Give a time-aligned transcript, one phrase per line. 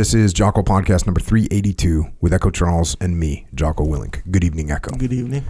[0.00, 4.22] This is Jocko Podcast number 382 with Echo Charles and me, Jocko Willink.
[4.30, 4.96] Good evening, Echo.
[4.96, 5.44] Good evening.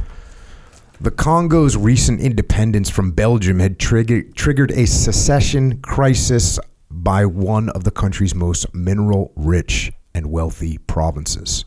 [1.00, 6.58] The Congo's recent independence from Belgium had triggered, triggered a secession crisis
[6.91, 11.64] by one of the country's most mineral rich and wealthy provinces.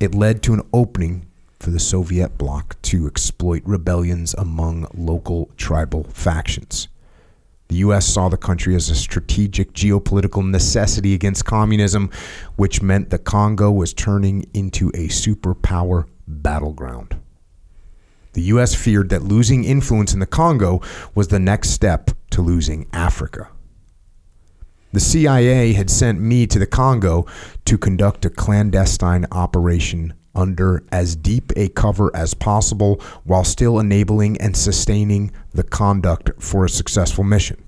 [0.00, 1.26] It led to an opening
[1.60, 6.88] for the Soviet bloc to exploit rebellions among local tribal factions.
[7.68, 8.06] The U.S.
[8.06, 12.10] saw the country as a strategic geopolitical necessity against communism,
[12.54, 17.16] which meant the Congo was turning into a superpower battleground.
[18.34, 18.74] The U.S.
[18.74, 20.80] feared that losing influence in the Congo
[21.14, 23.48] was the next step to losing Africa.
[24.92, 27.26] The CIA had sent me to the Congo
[27.64, 34.40] to conduct a clandestine operation under as deep a cover as possible while still enabling
[34.40, 37.64] and sustaining the conduct for a successful mission.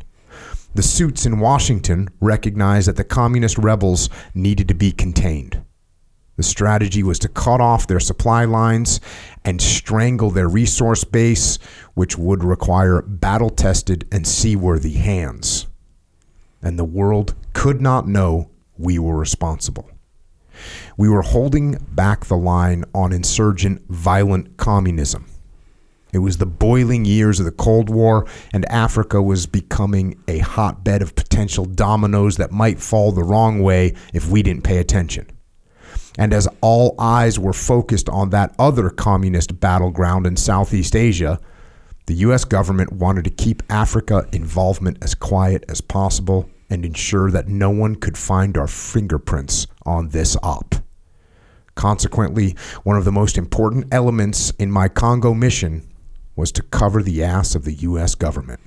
[0.74, 5.62] The suits in Washington recognized that the communist rebels needed to be contained.
[6.36, 9.00] The strategy was to cut off their supply lines
[9.44, 11.58] and strangle their resource base,
[11.94, 15.66] which would require battle tested and seaworthy hands.
[16.62, 19.90] And the world could not know we were responsible.
[20.96, 25.26] We were holding back the line on insurgent, violent communism.
[26.12, 31.02] It was the boiling years of the Cold War, and Africa was becoming a hotbed
[31.02, 35.26] of potential dominoes that might fall the wrong way if we didn't pay attention.
[36.18, 41.38] And as all eyes were focused on that other communist battleground in Southeast Asia,
[42.06, 47.48] the US government wanted to keep Africa involvement as quiet as possible and ensure that
[47.48, 50.74] no one could find our fingerprints on this op.
[51.74, 55.88] Consequently, one of the most important elements in my Congo mission
[56.34, 58.60] was to cover the ass of the US government.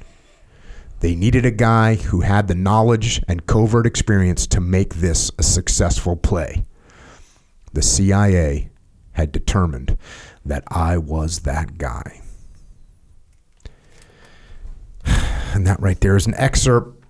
[1.01, 5.43] They needed a guy who had the knowledge and covert experience to make this a
[5.43, 6.63] successful play.
[7.73, 8.69] The CIA
[9.13, 9.97] had determined
[10.45, 12.21] that I was that guy.
[15.53, 17.00] And that right there is an excerpt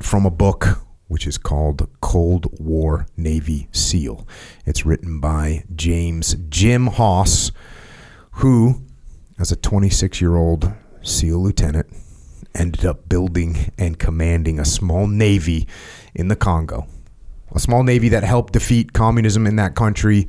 [0.00, 4.26] from a book which is called Cold War Navy SEAL.
[4.64, 7.52] It's written by James Jim Hawes,
[8.32, 8.82] who,
[9.38, 10.72] as a 26 year old
[11.02, 11.88] SEAL lieutenant,
[12.54, 15.66] ended up building and commanding a small navy
[16.14, 16.86] in the Congo.
[17.52, 20.28] A small navy that helped defeat communism in that country,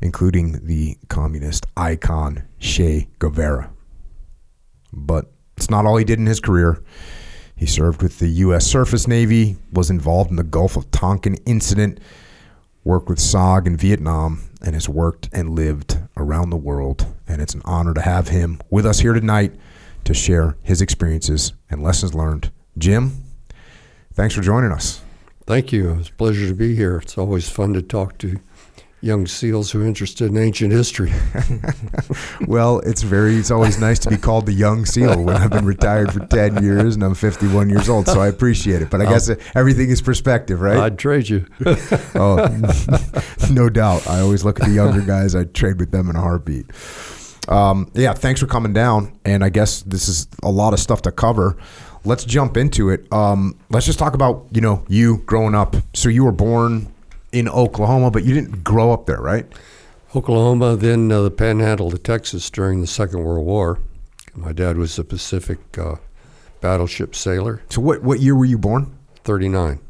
[0.00, 3.70] including the communist icon Che Guevara.
[4.92, 6.82] But it's not all he did in his career.
[7.58, 8.66] He served with the U.S.
[8.66, 11.98] Surface Navy, was involved in the Gulf of Tonkin incident,
[12.84, 17.06] worked with SOG in Vietnam, and has worked and lived around the world.
[17.26, 19.54] And it's an honor to have him with us here tonight
[20.04, 22.52] to share his experiences and lessons learned.
[22.78, 23.24] Jim,
[24.14, 25.02] thanks for joining us.
[25.44, 25.94] Thank you.
[25.94, 26.98] It's a pleasure to be here.
[26.98, 28.38] It's always fun to talk to
[29.00, 31.12] young SEALs who are interested in ancient history.
[32.46, 35.64] well, it's very, it's always nice to be called the young SEAL when I've been
[35.64, 38.06] retired for 10 years and I'm 51 years old.
[38.06, 38.90] So I appreciate it.
[38.90, 40.78] But I guess everything is perspective, right?
[40.78, 41.46] I'd trade you.
[42.14, 42.48] oh,
[43.50, 44.08] no doubt.
[44.08, 46.66] I always look at the younger guys, I'd trade with them in a heartbeat.
[47.48, 49.18] Um, yeah, thanks for coming down.
[49.24, 51.56] And I guess this is a lot of stuff to cover.
[52.04, 53.10] Let's jump into it.
[53.12, 55.76] Um, let's just talk about, you know, you growing up.
[55.94, 56.92] So you were born
[57.32, 59.46] in Oklahoma, but you didn't grow up there, right?
[60.14, 63.78] Oklahoma, then uh, the panhandle of Texas during the Second World War.
[64.34, 65.96] My dad was a Pacific uh,
[66.60, 67.62] battleship sailor.
[67.68, 68.96] So what what year were you born?
[69.24, 69.80] 39.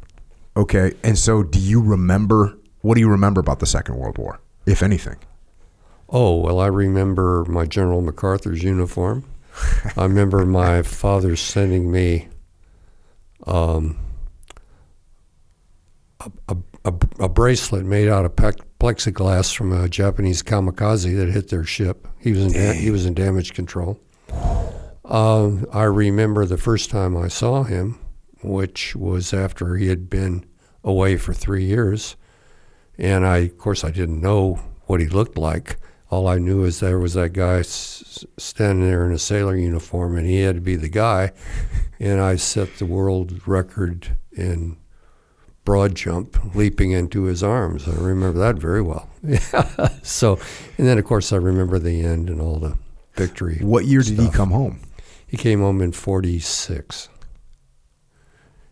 [0.56, 0.92] Okay.
[1.04, 4.82] And so do you remember what do you remember about the Second World War, if
[4.82, 5.16] anything?
[6.08, 9.24] Oh, well, I remember my General MacArthur's uniform.
[9.96, 12.28] I remember my father sending me
[13.46, 13.98] um,
[16.20, 16.56] a, a,
[16.88, 22.08] a, a, bracelet made out of plexiglass from a Japanese kamikaze that hit their ship.
[22.18, 24.00] He was in da- he was in damage control.
[25.04, 27.98] Um, I remember the first time I saw him,
[28.42, 30.44] which was after he had been
[30.84, 32.16] away for three years,
[32.96, 35.76] and I, of course, I didn't know what he looked like.
[36.10, 40.16] All I knew is there was that guy s- standing there in a sailor uniform,
[40.16, 41.32] and he had to be the guy.
[42.00, 44.78] And I set the world record in
[45.68, 47.86] broad jump, leaping into his arms.
[47.86, 49.06] I remember that very well.
[50.02, 50.38] so,
[50.78, 52.78] and then of course I remember the end and all the
[53.14, 53.58] victory.
[53.60, 54.16] What year stuff.
[54.16, 54.80] did he come home?
[55.26, 57.10] He came home in '46.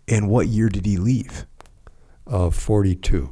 [0.08, 1.44] And what year did he leave?
[2.26, 3.31] Uh, 42.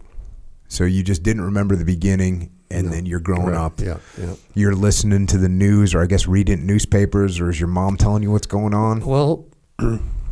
[0.69, 2.93] So you just didn't remember the beginning, and No.
[2.93, 3.57] then you're growing Right.
[3.57, 3.81] up.
[3.81, 4.35] Yeah, yeah.
[4.55, 8.23] You're listening to the news, or I guess reading newspapers, or is your mom telling
[8.23, 9.01] you what's going on?
[9.07, 9.47] Well,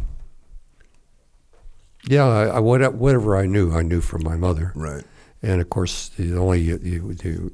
[2.09, 4.73] Yeah, I, I, whatever I knew, I knew from my mother.
[4.75, 5.05] Right.
[5.43, 7.51] And of course, the only you, you, you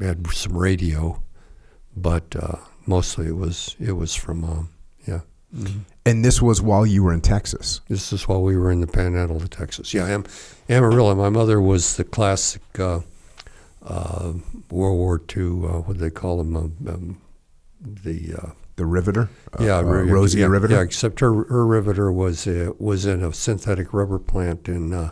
[0.00, 1.22] uh, had some radio,
[1.96, 2.56] but uh,
[2.86, 4.68] mostly it was it was from mom.
[5.06, 5.20] Yeah,
[6.04, 7.80] And this was while you were in Texas.
[7.88, 9.94] this is while we were in the Panhandle of Texas.
[9.94, 10.24] Yeah, Am-
[10.68, 11.14] Amarillo.
[11.14, 13.00] My mother was the classic uh,
[13.86, 14.34] uh,
[14.70, 15.42] World War II.
[15.44, 16.54] Uh, what do they call them?
[16.56, 17.20] Um, um,
[17.80, 19.28] the uh, The Riveter.
[19.58, 20.74] Uh, yeah, uh, Rosie yeah, Riveter.
[20.74, 25.10] Yeah, except her her riveter was uh, was in a synthetic rubber plant in uh,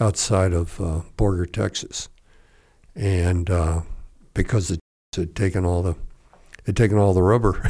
[0.00, 2.08] outside of uh, Borger, Texas,
[2.96, 3.82] and uh,
[4.34, 4.80] because it
[5.14, 5.94] had taken all the
[6.66, 7.62] had taken all the rubber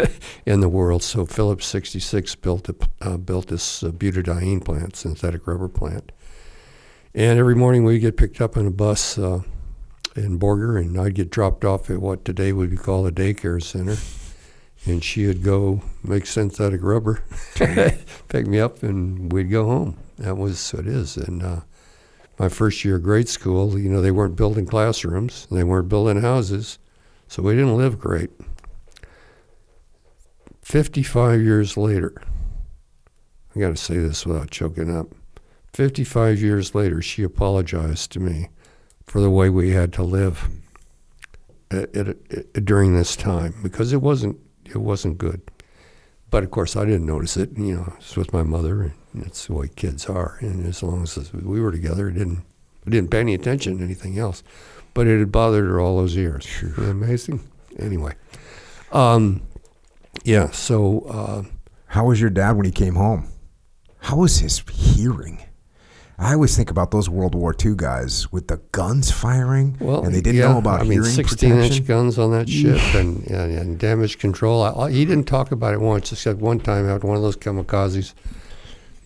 [0.46, 5.44] in the world, so Phillips 66 built a, uh, built this uh, butadiene plant, synthetic
[5.48, 6.12] rubber plant,
[7.16, 9.18] and every morning we'd get picked up in a bus.
[9.18, 9.40] Uh,
[10.16, 13.60] in Borger, and I'd get dropped off at what today would be called a daycare
[13.60, 13.96] center
[14.86, 17.22] and she would go make synthetic rubber,
[18.28, 19.96] pick me up, and we'd go home.
[20.18, 21.16] That was what it is.
[21.16, 21.60] And uh,
[22.38, 26.20] my first year of grade school, you know, they weren't building classrooms, they weren't building
[26.20, 26.78] houses,
[27.28, 28.30] so we didn't live great.
[30.62, 32.14] 55 years later,
[33.54, 35.08] I got to say this without choking up.
[35.72, 38.48] 55 years later, she apologized to me
[39.06, 40.48] for the way we had to live
[41.70, 45.40] at, at, at, during this time because it wasn't it wasn't good.
[46.30, 47.56] But of course, I didn't notice it.
[47.56, 48.82] You know, it's with my mother,
[49.12, 50.36] and it's the way kids are.
[50.40, 52.44] And as long as we were together, it didn't
[52.86, 54.42] I didn't pay any attention to anything else.
[54.94, 56.46] But it had bothered her all those years.
[56.62, 57.40] Isn't amazing?
[57.78, 58.14] Anyway,
[58.92, 59.42] um,
[60.24, 60.50] yeah.
[60.50, 61.42] So uh,
[61.86, 63.28] How was your dad when he came home?
[63.98, 65.42] How was his hearing?
[66.16, 70.14] I always think about those World War II guys with the guns firing, well, and
[70.14, 71.76] they didn't yeah, know about I mean, 16 protection.
[71.76, 74.62] inch guns on that ship and, and, and damage control.
[74.62, 78.14] I, he didn't talk about it once, except one time after one of those kamikazes.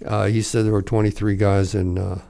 [0.04, 2.20] Uh, he said there were 23 guys in uh,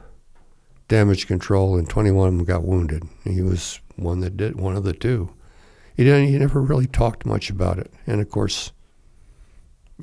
[0.86, 3.02] damage control, and 21 of them got wounded.
[3.24, 5.34] He was one that did one of the two.
[5.96, 6.28] He didn't.
[6.28, 8.70] He never really talked much about it, and of course,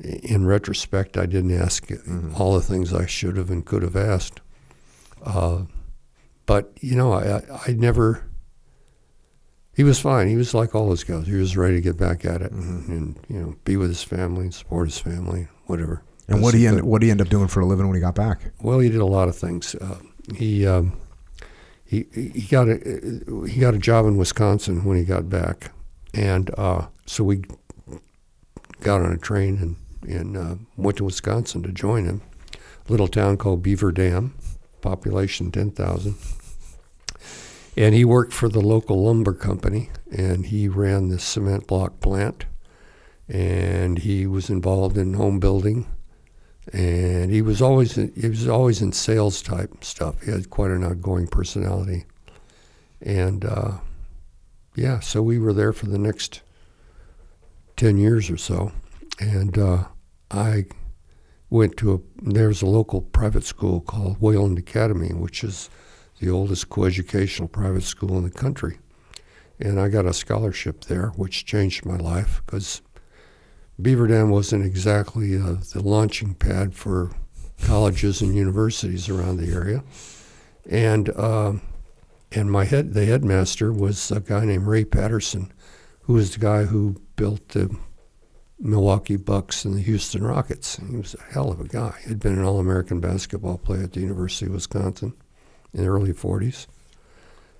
[0.02, 1.88] in retrospect, I didn't ask
[2.38, 4.42] all the things I should have and could have asked.
[5.26, 5.64] Uh,
[6.46, 8.24] but you know, I, I, never.
[9.74, 10.28] He was fine.
[10.28, 11.26] He was like all those guys.
[11.26, 14.44] He was ready to get back at it and you know be with his family
[14.44, 16.02] and support his family, whatever.
[16.28, 17.94] And what did he he end, what he end up doing for a living when
[17.94, 18.52] he got back?
[18.60, 19.74] Well, he did a lot of things.
[19.74, 19.98] Uh,
[20.34, 20.98] he um,
[21.84, 22.78] he he got a
[23.48, 25.72] he got a job in Wisconsin when he got back,
[26.14, 27.42] and uh, so we
[28.80, 29.76] got on a train and
[30.08, 32.22] and uh, went to Wisconsin to join him.
[32.54, 34.34] A little town called Beaver Dam,
[34.88, 36.16] population ten thousand.
[37.76, 42.46] And he worked for the local lumber company, and he ran the cement block plant,
[43.28, 45.86] and he was involved in home building
[46.72, 50.20] and he was always he was always in sales type stuff.
[50.22, 52.04] He had quite an outgoing personality,
[53.00, 53.72] and uh,
[54.74, 56.42] yeah, so we were there for the next
[57.76, 58.72] ten years or so,
[59.20, 59.84] and uh,
[60.30, 60.64] I
[61.56, 65.70] went to a there's a local private school called Wayland Academy, which is
[66.20, 68.78] the oldest coeducational private school in the country,
[69.58, 72.82] and I got a scholarship there, which changed my life because
[73.80, 77.12] Beaver Dam wasn't exactly uh, the launching pad for
[77.62, 79.82] colleges and universities around the area,
[80.68, 81.62] and um,
[82.32, 85.50] and my head the headmaster was a guy named Ray Patterson,
[86.02, 87.74] who was the guy who built the
[88.58, 90.76] Milwaukee Bucks and the Houston Rockets.
[90.88, 91.94] He was a hell of a guy.
[92.06, 95.12] He'd been an All-American basketball player at the University of Wisconsin
[95.74, 96.66] in the early '40s.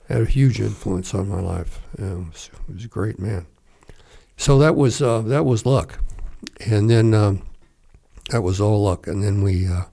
[0.08, 1.80] Had a huge influence on my life.
[1.98, 2.32] Um,
[2.66, 3.46] he was a great man.
[4.36, 5.98] So that was uh, that was luck,
[6.66, 7.42] and then um,
[8.30, 9.06] that was all luck.
[9.06, 9.84] And then we uh,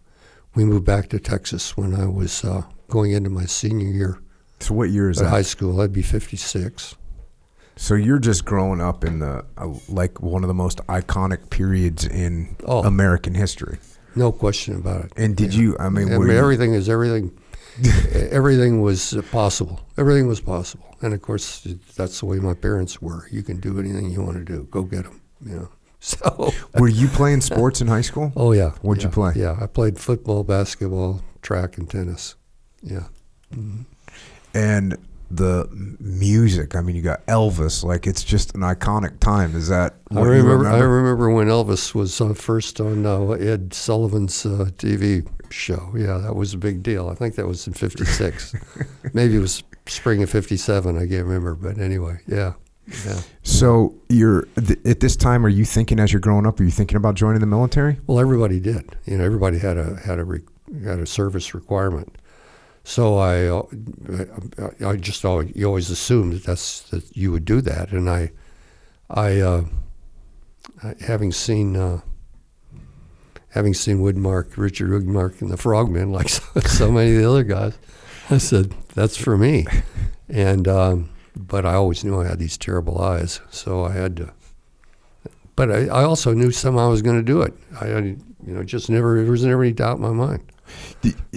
[0.56, 4.20] we moved back to Texas when I was uh, going into my senior year
[4.60, 5.30] So what year is at that?
[5.32, 5.82] high school.
[5.82, 6.96] I'd be 56.
[7.76, 12.06] So you're just growing up in the uh, like one of the most iconic periods
[12.06, 12.84] in Oh.
[12.84, 13.78] American history.
[14.16, 15.14] No question about it.
[15.18, 15.76] And did you?
[15.80, 17.32] I mean, I mean, you- everything is everything.
[18.30, 19.80] everything was possible.
[19.98, 23.28] Everything was possible, and of course, that's the way my parents were.
[23.32, 24.68] You can do anything you want to do.
[24.70, 25.22] Go get them.
[25.46, 25.70] You know.
[26.04, 26.52] So.
[26.78, 28.34] were you playing sports in high school?
[28.36, 28.72] Oh yeah.
[28.82, 29.32] What'd you play?
[29.38, 32.36] Yeah, I played football, basketball, track, and tennis.
[32.82, 33.08] Yeah.
[34.54, 34.98] And
[35.36, 35.68] the
[36.00, 36.76] music.
[36.76, 37.84] I mean, you got Elvis.
[37.84, 39.56] Like it's just an iconic time.
[39.56, 40.90] Is that I you remember, I remember?
[40.90, 45.92] remember when Elvis was uh, first on uh, Ed Sullivan's uh, TV show.
[45.96, 47.10] Yeah, that was a big deal.
[47.10, 48.56] I think that was in '56.
[49.14, 50.96] Maybe it was spring of '57.
[50.96, 52.54] I can't remember, but anyway, yeah,
[53.06, 53.22] yeah.
[53.42, 55.46] So you're th- at this time.
[55.46, 56.60] Are you thinking as you're growing up?
[56.60, 58.00] Are you thinking about joining the military?
[58.08, 58.96] Well, everybody did.
[59.06, 60.42] You know, everybody had a had a re-
[60.84, 62.16] had a service requirement.
[62.84, 63.64] So I, uh,
[64.82, 68.10] I, I just always, you always assumed that that's that you would do that, and
[68.10, 68.32] I,
[69.10, 69.64] I, uh,
[71.00, 72.02] having seen uh,
[73.50, 77.44] having seen Widmark, Richard Widmark, and the Frogmen, like so, so, many of the other
[77.44, 77.78] guys,
[78.30, 79.66] I said that's for me,
[80.28, 84.34] and um, but I always knew I had these terrible eyes, so I had to.
[85.56, 87.54] But I, I also knew somehow I was going to do it.
[87.80, 90.52] I, you know, just never there was never any doubt in my mind.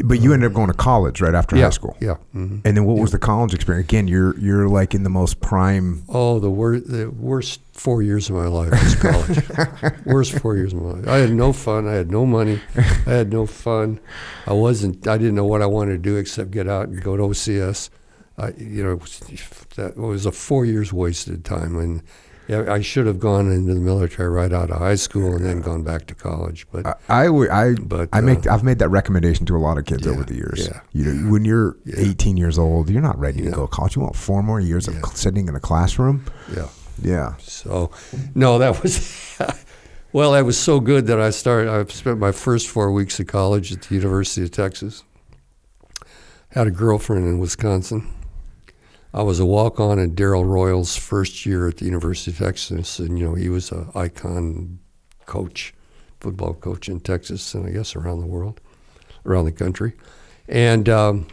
[0.05, 1.97] But you ended up going to college right after yeah, high school.
[2.01, 2.17] Yeah.
[2.35, 2.59] Mm-hmm.
[2.65, 3.87] And then what was the college experience?
[3.89, 6.05] Again, you're you're like in the most prime.
[6.09, 9.97] Oh, the worst the worst four years of my life was college.
[10.05, 11.09] worst four years of my life.
[11.09, 11.89] I had no fun.
[11.89, 12.61] I had no money.
[12.77, 13.99] I had no fun.
[14.47, 15.07] I wasn't.
[15.09, 17.91] I didn't know what I wanted to do except get out and go to OCS.
[18.39, 18.97] I, you know,
[19.77, 22.03] that was a four years wasted time and
[22.49, 25.61] yeah, I should have gone into the military right out of high school and then
[25.61, 26.67] gone back to college.
[26.71, 27.27] But I, I,
[27.69, 30.13] I, but, I make, uh, I've made that recommendation to a lot of kids yeah,
[30.13, 30.69] over the years.
[30.71, 31.97] yeah, you know, when you're yeah.
[31.99, 33.97] 18 years old, you're not ready to go to college.
[33.97, 34.99] You want four more years Yeah.
[35.03, 36.25] of sitting in a classroom.
[36.55, 36.69] yeah.
[37.03, 37.35] Yeah.
[37.41, 37.91] So,
[38.35, 39.39] no, that was
[40.13, 40.33] well.
[40.33, 41.69] That was so good that I started.
[41.71, 45.05] I spent my first four weeks of college at the University of Texas.
[46.53, 48.09] Had a girlfriend in Wisconsin.
[49.15, 53.19] I was a walk-on in Darrell Royal's first year at the University of Texas, and
[53.19, 54.79] you know he was a icon
[55.25, 55.75] coach,
[56.21, 58.61] football coach in Texas, and I guess around the world,
[59.25, 59.95] around the country.
[60.49, 61.27] And um,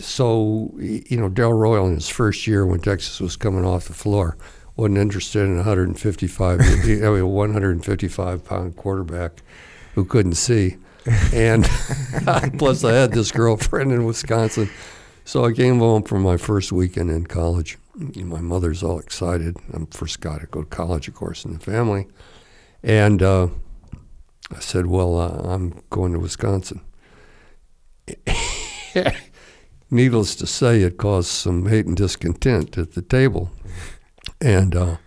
[0.00, 3.94] so, you know, Darrell Royal in his first year when Texas was coming off the
[3.94, 4.36] floor
[4.76, 9.42] wasn't interested in a 155, I mean, a 155 pound quarterback
[9.94, 10.76] who couldn't see.
[11.32, 11.64] And
[12.58, 14.68] plus, I had this girlfriend in Wisconsin.
[15.26, 17.78] So I came home for my first weekend in college.
[18.14, 19.56] My mother's all excited.
[19.72, 22.06] I'm first guy to go to college, of course, in the family.
[22.84, 23.48] And uh,
[24.54, 26.80] I said, Well, uh, I'm going to Wisconsin.
[29.90, 33.50] Needless to say, it caused some hate and discontent at the table.
[34.40, 34.98] And uh,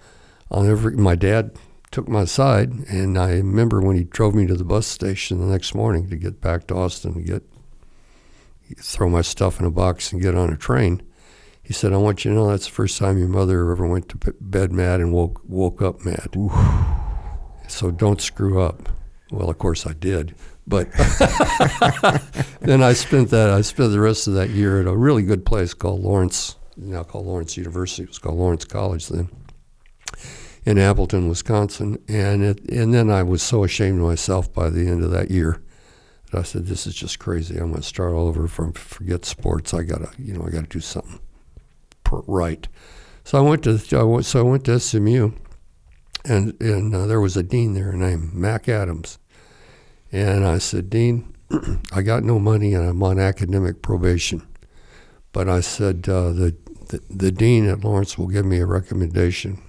[0.51, 1.57] I'll never, my dad
[1.91, 5.45] took my side, and I remember when he drove me to the bus station the
[5.45, 7.43] next morning to get back to Austin to get
[8.77, 11.01] throw my stuff in a box and get on a train.
[11.61, 14.09] He said, "I want you to know that's the first time your mother ever went
[14.09, 16.35] to bed mad and woke woke up mad.
[17.67, 18.89] So don't screw up."
[19.31, 20.33] Well, of course I did,
[20.65, 20.91] but
[22.61, 25.45] then I spent that I spent the rest of that year at a really good
[25.45, 28.03] place called Lawrence, now called Lawrence University.
[28.03, 29.29] It was called Lawrence College then,
[30.65, 34.87] in Appleton, Wisconsin, and it, and then I was so ashamed of myself by the
[34.87, 35.61] end of that year
[36.31, 37.57] that I said, "This is just crazy.
[37.57, 39.73] I'm going to start all over from forget sports.
[39.73, 41.19] I gotta, you know, I gotta do something
[42.11, 42.67] right."
[43.23, 45.31] So I went to I went, so I went to SMU,
[46.25, 49.19] and and uh, there was a dean there named Mac Adams,
[50.11, 51.35] and I said, "Dean,
[51.91, 54.47] I got no money and I'm on academic probation,
[55.31, 56.55] but I said uh, the,
[56.87, 59.61] the the dean at Lawrence will give me a recommendation,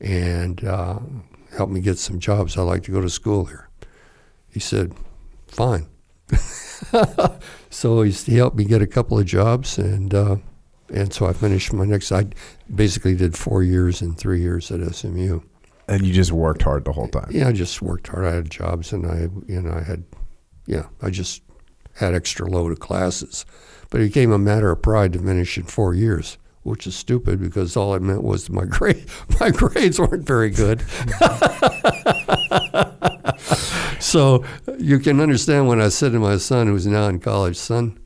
[0.00, 0.98] and uh,
[1.56, 2.56] help me get some jobs.
[2.56, 3.68] I'd like to go to school here."
[4.52, 4.94] He said,
[5.50, 5.86] "Fine."
[7.70, 10.36] so he's, he helped me get a couple of jobs, and uh,
[10.92, 12.12] and so I finished my next.
[12.12, 12.26] I
[12.74, 15.40] basically did four years and three years at SMU.
[15.88, 17.28] And you just worked hard the whole time.
[17.30, 18.24] Yeah, I just worked hard.
[18.24, 20.04] I had jobs, and I you know I had,
[20.66, 21.42] yeah, I just
[21.94, 23.44] had extra load of classes,
[23.90, 26.38] but it became a matter of pride to finish in four years.
[26.62, 29.06] Which is stupid because all it meant was my grade,
[29.40, 30.80] my grades weren't very good.
[34.00, 34.44] so
[34.78, 37.98] you can understand when I said to my son, who's now in college, son,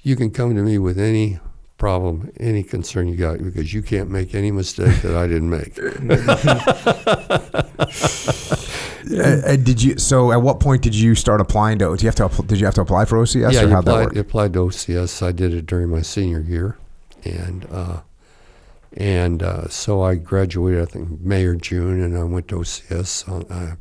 [0.00, 1.38] you can come to me with any
[1.78, 5.78] problem, any concern you got, because you can't make any mistake that I didn't make.
[9.12, 9.98] Uh, uh, did you?
[9.98, 11.90] So, at what point did you start applying to?
[11.90, 12.42] Did you have to?
[12.44, 14.16] Did you have to apply for OCS, yeah, or that applied, work?
[14.16, 15.22] applied to OCS.
[15.22, 16.78] I did it during my senior year,
[17.24, 18.00] and uh,
[18.96, 23.28] and uh, so I graduated, I think May or June, and I went to OCS
[23.28, 23.74] on, uh,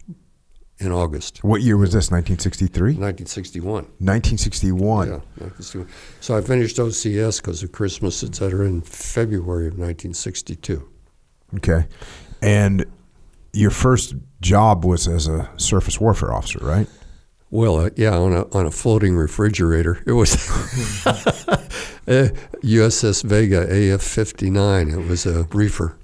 [0.80, 2.10] in August, What year was this?
[2.12, 3.74] 1963, 1961.
[4.00, 5.08] 1961.
[5.08, 5.88] Yeah, 1961.
[6.20, 10.90] So I finished OCS because of Christmas, et cetera, in February of 1962.
[11.58, 11.86] Okay,
[12.42, 12.86] and
[13.54, 16.88] your first job was as a surface warfare officer, right?
[17.53, 20.01] Well, uh, yeah, on a on a floating refrigerator.
[20.07, 20.33] It was
[21.05, 22.29] uh,
[22.63, 23.62] USS Vega
[23.93, 24.89] AF fifty nine.
[24.89, 25.95] It was a reefer,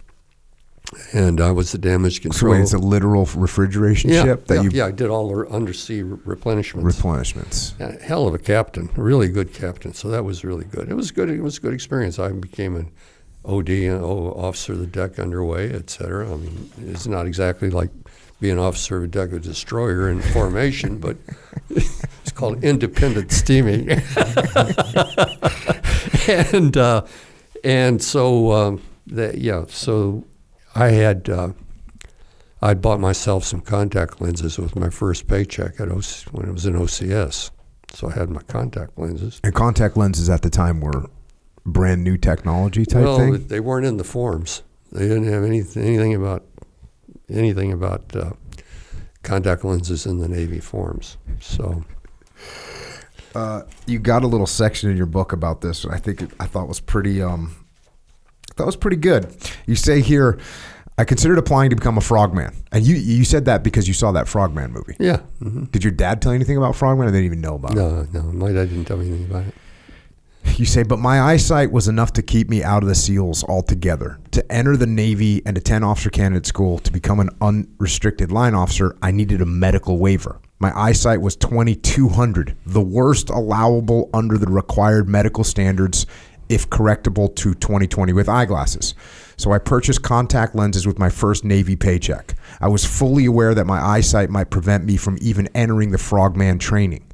[1.11, 2.51] and I was the damage So control.
[2.51, 5.47] wait, it's a literal refrigeration yeah, ship that yeah, you yeah, I did all the
[5.49, 6.83] undersea re- replenishments.
[6.83, 7.73] replenishments.
[7.79, 9.91] Yeah, hell of a captain, a really good captain.
[9.95, 10.87] So that was really good.
[10.87, 11.31] It was good.
[11.31, 12.19] It was a good experience.
[12.19, 12.91] I became an
[13.43, 16.31] OD, an officer of the deck underway, et cetera.
[16.31, 17.89] I mean, it's not exactly like
[18.39, 21.17] being officer of a deck of a destroyer in formation, but
[21.69, 23.89] it's called independent steaming,
[26.27, 27.05] and uh,
[27.63, 30.25] and so um, that yeah, so
[30.75, 31.53] I had uh,
[32.61, 36.65] I'd bought myself some contact lenses with my first paycheck at OC, when it was
[36.65, 37.51] in OCS,
[37.93, 39.39] so I had my contact lenses.
[39.43, 41.09] And contact lenses at the time were
[41.65, 43.47] brand new technology type well, thing.
[43.47, 44.63] they weren't in the forms.
[44.91, 46.43] They didn't have anything anything about
[47.29, 48.31] anything about uh,
[49.23, 51.17] contact lenses in the Navy forms.
[51.39, 51.83] So
[53.35, 55.83] Uh, you got a little section in your book about this.
[55.83, 57.21] And I think it, I thought was pretty.
[57.21, 57.55] Um,
[58.57, 59.27] that was pretty good.
[59.67, 60.39] You say here,
[60.97, 64.11] I considered applying to become a frogman, and you you said that because you saw
[64.13, 64.95] that frogman movie.
[64.99, 67.07] yeah, hmm Did your dad tell you anything about frogman?
[67.07, 67.75] I didn't even know about it.
[67.75, 69.53] no, no, my dad didn't tell me anything about it.
[70.57, 74.19] You say, but my eyesight was enough to keep me out of the SEALs altogether.
[74.31, 78.95] To enter the Navy and attend officer candidate school to become an unrestricted line officer,
[79.01, 80.41] I needed a medical waiver.
[80.59, 86.05] My eyesight was 2200, the worst allowable under the required medical standards
[86.49, 88.95] if correctable to 2020 with eyeglasses.
[89.37, 92.35] So I purchased contact lenses with my first Navy paycheck.
[92.59, 96.59] I was fully aware that my eyesight might prevent me from even entering the frogman
[96.59, 97.05] training.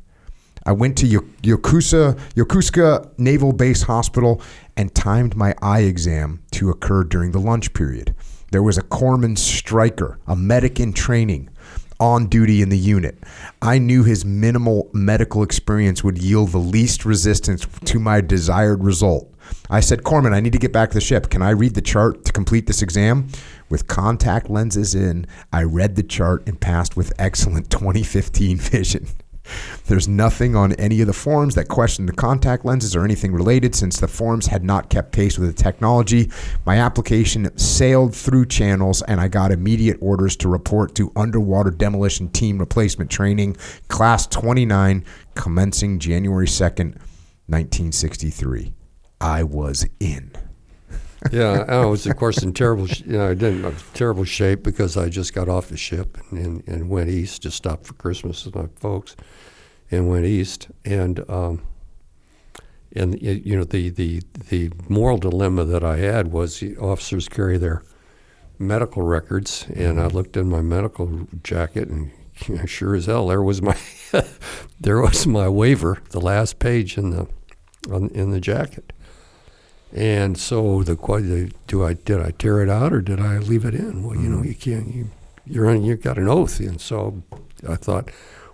[0.65, 4.41] I went to Yo- Yokosuka, Yokosuka Naval Base Hospital
[4.75, 8.15] and timed my eye exam to occur during the lunch period.
[8.51, 11.49] There was a corpsman striker, a medic in training,
[11.99, 13.17] on duty in the unit.
[13.61, 19.31] I knew his minimal medical experience would yield the least resistance to my desired result.
[19.69, 21.29] I said, Corpsman, I need to get back to the ship.
[21.29, 23.27] Can I read the chart to complete this exam?
[23.69, 29.07] With contact lenses in, I read the chart and passed with excellent 2015 vision.
[29.85, 33.75] There's nothing on any of the forms that questioned the contact lenses or anything related
[33.75, 36.31] since the forms had not kept pace with the technology.
[36.65, 42.29] My application sailed through channels and I got immediate orders to report to underwater demolition
[42.29, 45.03] team replacement training, class 29,
[45.35, 46.95] commencing January 2nd,
[47.47, 48.73] 1963.
[49.21, 50.44] I was in.
[51.31, 55.09] Yeah, I was of course in terrible, you know, I didn't terrible shape because I
[55.09, 58.67] just got off the ship and, and, went east, just stopped for Christmas with my
[58.75, 59.15] folks,
[59.91, 61.61] and went east, and um,
[62.95, 67.57] and you know the the the moral dilemma that I had was the officers carry
[67.57, 67.83] their
[68.57, 72.11] medical records, and I looked in my medical jacket, and
[72.47, 73.77] you know, sure as hell there was my
[74.79, 77.27] there was my waiver, the last page in the
[77.91, 78.93] on, in the jacket.
[79.93, 83.65] And so the question, do I did I tear it out or did I leave
[83.65, 84.03] it in?
[84.03, 84.47] Well, you know, mm.
[84.47, 84.93] you can't.
[84.93, 85.09] You,
[85.45, 85.83] you're on.
[85.83, 87.23] You've got an oath, and so
[87.67, 88.09] I thought,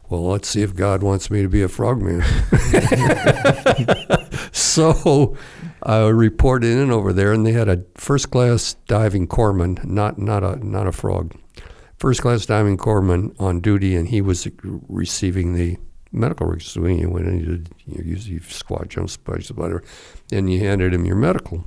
[0.09, 2.21] well, let's see if God wants me to be a frogman.
[4.51, 5.37] so
[5.83, 10.43] I reported in over there, and they had a first class diving corpsman, not not
[10.43, 11.33] a not a frog,
[11.97, 15.77] first class diving corpsman on duty, and he was receiving the
[16.11, 16.59] medical.
[16.59, 19.83] So when you went in, you did you usually squat jumps, spikes, whatever,
[20.31, 21.65] and you handed him your medical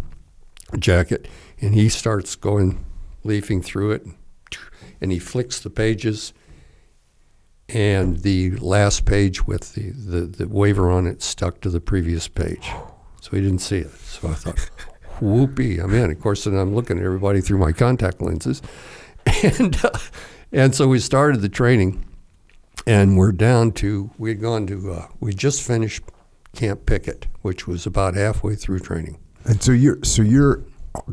[0.78, 1.28] jacket,
[1.60, 2.84] and he starts going
[3.22, 4.06] leafing through it,
[5.00, 6.32] and he flicks the pages.
[7.66, 12.28] And the last page with the, the, the waiver on it stuck to the previous
[12.28, 12.70] page.
[13.22, 13.90] So he didn't see it.
[13.90, 14.70] So I thought,
[15.22, 16.10] whoopee, I'm in.
[16.10, 18.60] Of course, then I'm looking at everybody through my contact lenses.
[19.42, 19.90] And, uh,
[20.52, 22.04] and so we started the training,
[22.86, 26.02] and we're down to, we had gone to, uh, we just finished
[26.54, 29.18] Camp Pickett, which was about halfway through training.
[29.44, 30.62] And so you're so you're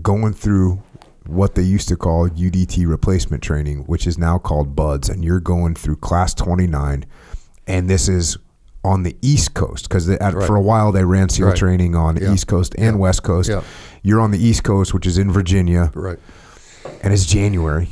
[0.01, 0.81] going through
[1.27, 5.39] what they used to call UDT replacement training, which is now called BUDS, and you're
[5.39, 7.05] going through class 29,
[7.67, 8.37] and this is
[8.83, 10.33] on the East Coast because Right.
[10.47, 11.55] for a while they ran SEAL Right.
[11.55, 12.33] training on Yeah.
[12.33, 13.01] East Coast and Yeah.
[13.01, 13.49] West Coast.
[13.49, 13.61] Yeah.
[14.01, 16.17] You're on the East Coast, which is in Virginia, Right.
[17.03, 17.89] and it's January.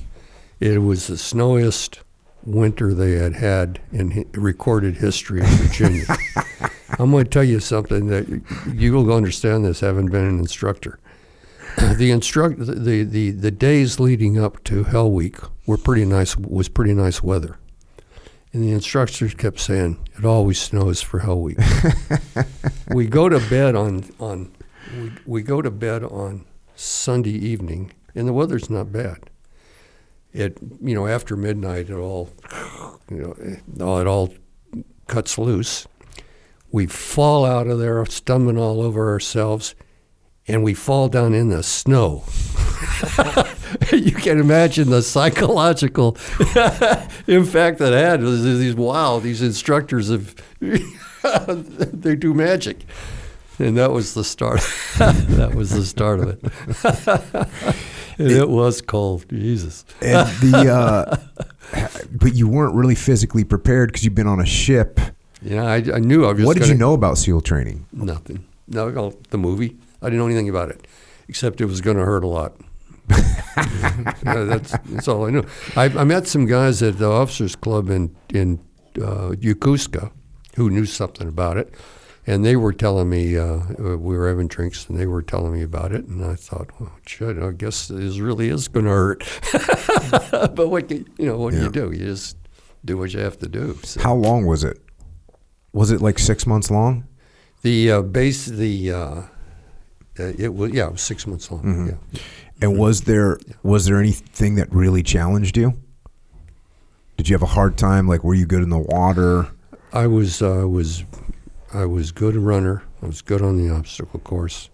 [0.60, 2.00] It was the snowiest
[2.46, 6.06] winter they had had in recorded history in Virginia.
[7.00, 8.42] I'm going to tell you something that
[8.74, 11.00] you will understand this, having been an instructor.
[11.78, 16.36] Uh, the instruct the, the, the days leading up to Hell Week were pretty nice.
[16.36, 17.58] Was pretty nice weather,
[18.52, 21.58] and the instructors kept saying it always snows for Hell Week.
[22.94, 24.52] we go to bed on on
[24.98, 26.44] we, we go to bed on
[26.76, 29.29] Sunday evening, and the weather's not bad
[30.34, 32.30] it you know after midnight it all
[33.10, 33.18] you
[33.76, 34.34] know it all,
[35.08, 35.88] cuts loose.
[36.72, 39.74] We fall out of there stumbling all over ourselves
[40.48, 42.24] and we fall down in the snow.
[43.92, 46.18] You can imagine the psychological
[47.28, 48.22] impact that had.
[48.22, 52.86] These wow these instructors have they do magic.
[53.60, 54.62] And that was the start
[54.98, 57.76] that was the start of it
[58.20, 61.18] and it was cold jesus And the uh,
[62.12, 65.00] but you weren't really physically prepared because you've been on a ship
[65.42, 66.44] Yeah, I, I knew I was.
[66.46, 67.86] what did gonna, you know about SEAL training?
[67.94, 68.46] Nothing.
[68.68, 68.92] No,
[69.30, 69.78] the movie.
[70.02, 70.86] I didn't know anything about it,
[71.28, 72.54] except it was going to hurt a lot.
[74.24, 75.44] Yeah, that's that's all I knew.
[75.76, 78.60] I, I met some guys at the officers club in in
[79.02, 80.12] uh, Yokosuka
[80.56, 81.74] who knew something about it,
[82.30, 85.64] and they were telling me uh, we were having drinks, and they were telling me
[85.64, 89.24] about it, and I thought, well, shit, I guess this really is going to hurt.
[90.56, 91.92] but what can, you know, what do you do?
[91.92, 92.38] You just
[92.86, 93.80] do what you have to do.
[93.84, 94.00] So.
[94.02, 94.80] How long was it?
[95.74, 97.08] Was it like six months long?
[97.64, 99.24] The uh, base, the uh, uh,
[100.18, 101.64] it was yeah, it was six months long.
[101.64, 101.88] Mm-hmm.
[102.12, 102.22] Yeah.
[102.62, 105.80] And was there was there anything that really challenged you?
[107.18, 108.08] Did you have a hard time?
[108.08, 109.48] Like, were you good in the water?
[109.92, 111.04] I was uh, was
[111.74, 112.84] I was good runner.
[113.02, 114.70] I was good on the obstacle course.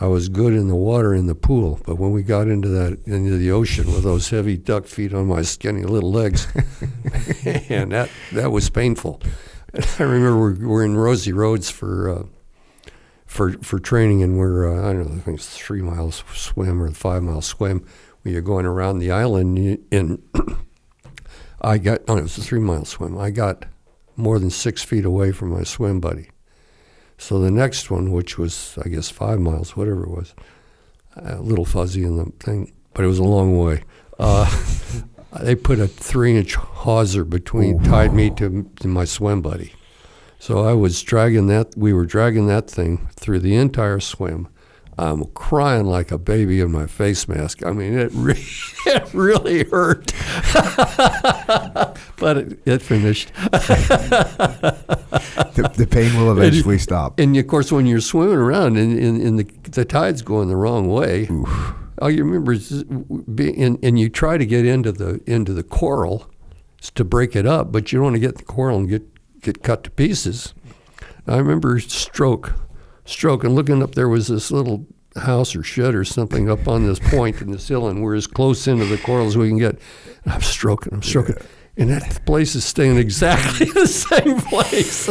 [0.00, 2.98] I was good in the water in the pool, but when we got into that
[3.06, 6.48] into the ocean with those heavy duck feet on my skinny little legs,
[7.44, 9.20] and that that was painful.
[9.98, 12.24] I remember we're, we're in Rosie Roads for uh,
[13.26, 16.82] for for training, and we're uh, I don't know, I think it's three miles swim
[16.82, 17.86] or five mile swim.
[18.24, 20.22] We you're going around the island, and
[21.60, 23.16] I got oh, it was a three mile swim.
[23.16, 23.66] I got
[24.16, 26.30] more than six feet away from my swim buddy.
[27.18, 30.34] So the next one, which was I guess five miles, whatever it was,
[31.16, 33.84] a little fuzzy in the thing, but it was a long way.
[34.18, 34.50] Uh,
[35.40, 39.72] they put a three-inch hawser between, tied me to, to my swim buddy.
[40.38, 41.76] So I was dragging that.
[41.76, 44.48] We were dragging that thing through the entire swim.
[44.98, 47.64] I'm crying like a baby in my face mask.
[47.64, 48.34] I mean, it, re-
[48.86, 50.12] it really hurt,
[52.18, 53.32] but it, it finished.
[55.54, 57.20] The, the pain will eventually stop.
[57.20, 60.56] And of course, when you're swimming around and, and, and the, the tide's going the
[60.56, 61.28] wrong way,
[62.00, 62.84] all you remember is
[63.34, 66.26] being, and, and you try to get into the into the coral
[66.94, 69.02] to break it up, but you don't want to get the coral and get
[69.42, 70.54] get cut to pieces.
[71.26, 72.54] I remember stroke,
[73.12, 76.86] stroke, and looking up there was this little house or shed or something up on
[76.86, 79.58] this point in this hill, and we're as close into the coral as we can
[79.58, 79.78] get.
[80.24, 81.36] And I'm stroking, I'm stroking.
[81.76, 85.08] And that place is staying exactly the same place.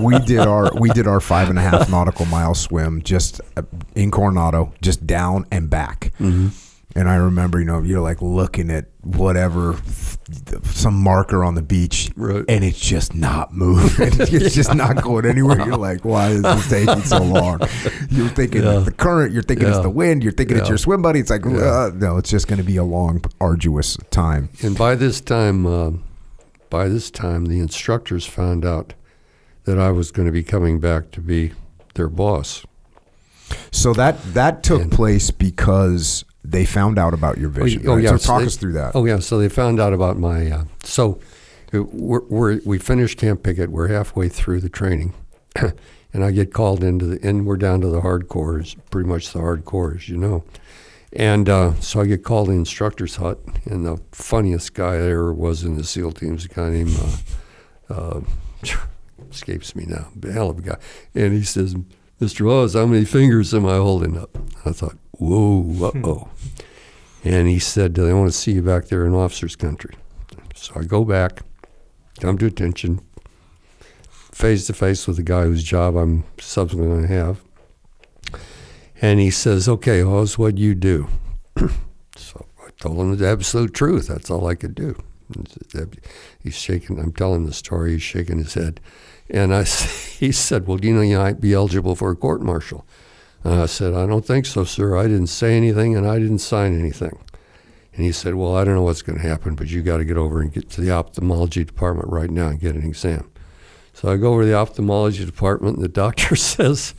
[0.00, 3.62] we did our we did our five and a half nautical mile swim just uh,
[3.94, 6.12] in Coronado, just down and back.
[6.18, 6.48] Mm-hmm.
[6.96, 9.76] And I remember, you know, you're like looking at whatever,
[10.64, 12.44] some marker on the beach, Right.
[12.48, 14.10] and it's just not moving.
[14.20, 15.64] it's just not going anywhere.
[15.64, 17.60] You're like, why is this taking so long?
[18.10, 18.78] You're thinking Yeah.
[18.78, 19.32] it's the current.
[19.32, 20.24] You're thinking it's the wind.
[20.24, 21.20] You're thinking it's your swim buddy.
[21.20, 24.48] It's like, uh, no, it's just going to be a long, arduous time.
[24.62, 25.90] And by this time, uh,
[26.70, 28.94] by this time, the instructors found out
[29.64, 31.52] that I was going to be coming back to be
[31.94, 32.64] their boss.
[33.70, 37.82] So that that took And- place because they found out about your vision.
[37.86, 38.04] oh, right?
[38.04, 38.92] yeah, So so talk they- us through that.
[38.94, 40.50] Oh yeah, so they found out about my.
[40.50, 41.20] Uh, so
[41.74, 43.70] uh, we're, we're we finished Camp Pickett.
[43.70, 45.14] We're halfway through the training,
[46.12, 49.38] and I get called into the and we're down to the hardcores, pretty much the
[49.40, 50.44] hardcores, you know.
[51.12, 55.32] And uh, so I get called to the instructor's hut, and the funniest guy there
[55.32, 56.96] was in the SEAL teams, a guy named
[57.90, 58.20] uh, uh,
[59.30, 60.76] escapes me now, hell of a guy.
[61.14, 61.74] And he says,
[62.20, 62.46] "Mr.
[62.46, 66.28] Hawes, how many fingers am I holding up?" I thought, "Whoa, uh oh."
[67.24, 69.94] And he said, They want to see you back there in officer's country.
[70.54, 71.42] So I go back,
[72.18, 73.00] come to attention,
[74.08, 77.42] face to face with the guy whose job I'm subsequently going to have.
[79.02, 81.08] And he says, Okay, Hawes, what do you do?
[82.16, 84.08] so I told him the absolute truth.
[84.08, 84.96] That's all I could do.
[86.42, 88.80] He's shaking, I'm telling the story, he's shaking his head.
[89.28, 89.64] And I,
[90.18, 92.86] he said, Well, you know you might be eligible for a court martial?
[93.44, 94.96] And I said, I don't think so, sir.
[94.96, 97.18] I didn't say anything and I didn't sign anything.
[97.94, 100.04] And he said, Well, I don't know what's going to happen, but you got to
[100.04, 103.30] get over and get to the ophthalmology department right now and get an exam.
[103.92, 106.94] So I go over to the ophthalmology department, and the doctor says,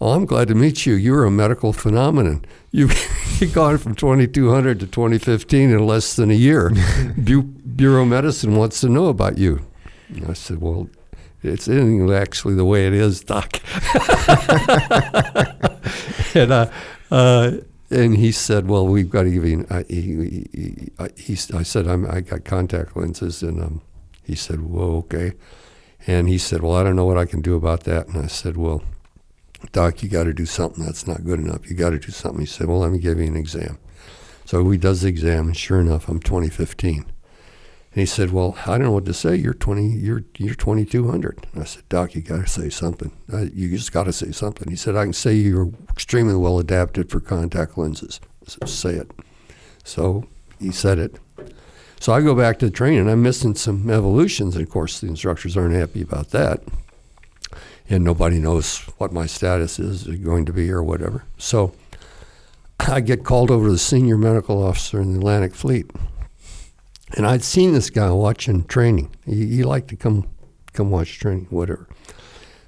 [0.00, 0.94] Oh, I'm glad to meet you.
[0.94, 2.44] You're a medical phenomenon.
[2.70, 6.70] You've gone from 2200 to 2015 in less than a year.
[7.16, 9.66] Bu- Bureau of Medicine wants to know about you.
[10.08, 10.88] And I said, Well,
[11.46, 13.60] it's actually the way it is, doc.
[16.34, 16.70] and uh,
[17.10, 17.52] uh,
[17.90, 21.62] and he said, "Well, we've got to give you." I, he, he, he, he, I
[21.62, 23.82] said, I'm, "I got contact lenses," and um,
[24.22, 25.32] he said, "Whoa, okay."
[26.06, 28.26] And he said, "Well, I don't know what I can do about that." And I
[28.26, 28.82] said, "Well,
[29.72, 30.84] doc, you got to do something.
[30.84, 31.70] That's not good enough.
[31.70, 33.78] You got to do something." He said, "Well, let me give you an exam."
[34.44, 37.04] So he does the exam, and sure enough, I'm 2015.
[37.96, 39.36] And he said, "Well, I don't know what to say.
[39.36, 39.86] You're 20.
[39.86, 43.10] You're you're 2200." I said, "Doc, you got to say something.
[43.32, 47.08] You just got to say something." He said, "I can say you're extremely well adapted
[47.08, 48.20] for contact lenses.
[48.46, 49.10] So say it."
[49.82, 50.26] So
[50.60, 51.16] he said it.
[51.98, 53.08] So I go back to the training.
[53.08, 56.62] I'm missing some evolutions, and of course the instructors aren't happy about that,
[57.88, 61.24] and nobody knows what my status is going to be or whatever.
[61.38, 61.72] So
[62.78, 65.90] I get called over to the senior medical officer in the Atlantic Fleet,
[67.16, 69.14] and I'd seen this guy watching training.
[69.24, 70.28] He, he liked to come
[70.72, 71.88] come watch training, whatever.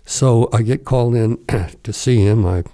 [0.07, 1.45] So I get called in
[1.83, 2.47] to see him.
[2.47, 2.65] I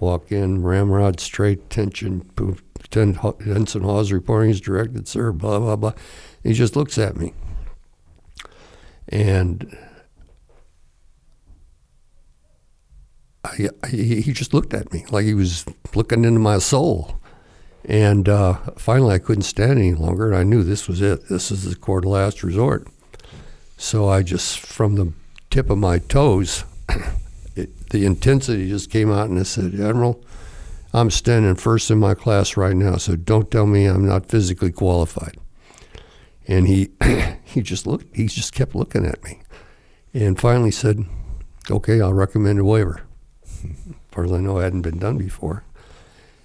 [0.00, 5.76] walk in, ramrod straight, tension, poof, ten, Ensign Hawes reporting is directed, sir, blah, blah,
[5.76, 5.92] blah.
[6.42, 7.34] He just looks at me.
[9.08, 9.76] And
[13.44, 17.20] I, he, he just looked at me like he was looking into my soul.
[17.84, 21.28] And uh, finally, I couldn't stand any longer, and I knew this was it.
[21.28, 22.88] This is the court of last resort.
[23.76, 25.12] So I just, from the
[25.50, 26.64] tip of my toes,
[27.54, 30.24] it, the intensity just came out, and I said, Admiral,
[30.94, 34.72] I'm standing first in my class right now, so don't tell me I'm not physically
[34.72, 35.36] qualified.
[36.46, 36.90] And he,
[37.44, 39.42] he just looked, he just kept looking at me,
[40.12, 41.04] and finally said,
[41.70, 43.02] "Okay, I'll recommend a waiver."
[43.64, 45.64] As far as I know, it hadn't been done before.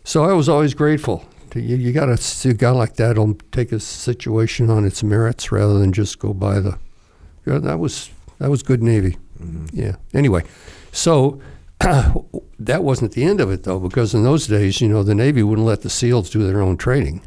[0.10, 1.24] So I was always grateful.
[1.52, 4.84] To, you, you got to see a guy like that will take a situation on
[4.84, 6.80] its merits rather than just go by the.
[7.46, 9.18] Yeah, that was that was good Navy.
[9.40, 9.68] Mm-hmm.
[9.72, 9.98] Yeah.
[10.12, 10.46] Anyway,
[10.92, 11.40] so
[11.80, 15.44] that wasn't the end of it though, because in those days, you know, the Navy
[15.44, 17.22] wouldn't let the SEALs do their own training,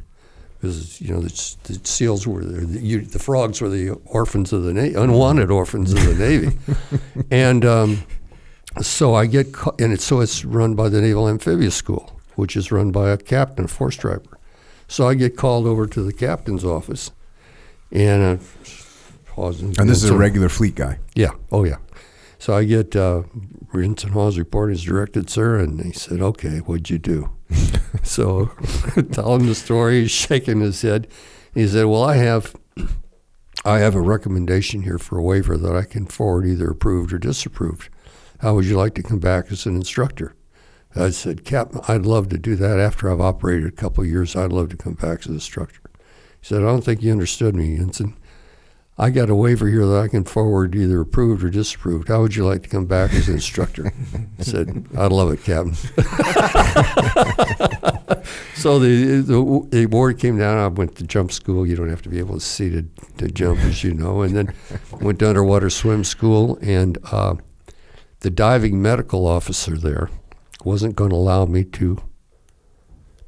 [0.61, 4.65] because you know the, the SEALs were the, you, the, frogs were the orphans of
[4.65, 6.57] the Navy, unwanted orphans of the Navy,
[7.31, 8.03] and um,
[8.81, 12.73] so I get and it's so it's run by the Naval Amphibious School, which is
[12.73, 14.39] run by a captain, a four striper.
[14.89, 17.13] So I get called over to the captain's office,
[17.91, 18.41] and.
[19.27, 20.99] pause and this is a regular fleet guy.
[21.15, 21.31] Yeah.
[21.51, 21.77] Oh, yeah.
[22.39, 23.23] So I get uh,
[23.73, 27.31] Ensign Hawes report is directed, sir, and he said, "Okay, what'd you do?"
[28.03, 28.47] so
[29.13, 30.01] tell him the story.
[30.01, 31.07] He's shaking his head.
[31.55, 32.57] He said, "Well, I have,
[33.65, 37.19] I have a recommendation here for a waiver that I can forward, either approved or
[37.19, 37.89] disapproved.
[38.41, 40.35] How would you like to come back as an instructor?"
[40.95, 42.79] I said, "Captain, I'd love to do that.
[42.79, 45.81] After I've operated a couple years, I'd love to come back to the structure.
[46.41, 48.15] He said, "I don't think you understood me, Ensign."
[48.99, 52.09] I got a waiver here that I can forward either approved or disapproved.
[52.09, 53.91] How would you like to come back as an instructor?
[54.39, 55.75] I said, I'd love it, Captain.
[58.55, 60.59] so the, the, the award came down.
[60.59, 61.67] I went to jump school.
[61.67, 62.85] You don't have to be able to see to,
[63.17, 64.21] to jump, as you know.
[64.21, 64.55] And then
[65.01, 66.59] went to underwater swim school.
[66.61, 67.37] And uh,
[68.21, 70.11] the diving medical officer there
[70.65, 72.03] wasn't going to allow me to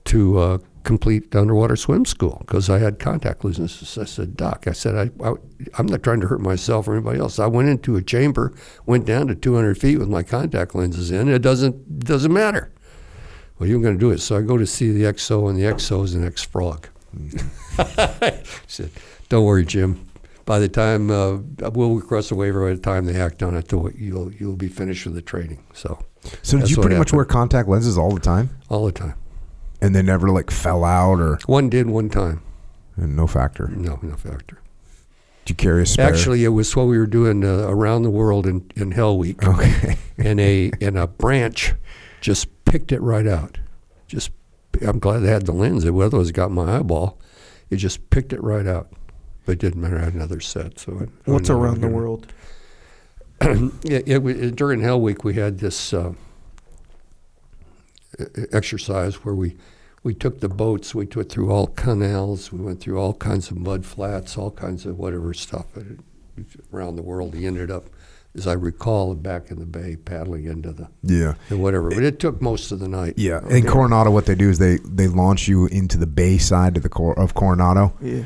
[0.04, 3.98] to uh, complete underwater swim school because I had contact lenses.
[3.98, 5.34] I said, Doc, I said, I, I,
[5.78, 7.38] am not trying to hurt myself or anybody else.
[7.38, 11.28] I went into a chamber, went down to 200 feet with my contact lenses in.
[11.28, 12.70] It doesn't doesn't matter.
[13.58, 14.18] Well, you're going to do it.
[14.18, 16.88] So I go to see the XO, and the XO is an X frog.
[17.78, 18.90] I said,
[19.28, 20.08] Don't worry, Jim.
[20.44, 21.38] By the time uh,
[21.70, 25.06] we'll request a waiver, by the time they act on it, you'll you'll be finished
[25.06, 25.64] with the training.
[25.72, 26.04] So,
[26.42, 28.50] so did you pretty much wear contact lenses all the time?
[28.68, 29.14] All the time
[29.84, 32.42] and they never like fell out or one did one time.
[32.96, 33.68] And no factor.
[33.68, 34.58] No, no factor.
[35.44, 36.08] Did you carry a spare?
[36.08, 39.46] Actually, it was what we were doing uh, around the world in, in Hell Week.
[39.46, 39.96] Okay.
[40.16, 41.74] and a and a branch
[42.22, 43.58] just picked it right out.
[44.06, 44.30] Just
[44.80, 45.84] I'm glad they had the lens.
[45.84, 47.18] It otherwise, got my eyeball.
[47.68, 48.90] It just picked it right out.
[49.44, 49.98] But it didn't matter.
[49.98, 50.78] I had another set.
[50.78, 52.32] So I, what's I around the world?
[53.82, 56.12] yeah, it, it, during Hell Week, we had this uh,
[58.52, 59.56] exercise where we
[60.02, 63.56] we took the boats, we went through all canals, we went through all kinds of
[63.56, 65.66] mud flats, all kinds of whatever stuff
[66.72, 67.34] around the world.
[67.34, 67.86] He ended up,
[68.34, 71.88] as I recall, back in the bay paddling into the yeah and whatever.
[71.90, 73.14] But it took most of the night.
[73.16, 73.58] Yeah, okay.
[73.58, 76.82] in Coronado, what they do is they they launch you into the bay side of
[76.82, 77.94] the cor- of Coronado.
[78.00, 78.24] Yeah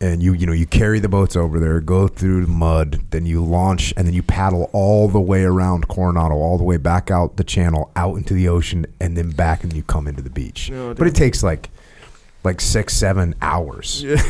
[0.00, 3.26] and you you know you carry the boats over there, go through the mud, then
[3.26, 7.10] you launch, and then you paddle all the way around Coronado, all the way back
[7.10, 10.30] out the channel, out into the ocean, and then back, and you come into the
[10.30, 10.70] beach.
[10.72, 11.70] But it takes like
[12.44, 14.02] like six, seven hours.
[14.02, 14.22] Yeah.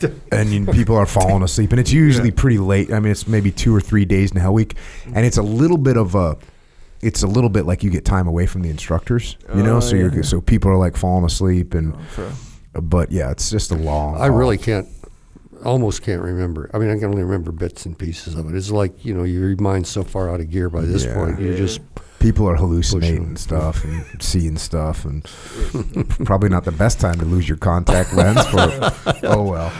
[0.32, 2.34] and you, people are falling asleep, and it's usually yeah.
[2.36, 2.92] pretty late.
[2.92, 5.16] I mean, it's maybe two or three days in Hell Week, mm-hmm.
[5.16, 6.36] and it's a little bit of a,
[7.00, 9.78] it's a little bit like you get time away from the instructors, you know.
[9.78, 10.10] Oh, so yeah.
[10.12, 12.32] you're so people are like falling asleep, and oh,
[12.72, 14.20] but yeah, it's just a long.
[14.20, 14.88] I really can't,
[15.64, 16.70] almost can't remember.
[16.72, 18.56] I mean, I can only remember bits and pieces of it.
[18.56, 21.14] It's like you know, your mind's so far out of gear by this yeah.
[21.14, 21.40] point.
[21.40, 21.80] you're just
[22.18, 25.24] people are hallucinating stuff and seeing stuff, and
[26.24, 28.44] probably not the best time to lose your contact lens.
[28.52, 29.72] But oh well.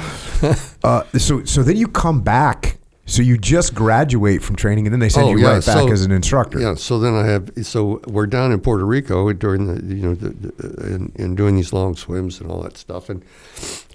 [0.83, 2.78] Uh, so so then you come back
[3.09, 5.55] so you just graduate from training, and then they send oh, you yeah.
[5.55, 6.61] right back so, as an instructor.
[6.61, 6.75] Yeah.
[6.75, 7.51] So then I have.
[7.63, 11.57] So we're down in Puerto Rico during the you know the, the, and, and, doing
[11.57, 13.25] these long swims and all that stuff, and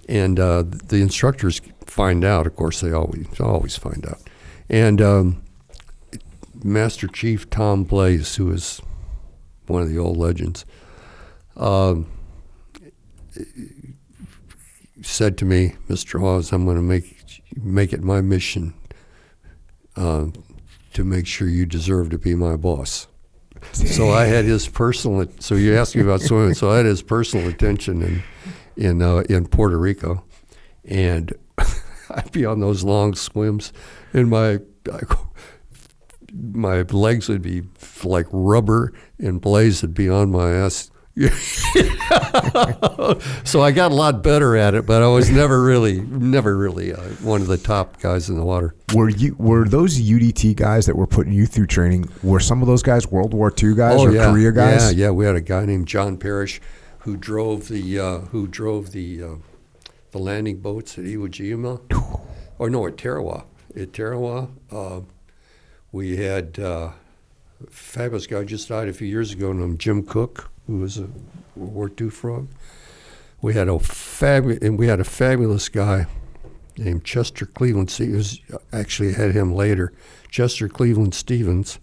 [0.08, 2.44] and uh, the instructors find out.
[2.48, 4.18] Of course, they always always find out.
[4.68, 5.44] And um,
[6.64, 8.80] Master Chief Tom Blaze, who is
[9.68, 10.64] one of the old legends,
[11.56, 12.10] um,
[15.02, 16.18] said to me, "Mr.
[16.18, 18.74] Hawes, I'm going to make make it my mission
[19.96, 20.26] uh,
[20.92, 23.08] to make sure you deserve to be my boss."
[23.72, 25.26] So I had his personal.
[25.40, 26.54] So you asked me about swimming.
[26.54, 28.22] So I had his personal attention in
[28.76, 30.24] in uh, in Puerto Rico,
[30.84, 31.32] and
[32.10, 33.72] I'd be on those long swims,
[34.12, 34.60] and my
[36.32, 37.62] my legs would be
[38.02, 40.90] like rubber, and Blaze would be on my ass.
[43.44, 46.92] so I got a lot better at it, but I was never really, never really
[46.92, 48.74] uh, one of the top guys in the water.
[48.92, 52.08] Were you were those UDT guys that were putting you through training?
[52.24, 54.30] Were some of those guys World War II guys oh, or yeah.
[54.30, 54.92] Korea guys?
[54.92, 55.10] Yeah, yeah.
[55.12, 56.60] We had a guy named John Parrish
[57.00, 59.34] who drove the uh, who drove the uh,
[60.10, 61.80] the landing boats at Iwo Jima,
[62.58, 63.44] or no, at Tarawa.
[63.76, 65.00] At Tarawa, uh,
[65.92, 66.90] we had uh,
[67.62, 71.08] a fabulous guy just died a few years ago named Jim Cook, who was a
[71.56, 72.48] World War II frog.
[73.42, 76.06] We had a fabu- and we had a fabulous guy
[76.78, 77.90] named Chester Cleveland.
[77.90, 78.40] He was
[78.72, 79.92] actually had him later,
[80.30, 81.78] Chester Cleveland Stevens,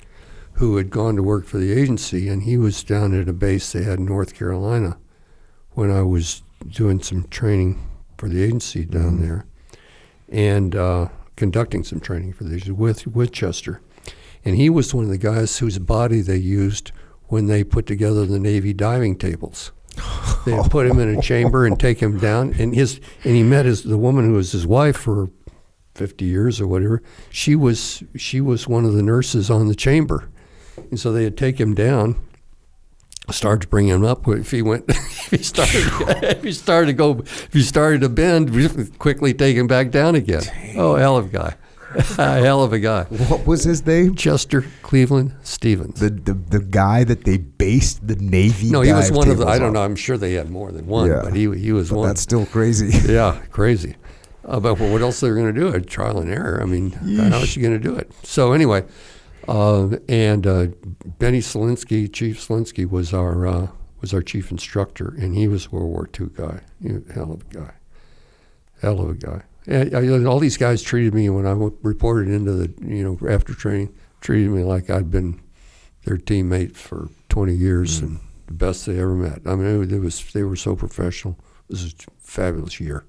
[0.54, 3.72] who had gone to work for the agency, and he was down at a base
[3.72, 4.98] they had in North Carolina
[5.72, 7.80] when I was doing some training
[8.18, 9.22] for the agency down Mhm.
[9.22, 9.46] there,
[10.30, 13.82] and uh, conducting some training for the agency with with Chester.
[14.44, 16.92] And he was one of the guys whose body they used
[17.32, 19.72] when they put together the Navy diving tables.
[20.44, 23.68] They put him in a chamber and take him down, and his and he met
[23.68, 25.30] his the woman who was his wife for
[25.94, 27.04] fifty years or whatever.
[27.30, 30.32] She was she was one of the nurses on the chamber,
[30.90, 32.20] and so they'd take him down,
[33.30, 34.28] start to bring him up.
[34.28, 35.84] If he went, if he started,
[36.24, 40.16] if he started to go, if he started to bend, quickly take him back down
[40.16, 40.42] again.
[40.76, 41.56] Oh, hell of a guy,
[42.18, 43.04] a hell of a guy.
[43.06, 44.16] What was his name?
[44.16, 46.00] Chester Cleveland Stevens.
[46.00, 48.70] The, the the guy that they based the Navy.
[48.70, 49.46] no, he was one of the.
[49.48, 49.74] I don't on.
[49.74, 49.82] know.
[49.84, 51.22] I'm sure they had more than one, Yeah.
[51.24, 52.08] but he he was But one.
[52.08, 52.90] that's still crazy.
[53.14, 53.96] yeah, crazy.
[54.44, 55.68] Uh, but what else they were going to do?
[55.68, 56.60] A trial and error.
[56.62, 58.12] I mean, how else you going to do it?
[58.24, 58.84] So anyway,
[59.48, 60.68] uh, and uh,
[61.20, 63.68] Benny Selinsky, Chief Selinsky, was our uh,
[64.02, 66.62] was our chief instructor, and he was a World War II guy.
[66.82, 67.72] He hell of a guy.
[68.82, 69.44] Hell of a guy.
[69.68, 73.30] And, I- all these guys treated me when I w- reported into the you know
[73.30, 75.40] after training treated me like I'd been
[76.06, 78.04] their teammate for 20 years mm.
[78.04, 79.42] and the best they ever met.
[79.46, 81.38] I mean, it, it was they were so professional.
[81.70, 83.06] This is a fabulous year.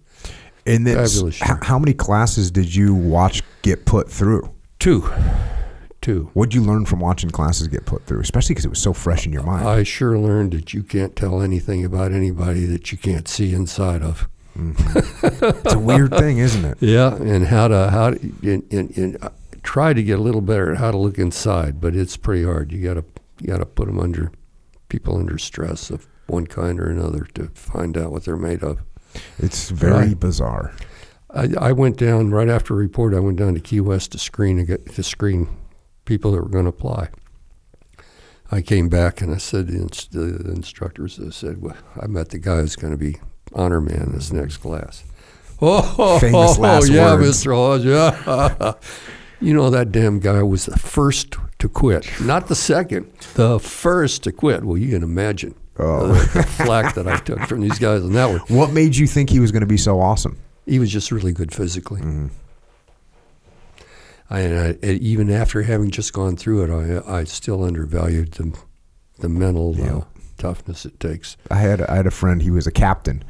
[0.64, 1.58] And then, Fabulous year.
[1.62, 4.54] how many classes did you watch get put through?
[4.78, 5.10] Two,
[6.00, 6.30] two.
[6.34, 8.20] What'd you learn from watching classes get put through?
[8.20, 9.66] Especially because it was so fresh in your mind.
[9.66, 14.02] I sure learned that you can't tell anything about anybody that you can't see inside
[14.02, 14.28] of.
[15.22, 16.78] it's a weird thing, isn't it?
[16.80, 19.30] Yeah, and how to how to, and, and, and uh,
[19.62, 22.72] try to get a little better at how to look inside, but it's pretty hard.
[22.72, 23.04] You gotta
[23.40, 24.30] you gotta put them under
[24.88, 28.82] people under stress of one kind or another to find out what they're made of.
[29.38, 30.20] It's very Right.
[30.20, 30.72] bizarre.
[31.30, 33.14] I, I went down right after report.
[33.14, 35.48] I went down to Key West to screen to screen
[36.04, 37.08] people that were going to apply.
[38.50, 42.28] I came back and I said to the, the instructors, I said, well, I met
[42.30, 43.16] the guy who's going to be
[43.54, 45.04] honor man in this next class.
[45.60, 47.44] Oh, Famous last yeah, words.
[47.44, 47.54] Mr.
[47.54, 48.74] Hawes, yeah.
[49.40, 54.24] you know that damn guy was the first to quit, not the second, the first
[54.24, 54.64] to quit.
[54.64, 56.08] Well, you can imagine Oh.
[56.08, 58.40] the, the flack that I took from these guys on that one.
[58.48, 60.38] What made you think he was going to be so awesome?
[60.66, 62.00] He was just really good physically.
[62.02, 62.26] Mm-hmm.
[64.30, 68.56] I, and I, even after having just gone through it, I, I still undervalued the,
[69.18, 69.96] the mental Yeah.
[69.96, 70.04] uh,
[70.38, 71.37] toughness it takes.
[71.51, 72.42] I had I had a friend.
[72.42, 73.25] He was a captain,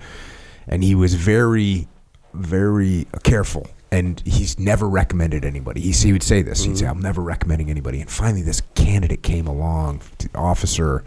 [0.67, 1.88] and he was very,
[2.35, 3.69] very careful.
[3.91, 5.83] And he's never recommended anybody.
[5.83, 6.65] He, he would say this.
[6.65, 6.97] He'd say, mm-hmm.
[6.97, 10.01] "I'm never recommending anybody." And finally, this candidate came along,
[10.35, 11.05] officer,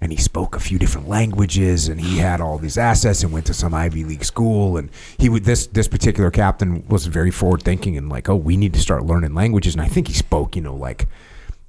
[0.00, 3.46] and he spoke a few different languages, and he had all these assets, and went
[3.46, 4.76] to some Ivy League school.
[4.76, 8.56] And he would this this particular captain was very forward thinking, and like, "Oh, we
[8.56, 11.08] need to start learning languages." And I think he spoke, you know, like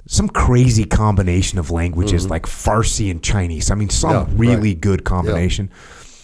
[0.06, 2.32] some crazy combination of languages mm-hmm.
[2.32, 3.72] like Farsi and Chinese.
[3.72, 4.82] I mean, some Yeah, really right.
[4.82, 5.70] good combination.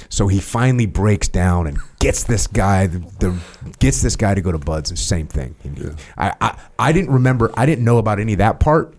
[0.10, 3.40] So he finally breaks down and gets this guy the, the
[3.80, 5.56] gets this guy to go to BUD/S same thing.
[5.62, 8.96] He- I, I I didn't remember I didn't know about any of that part.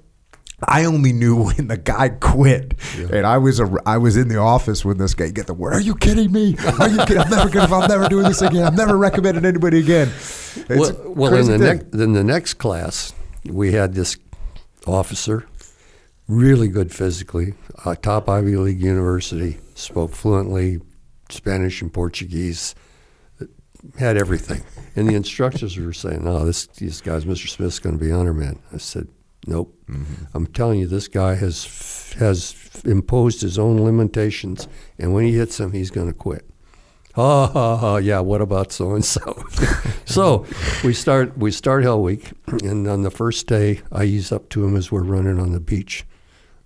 [0.62, 4.36] I only knew when the guy quit, and I was a, I was in the
[4.36, 5.74] office when this guy get the word.
[5.74, 6.56] Are you kidding me?
[6.78, 7.18] Are you kidding?
[7.18, 7.74] I'm never gonna.
[7.74, 8.64] I'm never doing this again.
[8.64, 10.08] I'm never recommending anybody again.
[10.08, 13.14] It's well, well in the next in the next class,
[13.44, 14.16] we had this
[14.86, 15.46] officer,
[16.28, 17.54] really good physically,
[17.84, 20.80] uh, top Ivy League university, spoke fluently
[21.28, 22.74] Spanish and Portuguese,
[23.98, 24.62] had everything.
[24.96, 27.48] And the instructors were saying, "No, this this guy's Mr.
[27.48, 29.08] Smith's going to be honor man." I said,
[29.46, 29.74] "Nope.
[30.34, 32.54] I'm telling you, this guy has has
[32.84, 34.68] imposed his own limitations,
[34.98, 36.49] and when he hits them, he's going to quit."
[37.14, 37.96] Ha ha ha!
[37.96, 39.44] Yeah, what about so and so?
[40.06, 40.44] So
[40.82, 42.32] we start we start Hell Week,
[42.64, 45.60] and on the first day, I ease up to him as we're running on the
[45.60, 46.04] beach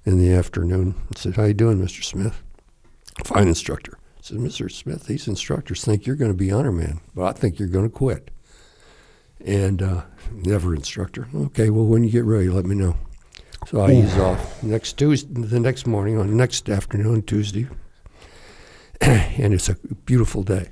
[0.07, 0.95] in the afternoon.
[1.15, 2.03] I said, "How you doing, Mr.
[2.03, 2.43] Smith?"
[3.23, 3.99] Fine instructor.
[4.17, 4.73] I said, Mr.
[4.73, 7.85] Smith, these instructors think you're going to be honor man, but I think you're going
[7.85, 8.31] to quit.
[9.45, 11.29] And uh, never instructor.
[11.35, 12.97] Okay, well, when you get ready, let me know.
[13.67, 17.67] So I ease off next Tuesday, the next morning, on next afternoon, Tuesday,
[19.01, 19.77] and it's a
[20.07, 20.69] beautiful day.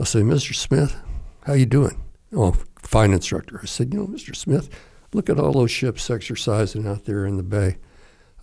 [0.00, 0.54] I say, Mr.
[0.54, 0.96] Smith,
[1.42, 2.00] how you doing?
[2.32, 3.60] Oh, fine instructor.
[3.62, 4.34] I said, you know, Mr.
[4.34, 4.68] Smith,
[5.12, 7.78] look at all those ships exercising out there in the bay.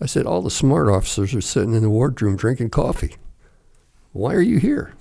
[0.00, 3.16] I said, all the smart officers are sitting in the wardroom drinking coffee.
[4.12, 4.92] Why are you here?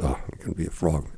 [0.00, 1.08] Oh, I'm going to be a frog.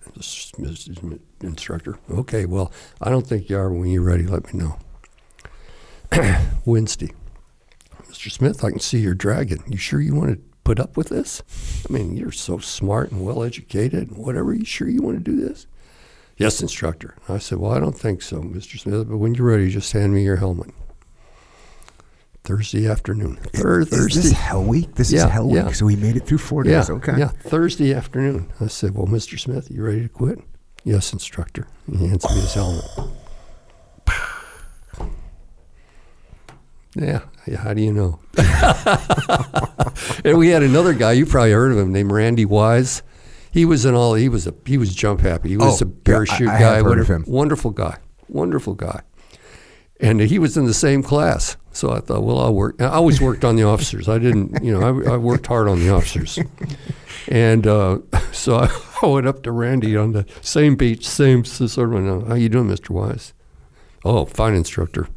[1.40, 1.98] Instructor.
[2.10, 3.72] Okay, well, I don't think you are.
[3.72, 4.78] When you're ready, let me know.
[6.64, 7.12] Wednesday.
[8.04, 8.30] Mr.
[8.30, 9.62] Smith, I can see your dragon.
[9.66, 11.42] You sure you want to put up with this?
[11.88, 14.52] I mean, you're so smart and well educated and whatever.
[14.52, 15.66] You sure you want to do this?
[16.36, 17.14] Yes, instructor.
[17.26, 18.78] I said, Well, I don't think so, Mr.
[18.78, 20.70] Smith, but when you're ready, just hand me your helmet.
[22.44, 23.36] Thursday afternoon.
[23.54, 24.16] Thir- Is Thursday.
[24.20, 24.94] this is Hell Week?
[24.94, 25.64] This Yeah, is Hell yeah.
[25.66, 25.74] Week.
[25.74, 26.90] So he made it through four yeah, days.
[26.90, 27.18] okay.
[27.18, 28.52] Yeah, Thursday afternoon.
[28.60, 29.38] I said, Well, Mr.
[29.40, 30.38] Smith, you ready to quit?
[30.84, 31.66] Yes, instructor.
[31.90, 32.84] He hands me his helmet.
[36.94, 38.18] Yeah, yeah, how do you know?
[40.24, 43.02] and we had another guy, you probably heard of him, named Randy Wise.
[43.50, 45.50] He was in all he was a he was jump happy.
[45.50, 46.76] He was Oh, a parachute yeah, I- I guy.
[46.76, 47.24] have heard of wonderful, him.
[47.26, 47.96] wonderful guy.
[48.28, 49.00] Wonderful guy.
[50.00, 51.56] And he was in the same class.
[51.72, 52.80] So I thought, well, I'll work.
[52.80, 54.08] I always worked on the officers.
[54.08, 56.38] I didn't, you know, I, I worked hard on the officers.
[57.28, 57.98] And uh,
[58.32, 58.56] so
[59.02, 62.68] I, went up to Randy on the same beach, same sort of, how you doing,
[62.68, 62.90] Mr.
[62.90, 63.32] Wise?
[64.04, 65.08] Oh, fine instructor.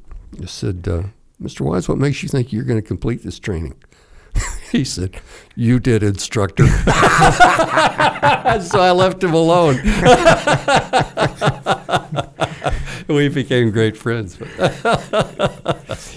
[0.42, 1.04] I said, uh,
[1.42, 1.62] Mr.
[1.62, 3.76] Wise, what makes you think you're going to complete this training?
[4.72, 5.20] he said,
[5.56, 6.68] You did, instructor.
[6.68, 6.90] so
[8.80, 9.76] I left him alone.
[13.08, 14.38] we became great friends.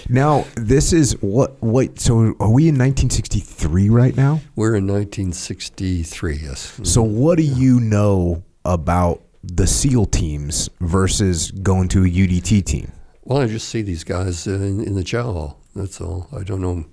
[0.09, 1.61] Now this is what?
[1.63, 1.99] Wait.
[1.99, 4.41] So are we in 1963 right now?
[4.55, 6.81] We're in 1963, yes.
[6.83, 7.17] So mm-hmm.
[7.17, 12.93] what do you know about the SEAL teams versus going to a UDT team?
[13.25, 15.61] Well, I just see these guys in, in the chow hall.
[15.75, 16.29] That's all.
[16.33, 16.85] I don't know,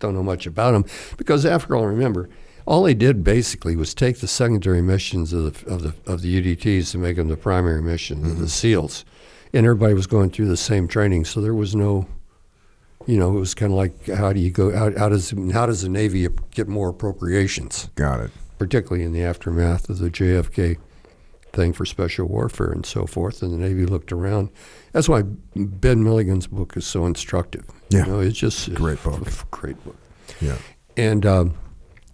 [0.00, 0.84] don't know much about them
[1.16, 2.28] because after all, remember,
[2.66, 6.40] all they did basically was take the secondary missions of the of the of the
[6.40, 8.46] UDTs to make them the primary mission of the mm-hmm.
[8.46, 9.04] SEALs,
[9.52, 11.26] and everybody was going through the same training.
[11.26, 12.06] So there was no,
[13.06, 14.74] you know, it was kind of like how do you go?
[14.74, 17.90] How, how does how does the Navy get more appropriations?
[17.94, 18.30] Got it.
[18.58, 20.78] particularly in the aftermath of the JFK
[21.54, 23.42] thing for special warfare and so forth.
[23.42, 24.50] And the Navy looked around.
[24.92, 25.22] That's why
[25.54, 27.64] Ben Milligan's book is so instructive.
[27.90, 28.06] Yeah.
[28.06, 29.26] You know, it's just Great book.
[29.26, 29.96] a great book.
[30.40, 30.58] Yeah.
[30.96, 31.54] And um,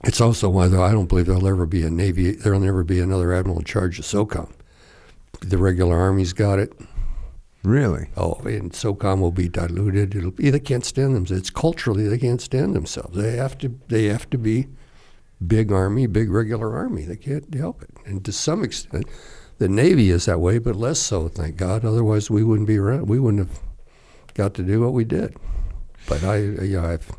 [0.05, 3.01] it's also why, though, I don't believe there'll ever be a Navy, there'll never be
[3.01, 4.51] another admiral in charge of SOCOM.
[5.41, 6.73] The regular Army's got it.
[7.63, 8.09] Really?
[8.17, 10.15] Oh, and SOCOM will be diluted.
[10.15, 11.41] It'll be they can't stand themselves.
[11.41, 13.17] It's culturally they can't stand themselves.
[13.17, 14.69] They have to they have to be
[15.47, 17.03] big army, big regular army.
[17.05, 17.91] They can't help it.
[18.07, 19.07] And to some extent,
[19.59, 21.85] the Navy is that way, but less so, thank God.
[21.85, 23.09] Otherwise, we wouldn't be around.
[23.09, 23.61] We wouldn't have
[24.35, 25.37] got to do what we did.
[26.09, 27.11] But I, yeah, I've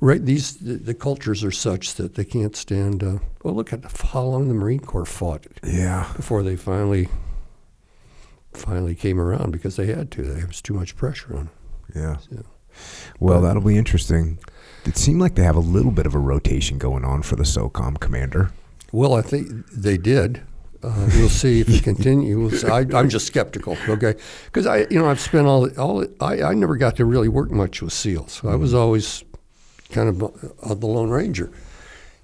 [0.00, 0.24] right.
[0.24, 3.02] These the, the cultures are such that they can't stand.
[3.02, 6.10] Uh, well, look at how long the Marine Corps fought Yeah.
[6.16, 7.08] before they finally
[8.52, 10.22] finally came around because they had to.
[10.22, 11.50] There was too much pressure on them.
[11.94, 12.16] Yeah.
[12.30, 12.42] Yeah.
[13.18, 14.38] Well, that'll be interesting.
[14.84, 17.44] It seemed like they have a little bit of a rotation going on for the
[17.44, 18.50] SOCOM commander.
[18.92, 20.42] Well, I think they did.
[20.82, 22.64] Uh, we'll see if it continues.
[22.64, 24.14] I, I'm just skeptical, okay?
[24.46, 27.50] Because I, you know, I've spent all all I, I never got to really work
[27.50, 28.40] much with SEALs.
[28.44, 29.22] I was always
[29.90, 31.50] kind of uh, the Lone Ranger,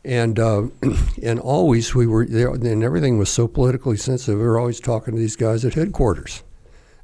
[0.04, 0.68] and uh,
[1.22, 4.38] and always we were there, and everything was so politically sensitive.
[4.40, 6.42] We were always talking to these guys at headquarters,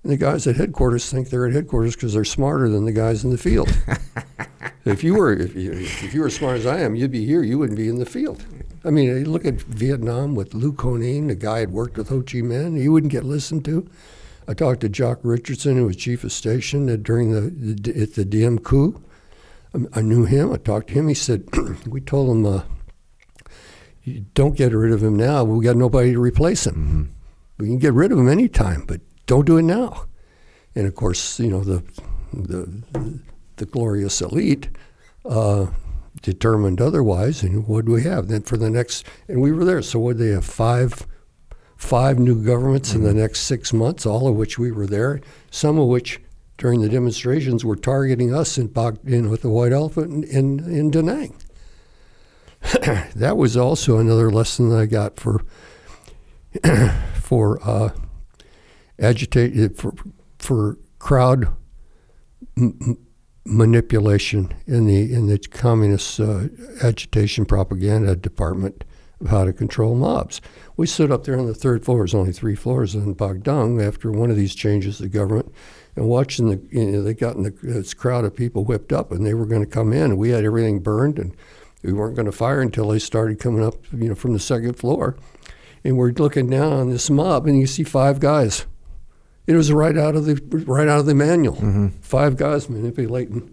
[0.02, 3.24] and the guys at headquarters think they're at headquarters because they're smarter than the guys
[3.24, 3.70] in the field.
[4.84, 7.24] if you were if you, if you were as smart as I am, you'd be
[7.24, 7.42] here.
[7.42, 8.44] You wouldn't be in the field.
[8.84, 12.38] I mean, look at Vietnam with Lou Conein, the guy had worked with Ho Chi
[12.38, 12.76] Minh.
[12.80, 13.88] He wouldn't get listened to.
[14.48, 18.24] I talked to Jock Richardson, who was chief of station at- during the, at the
[18.24, 19.00] Diem coup.
[19.72, 20.52] Um, I knew him.
[20.52, 21.06] I talked to him.
[21.06, 21.48] He said,
[21.86, 22.62] "We told him, uh,
[24.02, 25.44] you don't get rid of him now.
[25.44, 27.14] We got nobody to replace him.
[27.58, 30.06] We can get rid of him anytime, but don't do it now."
[30.74, 31.82] And of course, you know the
[32.32, 33.20] the
[33.56, 34.68] the glorious elite
[35.24, 35.66] uh,
[36.22, 37.42] determined otherwise.
[37.42, 39.06] And what do we have then for the next?
[39.28, 39.82] And we were there.
[39.82, 40.16] So what?
[40.16, 41.06] Do they have five
[41.82, 45.20] five new governments in the next six months, all of which we were there,
[45.50, 46.20] some of which
[46.56, 48.72] during the demonstrations were targeting us in,
[49.04, 51.34] in with the White Elephant in, in, in Da Nang.
[53.16, 55.44] that was also another lesson that I got for
[57.14, 57.90] for uh,
[58.98, 59.94] agitate for
[60.38, 61.48] for crowd
[62.56, 62.98] m-
[63.44, 66.44] manipulation in the in the communist uh,
[66.82, 68.84] agitation propaganda department
[69.20, 70.40] of how to control mobs.
[70.76, 71.98] We stood up there on the third floor.
[71.98, 75.52] There's only three floors in Bagdang after one of these changes of government,
[75.96, 79.12] and watching the you know, they got in the, this crowd of people whipped up,
[79.12, 81.36] and they were going to come in, and we had everything burned, and
[81.82, 84.74] we weren't going to fire until they started coming up, you know, from the second
[84.74, 85.16] floor,
[85.84, 88.66] and we're looking down on this mob, and you see five guys.
[89.46, 90.34] It was right out of the
[90.66, 91.90] right out of the manual.
[92.00, 93.50] Five guys manipulating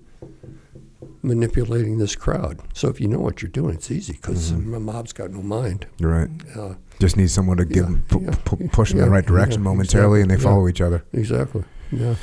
[1.22, 2.60] manipulating this crowd.
[2.74, 5.86] So if you know what you're doing, it's easy because the mob's got no mind.
[6.00, 6.30] Right.
[6.56, 9.12] Uh, Just need someone to give Yeah, them, pu- yeah, pu- push them in the
[9.12, 11.04] right direction yeah, momentarily, and they exactly, follow each other.
[11.14, 11.64] exactly.
[11.92, 12.16] Yeah.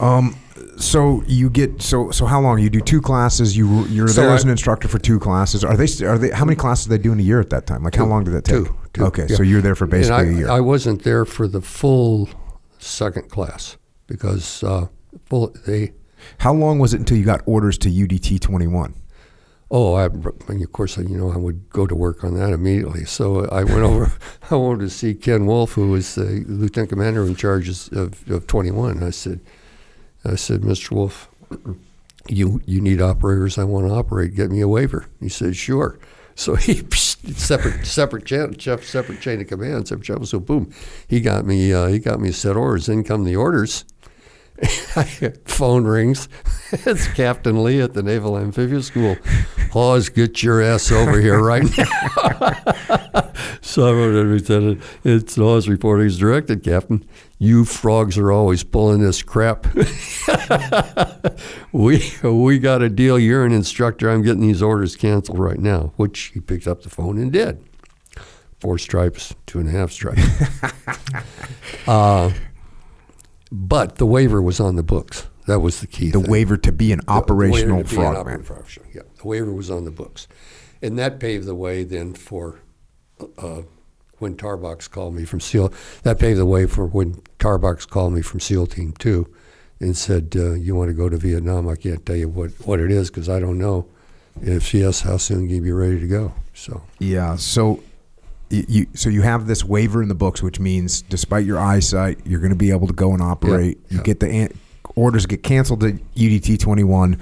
[0.00, 0.36] Um,
[0.76, 3.56] so you get so so how long you do two classes?
[3.56, 5.64] You you're So there as an instructor for two classes.
[5.64, 7.66] Are they are they how many classes do they do in a year at that
[7.66, 7.82] time?
[7.84, 8.64] Like how long did that take?
[8.66, 8.76] Two.
[8.92, 9.36] Two, Okay, yeah.
[9.36, 10.48] so you're there for basically I, a year.
[10.50, 12.28] I wasn't there for the full
[12.84, 13.76] second class
[14.06, 14.86] because uh,
[15.26, 15.92] full, they.
[16.38, 18.94] how long was it until you got orders to UDT 21?
[19.70, 23.04] Oh, I, and of course, you know, I would go to work on that immediately.
[23.04, 24.12] So I went over.
[24.50, 28.46] I wanted to see Ken Wolf, who was the lieutenant commander in charge of, of
[28.46, 29.02] 21.
[29.02, 29.40] I said,
[30.24, 30.92] I said, Mr.
[30.92, 31.28] Wolf,
[32.28, 33.58] you you need operators.
[33.58, 34.34] I want to operate.
[34.34, 35.06] Get me a waiver.
[35.20, 35.98] He said, sure.
[36.34, 36.74] So he
[37.32, 40.26] separate separate chain, separate chain of command, separate channel.
[40.26, 40.72] So boom,
[41.06, 42.88] he got me uh, he got me set orders.
[42.88, 43.84] In come the orders.
[45.46, 46.28] Phone rings.
[46.72, 49.16] it's Captain Lee at the Naval Amphibious School.
[49.72, 53.20] Hawes, get your ass over here right now.
[53.60, 57.04] so I wrote to Lieutenant, it's Hawes reporting as directed, Captain.
[57.38, 59.66] You frogs are always pulling this crap.
[61.72, 63.18] we we got a deal.
[63.18, 64.08] You're an instructor.
[64.10, 67.62] I'm getting these orders canceled right now, which he picked up the phone and did.
[68.60, 70.22] Four stripes, two and a half stripes.
[71.86, 72.32] uh,
[73.52, 75.28] but the waiver was on the books.
[75.46, 76.10] That was the key.
[76.10, 76.30] The thing.
[76.30, 78.20] waiver to be an The operational waiver to be an frogman.
[78.40, 80.26] operational frogman, Yeah, the waiver was on the books,
[80.80, 82.60] and that paved the way then for
[83.38, 83.62] uh,
[84.18, 85.72] when Tarbox called me from SEAL.
[86.02, 89.32] That paved the way for when Tarbox called me from SEAL Team Two,
[89.80, 91.68] and said, uh, "You want to go to Vietnam?
[91.68, 93.86] I can't tell you what what it is because I don't know.
[94.42, 97.36] If yes, how soon can you be ready to go?" So Yeah.
[97.36, 97.82] So
[98.50, 102.40] you so you have this waiver in the books, which means despite your eyesight, you're
[102.40, 103.78] going to be able to go and operate.
[103.88, 104.02] You yeah.
[104.02, 104.58] get the an-
[104.94, 107.20] orders get canceled at UDT 21.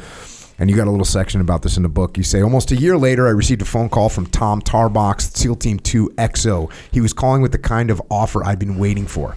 [0.63, 2.17] And you got a little section about this in the book.
[2.17, 5.57] You say, almost a year later, I received a phone call from Tom Tarbox, SEAL
[5.57, 6.71] Team 2 XO.
[6.93, 9.37] He was calling with the kind of offer I'd been waiting for.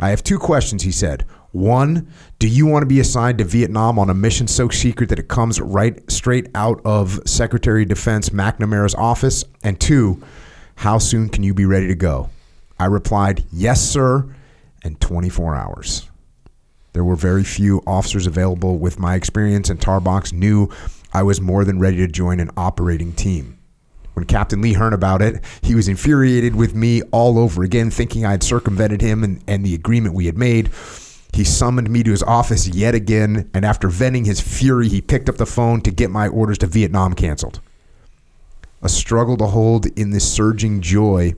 [0.00, 1.26] I have two questions, he said.
[1.50, 5.18] One, do you want to be assigned to Vietnam on a mission so secret that
[5.18, 9.44] it comes right straight out of Secretary of Defense McNamara's office?
[9.62, 10.22] And two,
[10.76, 12.30] how soon can you be ready to go?
[12.80, 14.34] I replied, yes, sir,
[14.82, 16.08] in 24 hours.
[16.92, 20.68] There were very few officers available with my experience, and Tarbox knew
[21.12, 23.58] I was more than ready to join an operating team.
[24.12, 28.26] When Captain Lee heard about it, he was infuriated with me all over again, thinking
[28.26, 30.70] I had circumvented him and, and the agreement we had made.
[31.32, 35.30] He summoned me to his office yet again, and after venting his fury, he picked
[35.30, 37.60] up the phone to get my orders to Vietnam canceled.
[38.82, 41.34] A struggle to hold in this surging joy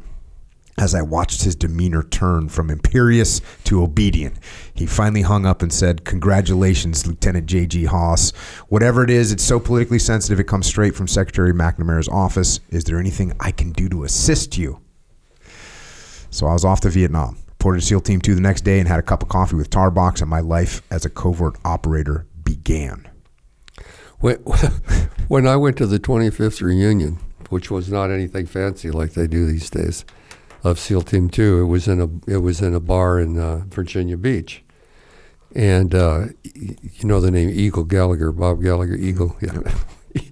[0.79, 4.37] as I watched his demeanor turn from imperious to obedient.
[4.75, 7.85] He finally hung up and said, Congratulations, Lieutenant J.G.
[7.85, 8.33] Hawes.
[8.69, 12.61] Whatever it is, it's so politically sensitive, it comes straight from Secretary McNamara's office.
[12.71, 14.81] Is there anything I can do to assist you?
[16.31, 17.39] So I was off to Vietnam.
[17.51, 19.71] Reported to SEAL Team 2 the next day and had a cup of coffee with
[19.71, 23.09] Tarbox, and my life as a covert operator began.
[24.19, 24.37] when,
[25.29, 29.47] when I went to the 25th reunion, which was not anything fancy like they do
[29.47, 30.05] these days,
[30.65, 33.65] of SEAL Team Two, it was in a it was in a bar in uh,
[33.69, 34.65] Virginia Beach,
[35.55, 39.75] and uh, you know the name Eagle Gallagher, Bob Gallagher, Eagle, yeah.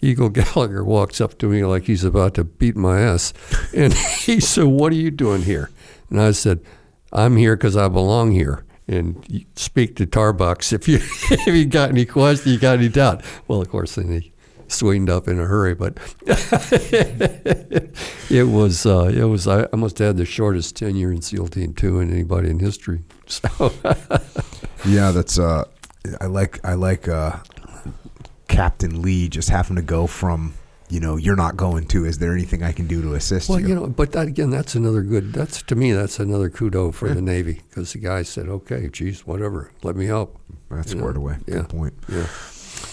[0.00, 3.34] Eagle Gallagher walks up to me like he's about to beat my ass,
[3.74, 3.92] and
[4.24, 5.70] he said, "What are you doing here?"
[6.08, 6.60] And I said,
[7.12, 10.96] "I'm here because I belong here." And speak to Tarbox if you
[11.30, 13.22] if you got any question, you got any doubt.
[13.46, 14.32] Well, of course, then he
[14.70, 15.98] swinged up in a hurry, but
[18.30, 21.74] it was uh, it was I, must have had the shortest tenure in SEAL Team
[21.74, 23.02] Two in anybody in history.
[23.30, 23.72] So
[24.84, 25.64] Yeah, that's uh
[26.20, 27.36] I like I like uh
[28.48, 30.54] Captain Lee just having to go from
[30.90, 32.04] you know, you're not going to.
[32.04, 33.66] Is there anything I can do to assist Well, you?
[33.66, 35.32] Well you know, but that, again, that's another good.
[35.32, 39.24] That's to me, that's another kudo for the Navy because the guy said, "Okay, geez,
[39.24, 41.36] whatever, let me help." That's squared away.
[41.46, 41.58] yeah.
[41.58, 41.94] Good point.
[42.08, 42.26] Yeah.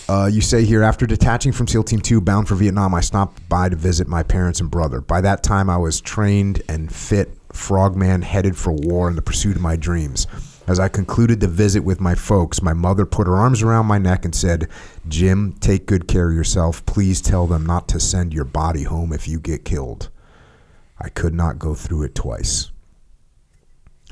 [0.09, 3.47] Uh, you say here, after detaching from SEAL Team 2, bound for Vietnam, I stopped
[3.49, 5.01] by to visit my parents and brother.
[5.01, 9.55] By that time, I was trained and fit frogman headed for war in the pursuit
[9.55, 10.27] of my dreams.
[10.67, 13.97] As I concluded the visit with my folks, my mother put her arms around my
[13.97, 14.67] neck and said,
[15.07, 16.85] Jim, take good care of yourself.
[16.85, 20.09] Please tell them not to send your body home if you get killed.
[20.99, 22.71] I could not go through it twice.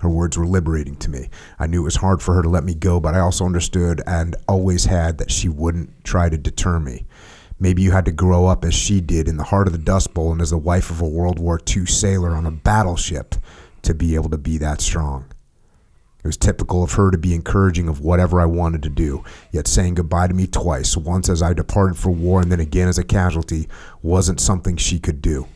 [0.05, 1.31] Her words were liberating to me.
[1.57, 4.03] I knew it was hard for her to let me go, but I also understood
[4.05, 7.07] and always had that she wouldn't try to deter me.
[7.59, 10.13] Maybe you had to grow up as she did in the heart of the Dust
[10.13, 13.33] Bowl and as the wife of a World War II sailor on a battleship
[13.81, 15.25] to be able to be that strong.
[16.19, 19.67] It was typical of her to be encouraging of whatever I wanted to do, yet
[19.67, 22.99] saying goodbye to me twice, once as I departed for war and then again as
[22.99, 23.67] a casualty,
[24.03, 25.47] wasn't something she could do.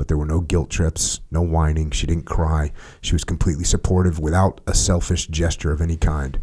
[0.00, 1.90] But there were no guilt trips, no whining.
[1.90, 2.72] She didn't cry.
[3.02, 6.40] She was completely supportive without a selfish gesture of any kind.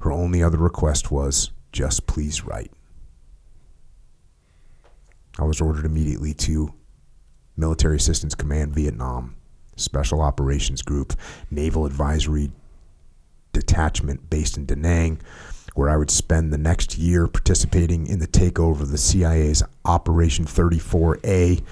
[0.00, 2.72] Her only other request was just please write.
[5.38, 6.74] I was ordered immediately to
[7.56, 9.36] Military Assistance Command Vietnam,
[9.76, 11.12] Special Operations Group,
[11.48, 12.50] Naval Advisory
[13.52, 15.20] Detachment based in Da Nang,
[15.76, 20.44] where I would spend the next year participating in the takeover of the CIA's Operation
[20.44, 21.62] 34A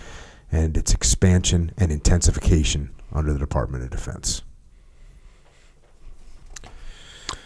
[0.54, 4.42] and its expansion and intensification under the Department of Defense.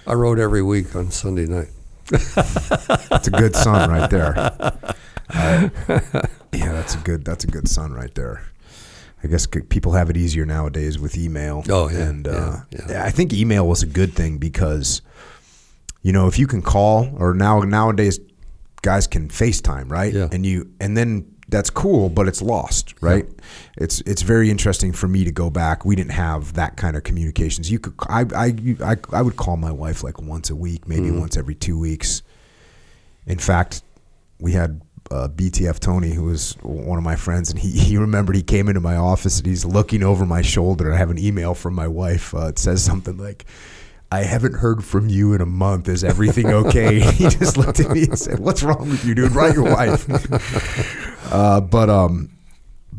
[0.07, 1.69] I wrote every week on Sunday night.
[2.11, 4.35] That's a good son right there.
[4.37, 5.69] Uh,
[6.53, 7.25] yeah, that's a good.
[7.25, 8.43] That's a good son right there.
[9.25, 11.65] I guess c- people have it easier nowadays with email.
[11.69, 13.05] Oh, yeah, and uh, yeah, yeah.
[13.05, 15.03] I think email was a good thing because,
[16.03, 18.21] you know, if you can call or now nowadays,
[18.83, 20.13] guys can FaceTime, right?
[20.13, 20.29] Yeah.
[20.31, 23.27] And you and then that's cool, but it's lost, right?
[23.79, 25.85] It's it's very interesting for me to go back.
[25.85, 27.71] We didn't have that kind of communications.
[27.71, 31.07] You could I I I, I would call my wife like once a week, maybe
[31.09, 31.21] Mm-hmm.
[31.21, 32.23] once every two weeks.
[33.27, 33.83] In fact,
[34.41, 34.81] we had
[35.11, 38.69] uh, BTF Tony, who was one of my friends, and he, he remembered he came
[38.69, 40.93] into my office and he's looking over my shoulder.
[40.93, 42.35] I have an email from my wife.
[42.35, 43.47] Uh, it says something like,
[44.13, 45.89] I haven't heard from you in a month.
[45.89, 47.01] Is everything okay?
[47.13, 49.33] he just looked at me and said, What's wrong with you, dude?
[49.33, 50.07] Write your wife.
[51.31, 52.31] uh, but um,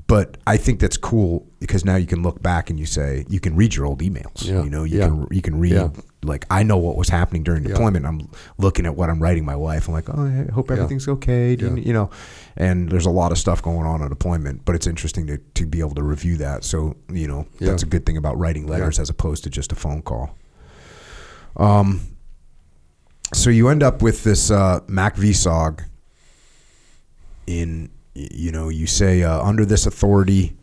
[0.07, 3.39] but I think that's cool because now you can look back and you say you
[3.39, 4.45] can read your old emails.
[4.47, 5.07] Yeah, You know, you yeah.
[5.07, 5.89] can you can read Yeah.
[6.23, 8.05] like I know what was happening during deployment.
[8.05, 9.87] I'm looking at what I'm writing my wife.
[9.87, 11.55] I'm like, oh, I hope everything's okay.
[11.59, 11.75] You-.
[11.75, 12.09] You know,
[12.57, 15.65] and there's a lot of stuff going on on deployment, but it's interesting to, to
[15.67, 16.63] be able to review that.
[16.63, 19.75] So you know, that's a good thing about writing letters as opposed to just a
[19.75, 20.35] phone call.
[21.57, 22.01] Um,
[23.33, 25.83] so you end up with this uh, MACV-SOG.
[27.47, 27.89] In
[28.31, 30.53] you know, you say uh, under this authority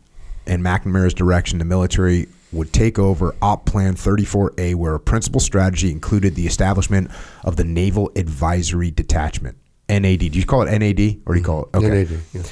[0.45, 5.91] and McNamara's direction, the military would take over Op Plan 34A, where a principal strategy
[5.91, 7.11] included the establishment
[7.43, 9.57] of the Naval Advisory Detachment.
[9.89, 10.19] NAD.
[10.19, 11.77] Do you call it NAD or do you call it?
[11.77, 12.43] Okay NAD, yeah.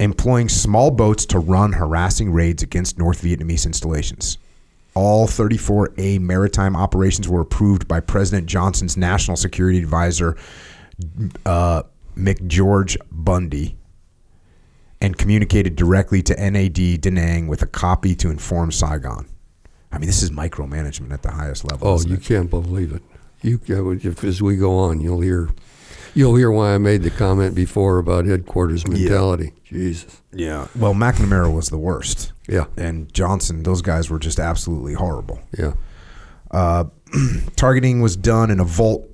[0.00, 4.38] employing small boats to run harassing raids against North Vietnamese installations.
[4.94, 10.36] All 34A maritime operations were approved by President Johnson's national security advisor,
[11.46, 11.84] uh,
[12.16, 13.76] McGeorge Bundy,
[15.00, 19.26] and communicated directly to NAD Da Nang with a copy to inform Saigon.
[19.92, 21.88] I mean, this is micromanagement at the highest level.
[21.88, 22.22] Oh, you it?
[22.22, 23.02] can't believe it.
[23.42, 25.48] You if, as we go on, you'll hear,
[26.14, 29.54] you'll hear why I made the comment before about headquarters mentality.
[29.64, 30.20] Jesus.
[30.32, 30.68] Yeah.
[30.76, 32.66] Well, McNamara was the worst, Yeah.
[32.76, 33.62] and Johnson.
[33.62, 35.40] Those guys were just absolutely horrible.
[35.58, 35.72] Yeah.
[36.50, 36.84] Uh,
[37.56, 39.08] targeting was done in a vault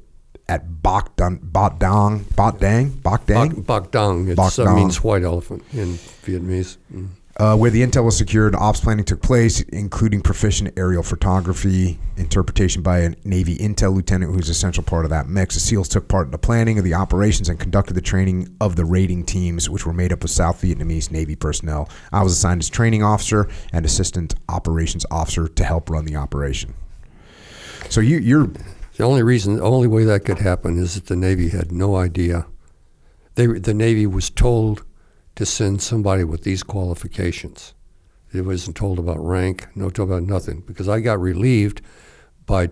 [0.48, 4.28] at Bok Dang, Bot Dang, Bot Dang, Bok Dang, Bak, bak dang.
[4.28, 5.94] It uh, means white elephant in
[6.24, 6.76] Vietnamese.
[6.92, 7.08] Mm.
[7.38, 8.54] uh, where the intel was secured.
[8.54, 14.48] Ops planning took place, including proficient aerial photography, interpretation by a Navy intel lieutenant who's
[14.48, 15.54] an essential part of that mix.
[15.54, 18.76] The SEALs took part in the planning of the operations and conducted the training of
[18.76, 21.88] the raiding teams, which were made up of South Vietnamese Navy personnel.
[22.12, 26.74] I was assigned as training officer and assistant operations officer to help run the operation.
[27.88, 28.50] So you, you're
[28.96, 31.96] The only reason, the only way that could happen is that the Navy had no
[31.96, 32.46] idea.
[33.34, 34.84] They, the Navy was told
[35.34, 37.74] to send somebody with these qualifications.
[38.32, 40.62] It wasn't told about rank, no told about nothing.
[40.66, 41.82] Because I got relieved
[42.46, 42.70] by,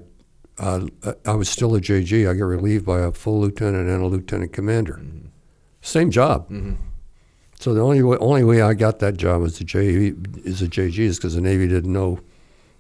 [0.58, 0.86] uh,
[1.26, 2.28] I was still a JG.
[2.28, 5.00] I got relieved by a full lieutenant and a lieutenant commander.
[5.82, 6.50] Same job.
[7.60, 10.14] So the only way, only way I got that job as a J
[10.44, 12.20] is a JG is because the Navy didn't know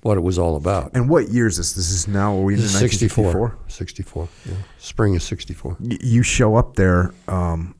[0.04, 0.90] what it was all about.
[0.94, 1.72] and what year is this?
[1.72, 2.36] This is now.
[2.36, 3.56] Are we in This 1964?
[3.68, 3.68] 64.
[3.68, 4.28] 64.
[4.46, 4.52] Yeah.
[4.78, 5.76] Spring is 64.
[5.80, 7.74] y- you show up there um,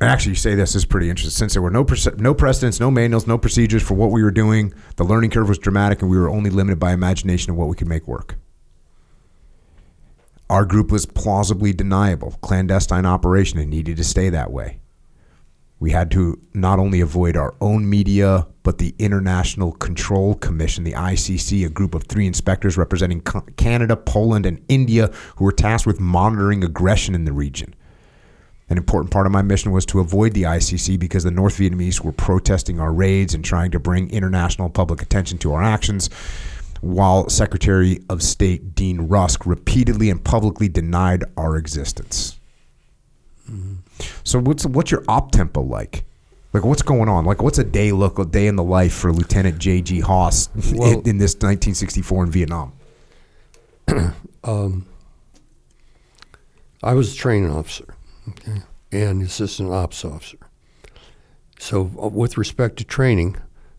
[0.00, 1.30] And actually, you say this is pretty interesting.
[1.30, 4.32] Since there were no prece- no precedents, no manuals, no procedures for what we were
[4.32, 7.68] doing, the learning curve was dramatic, and we were only limited by imagination of what
[7.68, 8.34] we could make work.
[10.50, 14.80] Our group was plausibly deniable, clandestine operation, and needed to stay that way.
[15.84, 20.94] We had to not only avoid our own media, but the International Control Commission, the
[20.94, 23.20] ICC, a group of three inspectors representing
[23.58, 27.74] Canada, Poland, and India, who were tasked with monitoring aggression in the region.
[28.70, 32.00] An important part of my mission was to avoid the ICC because the North Vietnamese
[32.00, 36.08] were protesting our raids and trying to bring international public attention to our actions,
[36.80, 42.40] while Secretary of State Dean Rusk repeatedly and publicly denied our existence.
[43.50, 43.83] Mm-hmm.
[44.24, 46.04] So what's what's your op tempo like?
[46.52, 47.24] Like what's going on?
[47.24, 50.00] Like what's a day look a day in the life for Lieutenant J.G.
[50.00, 52.72] Hawes Well- in, in this 1964 in Vietnam?
[54.46, 54.84] Um,
[56.82, 57.94] I was a training officer
[58.28, 58.60] okay,
[58.92, 60.36] and assistant ops officer.
[61.58, 63.36] So, uh, with respect to training,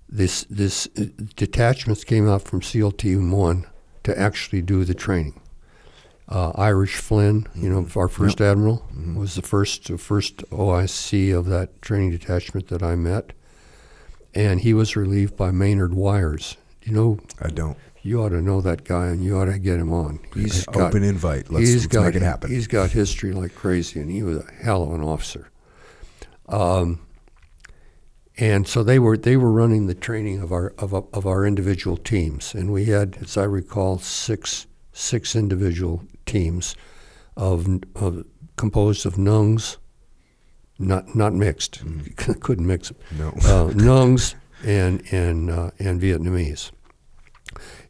[0.09, 1.05] this this uh,
[1.35, 3.67] detachments came out from SEAL Team One
[4.03, 5.39] to actually do the training.
[6.27, 11.81] Uh, Irish Flynn, you know, our 1st admiral, was the first first OIC of that
[11.83, 13.33] training detachment that I met,
[14.33, 16.57] and he was relieved by Maynard Weyers.
[16.81, 17.77] You know, I don't.
[18.01, 20.19] you ought to know that guy, and you ought to get him on.
[20.33, 21.51] He's got Open invite.
[21.51, 22.49] Let's, let's got, make it happen.
[22.49, 25.51] He's got history like crazy, and he was a hell of an officer.
[26.49, 27.05] Um,
[28.37, 31.97] and so they were they were running the training of our of, of our individual
[31.97, 36.75] teams, and we had, as I recall, six six individual teams
[37.37, 38.25] of, of
[38.57, 39.77] composed of Nungs,
[40.77, 41.81] not not mixed,
[42.15, 43.29] couldn't mix them no.
[43.29, 46.71] uh, Nungs and and uh, and Vietnamese,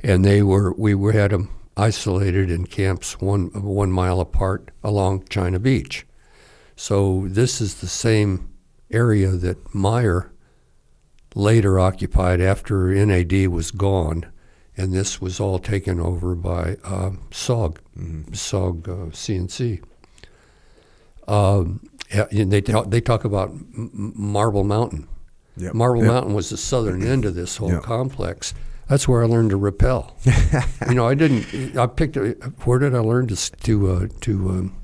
[0.03, 5.25] and they were we were had them isolated in camps one one mile apart along
[5.29, 6.05] China Beach.
[6.75, 8.49] So this is the same
[8.91, 10.31] area that Meyer
[11.33, 14.25] later occupied after NAD was gone,
[14.77, 17.77] and this was all taken over by uh, SOG,
[18.31, 19.81] SOG uh, CNC.
[21.27, 25.07] Um, and they talk, they talk about M- Marble Mountain.
[25.57, 25.73] Yep.
[25.73, 26.11] Marble Yep.
[26.11, 27.83] Mountain was the southern end of this whole Yep.
[27.83, 28.53] complex.
[28.87, 30.15] That's where I learned to rappel.
[30.87, 31.75] you know, I didn't.
[31.75, 32.17] I picked.
[32.17, 32.31] A,
[32.65, 34.75] where did I learn to to uh, to um,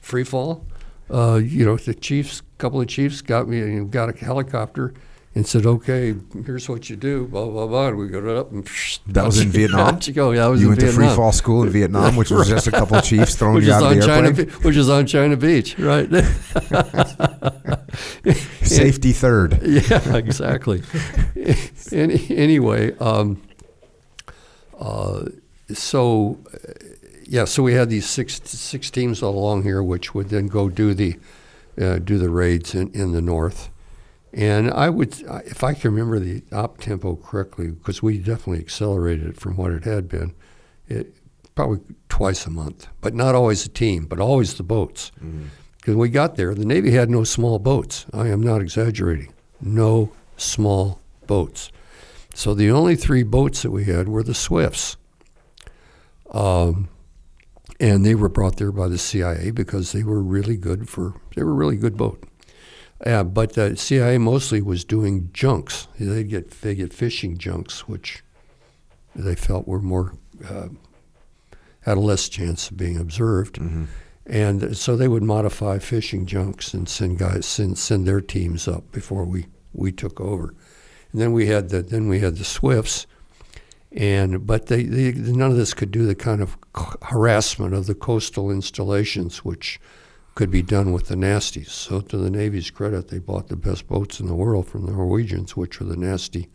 [0.00, 0.66] free fall?
[1.08, 4.92] Uh, you know, the chiefs, couple of chiefs got me and got a helicopter
[5.38, 7.88] and said, "Okay, here's what you do." Blah blah blah.
[7.88, 8.68] And we got it up and
[9.06, 10.00] That was in Vietnam?
[10.02, 10.32] You go.
[10.32, 12.66] Yeah, I was you in went to free fall school in Vietnam, which was just
[12.66, 14.48] a couple of chiefs throwing which you out of on the China, airplane.
[14.62, 16.10] Which is on China Beach, right?
[18.62, 19.60] Safety third.
[19.62, 20.82] yeah, exactly.
[21.92, 23.40] Any, anyway, um,
[24.80, 25.26] uh,
[25.72, 26.72] so uh,
[27.28, 30.68] yeah, so we had these six six teams all along here, which would then go
[30.68, 31.16] do the
[31.80, 33.70] uh, do the raids in, in the north.
[34.32, 39.26] And I would, if I can remember the op tempo correctly, because we definitely accelerated
[39.26, 40.34] it from what it had been,
[40.86, 41.14] it
[41.54, 45.10] probably twice a month, but not always a team, but always the boats.
[45.78, 48.06] Because we got there, the Navy had no small boats.
[48.12, 49.32] I am not exaggerating.
[49.60, 51.72] No small boats.
[52.34, 54.96] So the only three boats that we had were the Swifts.
[56.30, 56.88] Um,
[57.80, 61.42] and they were brought there by the CIA because they were really good for, they
[61.42, 62.22] were really good boat.
[63.04, 65.86] Uh, but the CIA mostly was doing junks.
[65.98, 68.24] They get they get fishing junks, which
[69.14, 70.14] they felt were more
[70.48, 70.68] uh,
[71.80, 73.58] had a less chance of being observed,
[74.26, 78.90] and so they would modify fishing junks and send guys send send their teams up
[78.90, 80.54] before we, we took over,
[81.12, 83.06] and then we had the then we had the Swifts,
[83.92, 86.58] and but they, they none of this could do the kind of
[87.02, 89.80] harassment of the coastal installations which
[90.38, 91.70] could be done with the nasties.
[91.70, 94.92] So to the Navy's credit, they bought the best boats in the world from the
[94.92, 96.48] Norwegians, which were the nasty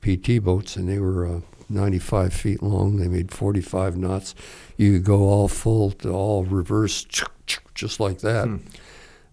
[0.00, 2.96] PT boats, and they were uh, 95 feet long.
[2.96, 4.34] They made 45 knots.
[4.78, 7.06] You could go all full to all reverse,
[7.74, 8.60] just like that.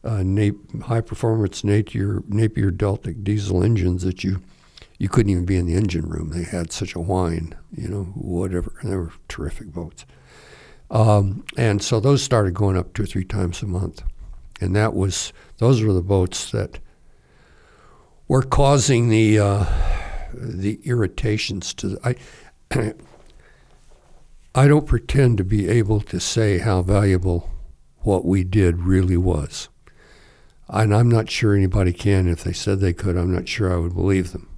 [0.03, 4.41] Uh, Nap- high performance Napier Napier Deltic diesel engines that you
[4.97, 6.31] you couldn't even be in the engine room.
[6.31, 8.73] They had such a whine, you know, whatever.
[8.81, 10.05] And They were terrific boats.
[10.91, 14.03] Um, and so those started going up two or three times a month.
[14.61, 16.79] And that was, those were the boats that
[18.27, 19.65] were causing the, uh,
[20.33, 22.15] the irritations to I,
[24.55, 27.49] I don't pretend to be able to say how valuable
[27.99, 29.67] what we did really was.
[30.69, 32.27] And I'm not sure anybody can.
[32.27, 34.49] If they said they could, I'm not sure I would believe them.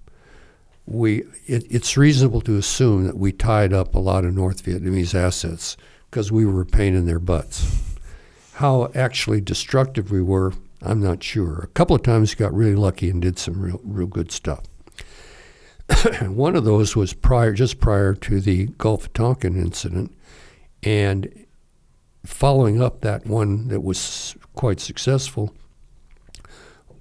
[0.85, 5.15] We, it, it's reasonable to assume that we tied up a lot of North Vietnamese
[5.15, 5.75] assets
[6.09, 7.97] because we were a pain in their butts.
[8.53, 11.59] How actually destructive we were, I'm not sure.
[11.59, 14.63] A couple of times got really lucky and did some real, real good stuff.
[16.21, 20.15] one of those was prior, just prior to the Gulf of Tonkin incident,
[20.83, 21.45] and
[22.25, 25.53] following up that one that was quite successful,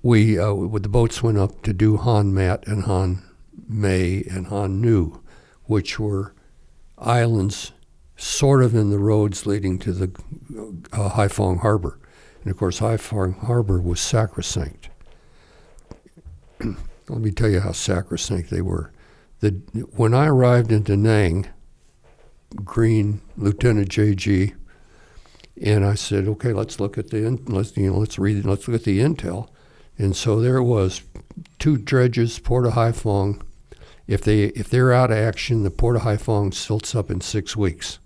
[0.02, 3.22] we uh, the boats went up to do Han Mat and Han
[3.68, 5.20] May and Han Nu,
[5.64, 6.32] which were
[6.98, 7.72] islands
[8.16, 10.10] sort of in the roads leading to the
[10.92, 11.98] uh, Haiphong Harbor.
[12.42, 14.88] And of course, Haiphong Harbor was sacrosanct.
[16.60, 18.92] Let me tell you how sacrosanct they were.
[19.40, 19.50] The,
[19.94, 21.48] when I arrived in Da Nang,
[22.64, 24.54] Green, Lieutenant J.G.,
[25.62, 28.80] and I said, "Okay, let's look at the let's you know let's read let's look
[28.80, 29.48] at the intel."
[29.98, 31.02] And so there it was,
[31.58, 33.40] two dredges, Port of Haiphong.
[34.06, 37.56] If they if they're out of action, the Port of Haiphong silts up in six
[37.56, 37.98] weeks.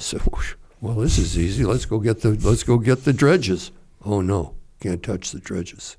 [0.00, 0.18] So,
[0.80, 1.62] well, this is easy.
[1.62, 3.70] Let's go get the let's go get the dredges.
[4.04, 5.98] Oh no, can't touch the dredges.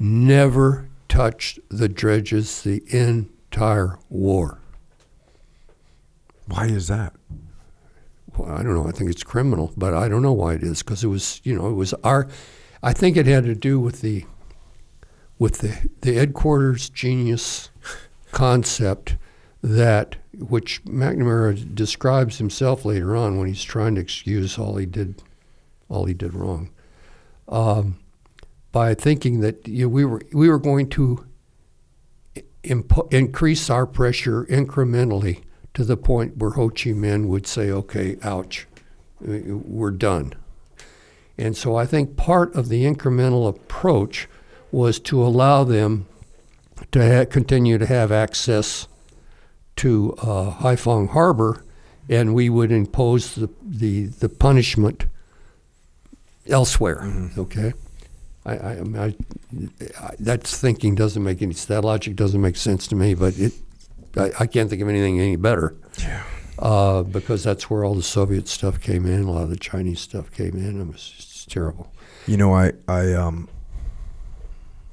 [0.00, 4.58] Never touched the dredges the entire war.
[6.46, 7.12] Why is that?
[8.36, 8.88] Well, I don't know.
[8.88, 11.54] I think it's criminal, but I don't know why it is because it was, you
[11.54, 12.26] know, it was our.
[12.82, 14.24] I think it had to do with the,
[15.38, 17.70] with the the headquarters genius
[18.32, 19.18] concept
[19.62, 25.22] that which McNamara describes himself later on when he's trying to excuse all he did,
[25.88, 26.70] all he did wrong,
[27.48, 27.98] um,
[28.72, 31.24] by thinking that you know, we were we were going to
[32.64, 35.42] impo- increase our pressure incrementally
[35.74, 38.66] to the point where Ho Chi Minh would say, "Okay, ouch,
[39.20, 40.34] we're done."
[41.36, 44.28] And so I think part of the incremental approach
[44.70, 46.06] was to allow them
[46.92, 48.88] to ha- continue to have access
[49.76, 51.64] to uh, Haiphong Harbor,
[52.08, 55.06] and we would impose the, the, the punishment
[56.48, 57.00] elsewhere.
[57.02, 57.40] Mm-hmm.
[57.40, 57.72] Okay,
[58.44, 59.14] I, I, I, I,
[60.00, 63.52] I, that thinking doesn't make any that logic doesn't make sense to me, but it
[64.16, 65.74] I, I can't think of anything any better.
[65.98, 66.22] Yeah.
[66.56, 70.00] Uh, because that's where all the Soviet stuff came in, a lot of the Chinese
[70.00, 70.80] stuff came in.
[70.80, 71.92] It was terrible.
[72.26, 73.48] You know, I I um.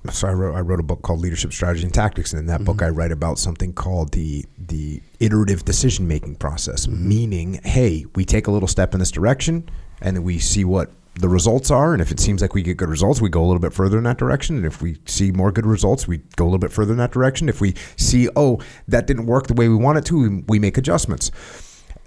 [0.09, 2.63] So I wrote I wrote a book called Leadership Strategy and Tactics, and in that
[2.63, 2.85] book mm-hmm.
[2.85, 6.87] I write about something called the the iterative decision making process.
[6.87, 7.07] Mm-hmm.
[7.07, 9.69] Meaning, hey, we take a little step in this direction,
[10.01, 12.77] and then we see what the results are, and if it seems like we get
[12.77, 14.55] good results, we go a little bit further in that direction.
[14.55, 17.11] And if we see more good results, we go a little bit further in that
[17.11, 17.49] direction.
[17.49, 20.59] If we see, oh, that didn't work the way we want it to, we, we
[20.59, 21.31] make adjustments.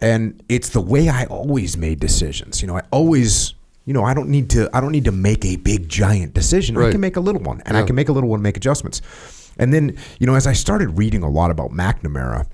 [0.00, 2.62] And it's the way I always made decisions.
[2.62, 3.54] You know, I always,
[3.84, 6.76] you know, I don't need to, I don't need to make a big giant decision.
[6.76, 8.56] I can make a little one, and I can make a little one, and make
[8.56, 9.02] adjustments.
[9.58, 12.46] And then, you know, as I started reading a lot about McNamara,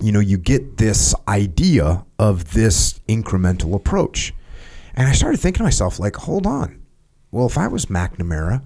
[0.00, 4.34] you know, you get this idea of this incremental approach.
[4.94, 6.82] And I started thinking to myself, like, hold on.
[7.30, 8.62] Well, if I was McNamara,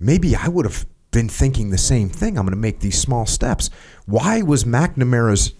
[0.00, 2.38] maybe I would have been thinking the same thing.
[2.38, 3.70] I'm going to make these small steps.
[4.06, 5.52] Why was McNamara's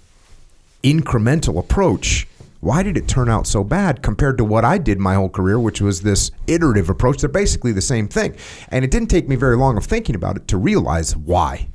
[0.83, 2.27] incremental approach?
[2.65, 5.61] Why did it turn out so bad compared to what I did my whole career,
[5.61, 7.21] which was this iterative approach?
[7.21, 8.37] They're basically the same thing.
[8.71, 11.69] And it didn't take me very long of thinking about it to realize why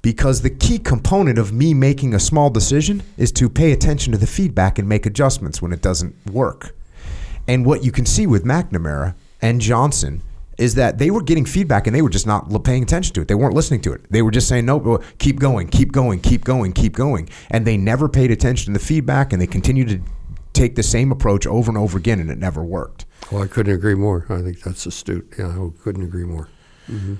[0.00, 4.18] because the key component of me making a small decision is to pay attention to
[4.18, 6.74] the feedback and make adjustments when it doesn't work.
[7.46, 10.22] And what you can see with McNamara and Johnson
[10.58, 13.28] is that they were getting feedback and they were just not paying attention to it.
[13.28, 14.10] They weren't listening to it.
[14.10, 17.76] They were just saying, "No, keep going, keep going, keep going, keep going," and they
[17.76, 20.00] never paid attention to the feedback and they continued to
[20.52, 23.04] take the same approach over and over again, and it never worked.
[23.30, 24.26] Well, I couldn't agree more.
[24.28, 25.32] I think that's astute.
[25.38, 26.48] Yeah, I couldn't agree more.
[26.86, 27.14] hmm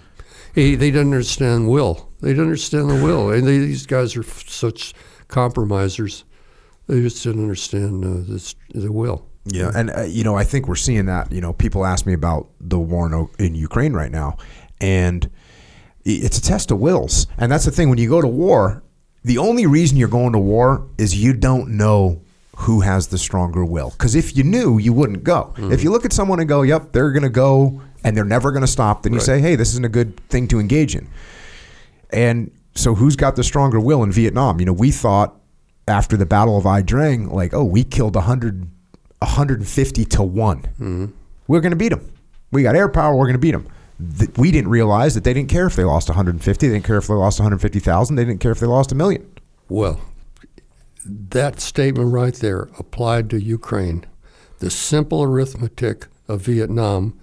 [0.54, 2.10] Hey, they don't understand will.
[2.20, 4.92] They don't understand the will, and they, these guys are f- such
[5.28, 6.24] compromisers.
[6.88, 9.27] They just didn't understand uh, this, the will.
[9.50, 11.32] Yeah, and uh, you know, I think we're seeing that.
[11.32, 14.36] You know, people ask me about the war in, in Ukraine right now,
[14.80, 15.28] and
[16.04, 17.26] it's a test of wills.
[17.36, 18.82] And that's the thing when you go to war,
[19.24, 22.20] the only reason you're going to war is you don't know
[22.56, 23.90] who has the stronger will.
[23.90, 25.54] Because if you knew, you wouldn't go.
[25.56, 28.50] If you look at someone and go, "Yep, they're going to go," and they're never
[28.52, 29.26] going to stop, then you Right.
[29.26, 31.08] say, "Hey, this isn't a good thing to engage in."
[32.10, 34.60] And so, who's got the stronger will in Vietnam?
[34.60, 35.34] You know, we thought
[35.86, 38.68] after the Battle of Ia Drang, like, oh, we killed a 100,
[39.20, 40.62] 150 to one.
[40.62, 41.06] Mm-hmm.
[41.46, 42.12] We're going to beat them.
[42.50, 43.14] We got air power.
[43.14, 43.68] We're going to beat them.
[44.18, 46.66] Th- we didn't realize that they didn't care if they lost 150.
[46.66, 48.16] They didn't care if they lost 150,000.
[48.16, 49.30] They didn't care if they lost a million.
[49.68, 50.00] Well,
[51.04, 54.04] that statement right there applied to Ukraine.
[54.58, 57.18] The simple arithmetic of Vietnam,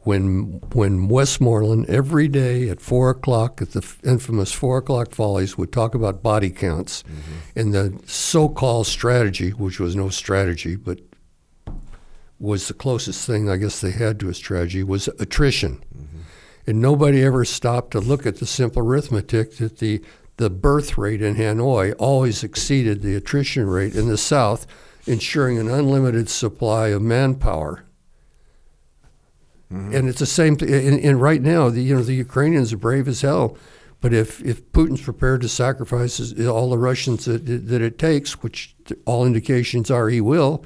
[0.00, 5.72] when when Westmoreland every day at four o'clock at the infamous four o'clock volleys would
[5.72, 7.58] talk about body counts, mm-hmm.
[7.58, 11.00] and the so-called strategy, which was no strategy, but
[12.40, 15.84] was the closest thing I guess they had to a strategy was attrition.
[16.66, 20.02] And nobody ever stopped to look at the simple arithmetic that the
[20.36, 24.66] the birth rate in Hanoi always exceeded the attrition rate in the South,
[25.06, 27.84] ensuring an unlimited supply of manpower.
[29.70, 29.94] Mm-hmm.
[29.94, 30.56] And it's the same.
[30.56, 33.56] Th- and, and right now, the you know the Ukrainians are brave as hell,
[34.00, 38.74] but if if Putin's prepared to sacrifice all the Russians that that it takes, which
[39.04, 40.64] all indications are he will,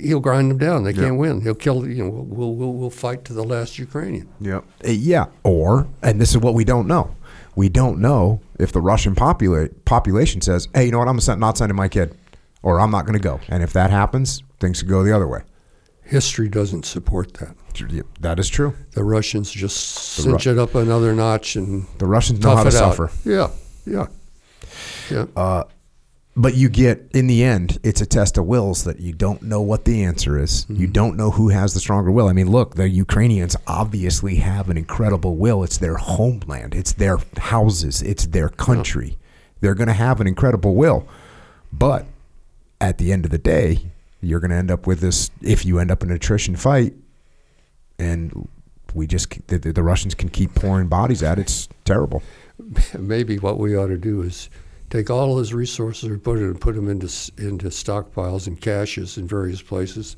[0.00, 0.84] he'll grind them down.
[0.84, 1.02] They Yeah.
[1.04, 1.40] can't win.
[1.42, 1.86] He'll kill.
[1.88, 4.28] You know, we'll we'll we'll fight to the last Ukrainian.
[4.40, 4.64] Yep.
[4.86, 5.26] Uh, Yeah.
[5.44, 7.14] Or, and this is what we don't know.
[7.56, 11.08] We don't know if the Russian popula- population says, "Hey, you know what?
[11.08, 12.14] I'm not sending my kid,
[12.62, 15.26] or I'm not going to go." And if that happens, things could go the other
[15.28, 15.40] way.
[16.02, 17.54] History doesn't support that.
[18.20, 18.74] That is true.
[18.92, 22.62] The Russians just The cinch Ru- it up another notch and The Russians know how
[22.64, 22.96] to it out.
[22.96, 23.10] suffer.
[23.24, 23.48] Yeah,
[23.86, 24.06] yeah,
[25.10, 25.26] yeah.
[25.36, 25.64] Uh,
[26.36, 29.60] but you get in the end, it's a test of wills that you don't know
[29.60, 30.66] what the answer is.
[30.68, 30.92] You mm-hmm.
[30.92, 32.28] don't know who has the stronger will.
[32.28, 35.62] I mean, look, the Ukrainians obviously have an incredible will.
[35.64, 39.18] It's their homeland, it's their houses, it's their country.
[39.60, 41.06] They're going to have an incredible will.
[41.72, 42.06] But
[42.80, 43.90] at the end of the day,
[44.22, 46.94] you're going to end up with this if you end up in an attrition fight
[48.00, 48.48] and
[48.94, 51.38] we just the, the the Russians can keep pouring bodies at.
[51.38, 52.22] It's terrible.
[52.98, 54.50] Maybe what we ought to do is
[54.90, 57.06] take all of his resources and put it and put them into
[57.38, 60.16] into stockpiles and caches in various places.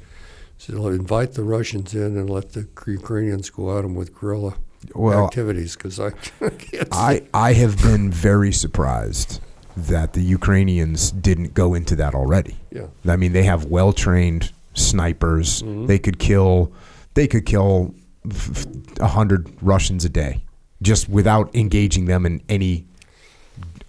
[0.58, 4.54] So invite the Russians in and let the Ukrainians go at them with guerrilla
[4.94, 6.10] Well, activities because I
[6.40, 9.40] can't I, I have been very surprised
[9.76, 12.56] that the Ukrainians didn't go into that already.
[12.70, 12.86] Yeah.
[13.06, 15.62] I mean, they have well trained snipers.
[15.62, 15.86] Mm-hmm.
[15.86, 16.72] They could kill
[17.14, 17.94] they could kill
[18.30, 18.64] f-
[19.00, 20.44] a hundred Russians a day
[20.80, 22.86] just without engaging them in any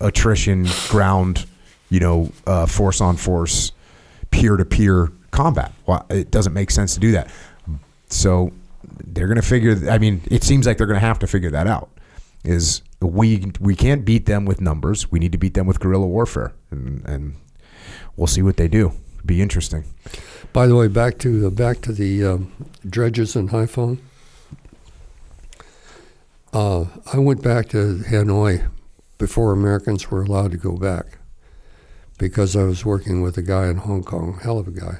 [0.04, 1.46] attrition, ground,
[1.90, 3.72] you know, uh, force on force,
[4.32, 5.72] peer to peer combat.
[5.86, 7.32] Well, it doesn't make sense to do that.
[8.10, 8.52] So
[9.06, 9.90] they're going to figure.
[9.90, 11.90] I mean, it seems like they're going to have to figure that out.
[12.44, 15.12] Is we we can't beat them with numbers.
[15.12, 17.36] We need to beat them with guerrilla warfare, and, and
[18.16, 18.94] we'll see what they do.
[19.26, 19.86] Be interesting.
[20.52, 22.52] By the way, back to the back to the um,
[22.88, 24.00] dredges in Haiphong.
[26.52, 28.70] Uh, I went back to Hanoi
[29.24, 31.18] before Americans were allowed to go back
[32.18, 34.98] because I was working with a guy in Hong Kong, hell of a guy,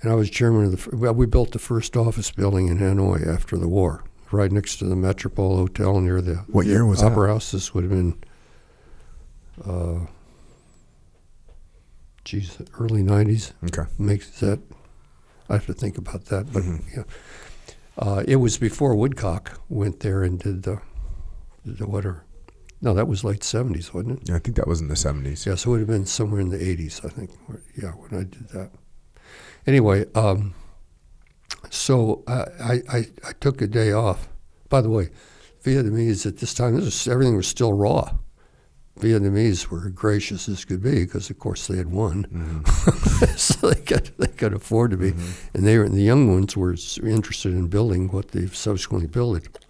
[0.00, 0.96] and I was chairman of the.
[0.96, 4.84] Well, we built the first office building in Hanoi after the war, right next to
[4.84, 7.10] the Metropole Hotel near the What year was that?
[7.10, 7.50] Opera House.
[7.50, 8.22] This would have been.
[9.64, 10.06] Uh,
[12.24, 13.90] geez, early '90s Okay.
[13.98, 14.60] makes that
[15.48, 16.82] I have to think about that, but Mhm.
[16.96, 17.02] yeah,
[17.98, 20.78] uh, it was before Woodcock went there and did the
[21.64, 22.22] the whatever.
[22.82, 24.28] No, that was late seventies, wasn't it?
[24.28, 25.46] Yeah, I think that was in the seventies.
[25.46, 27.30] Yeah, so it would have been somewhere in the eighties, I think.
[27.46, 28.70] where- Yeah, when I did that.
[29.66, 30.54] Anyway, um,
[31.70, 34.28] so I, I I took a day off.
[34.68, 35.08] By the way,
[35.64, 38.12] Vietnamese at this time, this was, everything was still raw.
[39.00, 42.64] Vietnamese were gracious as could be because, of course, they had won,
[43.36, 45.08] so they could they could afford to be,
[45.54, 49.65] and they were the young ones were interested in building what they subsequently built.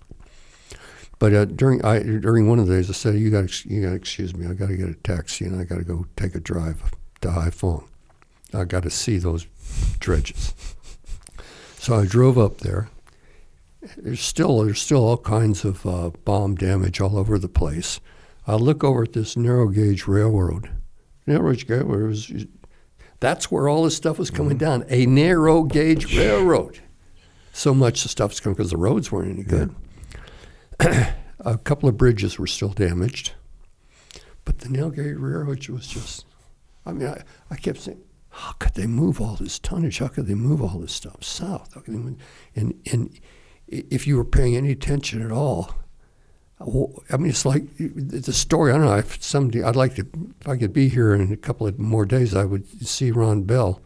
[1.19, 3.95] But uh, during I, during one of the days, I said, "You got you got
[3.95, 4.47] excuse me.
[4.47, 6.83] I got to get a taxi and I got to go take a drive
[7.23, 7.85] to Haiphong.
[8.53, 9.47] I got to see those
[9.99, 10.55] dredges."
[11.79, 12.89] So I drove up there.
[13.97, 18.01] There's still there's still all kinds of uh, bomb damage all over the place.
[18.47, 20.71] I look over at this narrow gauge railroad.
[21.27, 22.47] Narrow gauge railroad was,
[23.19, 24.85] that's where all this stuff was coming down.
[24.89, 26.81] A narrow gauge railroad.
[27.53, 29.75] So much of the stuff was coming because the roads weren't any good.
[31.41, 33.33] a couple of bridges were still damaged,
[34.45, 36.24] but the gauge railroad was just.
[36.85, 38.01] I mean, I, I kept saying,
[38.31, 39.99] how could they move all this tonnage?
[39.99, 41.74] How could they move all this stuff south?
[41.74, 42.18] How could they move?
[42.55, 43.18] And and
[43.66, 45.74] if you were paying any attention at all,
[46.61, 48.72] I mean, it's like the story.
[48.72, 48.97] I don't know.
[48.97, 50.07] If someday I'd like to,
[50.41, 53.43] if I could be here in a couple of more days, I would see Ron
[53.43, 53.81] Bell,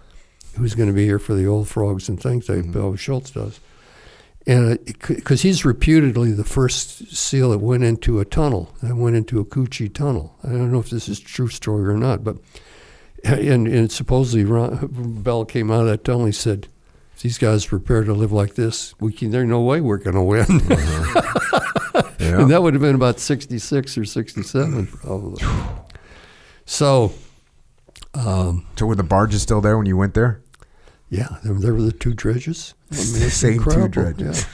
[0.56, 2.72] who's going to be here for the Old Frogs and Things that mm-hmm.
[2.72, 3.58] Bill Schultz does,
[4.50, 9.44] because he's reputedly the first seal that went into a tunnel, that went into a
[9.44, 10.36] Cu Chi tunnel.
[10.42, 12.36] I don't know if this is a true story or not, but
[13.24, 14.88] and, and supposedly Ron,
[15.22, 16.26] Bell came out of that tunnel.
[16.26, 16.68] He said,
[17.14, 19.30] "If these guys are prepared to live like this, we can.
[19.30, 20.46] There's no way we're going to win."
[22.20, 22.42] Yeah.
[22.42, 25.42] and that would have been about 66 or 67 probably
[26.66, 27.12] so
[28.14, 30.42] um, so were the barges still there when you went there?
[31.08, 33.88] yeah there, there were the two dredges I mean, it's Same two incredible.
[33.88, 34.46] dredges.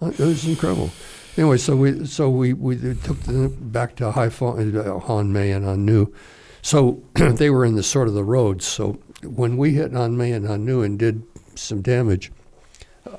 [0.00, 0.08] yeah.
[0.08, 0.90] it was incredible
[1.36, 5.64] anyway so we so we, we took them back to Haiphong, uh, Hon Me and
[5.64, 6.12] Han Nu
[6.60, 10.34] so they were in the sort of the roads so when we hit on Nanyue
[10.36, 11.22] and Nanu and did
[11.54, 12.32] some damage,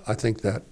[0.08, 0.64] I think that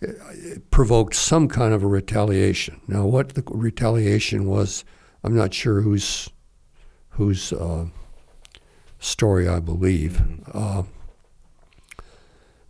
[0.00, 2.80] it provoked some kind of a retaliation.
[2.86, 4.84] Now, what the retaliation was,
[5.22, 6.28] I'm not sure whose
[7.10, 7.86] whose uh,
[8.98, 10.22] story I believe,
[10.52, 10.84] uh,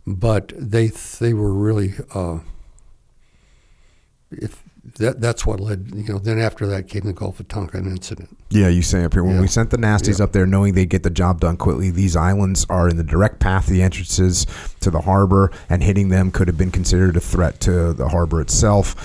[0.07, 0.87] but they
[1.19, 2.39] they were really uh,
[4.31, 4.63] if
[4.97, 8.35] that that's what led you know then after that came the Gulf of Tonkin incident.
[8.49, 9.41] Yeah, you say up here when Yeah.
[9.41, 10.25] we sent the nasties Yeah.
[10.25, 11.91] up there, knowing they'd get the job done quickly.
[11.91, 14.47] These islands are in the direct path of the entrances
[14.79, 18.41] to the harbor, and hitting them could have been considered a threat to the harbor
[18.41, 18.95] itself.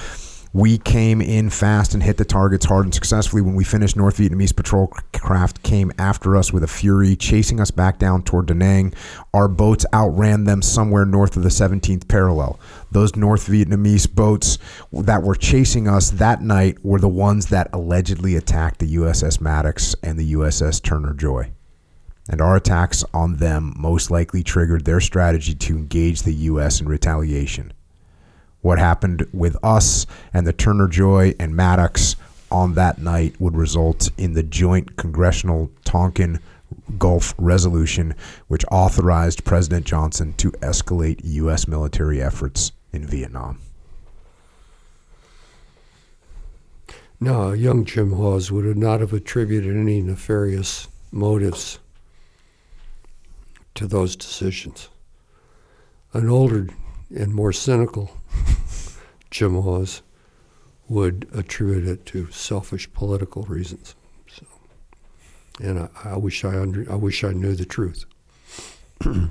[0.57, 3.43] We came in fast and hit the targets hard and successfully.
[3.43, 7.71] When we finished, North Vietnamese patrol craft came after us with a fury, chasing us
[7.71, 8.95] back down toward Da Nang.
[9.35, 12.59] Our boats outran them somewhere north of the 17th parallel.
[12.91, 14.57] Those North Vietnamese boats
[14.95, 19.95] that were chasing us that night were the ones that allegedly attacked the USS Maddox
[20.03, 21.53] and the USS Turner Joy.
[22.31, 26.81] And our attacks on them most likely triggered their strategy to engage the U.S.
[26.81, 27.75] in retaliation.
[28.67, 32.17] What happened with us and the Turner Joy and Maddox
[32.51, 36.41] on that night would result in the joint congressional Tonkin
[36.99, 38.17] Gulf resolution,
[38.49, 41.69] which authorized President Johnson to escalate U.S.
[41.69, 43.61] military efforts in Vietnam.
[47.21, 51.79] No, young Jim Hawes would not have attributed any nefarious motives
[53.77, 54.89] to those decisions.
[56.13, 56.67] An older
[57.15, 58.11] and more cynical
[59.31, 60.03] Jim Hawes
[60.89, 63.95] would attribute it to selfish political reasons.
[64.29, 64.47] So,
[65.61, 68.05] and I, I wish I under, I wish I knew the truth.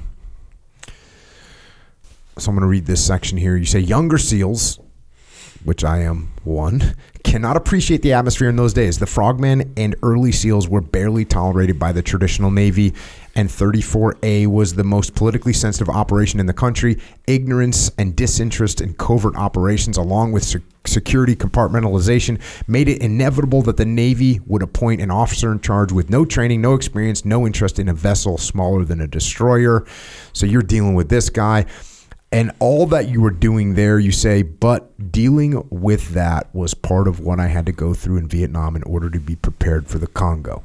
[2.38, 3.56] So I'm going to read this section here.
[3.56, 4.78] You say younger SEALs,
[5.66, 9.00] which I am one, cannot appreciate the atmosphere in those days.
[9.00, 12.94] The Frogmen and early SEALs were barely tolerated by the traditional Navy,
[13.36, 16.98] and 34A was the most politically sensitive operation in the country.
[17.28, 23.78] Ignorance and disinterest in covert operations, along with se- security compartmentalization, made it inevitable that
[23.78, 27.80] the Navy would appoint an officer in charge with no training, no experience, no interest
[27.80, 29.86] in a vessel smaller than a destroyer.
[30.32, 31.66] So you're dealing with this guy.
[32.32, 37.08] And all that you were doing there, you say, but dealing with that was part
[37.08, 40.00] of what I had to go through in Vietnam in order to be prepared for
[40.00, 40.64] the Congo.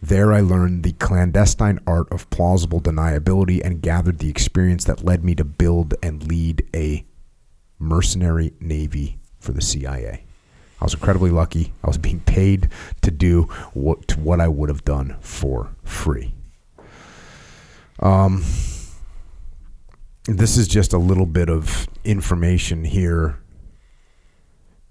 [0.00, 5.24] There, I learned the clandestine art of plausible deniability and gathered the experience that led
[5.24, 7.04] me to build and lead a
[7.78, 10.24] mercenary navy for the CIA.
[10.80, 11.72] I was incredibly lucky.
[11.82, 12.68] I was being paid
[13.02, 16.34] to do what, to what I would have done for free.
[18.00, 18.44] Um,
[20.26, 23.38] this is just a little bit of information here.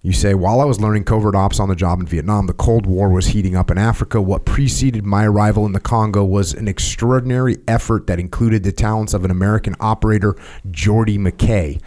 [0.01, 2.85] You say, while I was learning covert ops on the job in Vietnam, the Cold
[2.85, 4.21] War was heating up in Africa.
[4.21, 9.15] What preceded my arrival in the Congo was an extraordinary effort that included the talents
[9.15, 10.35] of an American operator,
[10.69, 11.81] Jordy McKay.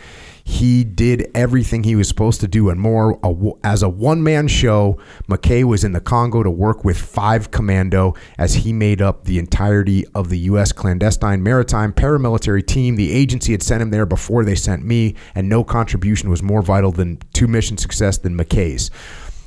[0.49, 3.21] He did everything he was supposed to do and more.
[3.63, 8.15] As a one man show, McKay was in the Congo to work with five commando
[8.39, 10.73] as he made up the entirety of the U.S.
[10.73, 12.97] clandestine maritime paramilitary team.
[12.97, 16.63] The agency had sent him there before they sent me, and no contribution was more
[16.63, 18.91] vital than to mission success than McKay's.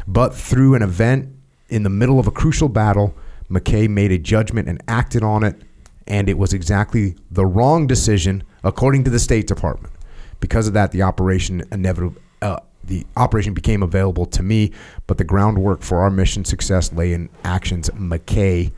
[0.07, 1.29] But through an event
[1.67, 3.15] in the middle of a crucial battle,
[3.49, 5.59] McKay made a judgment and acted on it,
[6.05, 9.91] and it was exactly the wrong decision according to the State Department.
[10.41, 14.71] Because of that, the operation inevitably uh, the operation became available to me,
[15.07, 18.71] but the groundwork for our mission success lay in actions McKay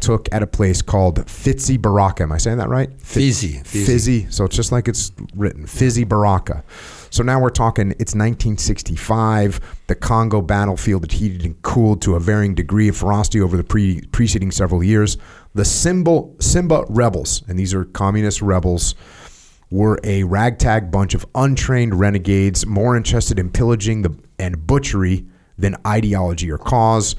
[0.00, 2.24] took at a place called Fizi Baraka.
[2.24, 2.90] Am I saying that right?
[3.00, 3.84] Fi- Fizzy, fizzy.
[3.86, 4.30] Fizzy.
[4.30, 6.64] So it's just like it's written, Fizi Baraka.
[7.10, 9.60] So now we're talking, it's 1965.
[9.86, 13.62] The Congo battlefield had heated and cooled to a varying degree of ferocity over the
[13.62, 15.18] pre- preceding several years.
[15.54, 18.96] The symbol, Simba rebels, and these are communist rebels,
[19.72, 25.24] were a ragtag bunch of untrained renegades more interested in pillaging the, and butchery
[25.56, 27.16] than ideology or cause.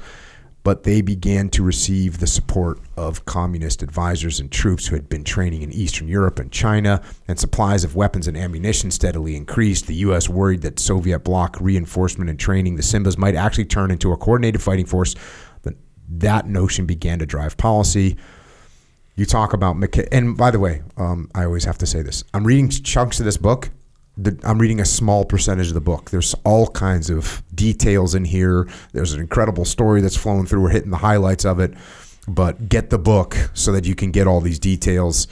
[0.62, 5.24] But they began to receive the support of communist advisors and troops who had been
[5.24, 9.88] training in Eastern Europe and China, and supplies of weapons and ammunition steadily increased.
[9.88, 10.28] The U.S.
[10.28, 14.62] worried that Soviet bloc reinforcement and training the Simbas might actually turn into a coordinated
[14.62, 15.16] fighting force.
[15.62, 15.74] That
[16.08, 18.16] that notion began to drive policy.
[19.16, 22.24] You talk about McKay, and by the way, um, I always have to say this:
[22.34, 23.70] I'm reading chunks of this book.
[24.44, 26.10] I'm reading a small percentage of the book.
[26.10, 28.68] There's all kinds of details in here.
[28.92, 30.62] There's an incredible story that's flowing through.
[30.62, 31.74] We're hitting the highlights of it,
[32.28, 35.28] but get the book so that you can get all these details.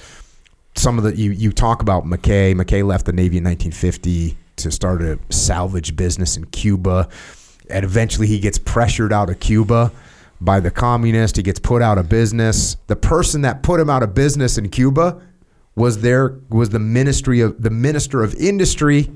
[0.75, 2.55] Some of the you you talk about McKay.
[2.55, 7.09] McKay left the Navy in 1950 to start a salvage business in Cuba,
[7.69, 9.91] and eventually he gets pressured out of Cuba
[10.45, 11.37] by the communist.
[11.37, 12.77] He gets put out of business.
[12.89, 15.21] The person that put him out of business in Cuba
[15.75, 19.11] was there was the ministry of the minister of industry,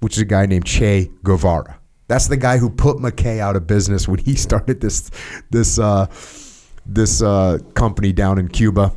[0.00, 1.78] which is a guy named Che Guevara.
[2.08, 5.10] That's the guy who put McKay out of business when he started this
[5.50, 6.06] this uh,
[6.86, 8.92] this uh, company down in Cuba.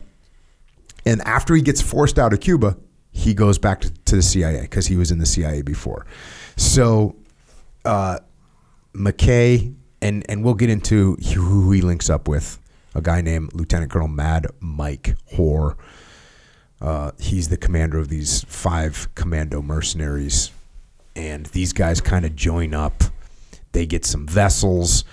[1.05, 2.77] And after he gets forced out of Cuba,
[3.11, 6.05] he goes back to, the CIA because he was in the CIA before.
[6.55, 7.15] So
[7.83, 8.19] uh,
[8.93, 12.59] McKay and and we'll get into who he links up with.
[12.93, 15.75] A guy named Lieutenant Colonel Mad Mike Hoare.
[16.79, 20.51] Uh, he's the commander of these five commando mercenaries,
[21.15, 23.03] and these guys kind of join up.
[23.71, 25.05] They get some vessels.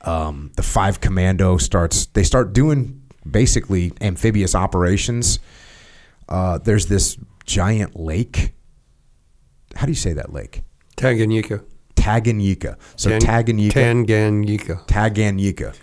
[0.00, 2.06] Um, the five commando starts.
[2.06, 5.38] They start doing basically amphibious operations.
[6.28, 8.52] Uh, there's this giant lake.
[9.76, 10.62] How do you say that lake?
[10.96, 11.62] Tanganyika.
[12.08, 12.76] Tanganyika.
[12.96, 13.72] So Tan- Tanganyika.
[13.72, 14.86] Tanganyika.
[14.86, 15.76] Tanganyika.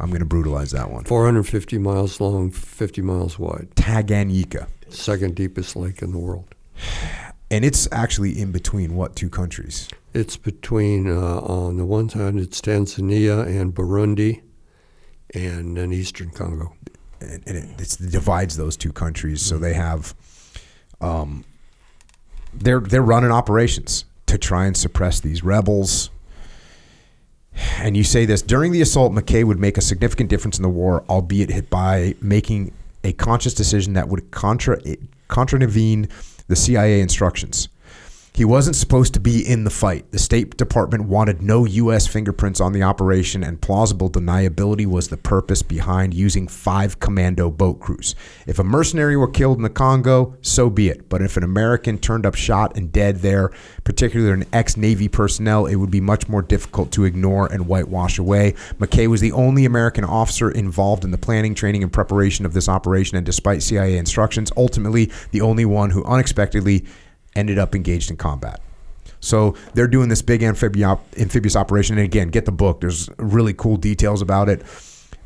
[0.00, 1.04] I'm going to brutalize that one.
[1.04, 3.68] 450 miles long, 50 miles wide.
[3.74, 4.68] Tanganyika.
[4.88, 6.54] Second deepest lake in the world.
[7.50, 9.88] And it's actually in between what two countries?
[10.14, 14.42] It's between, uh, on the one side, it's Tanzania and Burundi,
[15.34, 16.74] and then Eastern Congo.
[17.20, 19.42] And, and it, it's, it divides those two countries.
[19.42, 20.14] So they have,
[21.00, 21.44] um,
[22.54, 26.10] they're they're running operations to try and suppress these rebels.
[27.78, 30.68] And you say this during the assault, McKay would make a significant difference in the
[30.68, 32.72] war, albeit hit by making
[33.04, 34.96] a conscious decision that would contra eh,
[35.28, 36.08] contravene
[36.46, 37.68] the CIA instructions.
[38.32, 40.12] He wasn't supposed to be in the fight.
[40.12, 42.06] The State Department wanted no U.S.
[42.06, 47.80] fingerprints on the operation, and plausible deniability was the purpose behind using five commando boat
[47.80, 48.14] crews.
[48.46, 51.08] If a mercenary were killed in the Congo, so be it.
[51.08, 53.50] But if an American turned up shot and dead there,
[53.82, 58.20] particularly an ex Navy personnel, it would be much more difficult to ignore and whitewash
[58.20, 58.52] away.
[58.78, 62.68] McKay was the only American officer involved in the planning, training, and preparation of this
[62.68, 66.84] operation, and despite CIA instructions, ultimately the only one who unexpectedly
[67.34, 68.60] ended up engaged in combat.
[69.20, 71.98] So they're doing this big amphibious operation.
[71.98, 72.80] And again, get the book.
[72.80, 74.62] There's really cool details about it.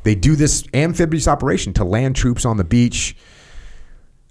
[0.03, 3.15] They do this amphibious operation to land troops on the beach.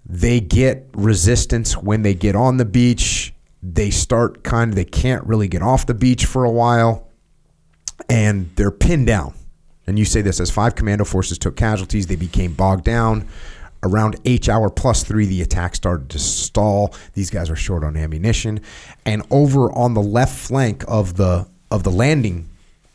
[0.04, 3.32] They get resistance when they get on the beach.
[3.62, 7.08] They start kind of, they can't really get off the beach for a while.
[8.08, 9.34] And they're pinned down.
[9.86, 13.28] And you say this as five commando forces took casualties, they became bogged down.
[13.84, 16.94] Around H hour plus three, the attack started to stall.
[17.14, 18.60] These guys are short on ammunition,
[19.04, 22.48] and over on the left flank of the of the landing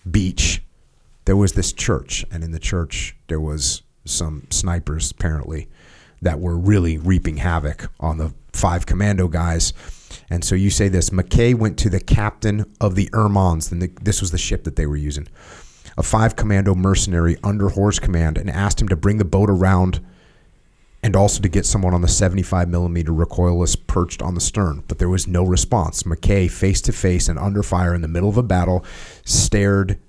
[0.09, 0.63] beach,
[1.25, 5.67] there was this church, and in the church there was some snipers apparently
[6.21, 9.73] that were really reaping havoc on the five commando guys.
[10.29, 13.91] And so you say this: McKay went to the captain of the Ermons, and the,
[14.01, 15.27] this was the ship that they were using,
[15.97, 19.99] a five commando mercenary under Hoare's command, and asked him to bring the boat around
[21.03, 24.83] and also to get someone on the 75 millimeter recoilless perched on the stern.
[24.87, 26.03] But there was no response.
[26.03, 28.83] McKay, face to face and under fire in the middle of a battle,
[29.23, 29.99] stared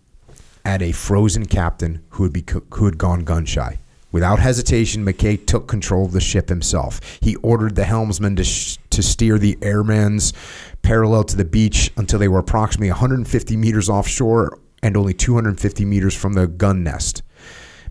[0.65, 2.45] at a frozen captain who had, be,
[2.75, 3.79] who had gone gun shy.
[4.11, 7.01] Without hesitation, McKay took control of the ship himself.
[7.21, 10.33] He ordered the helmsman to, sh- to steer the airmans
[10.81, 16.15] parallel to the beach until they were approximately 150 meters offshore and only 250 meters
[16.15, 17.23] from the gun nest.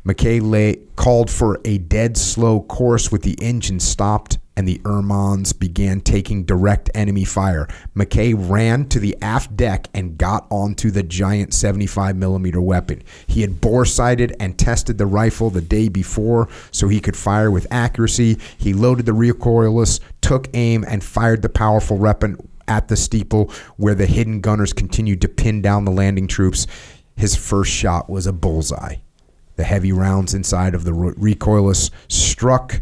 [0.07, 5.51] McKay lay, called for a dead slow course with the engine stopped and the Ermons
[5.51, 7.67] began taking direct enemy fire.
[7.93, 13.03] McKay ran to the aft deck and got onto the giant 75 millimeter weapon.
[13.27, 17.51] He had bore sighted and tested the rifle the day before so he could fire
[17.51, 18.37] with accuracy.
[18.57, 22.37] He loaded the recoilless, took aim, and fired the powerful weapon
[22.69, 26.65] at the steeple where the hidden gunners continued to pin down the landing troops.
[27.17, 28.95] His first shot was a bullseye.
[29.57, 32.81] The heavy rounds inside of the recoilless struck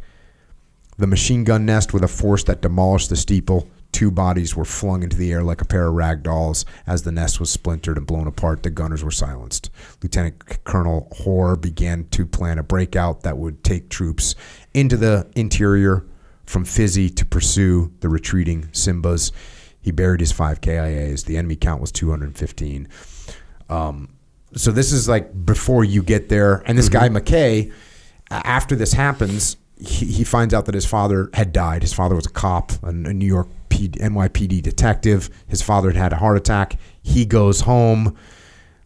[0.97, 3.67] the machine gun nest with a force that demolished the steeple.
[3.91, 6.65] Two bodies were flung into the air like a pair of rag dolls.
[6.85, 9.69] As the nest was splintered and blown apart, the gunners were silenced.
[10.03, 14.35] Lieutenant Colonel Hoare began to plan a breakout that would take troops
[14.73, 16.05] into the interior
[16.45, 19.31] from Fizi to pursue the retreating Simbas.
[19.81, 21.23] He buried his five KIAs.
[21.23, 22.89] The enemy count was 215.
[23.69, 24.09] Um,
[24.55, 26.63] so this is like before you get there.
[26.65, 27.17] And this guy mm-hmm.
[27.17, 27.73] McKay,
[28.31, 31.81] after this happens, he, he finds out that his father had died.
[31.81, 35.29] His father was a cop, a, a New York P, NYPD detective.
[35.47, 36.77] His father had had a heart attack.
[37.03, 38.15] He goes home.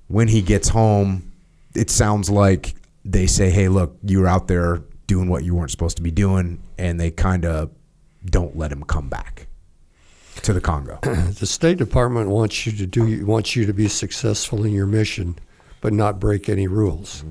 [0.08, 1.32] When he gets home,
[1.76, 2.74] it sounds like
[3.06, 6.10] they say, "Hey, look, you were out there doing what you weren't supposed to be
[6.10, 7.70] doing," and they kind of
[8.26, 9.46] don't let him come back
[10.42, 11.00] to the Congo.
[11.04, 15.38] the State Department wants you to do wants you to be successful in your mission,
[15.82, 17.24] but not break any rules.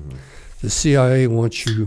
[0.61, 1.85] The CIA wants you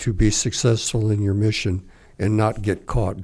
[0.00, 1.88] to be successful in your mission
[2.18, 3.16] and not get caught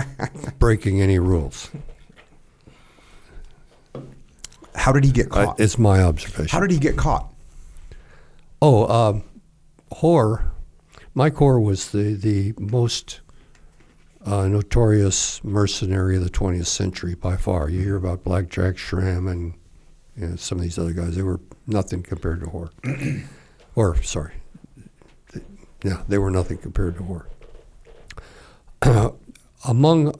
[0.58, 1.70] breaking any rules.
[4.74, 5.60] How did he get Uh, caught?
[5.60, 6.48] it's my observation.
[6.48, 7.32] How did he get caught?
[8.60, 9.22] Oh, um,
[9.92, 10.50] Hoare,
[11.14, 13.20] Mike Hoare was the, the most
[14.26, 17.68] uh, notorious mercenary of the 20th century by far.
[17.68, 19.54] You hear about Blackjack Schramme and
[20.16, 21.14] you know, some of these other guys.
[21.14, 22.70] They were nothing compared to Hoare.
[23.74, 24.34] or, sorry.
[25.82, 27.28] Yeah, they were nothing compared to Hoare.
[29.66, 30.14] Among,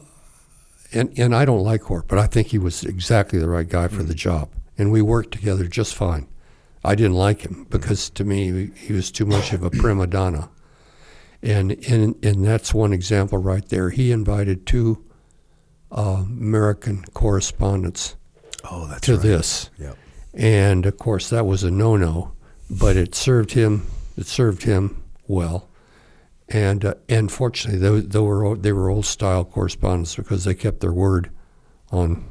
[0.93, 3.89] and, and I don't like Hoare, but I think he was exactly the right guy
[3.89, 4.51] for the job.
[4.77, 6.29] And we worked together just fine.
[6.85, 10.51] I didn't like him because to me he was too much of a prima donna.
[11.43, 13.91] And, and, and that's one example right there.
[13.91, 15.05] He invited two
[15.93, 18.17] uh, American correspondents
[18.71, 19.71] Oh, that's to this.
[19.79, 19.97] Yep.
[20.35, 22.33] And of course, that was a no-no,
[22.69, 23.87] but it served him.
[24.17, 25.69] It served him well,
[26.49, 30.81] and uh, and fortunately, they, they were old- they were old-style correspondents because they kept
[30.81, 31.31] their word
[31.91, 32.25] on,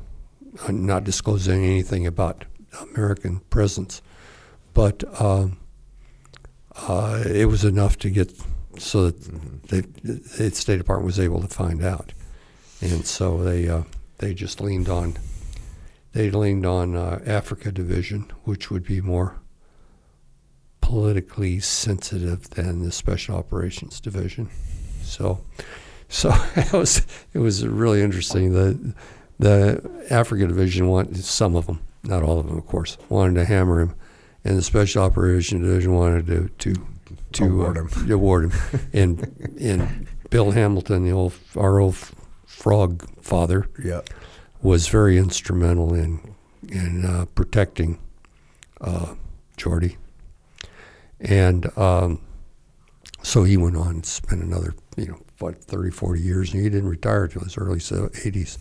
[0.67, 2.45] on not disclosing anything about
[2.91, 4.01] American presence.
[4.73, 5.57] But um,
[6.75, 8.33] uh, it was enough to get
[8.77, 12.13] so that they, the State Department was able to find out,
[12.81, 13.83] and so they uh,
[14.17, 15.17] they just leaned on
[16.13, 19.41] they leaned on uh, Africa Division, which would be more
[20.81, 24.49] politically sensitive than the Special Operations Division.
[25.01, 25.43] So,
[26.07, 28.53] so it was it was really interesting.
[28.53, 28.93] The
[29.39, 33.45] the Africa Division wanted some of them, not all of them, of course, wanted to
[33.45, 33.95] hammer him,
[34.45, 36.87] and the Special Operations Division wanted to to
[37.33, 38.11] to Award uh, him.
[38.11, 41.95] award him, and and Bill Hamilton, the old our old
[42.45, 44.09] frog father, Yep.
[44.63, 46.35] Was very instrumental in
[46.69, 47.99] in uh, protecting
[48.81, 49.13] uh,
[49.57, 49.97] Jordy,
[51.19, 52.21] and um,
[53.21, 56.69] so he went on to spend another you know what 30, 40 years, and he
[56.69, 58.57] didn't retire till his early 80s.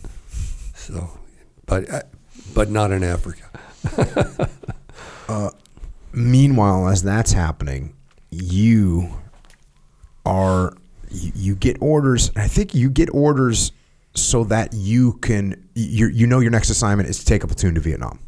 [0.75, 1.09] So,
[1.65, 2.01] but uh,
[2.53, 3.49] but not in Africa.
[6.13, 7.95] Meanwhile, as that's happening,
[8.29, 9.09] you
[10.25, 10.75] are
[11.09, 12.31] you, you get orders.
[12.35, 13.71] I think you get orders
[14.15, 17.75] so that you can you you know your next assignment is to take a platoon
[17.75, 18.19] to Vietnam.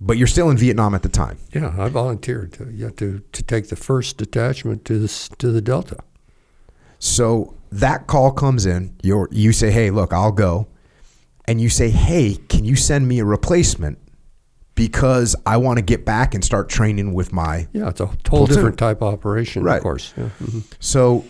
[0.00, 1.38] But you're still in Vietnam at the time.
[1.52, 5.60] Yeah, I volunteered to yeah, to to take the first detachment to the to the
[5.60, 5.96] Delta.
[6.98, 8.94] So that call comes in.
[9.02, 10.68] You you say, "Hey, look, I'll go,"
[11.46, 13.98] and you say, "Hey, can you send me a replacement
[14.76, 18.46] because I want to get back and start training with my." Yeah, it's a whole
[18.46, 19.76] different type of operation, Right.
[19.78, 20.12] of course.
[20.16, 20.28] Yeah.
[20.40, 20.62] mhm.
[20.78, 21.24] So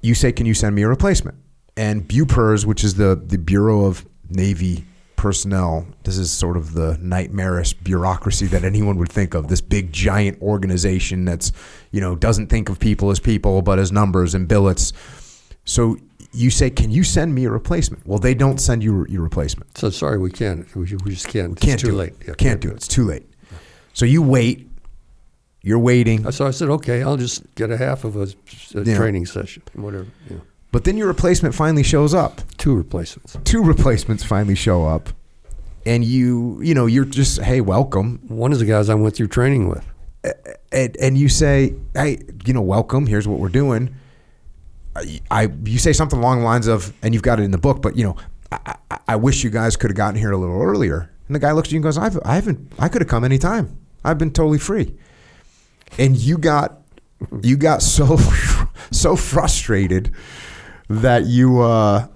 [0.00, 1.36] you say, "Can you send me a replacement?"
[1.76, 4.84] And BUPERS, which is the the Bureau of Navy
[5.16, 9.48] Personnel, this is sort of the nightmarish bureaucracy that anyone would think of.
[9.48, 11.52] This big giant organization that's
[11.90, 14.92] you know doesn't think of people as people but as numbers and billets.
[15.64, 15.96] So
[16.32, 19.76] you say, "Can you send me a replacement?" Well, they don't send you your replacement.
[19.78, 20.66] So sorry, we can't.
[20.74, 21.52] We, we just can't.
[21.52, 22.14] It's Can't too do late.
[22.20, 22.28] it.
[22.28, 22.74] Yeah, can't do it.
[22.76, 23.26] It's too late.
[23.92, 24.66] So you wait.
[25.62, 28.28] You're waiting, So I said, okay, I'll just get a half of a,
[28.74, 28.96] a Yeah.
[28.96, 30.06] training session, whatever.
[30.30, 30.38] Yeah.
[30.72, 32.40] But then your replacement finally shows up.
[32.58, 33.36] Two replacements.
[33.44, 35.08] two replacements finally show up
[35.86, 39.28] and you you know you're just hey welcome One of the guys I went through
[39.28, 39.84] training with.
[40.72, 43.94] and, and you say hey you know welcome here's what we're doing
[44.94, 47.58] I, I you say something along the lines of and you've got it in the
[47.58, 48.16] book but you know
[48.52, 51.38] I, I, I wish you guys could have gotten here a little earlier and the
[51.40, 54.18] guy looks at you and goes I've, I haven't I could have come anytime I've
[54.18, 54.94] been totally free
[55.98, 56.82] and you got
[57.42, 58.18] you got so
[58.90, 60.12] so frustrated
[60.90, 62.06] that you uh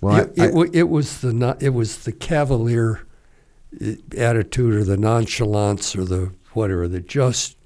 [0.00, 3.00] well it, I- it, wa- it was the it was the cavalier
[3.80, 7.56] uh, attitude or the nonchalance or the whatever that just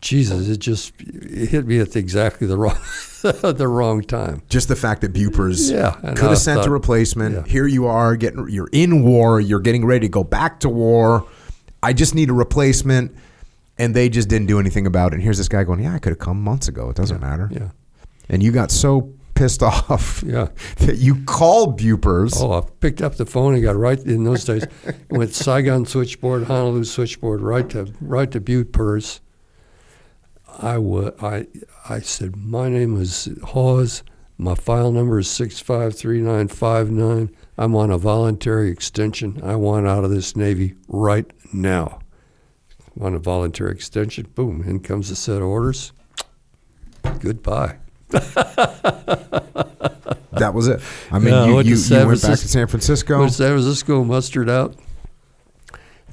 [0.00, 2.76] Jesus it just it hit me at the, exactly the wrong
[3.22, 4.42] the wrong time.
[4.48, 7.34] Just the fact that Bupers Yeah, could have sent thought- a replacement.
[7.34, 7.42] yeah.
[7.44, 9.40] Here you are, getting you're in war.
[9.40, 11.26] You're getting ready to go back to war.
[11.82, 13.16] I just need a replacement,
[13.78, 15.14] and they just didn't do anything about it.
[15.14, 16.88] And here's this guy going, "Yeah, I could have come months ago.
[16.90, 17.70] It doesn't matter." Yeah,
[18.28, 20.48] And you got so pissed off yeah.
[20.78, 22.40] that you called Bupers.
[22.40, 24.64] Oh, I picked up the phone and got right in those days.
[25.10, 29.20] went Saigon switchboard, Honolulu switchboard, right to right to BUPERS.
[30.58, 31.46] I wa- I
[31.88, 34.02] I said my name is Hawes.
[34.38, 37.30] My file number is six five three nine five nine.
[37.58, 39.40] I'm on a voluntary extension.
[39.42, 42.00] I want out of this Navy right now.
[43.00, 45.92] On a voluntary extension, boom, in comes a set of orders.
[47.20, 47.76] Goodbye.
[50.32, 50.82] That was it.
[51.10, 53.18] I mean, Yeah, I you, went to you, you went back to San Francisco.
[53.20, 54.74] Went to San Francisco, mustered out,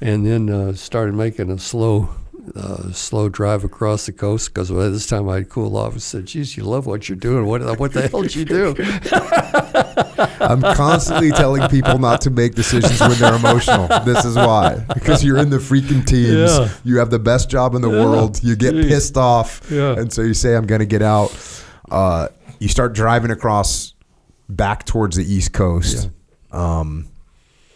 [0.00, 2.08] and then uh, started making a slow,
[2.56, 4.54] uh, slow drive across the coast.
[4.54, 7.44] Because by this time I'd cool off and said, "Geez, you love what you're doing.
[7.44, 8.74] What what the hell did you do?"
[10.40, 13.88] I'm constantly telling people not to make decisions when they're emotional.
[14.06, 14.86] This is why.
[14.94, 16.50] Because you're in the freaking teams.
[16.58, 16.70] Yeah.
[16.82, 18.04] You have the best job in the Yeah.
[18.06, 18.42] world.
[18.42, 18.88] You get Jeez.
[18.88, 19.70] pissed off.
[19.70, 21.30] And so you say, I'm going to get out.
[21.90, 22.28] Uh,
[22.58, 23.94] you start driving across
[24.48, 26.10] back towards the East Coast.
[26.52, 27.08] Um,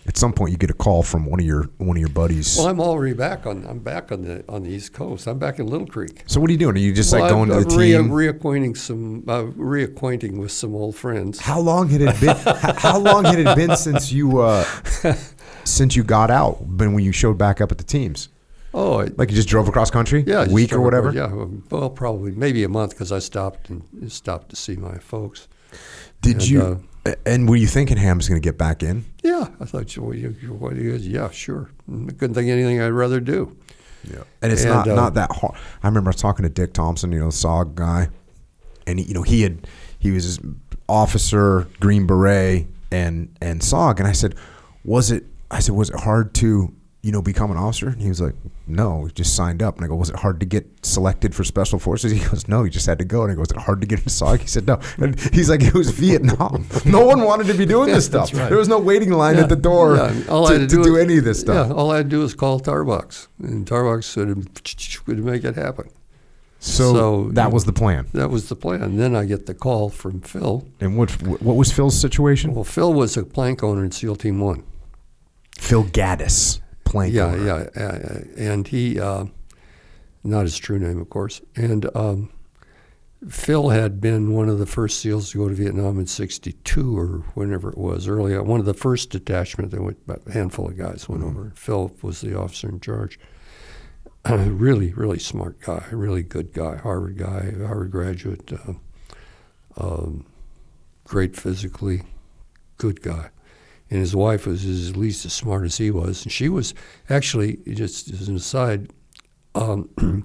[0.06, 2.56] at some point, you get a call from one of your one of your buddies.
[2.56, 3.66] well, I'm already back on.
[3.66, 5.26] I'm back on the on the East Coast.
[5.26, 6.22] I'm back in Little Creek.
[6.26, 6.76] so what are you doing?
[6.76, 8.08] Are you just Well, like going I'm, to the re- team?
[8.08, 11.40] reacquainting some, uh, reacquainting with some old friends.
[11.40, 12.36] How long had it been?
[12.36, 14.64] how, how long had it been since you uh,
[15.64, 16.78] since you got out?
[16.78, 18.30] Been when you showed back up at the teams?
[18.74, 20.24] Oh, I, Like you just drove across country?
[20.26, 21.08] yeah, a week or whatever.
[21.08, 23.82] across- Yeah, well, probably maybe a month because I stopped and
[24.12, 25.48] stopped to see my folks.
[26.20, 26.84] Did And, you?
[27.06, 29.04] uh, and were you thinking Ham's going to get back in?
[29.22, 31.70] Yeah, I thought, well, you, you, what do you, yeah, sure.
[31.90, 33.56] I couldn't think of anything I'd rather do.
[34.04, 34.22] Yeah.
[34.42, 35.54] And it's And, not uh, not that hard.
[35.82, 38.08] I remember I was talking to Dick Thompson, you know, the SOG guy,
[38.86, 39.66] and he, you know he had
[39.98, 40.38] he was
[40.88, 44.34] officer, Green Beret, and and SOG, and I said,
[44.84, 45.24] was it?
[45.50, 46.72] I said, was it hard to
[47.02, 47.88] you know become an officer?
[47.88, 48.34] And he was like,
[48.66, 49.76] no, he just signed up.
[49.76, 52.10] And I go, was it hard to get selected for special forces?
[52.18, 53.22] He goes, no, he just had to go.
[53.22, 54.40] And I go, was it hard to get into SOG?
[54.40, 54.80] He said, no.
[54.98, 56.66] And he's like, it was Vietnam.
[56.84, 58.34] no one wanted to be doing this stuff.
[58.34, 58.48] Right.
[58.48, 60.96] There was no waiting line at the door Yeah, all I to, had to do
[60.96, 61.68] is- any of this stuff.
[61.68, 65.54] Yeah, all I had to do was call Tarbox, and Tarbox would, would make it
[65.54, 65.88] happen.
[66.60, 68.08] So, So, that was the plan.
[68.14, 68.96] That was the plan.
[68.96, 70.66] Then I get the call from Phil.
[70.80, 72.52] And what what was Phil's situation?
[72.52, 74.64] Well, Phil was a plank owner in SEAL Team One.
[75.56, 76.58] Phil Gaddis,
[76.88, 77.12] plank.
[77.12, 77.70] yeah, owner.
[77.76, 79.26] yeah, uh, and he, uh,
[80.24, 81.40] not his true name, of course.
[81.56, 82.30] And um,
[83.28, 87.06] Phil had been one of the first SEALs to go to Vietnam in '62 or
[87.34, 88.46] whenever it was, early on.
[88.46, 91.52] One of the first detachment that went, about a handful of guys went over.
[91.54, 93.18] Phil was the officer in charge.
[94.28, 98.72] really, really smart guy, really good guy, Harvard guy, Harvard graduate, uh,
[99.76, 100.26] um,
[101.04, 102.02] great physically,
[102.76, 103.30] good guy.
[103.90, 106.22] And his wife was as, at least as smart as he was.
[106.24, 106.74] And she was
[107.08, 108.90] actually, just as an aside,
[109.54, 109.88] um,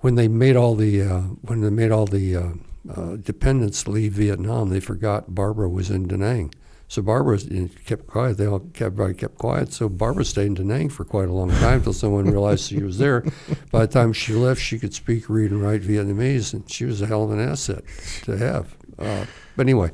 [0.00, 2.50] when they made all the uh, when they made all the uh,
[2.94, 6.52] uh, dependents leave Vietnam, they forgot Barbara was in Da Nang.
[6.86, 7.38] So Barbara
[7.86, 8.36] kept quiet.
[8.36, 9.72] They all kept everybody kept quiet.
[9.72, 12.82] So Barbara stayed in Da Nang for quite a long time until someone realized she
[12.82, 13.24] was there.
[13.70, 17.00] By the time she left, she could speak, read, and write Vietnamese, and she was
[17.00, 17.82] a hell of an asset
[18.24, 18.76] to have.
[18.98, 19.24] Uh,
[19.56, 19.90] but anyway,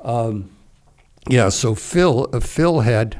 [0.00, 0.50] um,
[1.28, 1.48] yeah.
[1.48, 3.18] So Phil, uh, Phil had.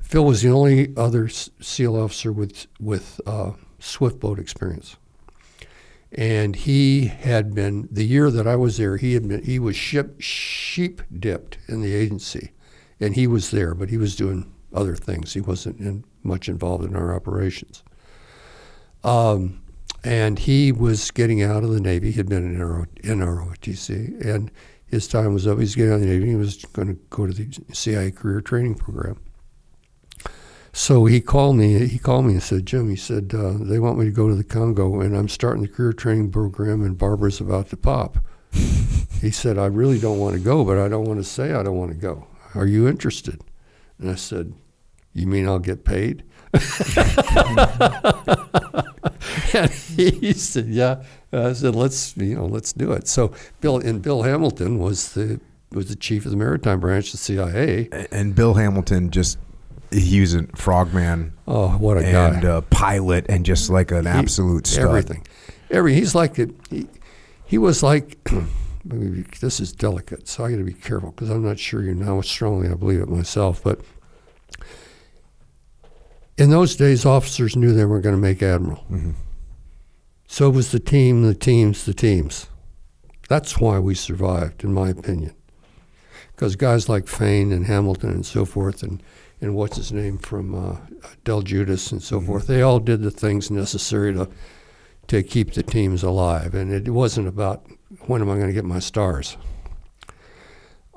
[0.00, 4.96] Phil was the only other SEAL officer with with uh, swift boat experience,
[6.12, 8.96] and he had been the year that I was there.
[8.96, 12.52] He had been he was ship sheep dipped in the agency,
[13.00, 15.34] and he was there, but he was doing other things.
[15.34, 17.82] He wasn't in, much involved in our operations.
[19.02, 19.62] Um,
[20.04, 22.10] and he was getting out of the Navy.
[22.10, 24.50] He had been in, in ROTC, and
[24.86, 25.58] his time was up.
[25.58, 26.28] He was getting out of the Navy.
[26.28, 29.20] He was going to go to the CIA career training program.
[30.72, 31.86] So he called me.
[31.86, 34.34] He called me and said, "Jim," he said, uh, "they want me to go to
[34.34, 38.18] the Congo, and I'm starting the career training program, and Barbara's about to pop."
[38.52, 41.62] he said, "I really don't want to go, but I don't want to say I
[41.62, 42.26] don't want to go.
[42.54, 43.40] Are you interested?"
[43.98, 44.52] And I said,
[45.14, 46.24] "You mean I'll get paid?"
[49.54, 51.02] and he said, "Yeah."
[51.32, 55.40] I said, "Let's you know, let's do it." So Bill and Bill Hamilton was the
[55.72, 57.88] was the chief of the maritime branch of the CIA.
[58.12, 59.38] And Bill Hamilton just
[59.90, 62.56] he was a frogman Oh, what a and guy!
[62.56, 64.84] a pilot and just like an He- absolute stud.
[64.84, 65.26] Everything,
[65.70, 66.86] every he's like a, he,
[67.46, 68.18] he was like.
[68.88, 71.92] maybe this is delicate, so I got to be careful because I'm not sure you
[71.92, 73.60] know how strongly I believe it myself.
[73.64, 73.80] But
[76.38, 78.84] in those days, officers knew they were going to make admiral.
[78.90, 79.14] Mhm.
[80.26, 82.48] So was the team, the teams, the teams.
[83.28, 85.34] That's why we survived, in my opinion.
[86.34, 89.02] Because guys like Fane and Hamilton and so forth, and,
[89.40, 90.76] and what's his name from uh,
[91.24, 94.28] Del Giudice and so forth, they all did the things necessary to
[95.08, 96.54] to keep the teams alive.
[96.54, 97.66] And it wasn't about
[98.06, 99.36] when am I going to get my stars.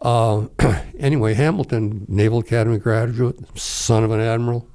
[0.01, 0.47] Uh,
[0.99, 4.67] anyway, Hamilton, Naval Academy graduate, son of an admiral,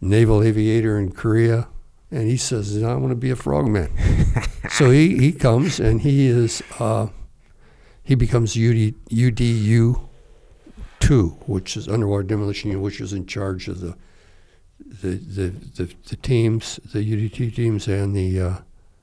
[0.00, 1.68] naval aviator in Korea,
[2.10, 3.90] and he says, "I want to be a frogman."
[4.70, 7.08] so he, he comes and he is uh,
[8.02, 10.06] he becomes UD, UDU
[11.00, 13.96] two, which is underwater demolition unit, which is in charge of the
[14.78, 18.58] the the, the, the teams, the UDT teams, and the uh,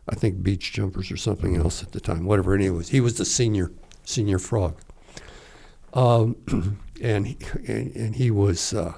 [0.10, 2.58] I think beach jumpers or something else at the time, whatever.
[2.58, 3.72] He was he was the senior
[4.06, 4.78] senior frog,
[5.94, 6.36] um,
[7.02, 8.94] and, he, and and he was uh,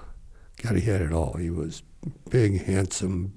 [0.62, 1.34] God, he had it all.
[1.34, 1.84] He was
[2.30, 3.34] big, handsome,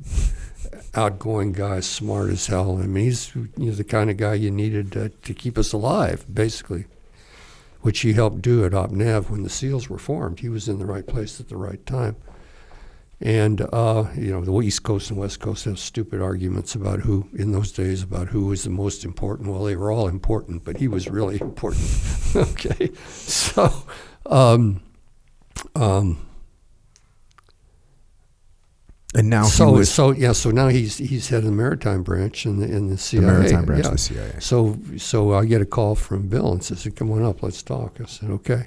[0.98, 2.78] outgoing guy, smart as hell.
[2.82, 5.72] I mean, he's you know, the kind of guy you needed to, to keep us
[5.72, 6.86] alive, basically,
[7.80, 10.40] which he helped do at OpNav when the SEALs were formed.
[10.40, 12.16] He was in the right place at the right time.
[13.20, 17.28] And uh, you know, the East Coast and West Coast have stupid arguments about who,
[17.34, 19.48] in those days, about who was the most important.
[19.48, 21.84] Well, they were all important, but he was really important.
[22.36, 23.72] okay, so,
[24.26, 24.82] um,
[25.74, 26.27] um,
[29.14, 32.02] And now so he was so yeah, so now he's he's head of the maritime
[32.02, 33.24] branch in the in the the CIA.
[33.24, 33.88] maritime branch yeah.
[33.88, 34.32] of the CIA.
[34.38, 37.98] So so I get a call from Bill and says, "Come on up, let's talk."
[38.02, 38.66] I said, "Okay."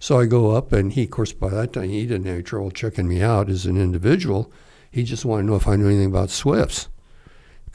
[0.00, 2.42] So I go up, and he, of course, by that time he didn't have any
[2.42, 4.52] trouble checking me out as an individual.
[4.90, 6.88] He just wanted to know if I knew anything about Swifts,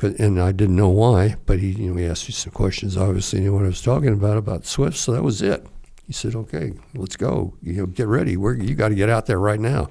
[0.01, 1.35] and I didn't know why.
[1.45, 2.97] But he, you know, he asked me some questions.
[2.97, 5.65] Obviously, knew what I was talking about about Swifts, so that was it.
[6.05, 7.53] He said, "Okay, let's go.
[7.61, 8.35] You know, get ready.
[8.35, 9.89] We're, you got to get out there right now."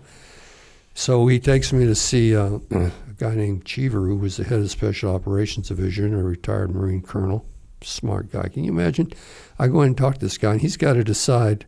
[0.94, 4.60] So he takes me to see uh, a guy named Cheever, who was the head
[4.60, 7.46] of Special Operations Division, a retired Marine colonel,
[7.82, 8.48] smart guy.
[8.48, 9.12] Can you imagine?
[9.58, 11.64] I go in and talk to this guy, and he's got to decide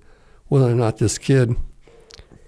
[0.48, 1.56] whether or not this kid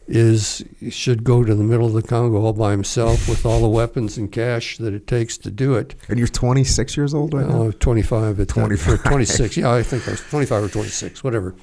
[0.06, 3.68] is should go to the middle of the Congo all by himself with all the
[3.68, 5.94] weapons and cash that it takes to do it.
[6.08, 7.62] and you're 26 years old right now.
[7.62, 8.92] Oh, 25 at 25.
[8.92, 9.56] or 26.
[9.56, 11.54] Yeah, I think I was 25 or 26, whatever.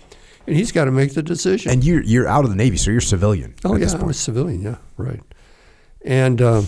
[0.47, 1.71] And he's got to make the decision.
[1.71, 3.53] And you're you're out of the Navy, so you're civilian.
[3.63, 4.07] Oh yeah, this I point.
[4.07, 4.61] was civilian.
[4.61, 5.21] Yeah, right.
[6.03, 6.63] And uh,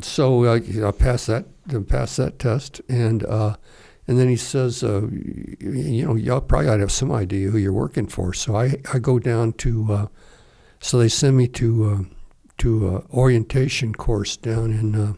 [0.00, 3.56] so uh, I passed that, then passed that test, and uh,
[4.08, 5.02] and then he says, uh,
[5.60, 8.32] you know, y'all probably ought to have some idea who you're working for.
[8.34, 10.06] So I, I go down to, uh,
[10.80, 12.14] so they send me to uh,
[12.58, 15.12] to uh, orientation course down in uh,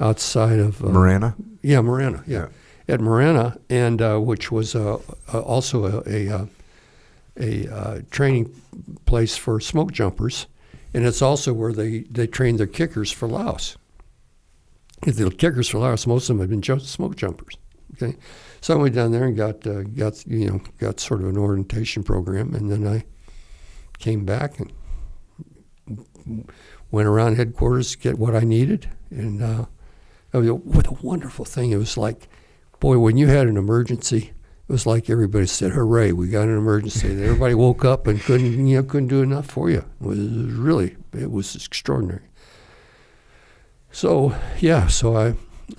[0.00, 1.36] outside of uh, Marana.
[1.60, 2.24] yeah, Marana.
[2.26, 2.48] Yeah,
[2.88, 4.98] at Marana, and uh, which was uh,
[5.32, 6.46] uh, also a a, uh,
[7.38, 8.54] a uh, training
[9.06, 10.46] place for smoke jumpers,
[10.92, 13.76] and it's also where they they train their kickers for Laos.
[15.02, 17.56] The kickers for Laos, most of them have been smoke jumpers.
[17.94, 18.16] Okay,
[18.60, 21.38] so I went down there and got uh, got you know got sort of an
[21.38, 23.04] orientation program, and then I
[23.98, 24.72] came back and
[26.90, 29.66] went around headquarters to get what I needed, and uh,
[30.32, 31.70] what a wonderful thing!
[31.70, 32.28] It was like,
[32.80, 34.32] boy, when you had an emergency,
[34.68, 38.20] it was like everybody said, "Hooray, we got an emergency!" And everybody woke up and
[38.20, 39.78] couldn't you know couldn't do enough for you.
[39.78, 42.22] It was really it was extraordinary.
[43.90, 45.34] So yeah, so I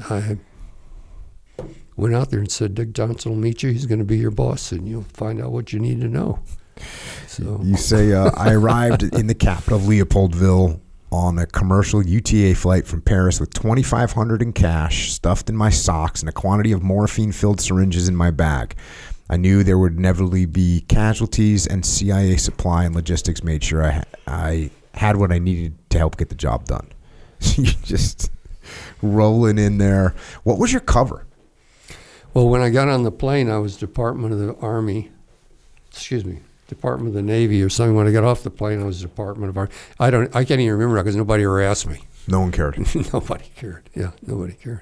[0.10, 0.38] I
[1.96, 3.72] went out there and said, "Dick Johnson will meet you.
[3.72, 6.40] He's going to be your boss, and you'll find out what you need to know."
[7.28, 10.80] So You say uh, I arrived in the capital of Leopoldville
[11.12, 16.22] on a commercial UTA flight from Paris with 2,500 in cash stuffed in my socks
[16.22, 18.76] and a quantity of morphine-filled syringes in my bag.
[19.30, 24.04] I knew there would inevitably be casualties, and CIA supply and logistics made sure I
[24.26, 26.88] I had what I needed to help get the job done.
[27.56, 28.32] you just
[29.02, 30.16] rolling in there.
[30.44, 31.26] What was your cover?
[32.34, 35.12] Well, when I got on the plane, I was Department of the Army.
[35.90, 37.96] Excuse me, Department of the Navy or something.
[37.96, 39.72] When I got off the plane, I was Department of Army.
[40.00, 40.34] I don't.
[40.36, 42.00] I can't even remember because nobody ever asked me.
[42.28, 42.78] No one cared.
[43.14, 43.90] nobody cared.
[43.96, 44.82] Yeah, nobody cared.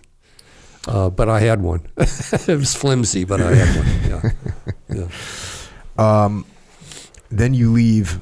[0.87, 1.81] Uh, but I had one.
[1.97, 4.31] it was flimsy, but I had one.
[4.89, 5.05] Yeah,
[5.97, 6.23] yeah.
[6.25, 6.45] Um,
[7.29, 8.19] then you leave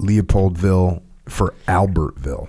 [0.00, 2.48] Leopoldville for Albertville.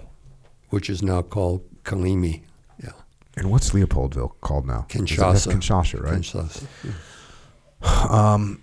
[0.69, 2.41] Which is now called Kalemie.
[2.83, 2.89] Yeah,
[3.37, 4.87] And what's Leopoldville called now?
[4.89, 5.53] Is it- that's Kinshasa.
[5.53, 6.21] Kinshasa, right?
[6.21, 8.11] Kinshasa.
[8.11, 8.61] Um,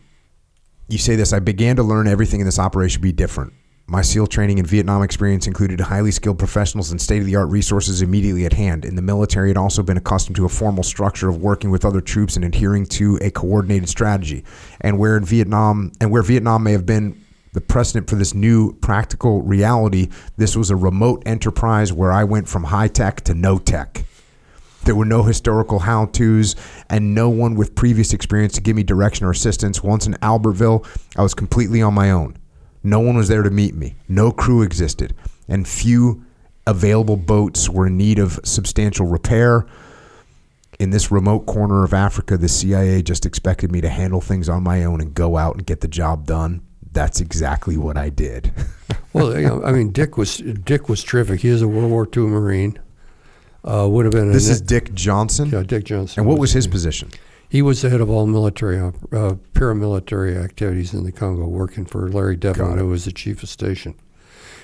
[0.92, 1.32] you say this.
[1.32, 3.54] I began to learn everything in this operation would be different.
[3.86, 7.48] My SEAL training and Vietnam experience included highly skilled professionals and state of the art
[7.48, 8.84] resources immediately at hand.
[8.84, 12.00] In the military, I'd also been accustomed to a formal structure of working with other
[12.00, 14.44] troops and adhering to a coordinated strategy.
[14.80, 17.20] And where in Vietnam, and where Vietnam may have been
[17.52, 22.48] the precedent for this new practical reality, this was a remote enterprise where I went
[22.48, 24.04] from high tech to no tech.
[24.84, 26.56] There were no historical how to's
[26.88, 29.82] and no one with previous experience to give me direction or assistance.
[29.82, 30.86] Once in Albertville,
[31.16, 32.36] I was completely on my own.
[32.82, 33.94] No one was there to meet me.
[34.08, 35.14] No crew existed.
[35.48, 36.24] And few
[36.66, 39.66] available boats were in need of substantial repair.
[40.78, 44.64] In this remote corner of Africa, the CIA just expected me to handle things on
[44.64, 46.62] my own and go out and get the job done.
[46.90, 48.52] That's exactly what I did.
[49.14, 51.40] Well, I mean, Dick was Dick was terrific.
[51.40, 52.78] He was a World War II Marine.
[53.64, 55.50] Uh, would have been a this is Dick Johnson.
[55.50, 56.20] yeah, Dick Johnson.
[56.20, 57.10] And what was his position?
[57.48, 58.92] He was the head of all military, uh,
[59.52, 63.94] paramilitary activities in the Congo, working for Larry Devlin, who was the chief of station.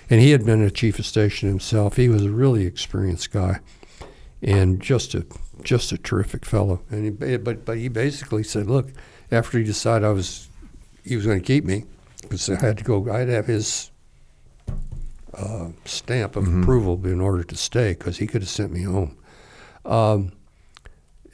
[0.08, 1.96] And he had been a chief of station himself.
[1.96, 3.60] He was a really experienced guy,
[4.42, 5.26] and just a
[5.62, 6.80] just a terrific fellow.
[6.90, 8.88] And he, but but he basically said, look,
[9.30, 10.48] after he decided I was
[11.04, 11.84] he was going to keep me,
[12.22, 13.90] because I had to go, I had to have his
[15.38, 19.16] uh, stamp of approval in order to stay because he could have sent me home.
[19.84, 20.32] Um,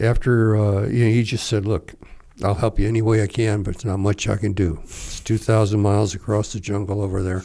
[0.01, 1.95] after uh, you know, he just said, "Look,
[2.43, 4.81] I'll help you any way I can, but it's not much I can do.
[4.85, 7.43] It's two thousand miles across the jungle over there.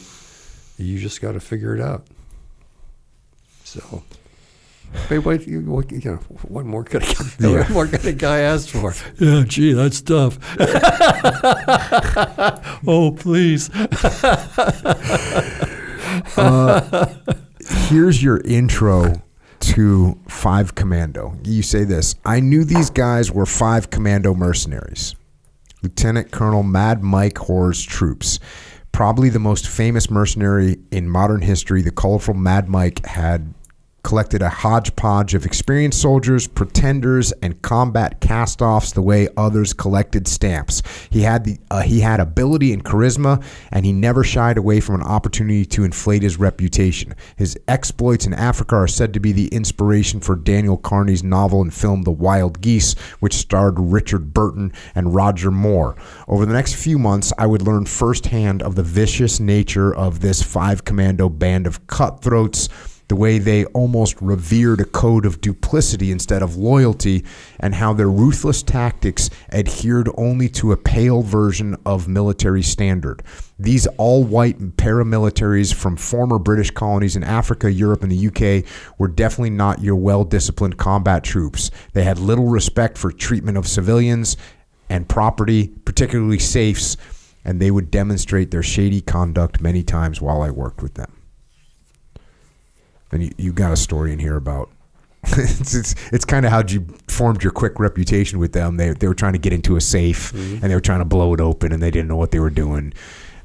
[0.76, 2.06] You just got to figure it out."
[3.64, 4.02] So.
[5.08, 6.16] Hey, what, you, what, you know,
[6.48, 7.48] what more could a guy, Yeah.
[7.58, 8.92] what more could a guy ask for?
[9.20, 10.36] Yeah, gee, that's tough.
[12.88, 13.70] oh, please.
[16.36, 17.06] Uh,
[17.88, 19.22] here's your intro
[19.60, 21.36] to Five Commando.
[21.44, 25.14] You say this I knew these guys were Five Commando mercenaries.
[25.82, 28.38] Lieutenant Colonel Mad Mike Hoare's troops.
[28.92, 33.54] Probably the most famous mercenary in modern history, the colorful Mad Mike had
[34.02, 40.82] collected a hodgepodge of experienced soldiers, pretenders, and combat cast-offs the way others collected stamps.
[41.10, 44.96] He had the uh, he had ability and charisma, and he never shied away from
[44.96, 47.14] an opportunity to inflate his reputation.
[47.36, 51.72] His exploits in Africa are said to be the inspiration for Daniel Carney's novel and
[51.72, 55.96] film The Wild Geese, which starred Richard Burton and Roger Moore.
[56.28, 60.42] Over the next few months, I would learn firsthand of the vicious nature of this
[60.42, 62.68] five commando band of cutthroats
[63.10, 67.24] the way they almost revered a code of duplicity instead of loyalty,
[67.58, 73.20] and how their ruthless tactics adhered only to a pale version of military standard.
[73.58, 78.64] These all white paramilitaries from former British colonies in Africa, Europe, and the UK
[78.96, 81.72] were definitely not your well disciplined combat troops.
[81.94, 84.36] They had little respect for treatment of civilians
[84.88, 86.96] and property, particularly safes,
[87.44, 91.19] and they would demonstrate their shady conduct many times while I worked with them.
[93.12, 94.70] And you, you got a story in here about
[95.24, 98.76] it's it's, it's kind of how you formed your quick reputation with them.
[98.76, 101.34] They they were trying to get into a safe and they were trying to blow
[101.34, 102.94] it open and they didn't know what they were doing.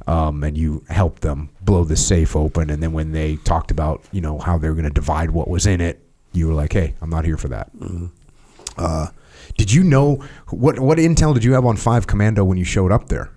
[0.08, 2.70] Um, and you helped them blow the safe open.
[2.70, 5.50] And then when they talked about you know how they were going to divide what
[5.50, 6.00] was in it,
[6.32, 7.72] you were like, hey, I'm not here for that.
[8.78, 9.08] Uh,
[9.58, 12.92] did you know what what intel did you have on Five Commando when you showed
[12.92, 13.32] up there?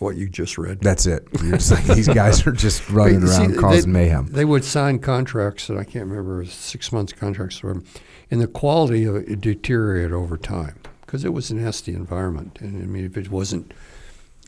[0.00, 0.80] What you just read.
[0.80, 1.26] That's it.
[1.42, 4.26] You're just like, these guys are just running see, around causing they, mayhem.
[4.26, 7.82] They would sign contracts that I can't remember six months contracts, or,
[8.30, 12.58] and the quality of it deteriorated over time because it was a nasty environment.
[12.60, 13.72] And I mean, if it wasn't,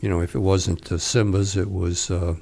[0.01, 2.35] you know, if it wasn't the Simbas, it was uh,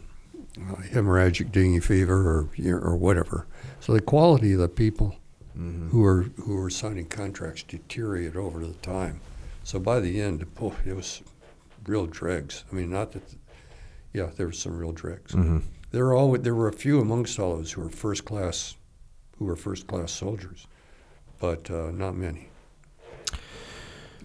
[0.58, 3.46] uh, hemorrhagic dengue fever or you know, or whatever.
[3.80, 5.16] So the quality of the people
[5.54, 9.20] who were who were signing contracts deteriorated over the time.
[9.64, 11.22] So by the end, it was
[11.86, 12.64] real dregs.
[12.70, 13.22] I mean, not that,
[14.12, 15.34] yeah, there were some real dregs.
[15.92, 18.76] There were all there were a few amongst all those who were first class,
[19.38, 20.66] who were first class soldiers,
[21.38, 22.48] but uh, not many.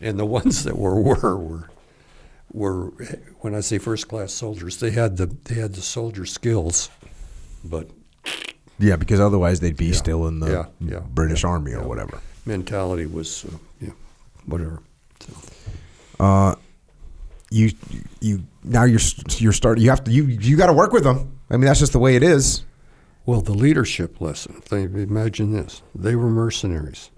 [0.02, 1.70] And the ones that were were were
[2.52, 2.92] were
[3.40, 6.90] when I say first class soldiers, they had the they had the soldier skills,
[7.64, 7.90] but
[8.80, 9.94] Yeah, because otherwise they'd be Yeah.
[9.96, 12.20] still in the Yeah, yeah, British Army or whatever.
[12.46, 13.94] mentality was uh, yeah,
[14.46, 14.80] whatever.
[15.20, 15.34] So,
[16.20, 16.56] Uh,
[17.52, 17.72] you
[18.22, 19.02] you now you're
[19.38, 19.84] you're starting.
[19.84, 21.38] You have to you you got to work with them.
[21.50, 22.64] I mean, that's just the way it is.
[23.26, 24.54] well, the leadership lesson.
[24.62, 27.12] Think, imagine this: they were mercenaries.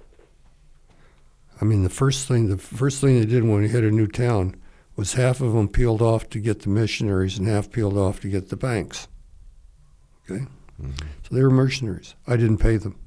[1.61, 4.07] I mean, the first thing the first thing they did when we hit a new
[4.07, 4.55] town
[4.95, 8.29] was half of them peeled off to get the missionaries and half peeled off to
[8.29, 9.07] get the banks.
[10.29, 10.45] Okay,
[10.79, 12.15] so they were mercenaries.
[12.27, 12.97] I didn't pay them.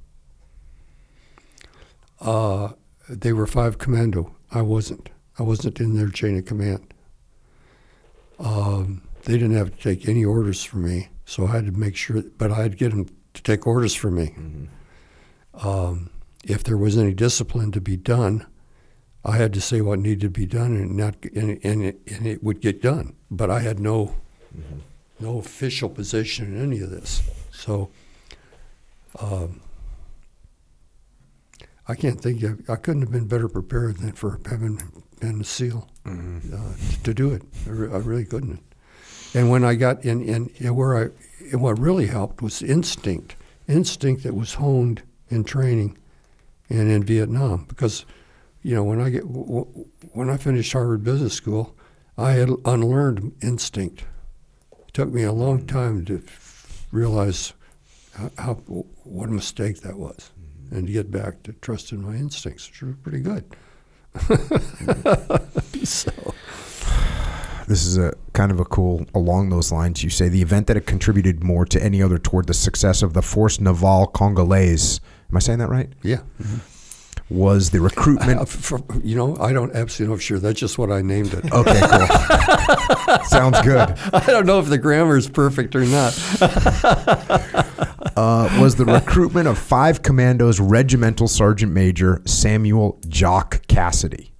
[2.21, 2.71] Uh,
[3.09, 4.35] they were five commando.
[4.51, 5.11] I wasn't.
[5.39, 6.95] I wasn't in their chain of command.
[8.39, 11.97] Um, they didn't have to take any orders from me, so I had to make
[11.97, 12.23] sure.
[12.39, 14.35] But I had to get them to take orders from me.
[15.55, 16.11] Um,
[16.45, 18.47] if there was any discipline to be done,
[19.25, 22.27] I had to say what needed to be done, and not and, and, it, and
[22.27, 23.15] it would get done.
[23.31, 24.15] But I had no
[25.19, 27.91] no official position in any of this, so.
[29.19, 29.63] Um,
[31.89, 34.81] I can't think of, I couldn't have been better prepared than for having
[35.21, 36.55] been a SEAL mm-hmm.
[36.55, 37.43] uh, to do it.
[37.67, 38.63] I, re- I really couldn't.
[39.35, 41.09] And when I got in, in, in where I,
[41.53, 43.37] and what really helped was instinct,
[43.69, 45.99] instinct that was honed in training
[46.69, 47.67] and in Vietnam.
[47.69, 48.07] Because,
[48.63, 51.77] you know, when I get when I finished Harvard Business School,
[52.17, 54.05] I had unlearned instinct.
[54.73, 55.77] It took me a long mm-hmm.
[55.77, 56.23] time to
[56.91, 57.53] realize
[58.15, 60.77] how, how what a mistake that was, mm-hmm.
[60.77, 63.45] and to get back to trusting my instincts, which were pretty good.
[65.85, 66.13] so.
[67.69, 70.05] This is a kind of a cool along those lines.
[70.05, 73.13] You say the event that it contributed more to any other toward the success of
[73.13, 75.01] the Force Naval Congolaise.
[75.31, 75.89] Am I saying that right?
[76.03, 76.21] Yeah.
[76.41, 76.76] Mm-hmm.
[77.29, 78.41] Was the recruitment.
[78.41, 80.39] Uh, for- you know, I don't absolutely know for sure.
[80.39, 81.53] That's just what I named it.
[81.53, 83.19] Okay, cool.
[83.25, 83.91] Sounds good.
[84.13, 86.13] I don't know if the grammar is perfect or not.
[88.17, 94.33] Uh, was the recruitment of five commandos regimental sergeant major Samuel Jock Cassidy.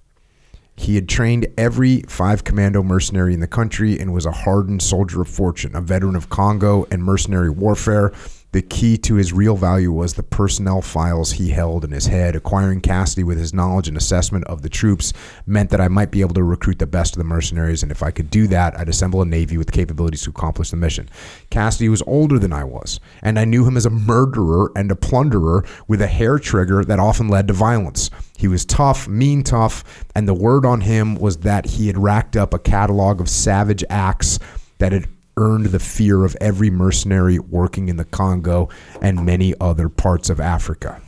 [0.75, 5.21] He had trained every five commando mercenary in the country and was a hardened soldier
[5.21, 8.11] of fortune, a veteran of Congo and mercenary warfare.
[8.53, 12.33] The key to his real value was the personnel files he held in his head.
[12.33, 15.11] Acquiring Cassidy with his knowledge and assessment of the troops
[15.45, 18.01] meant that I might be able to recruit the best of the mercenaries, and if
[18.01, 21.09] I could do that, I'd assemble a navy with capabilities to accomplish the mission.
[21.49, 24.95] Cassidy was older than I was, and I knew him as a murderer and a
[24.95, 28.09] plunderer with a hair trigger that often led to violence.
[28.37, 32.37] He was tough, mean tough, and the word on him was that he had racked
[32.37, 34.39] up a catalog of savage acts
[34.77, 35.07] that had
[35.37, 38.69] earned the fear of every mercenary working in the Congo
[39.01, 41.01] and many other parts of Africa.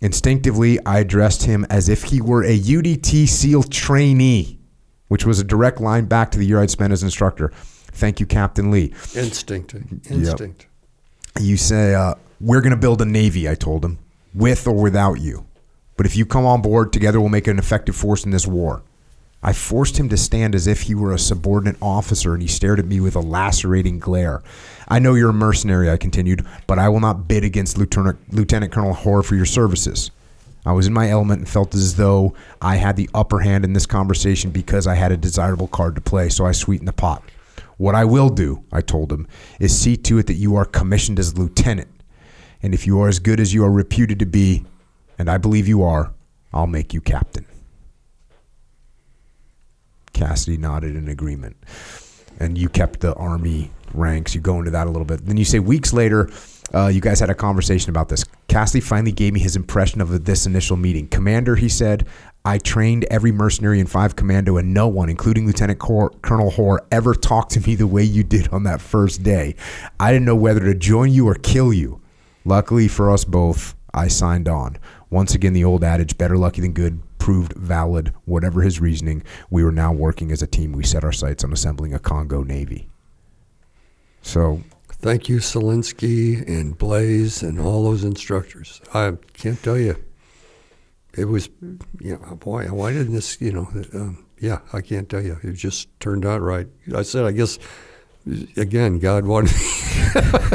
[0.00, 4.58] Instinctively, I addressed him as if he were a UDT SEAL trainee,
[5.08, 7.52] which was a direct line back to the year I'd spent as instructor.
[7.92, 8.92] Thank you, Captain Lee.
[9.14, 9.74] Instinct.
[10.10, 10.66] Instinct.
[11.40, 13.98] You say, uh, We're going to build a Navy, I told him,
[14.34, 15.46] with or without you.
[15.96, 18.82] But if you come on board, together we'll make an effective force in this war.
[19.46, 22.78] I forced him to stand as if he were a subordinate officer, and he stared
[22.78, 24.42] at me with a lacerating glare.
[24.88, 28.72] I know you're a mercenary, I continued, but I will not bid against Lieutenant, Lieutenant
[28.72, 30.10] Colonel Hoare for your services.
[30.64, 33.74] I was in my element and felt as though I had the upper hand in
[33.74, 37.22] this conversation because I had a desirable card to play, so I sweetened the pot.
[37.76, 39.28] What I will do, I told him,
[39.60, 41.88] is see to it that you are commissioned as lieutenant.
[42.62, 44.64] And if you are as good as you are reputed to be,
[45.18, 46.14] and I believe you are,
[46.50, 47.44] I'll make you captain.
[50.14, 51.56] Cassidy nodded in agreement.
[52.40, 54.34] And you kept the army ranks.
[54.34, 55.26] You go into that a little bit.
[55.26, 56.30] Then you say weeks later,
[56.72, 58.24] uh, you guys had a conversation about this.
[58.48, 61.06] Cassidy finally gave me his impression of this initial meeting.
[61.08, 62.06] Commander, he said,
[62.44, 66.82] I trained every mercenary in 5 Commando, and no one, including Lieutenant Cor- Colonel Hoare,
[66.92, 69.54] ever talked to me the way you did on that first day.
[69.98, 72.02] I didn't know whether to join you or kill you.
[72.44, 74.76] Luckily for us both, I signed on.
[75.08, 78.12] Once again, the old adage, better lucky than good, proved valid.
[78.26, 80.72] Whatever his reasoning, we were now working as a team.
[80.72, 82.90] We set our sights on assembling a Congo Navy.
[84.20, 84.60] So,
[84.90, 88.82] Thank you, Selinsky and Blaze and all those instructors.
[88.92, 89.96] I can't tell you.
[91.16, 91.48] It was,
[91.98, 95.38] you know, boy, why didn't this, you know, um, yeah, I can't tell you.
[95.42, 96.66] It just turned out right.
[96.94, 97.58] I said, I guess,
[98.58, 99.54] again, God wanted,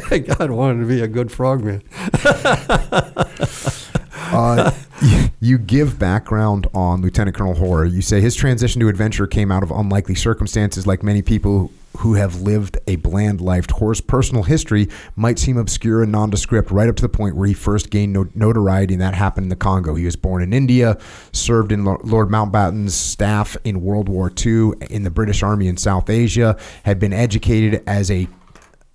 [0.37, 1.81] God wanted to be a good frogman.
[4.31, 4.71] uh,
[5.39, 7.85] you- give background on Lieutenant Colonel Hoare.
[7.85, 12.13] You say his transition to adventure came out of unlikely circumstances, like many people who
[12.13, 13.69] have lived a bland life.
[13.69, 17.53] Hoare's personal history might seem obscure and nondescript, right up to the point where he
[17.53, 19.95] first gained no- notoriety, and that happened in the Congo.
[19.95, 20.97] He was born in India,
[21.31, 25.77] served in Lo- Lord Mountbatten's staff in World War II, in the British Army in
[25.77, 28.27] South Asia, had been educated as a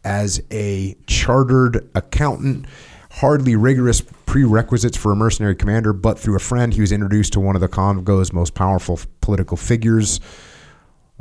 [0.05, 2.67] as a chartered accountant
[3.11, 4.03] hardly rigorous
[4.35, 7.61] prerequisites for a mercenary commander, but through a friend, he was introduced to one of
[7.61, 10.19] the Congo's most powerful political figures,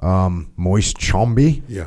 [0.02, 1.86] um, Moise Tshombe, Yeah.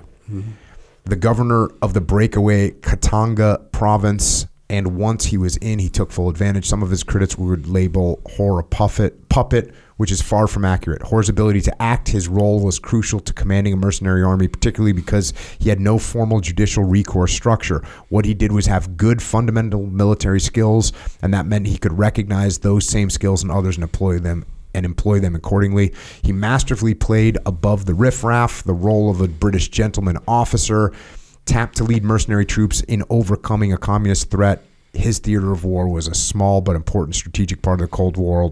[1.04, 4.46] the governor of the breakaway Katanga province.
[4.68, 6.66] And once he was in, he took full advantage.
[6.66, 11.02] Some of his critics would label Hoare a puppet, puppet, which is far from accurate.
[11.02, 15.32] Hoare's ability to act his role was crucial to commanding a mercenary army, particularly because
[15.58, 17.80] he had no formal judicial recourse structure.
[18.08, 22.58] What he did was have good fundamental military skills, and that meant he could recognize
[22.58, 24.44] those same skills in others and employ them
[24.74, 25.94] and employ them accordingly.
[26.22, 30.92] He masterfully played above the riffraff the role of a British gentleman officer,
[31.46, 34.62] tapped to lead mercenary troops in overcoming a communist threat.
[34.92, 38.50] His theater of war was a small but important strategic part of the Cold War.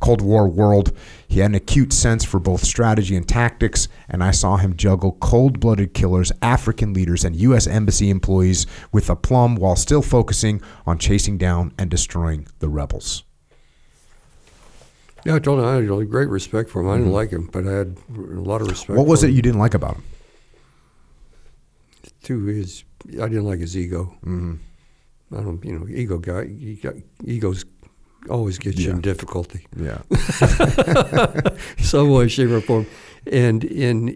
[0.00, 0.96] Cold War world.
[1.28, 5.12] He had an acute sense for both strategy and tactics, and I saw him juggle
[5.20, 7.66] cold blooded killers, African leaders, and U.S.
[7.66, 13.24] Embassy employees with aplomb while still focusing on chasing down and destroying the rebels.
[15.24, 16.88] Yeah, I told him I had great respect for him.
[16.88, 17.14] I didn't mm-hmm.
[17.14, 18.96] like him, but I had a lot of respect.
[18.96, 19.36] What was it him.
[19.36, 20.04] you didn't like about him?
[22.30, 24.14] To his I didn't like his ego.
[24.24, 24.54] Mm-hmm.
[25.32, 26.50] I don't, you know, ego guy.
[27.24, 27.64] Egos
[28.28, 30.02] always get you in difficulty, Yeah.
[31.78, 32.86] some way, shape, or form.
[33.26, 34.08] And in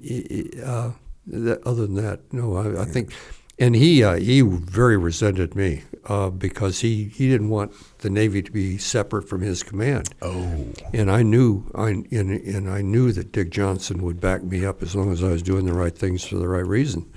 [0.64, 0.92] uh,
[1.26, 3.12] that, other than that, no, I, I think.
[3.56, 8.42] And he uh, he very resented me uh, because he, he didn't want the Navy
[8.42, 10.12] to be separate from his command.
[10.22, 10.66] Oh.
[10.92, 14.82] And I knew I and, and I knew that Dick Johnson would back me up
[14.82, 17.08] as long as I was doing the right things for the right reason.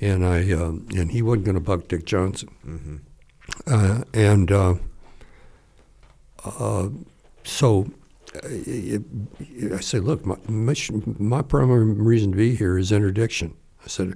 [0.00, 3.04] And I um, and he wasn't going to buck Dick Johnson.
[3.66, 4.74] Uh, and uh,
[6.44, 6.88] uh,
[7.44, 7.90] so
[8.44, 13.56] I said, look, my, mission, my primary reason to be here is interdiction.
[13.84, 14.14] I said,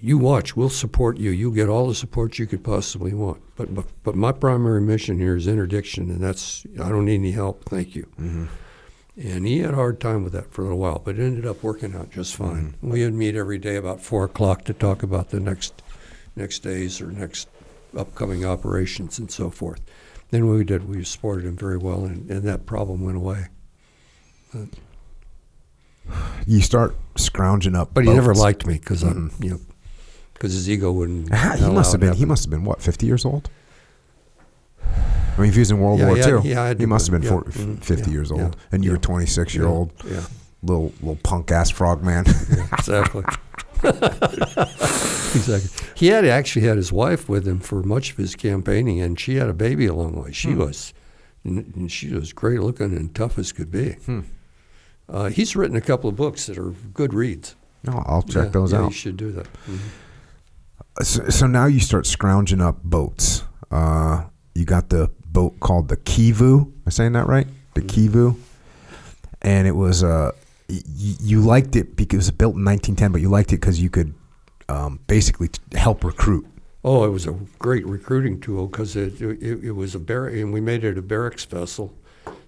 [0.00, 1.30] you watch, we'll support you.
[1.30, 3.42] You'll get all the support you could possibly want.
[3.56, 7.32] But, but, but my primary mission here is interdiction, and that's, I don't need any
[7.32, 7.64] help.
[7.64, 8.06] Thank you.
[8.18, 8.46] Mm-hmm.
[9.20, 11.44] And he had a hard time with that for a little while, but it ended
[11.44, 12.74] up working out just fine.
[12.74, 12.90] Mm-hmm.
[12.90, 15.82] We would meet every day about four o'clock to talk about the next
[16.36, 17.48] next days or next
[17.96, 19.80] upcoming operations and so forth.
[20.30, 20.88] Then we did.
[20.88, 23.46] We supported him very well, and, and that problem went away.
[26.46, 27.92] You start scrounging up.
[27.92, 29.60] But he never liked me because I'm, you know,
[30.32, 31.28] because his ego wouldn't.
[31.58, 32.14] He must have been.
[32.14, 33.50] He must have been what, fifty years old?
[35.38, 37.12] I mean, if he was in World Yeah, War yeah, II, yeah, he must have
[37.12, 39.64] been Yeah, 40, mhm, 50 yeah, years old, and you were yeah, twenty six year
[39.64, 39.92] Yeah, old,
[40.62, 42.24] little little punk ass frog man.
[42.72, 43.22] exactly.
[44.62, 45.70] exactly.
[45.94, 49.36] He had actually had his wife with him for much of his campaigning, and she
[49.36, 50.32] had a baby along the way.
[50.32, 50.58] She Hmm.
[50.58, 50.92] was,
[51.88, 53.92] she was great looking and tough as could be.
[53.92, 54.20] Hmm.
[55.08, 57.54] Uh, he's written a couple of books that are good reads.
[57.84, 58.86] no, I'll check those out.
[58.86, 59.46] You should do that.
[59.66, 59.78] Mhm.
[61.02, 63.44] So, so now you start scrounging up boats.
[63.70, 64.24] Uh,
[64.54, 66.62] you got the boat called the Kivu.
[66.62, 67.46] Am I saying that right?
[67.74, 68.36] The Kivu,
[69.42, 70.32] and it was uh,
[70.68, 70.80] y-
[71.30, 73.88] you liked it because it was built in 1910, but you liked it because you
[73.90, 74.14] could
[74.68, 76.44] um, basically t- help recruit.
[76.84, 80.52] Oh, it was a great recruiting tool because it, it it was a barrack, and
[80.52, 81.92] we made it a barracks vessel,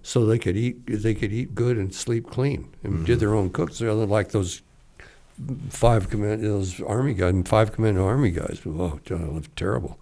[0.02, 3.04] so they could eat they could eat good and sleep clean, and Mm-hmm.
[3.04, 3.78] did their own cooks.
[3.78, 4.62] They're like those
[5.68, 8.60] five command those army guys, and five commando army guys.
[8.66, 9.96] Oh, it lived terrible.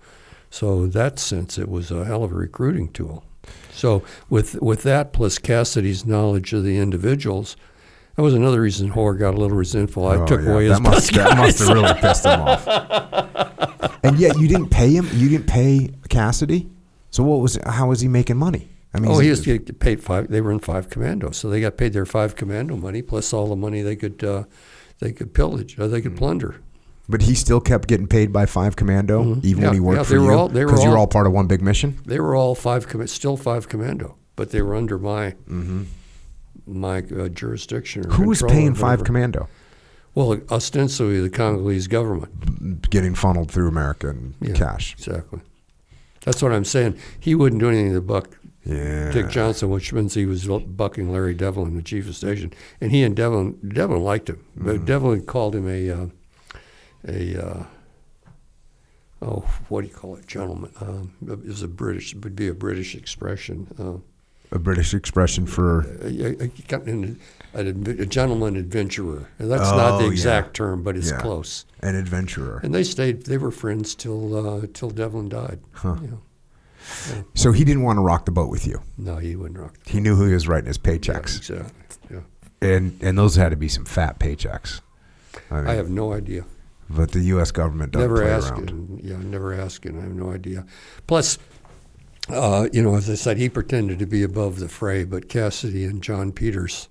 [0.51, 3.25] So in that sense, it was a hell of a recruiting tool.
[3.73, 7.57] So with with that plus Cassidy's knowledge of the individuals.
[8.16, 10.05] That was another reason Hoare got a little resentful.
[10.09, 12.66] I Oh, took yeah, away that his must, that must have really pissed him off.
[14.03, 15.09] and yet you didn't pay him.
[15.15, 16.69] You didn't pay Cassidy.
[17.11, 17.59] So what was?
[17.65, 18.69] How was he making money?
[18.93, 20.29] I mean, Oh, he was getting paid five.
[20.29, 23.47] They were in five commando, so they got paid their five commando money plus all
[23.47, 24.45] the money they could uh,
[24.99, 26.03] they could pillage or they Mm.
[26.03, 26.57] could plunder.
[27.09, 29.44] But he still kept getting paid by Five Commando, Mhm.
[29.44, 31.06] even Yeah, when he worked yeah, for you, all- they were because you were all-
[31.06, 31.98] part of one big mission.
[32.06, 35.82] They were all five, still five commando, but they were under my Mm-hmm.
[36.66, 38.05] my uh, jurisdiction.
[38.06, 39.05] Or Who was paying Five.
[39.05, 39.48] Commando,
[40.14, 42.90] Well, ostensibly the Congolese government.
[42.90, 44.52] getting funneled through American Yeah.
[44.52, 44.94] cash?
[44.98, 45.40] Exactly.
[46.24, 46.94] That's what I'm saying.
[47.18, 48.28] He wouldn't do anything to buck
[48.66, 52.52] Yeah, Dick Johnson, which means he was bucking Larry Devlin, the chief of station,
[52.82, 54.85] and he and Devlin Devlin liked him, but Mm-hmm.
[54.85, 56.06] Devlin called him a uh,
[57.09, 57.62] a uh,
[59.22, 60.70] oh what do you call it, gentleman?
[60.80, 63.66] Um, it was a British would be a British expression.
[63.78, 63.98] Uh,
[64.51, 66.51] a British expression for a, a,
[67.55, 69.28] a, a gentleman adventurer.
[69.39, 70.10] And that's Oh, not the yeah.
[70.10, 71.18] exact term, but it's Yeah.
[71.20, 71.66] close.
[71.80, 72.59] an adventurer.
[72.62, 73.26] And they stayed.
[73.26, 75.60] They were friends till uh, till Devlin died.
[75.72, 75.97] Huh.
[76.01, 76.20] You know.
[77.35, 78.80] So he didn't want to rock the boat with you.
[78.97, 79.76] No, he wouldn't rock.
[79.85, 81.70] He knew who he was writing his Yeah, paychecks, exactly.
[82.10, 82.20] Yeah.
[82.62, 84.80] and and those had to be some fat paychecks.
[85.51, 86.47] I mean, I have no idea.
[86.90, 87.51] But the U.S.
[87.51, 88.98] government doesn't never play asked around.
[89.01, 89.05] it.
[89.05, 89.94] Yeah, never it.
[89.94, 90.65] I have no idea.
[91.06, 91.39] Plus,
[92.28, 95.85] uh, you know, as I said, he pretended to be above the fray, but Cassidy
[95.85, 96.89] and John Peters,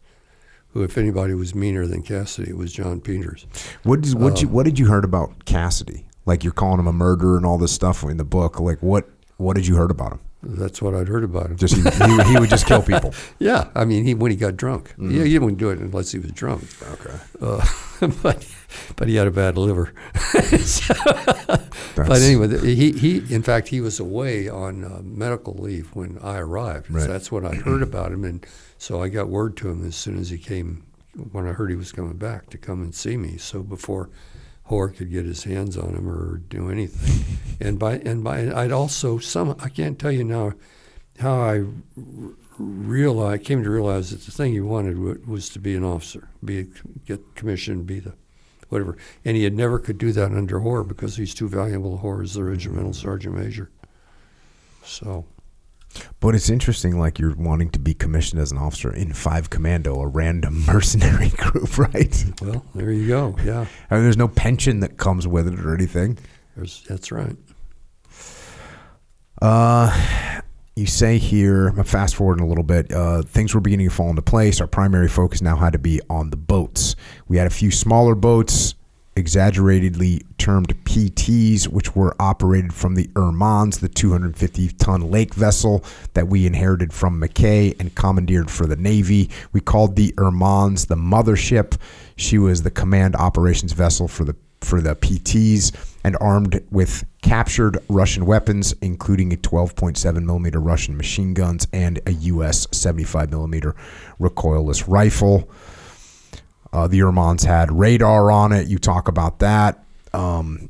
[0.70, 3.46] who, if anybody was meaner than Cassidy, it was John Peters.
[3.84, 6.06] What did what Uh, you what did you heard about Cassidy?
[6.26, 8.60] Like you're calling him a murderer and all this stuff in the book.
[8.60, 9.08] Like what
[9.38, 10.20] what did you heard about him?
[10.50, 11.58] That's what I'd heard about him.
[11.58, 13.14] Just he, he, would- he would just kill people.
[13.40, 14.92] yeah, I mean, he when he got drunk.
[14.92, 15.12] Mm-hmm.
[15.12, 16.64] Yeah, he wouldn't do it unless he was drunk.
[16.94, 17.16] Okay.
[17.42, 17.66] Uh,
[18.24, 18.48] but
[18.96, 19.94] but he had a bad liver.
[20.66, 20.94] So-
[21.96, 26.38] but anyway, he, he in fact he was away on uh, medical leave when I
[26.38, 26.92] arrived.
[26.92, 27.04] Right.
[27.04, 28.46] So that's what I heard about him, and
[28.78, 30.86] so I got word to him as soon as he came
[31.32, 33.38] when I heard he was coming back to come and see me.
[33.38, 34.10] So before
[34.68, 38.72] Hoare could get his hands on him or do anything, and by and by I'd
[38.72, 40.54] also some I can't tell you now
[41.20, 41.64] how I
[42.58, 46.60] realized came to realize that the thing he wanted was to be an officer, be
[46.60, 46.66] a,
[47.06, 48.14] get commissioned, be the
[48.70, 48.98] whatever.
[49.24, 51.98] And he had never could do that under Hoare because he's too valuable.
[51.98, 53.70] Hoare is the regimental sergeant major.
[54.84, 55.26] So
[56.20, 60.00] But it's interesting, like you're wanting to be commissioned as an officer in Five Commando,
[60.00, 62.26] a random mercenary group, right?
[62.42, 63.36] well, there you go.
[63.44, 66.18] Yeah, I mean, there's no pension that comes with it or anything.
[66.56, 67.36] there's, that's right.
[69.42, 70.42] Uh,
[70.76, 74.10] you say here, I'm fast forwarding a little bit, uh, things were beginning to fall
[74.10, 74.62] into place.
[74.62, 76.96] Our primary focus now had to be on the boats.
[77.28, 78.76] We had a few smaller boats,
[79.18, 85.84] exaggeratedly termed PTs, which were operated from the Ermans, the 250 ton lake vessel
[86.14, 89.30] that we inherited from McKay and commandeered for the Navy.
[89.52, 91.78] We called the Ermans the mothership.
[92.16, 95.72] She was the command operations vessel for the for the PTs
[96.04, 102.12] and armed with captured Russian weapons, including a 12.7 millimeter Russian machine guns and a
[102.12, 102.68] U.S.
[102.72, 103.76] 75 millimeter
[104.20, 105.50] recoilless rifle.
[106.74, 108.68] Uh, the Irmans had radar on it.
[108.68, 109.84] You talk about that.
[110.14, 110.70] Um,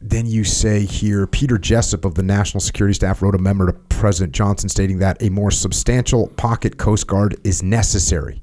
[0.00, 3.72] then you say here Peter Jessup of the National Security Staff wrote a memo to
[3.72, 8.42] President Johnson stating that a more substantial pocket Coast Guard is necessary.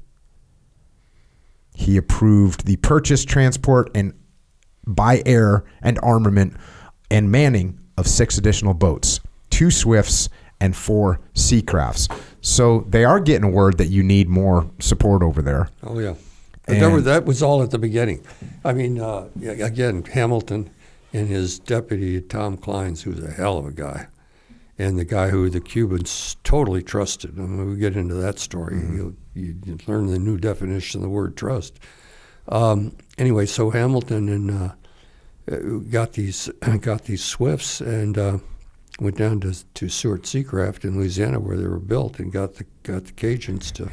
[1.74, 4.12] He approved the purchase, transport, and
[4.86, 6.56] by air and armament
[7.10, 9.20] and manning of six additional boats,
[9.50, 10.28] two Swifts,
[10.60, 12.08] and four Seacrafts.
[12.40, 15.68] So they are getting word that you need more support over there.
[15.84, 16.14] Oh yeah,
[16.72, 18.24] but that, was, that was all at the beginning.
[18.64, 20.70] I mean, uh, again, Hamilton
[21.12, 24.06] and his deputy Tom Clines, who's a hell of a guy,
[24.78, 27.36] and the guy who the Cubans totally trusted.
[27.36, 31.02] And when we get into that story, you'll, you, you learn the new definition of
[31.02, 31.78] the word trust.
[32.48, 34.72] Um, anyway, so Hamilton and uh,
[35.50, 35.56] uh,
[35.90, 36.48] got these
[36.80, 38.38] got these Swifts and uh,
[39.00, 42.64] went down to to Sewart Seacraft in Louisiana where they were built and got the
[42.82, 43.90] got the Cajuns to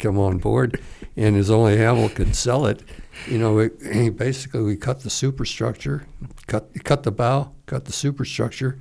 [0.00, 0.80] come on board.
[1.16, 2.82] And as only Hamill could sell it,
[3.26, 6.06] you know, it, basically we cut the superstructure,
[6.46, 8.78] cut cut the bow, cut the superstructure,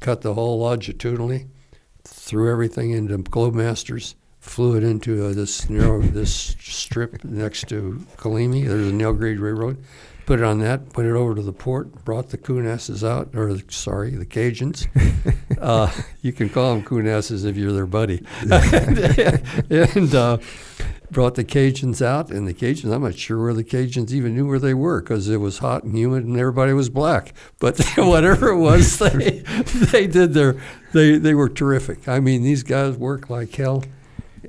[0.00, 1.48] cut the hull longitudinally,
[2.04, 8.66] threw everything into Globemasters, flew it into uh, this narrow this strip next to Kalemie.
[8.66, 9.82] There's a nail grade railroad.
[10.26, 10.92] Put it on that.
[10.92, 12.04] Put it over to the port.
[12.04, 14.86] Brought the coonasses out, or sorry, the Cajuns.
[15.60, 15.90] uh,
[16.20, 18.24] you can call them coonasses if you're their buddy.
[18.42, 20.38] and uh,
[21.10, 22.92] brought the Cajuns out, and the Cajuns.
[22.92, 25.82] I'm not sure where the Cajuns even knew where they were because it was hot
[25.82, 27.34] and humid, and everybody was black.
[27.58, 29.42] But whatever it was, they
[29.90, 30.60] they did their
[30.92, 32.08] they they were terrific.
[32.08, 33.82] I mean, these guys worked like hell.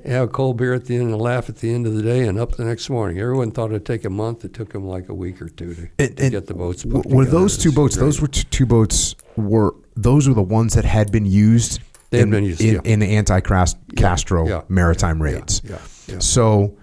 [0.04, 2.26] Have a cold beer at the end and laugh at the end of the day,
[2.28, 3.18] and up the next morning.
[3.18, 4.44] Everyone thought it'd take a month.
[4.44, 6.84] It took them like a week or two to, And- to and get the boats.
[6.84, 7.96] Put were those two boats?
[7.96, 8.04] great.
[8.04, 9.14] Those were t- two boats.
[9.36, 11.80] Were those were the ones that had been used?
[12.10, 12.80] They had in, been used, in, yeah.
[12.84, 15.62] in the anti-Castro yeah, maritime Yeah, raids.
[15.64, 16.18] Yeah, yeah.
[16.20, 16.76] So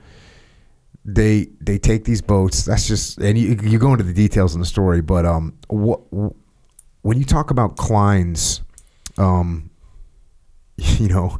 [1.06, 2.65] they they take these boats.
[2.65, 6.02] That's just and you, you go into the details in the story, but um, what
[7.03, 8.61] when you talk about Clines,
[9.18, 9.69] um,
[10.77, 11.39] you know,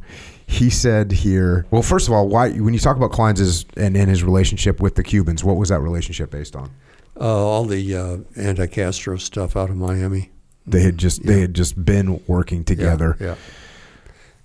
[0.52, 1.66] he said here.
[1.70, 4.94] Well, first of all, why when you talk about Clines and, and his relationship with
[4.94, 6.70] the Cubans, what was that relationship based on?
[7.18, 10.30] Uh, all the uh, anti-Castro stuff out of Miami.
[10.66, 13.16] They had just they had just been working together.
[13.20, 13.34] Yeah.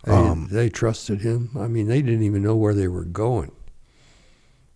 [0.06, 1.52] They, Um, they trusted him.
[1.58, 3.52] I mean, they didn't even know where they were going.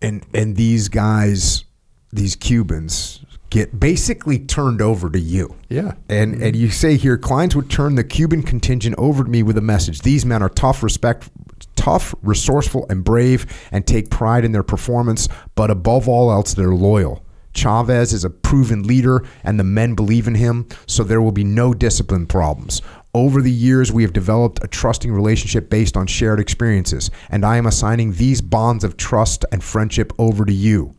[0.00, 1.64] and and these guys,
[2.12, 5.54] these Cubans, get basically turned over to you.
[5.68, 5.92] Yeah.
[6.08, 6.42] And mm-hmm.
[6.42, 9.62] and you say here, Clines would turn the Cuban contingent over to me with a
[9.62, 10.00] message.
[10.00, 11.30] These men are tough, respect,
[11.76, 15.28] tough, resourceful, and brave, and take pride in their performance.
[15.54, 17.24] But above all else, they're loyal.
[17.54, 20.66] Chavez is a proven leader, and the men believe in him.
[20.86, 22.80] So there will be no discipline problems.
[23.14, 27.58] Over the years, we have developed a trusting relationship based on shared experiences, and I
[27.58, 30.94] am assigning these bonds of trust and friendship over to you.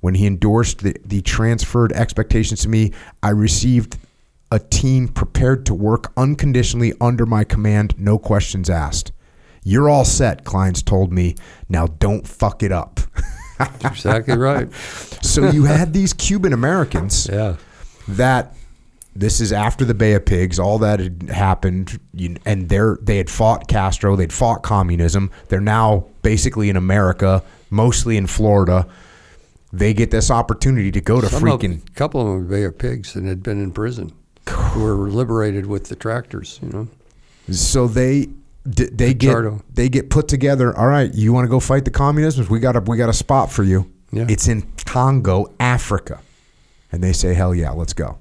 [0.00, 3.98] When he endorsed the, the transferred expectations to me, I received
[4.50, 9.12] a team prepared to work unconditionally under my command, no questions asked.
[9.62, 11.36] You're all set, Clines told me.
[11.68, 13.00] Now don't fuck it up.
[13.84, 14.72] Exactly right.
[15.22, 17.56] so you had these Cuban Americans Yeah.
[18.08, 18.54] that
[19.14, 22.00] this is after the Bay of Pigs, all that had happened,
[22.46, 25.30] and they're they had fought Castro, they'd fought communism.
[25.48, 28.86] They're now basically in America, mostly in Florida.
[29.72, 32.64] They get this opportunity to go to Some freaking A couple of them were Bay
[32.64, 34.12] of Pigs and had been in prison.
[34.48, 36.88] who were liberated with the tractors, you know.
[37.52, 38.28] So they
[38.64, 40.76] they get they get put together.
[40.76, 42.48] All right, you want to go fight the communists?
[42.50, 43.90] We got a we got a spot for you.
[44.12, 44.26] Yeah.
[44.28, 46.20] It's in Congo, Africa,
[46.90, 48.18] and they say, "Hell yeah, let's go."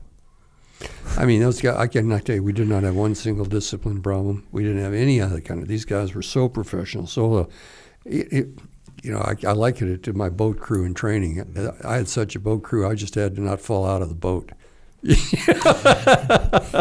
[1.18, 4.02] I mean, those guys, I cannot tell you, we did not have one single discipline
[4.02, 4.46] problem.
[4.52, 7.08] We didn't have any other kind of, these guys were so professional.
[7.08, 7.46] So, uh,
[8.06, 8.48] it, it,
[9.04, 11.76] you know, I, I liken it to my boat crew in training.
[11.84, 14.16] I had such a boat crew, I just had to not fall out of the
[14.16, 14.52] boat.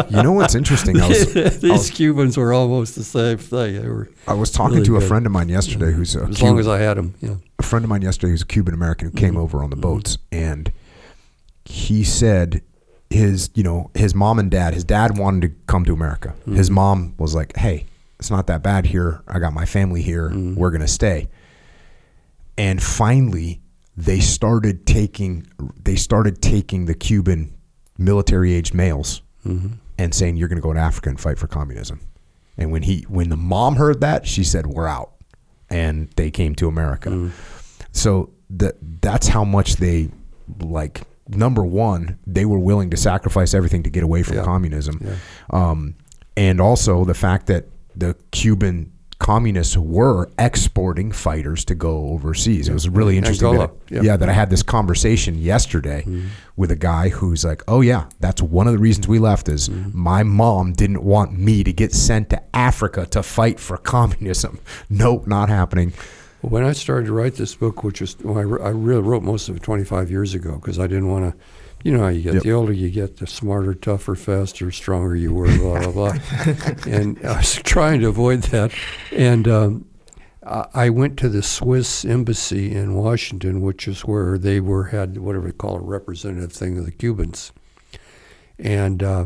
[0.09, 0.99] You know what's interesting?
[0.99, 3.81] I was These Cubans were almost the same thing.
[3.81, 5.07] They were, I was talking Really to a good.
[5.07, 7.13] friend of mine yesterday who's a as Cuban, long as I had him.
[7.21, 7.35] yeah.
[7.59, 9.41] a friend of mine yesterday who's a Cuban American who came mm-hmm.
[9.41, 9.81] over on the mm-hmm.
[9.81, 10.71] boats, and
[11.65, 12.61] he said
[13.09, 14.73] his you know his mom and dad.
[14.73, 16.33] His dad wanted to come to America.
[16.45, 16.75] His mm-hmm.
[16.75, 17.85] mom was like, "Hey,
[18.19, 19.21] it's not that bad here.
[19.27, 20.31] I got my family here.
[20.33, 21.29] We're gonna stay."
[22.59, 23.61] And finally,
[23.97, 25.47] they started taking
[25.83, 27.53] they started taking the Cuban
[27.97, 29.21] military age males
[29.97, 32.01] and saying, "You're gonna go to Africa and fight for communism."
[32.57, 35.11] And when he when the mom heard that, she said, "We're out,"
[35.69, 37.31] and they came to America.
[37.91, 40.09] So that that's how much they
[40.61, 44.43] like number one, they were willing to sacrifice everything to get away from Yeah.
[44.43, 45.15] communism, Yeah.
[45.51, 45.93] um,
[46.35, 48.91] and also the fact that the Cuban
[49.29, 52.67] communists were exporting fighters to go overseas.
[52.67, 53.53] It was really interesting.
[53.59, 53.97] That, yeah.
[53.97, 54.05] Mm-hmm.
[54.07, 56.03] yeah, that I had this conversation yesterday
[56.55, 59.69] with a guy who's like, "Oh yeah, that's one of the reasons we left is
[59.69, 59.91] Mm-hmm.
[60.11, 64.59] my mom didn't want me to get sent to Africa to fight for communism.
[64.89, 65.93] Nope, not happening."
[66.41, 69.21] When I started to write this book, which was well, I, re- I really wrote
[69.23, 71.31] most of it 25 years ago because I didn't want to,
[71.83, 72.33] you know how you get.
[72.35, 72.43] Yep.
[72.43, 75.47] The older you get, the smarter, tougher, faster, stronger you were.
[75.57, 76.17] Blah blah blah.
[76.87, 78.73] and I was trying to avoid that.
[79.11, 79.85] And um,
[80.43, 85.45] I went to the Swiss embassy in Washington, which is where they were had whatever
[85.47, 87.51] they call a representative thing of the Cubans,
[88.57, 89.03] and.
[89.03, 89.25] Uh,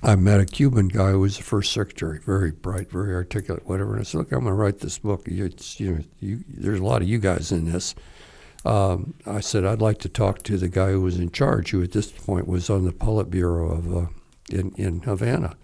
[0.00, 3.94] I met a Cuban guy who was the first secretary, very bright, very articulate, whatever.
[3.94, 5.26] And I said, "Look, I'm going to write this book.
[5.26, 7.96] You, it's, you know, you, there's a lot of you guys in this."
[8.64, 11.82] Um, I said, "I'd like to talk to the guy who was in charge, who
[11.82, 14.06] at this point was on the Politburo of uh,
[14.50, 15.56] in in Havana."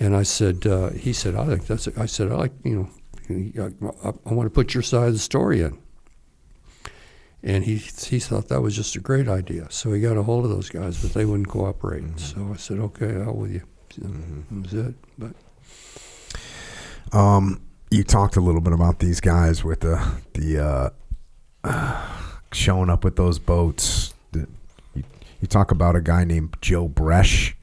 [0.00, 2.88] And I said, uh, "He said, I think that's." I said, "I like, you
[3.28, 3.72] know,
[4.04, 5.78] I, I want to put your side of the story in."
[7.42, 9.66] And he he thought that was just a great idea.
[9.70, 12.18] So he got a hold of those guys, but they wouldn't cooperate.
[12.18, 13.62] So I said, okay, I'll with you.
[13.94, 14.94] So That was it.
[15.18, 15.34] But
[17.12, 17.60] Um,
[17.90, 20.00] you talked a little bit about these guys with the
[20.32, 20.90] the uh,
[22.52, 24.14] showing up with those boats.
[24.32, 24.46] You,
[25.40, 27.54] you talk about a guy named Joe Bresh,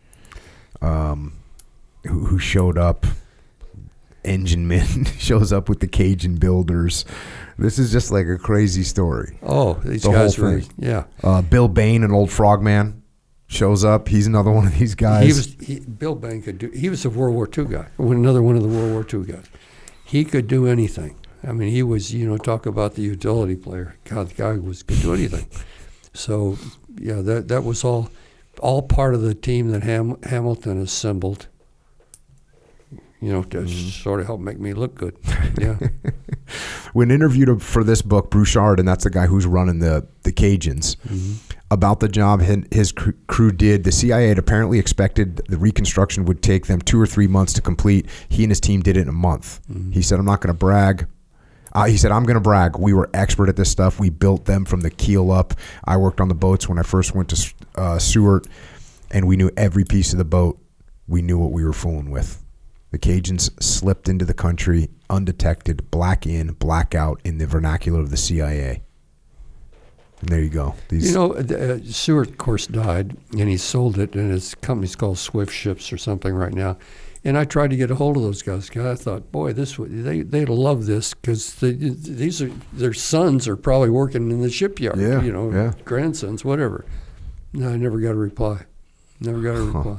[0.82, 1.34] um,
[2.08, 3.06] who, who showed up.
[4.24, 7.06] Engine man shows up with the Cajun builders.
[7.58, 9.40] This is just like a crazy story.
[9.42, 10.72] oh, these The guys were thing.
[10.78, 11.06] yeah.
[11.24, 13.02] Uh, Bill Bain, an old frogman,
[13.48, 14.08] shows up.
[14.08, 15.26] He's another one of these guys.
[15.26, 16.70] He was he, Bill Bain could do.
[16.70, 17.88] He was a World War II guy.
[17.98, 19.46] Another one of the World War II guys.
[20.06, 21.16] He could do anything.
[21.44, 23.96] I mean, he was you know talk about the utility player.
[24.06, 25.48] God, the guy was could do anything.
[26.14, 26.58] So
[27.00, 28.10] yeah, that that was all
[28.60, 31.48] all part of the team that Ham, Hamilton assembled.
[33.22, 33.90] You know, to Mm-hmm.
[33.90, 35.16] sort of help make me look good.
[35.60, 35.78] Yeah.
[36.94, 40.96] when interviewed for this book, Broussard, and that's the guy who's running the the Cajuns,
[41.70, 42.42] about the job
[42.72, 42.92] his
[43.28, 43.84] crew did.
[43.84, 47.62] The CIA had apparently expected the reconstruction would take them two or three months to
[47.62, 48.08] complete.
[48.30, 49.60] He and his team did it in a month.
[49.92, 51.06] He said, "I'm not going to brag."
[51.74, 52.78] Uh, he said, "I'm going to brag.
[52.78, 54.00] We were expert at this stuff.
[54.00, 55.54] We built them from the keel up.
[55.86, 58.48] I worked on the boats when I first went to uh, Sewart,
[59.10, 60.60] and we knew every piece of the boat.
[61.08, 62.44] We knew what we were fooling with."
[62.92, 68.12] The Cajuns slipped into the country undetected, black in, black out in the vernacular of
[68.12, 68.82] the CIA.
[70.20, 70.76] And there you go.
[70.90, 74.96] These, You know, uh, Sewart, of course, died, and he sold it, and his company's
[74.96, 76.78] called Swift Ships or something right now.
[77.24, 78.68] And I tried to get a hold of those guys.
[78.70, 83.48] 'cause I thought, boy, this would, they they'd love this because these are their sons
[83.48, 84.98] are probably working in the shipyard.
[85.00, 85.74] Yeah, you know, yeah.
[85.86, 86.84] grandsons, whatever.
[87.54, 88.66] No, I never got a reply.
[89.20, 89.98] Never got a reply.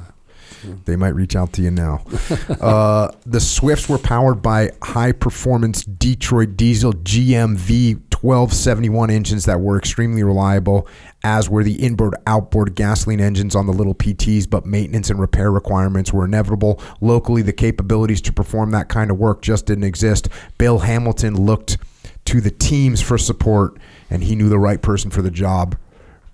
[0.85, 2.03] they might reach out to you now.
[2.61, 9.77] uh, the Swifts were powered by high performance Detroit diesel GMV 1271 engines that were
[9.77, 10.87] extremely reliable,
[11.23, 15.51] as were the inboard outboard gasoline engines on the little PTs, but maintenance and repair
[15.51, 16.81] requirements were inevitable.
[16.99, 20.27] Locally, the capabilities to perform that kind of work just didn't exist.
[20.57, 21.77] Bill Hamilton looked
[22.25, 23.77] to the teams for support,
[24.09, 25.77] and he knew the right person for the job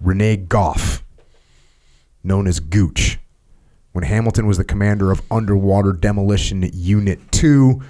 [0.01, 1.03] Renee Goff,
[2.23, 3.19] known as Gooch
[3.91, 7.81] when Hamilton was the commander of Underwater Demolition Unit 2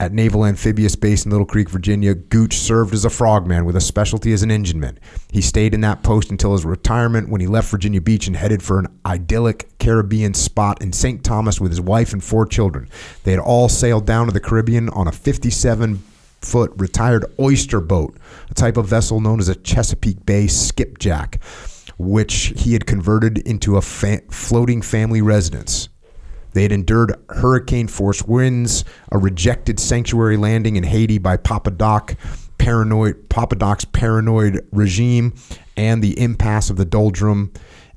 [0.00, 2.14] at Naval Amphibious Base in Little Creek, Virginia.
[2.14, 4.98] Gooch served as a frogman with a specialty as an engineman.
[5.30, 8.62] He stayed in that post until his retirement when he left Virginia Beach and headed
[8.62, 11.22] for an idyllic Caribbean spot in St.
[11.22, 12.88] Thomas with his wife and four children.
[13.24, 16.02] They had all sailed down to the Caribbean on a 57
[16.40, 18.16] foot retired oyster boat,
[18.50, 21.38] a type of vessel known as a Chesapeake Bay skipjack
[21.98, 25.90] which he had converted into a fa- floating family residence.
[26.52, 32.16] They had endured hurricane force winds, a rejected sanctuary landing in Haiti by Papa Doc,
[32.58, 35.34] paranoid Papa Doc's paranoid regime,
[35.76, 37.52] and the impasse of the doldrum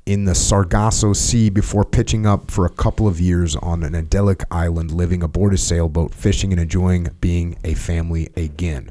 [0.06, 4.44] in the Sargasso Sea before pitching up for a couple of years on an idyllic
[4.50, 8.90] island, living aboard a sailboat, fishing and enjoying being a family again.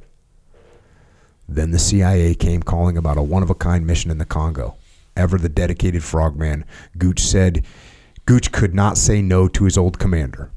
[1.47, 4.75] Then the CIA came calling about a one of a kind mission in the Congo.
[5.15, 6.65] Ever the dedicated frogman,
[6.97, 7.63] Gooch said
[8.25, 10.51] Gooch could not say no to his old commander.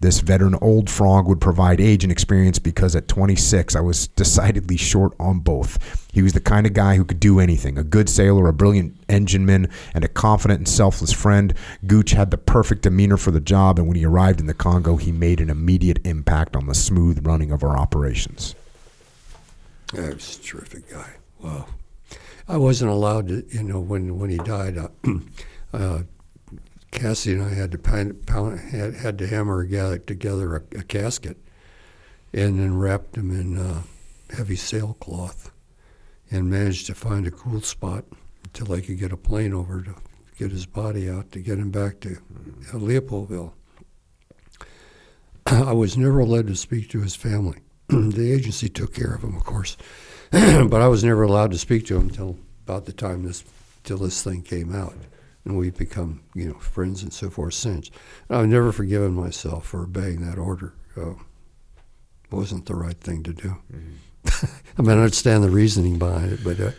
[0.00, 4.76] This veteran old frog would provide age and experience because at 26 I was decidedly
[4.76, 6.06] short on both.
[6.12, 8.96] He was the kind of guy who could do anything a good sailor, a brilliant
[9.08, 11.52] engineman, and a confident and selfless friend.
[11.86, 14.96] Gooch had the perfect demeanor for the job, and when he arrived in the Congo,
[14.96, 18.54] he made an immediate impact on the smooth running of our operations.
[19.92, 21.16] Yeah, was a terrific guy.
[21.40, 21.66] Wow.
[22.46, 24.78] I wasn't allowed to, you know, when when he died.
[24.78, 24.88] Uh,
[25.72, 26.02] uh,
[26.90, 29.64] Cassie and I had to pound, had, had to hammer
[29.98, 31.36] together a, a, casket,
[32.32, 33.82] and then wrapped him in uh,
[34.30, 35.50] heavy sailcloth,
[36.30, 38.04] and managed to find a cool spot
[38.44, 39.94] until I could get a plane over to
[40.38, 42.18] get his body out to get him back to
[42.72, 43.52] uh, Leopoldville.
[45.46, 47.58] I was never allowed to speak to his family.
[47.88, 49.76] the agency took care of him, of course,
[50.30, 53.44] but I was never allowed to speak to him until about the time this
[53.84, 54.94] till this thing came out
[55.48, 57.90] and we've become you know friends and so forth since.
[58.28, 60.74] And I've never forgiven myself for obeying that order.
[60.96, 61.14] Uh,
[62.30, 63.56] wasn't the right thing to do.
[63.72, 64.46] Mm-hmm.
[64.78, 66.72] I mean, I understand the reasoning behind it, but uh,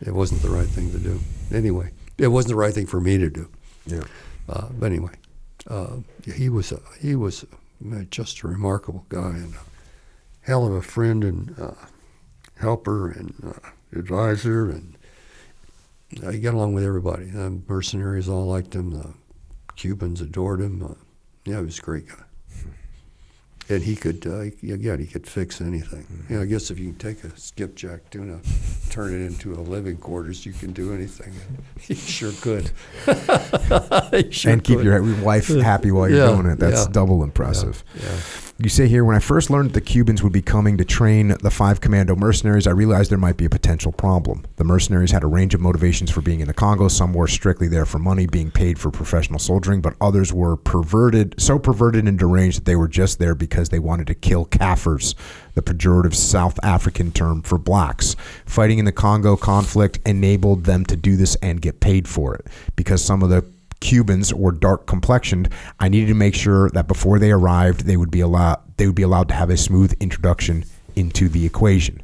[0.00, 1.20] it wasn't the right thing to do.
[1.52, 3.48] Anyway, it wasn't the right thing for me to do.
[3.86, 4.04] Yeah.
[4.48, 5.12] Uh, but anyway,
[5.68, 7.44] uh, he was a, he was
[7.92, 9.58] a, just a remarkable guy and a
[10.40, 11.74] hell of a friend and uh,
[12.56, 14.93] helper and uh, advisor and
[16.30, 17.26] he got along with everybody.
[17.26, 18.90] The mercenaries all liked him.
[18.90, 19.14] The
[19.76, 20.82] Cubans adored him.
[20.82, 20.94] Uh,
[21.44, 22.23] yeah, he was a great guy.
[23.68, 26.02] And he could, uh, again, he could fix anything.
[26.02, 26.32] Mm-hmm.
[26.32, 28.40] You know, I guess if you can take a skipjack tuna,
[28.90, 31.32] turn it into a living quarters, you can do anything.
[31.80, 32.70] he sure could.
[34.12, 34.84] he sure and keep could.
[34.84, 36.58] your wife happy while you're yeah, doing it.
[36.58, 36.92] That's yeah.
[36.92, 37.82] double impressive.
[37.94, 38.20] Yeah,
[38.58, 41.50] you say here, when I first learned the Cubans would be coming to train the
[41.50, 44.44] five commando mercenaries, I realized there might be a potential problem.
[44.56, 46.86] The mercenaries had a range of motivations for being in the Congo.
[46.86, 51.34] Some were strictly there for money, being paid for professional soldiering, but others were perverted,
[51.36, 55.14] so perverted and deranged that they were just there because they wanted to kill Kaffirs,
[55.54, 58.16] the pejorative South African term for blacks.
[58.44, 62.46] Fighting in the Congo conflict enabled them to do this and get paid for it
[62.76, 63.44] because some of the
[63.80, 68.10] Cubans were dark complexioned, I needed to make sure that before they arrived, they would
[68.10, 70.64] be allowed they would be allowed to have a smooth introduction
[70.96, 72.02] into the equation.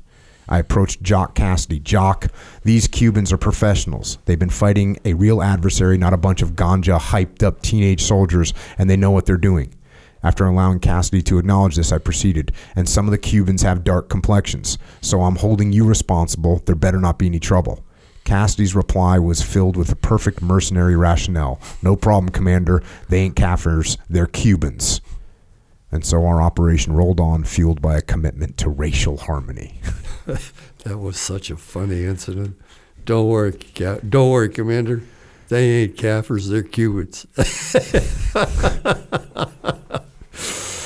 [0.49, 1.79] I approached Jock Cassidy.
[1.79, 2.27] Jock,
[2.65, 4.19] these Cubans are professionals.
[4.25, 8.53] They've been fighting a real adversary, not a bunch of ganja hyped up teenage soldiers,
[8.77, 9.73] and they know what they're doing.
[10.23, 12.53] After allowing Cassidy to acknowledge this, I proceeded.
[12.77, 16.63] And some of the Cubans have dark complexions, so I'm holding you responsible.
[16.67, 17.83] There better not be any trouble.
[18.25, 21.59] Cassidy's reply was filled with a perfect mercenary rationale.
[21.83, 22.83] No problem, Commander.
[23.09, 25.01] They ain't Kaffirs, they're Cubans.
[25.91, 29.81] And so our operation rolled on, fueled by a commitment to racial harmony.
[30.85, 32.57] that was such a funny incident.
[33.05, 33.59] Don't worry,
[34.09, 35.03] don't worry, Commander.
[35.49, 37.27] They ain't Kaffirs, they're Cubans.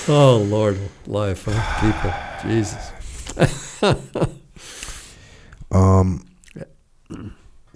[0.08, 1.80] oh Lord, life, huh?
[1.80, 2.12] people,
[2.48, 2.90] Jesus.
[5.70, 6.24] um,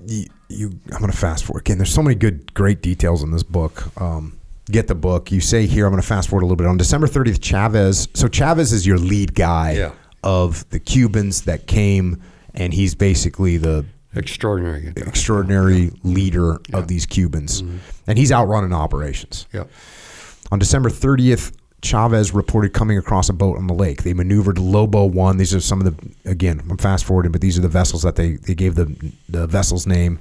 [0.07, 1.79] you, you I'm going to fast forward again.
[1.79, 3.91] There's so many good, great details in this book.
[4.01, 4.39] Um,
[4.71, 5.33] get the book.
[5.33, 6.67] You say here, I'm going to fast forward a little bit.
[6.67, 8.09] On December 30th, Chavez.
[8.15, 9.93] So Chavez is your lead guy yeah.
[10.23, 12.23] of the Cubans that came,
[12.55, 13.85] and he's basically the
[14.15, 15.91] extraordinary extraordinary yeah.
[16.03, 16.79] leader yeah.
[16.79, 17.79] of these Cubans, mm-hmm.
[18.07, 19.47] and he's out running operations.
[19.53, 19.65] Yeah.
[20.51, 24.03] On December 30th, Chavez reported coming across a boat on the lake.
[24.03, 25.37] They maneuvered Lobo One.
[25.37, 26.61] These are some of the again.
[26.69, 29.87] I'm fast forwarding, but these are the vessels that they they gave the the vessel's
[29.87, 30.19] name.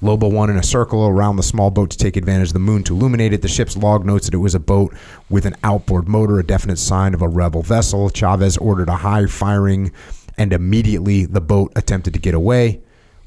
[0.00, 2.84] Lobo One in a circle around the small boat to take advantage of the moon
[2.84, 3.42] to illuminate it.
[3.42, 4.94] The ship's log notes that it was a boat
[5.28, 8.10] with an outboard motor, a definite sign of a rebel vessel.
[8.10, 9.90] Chavez ordered a high firing,
[10.36, 12.80] and immediately the boat attempted to get away.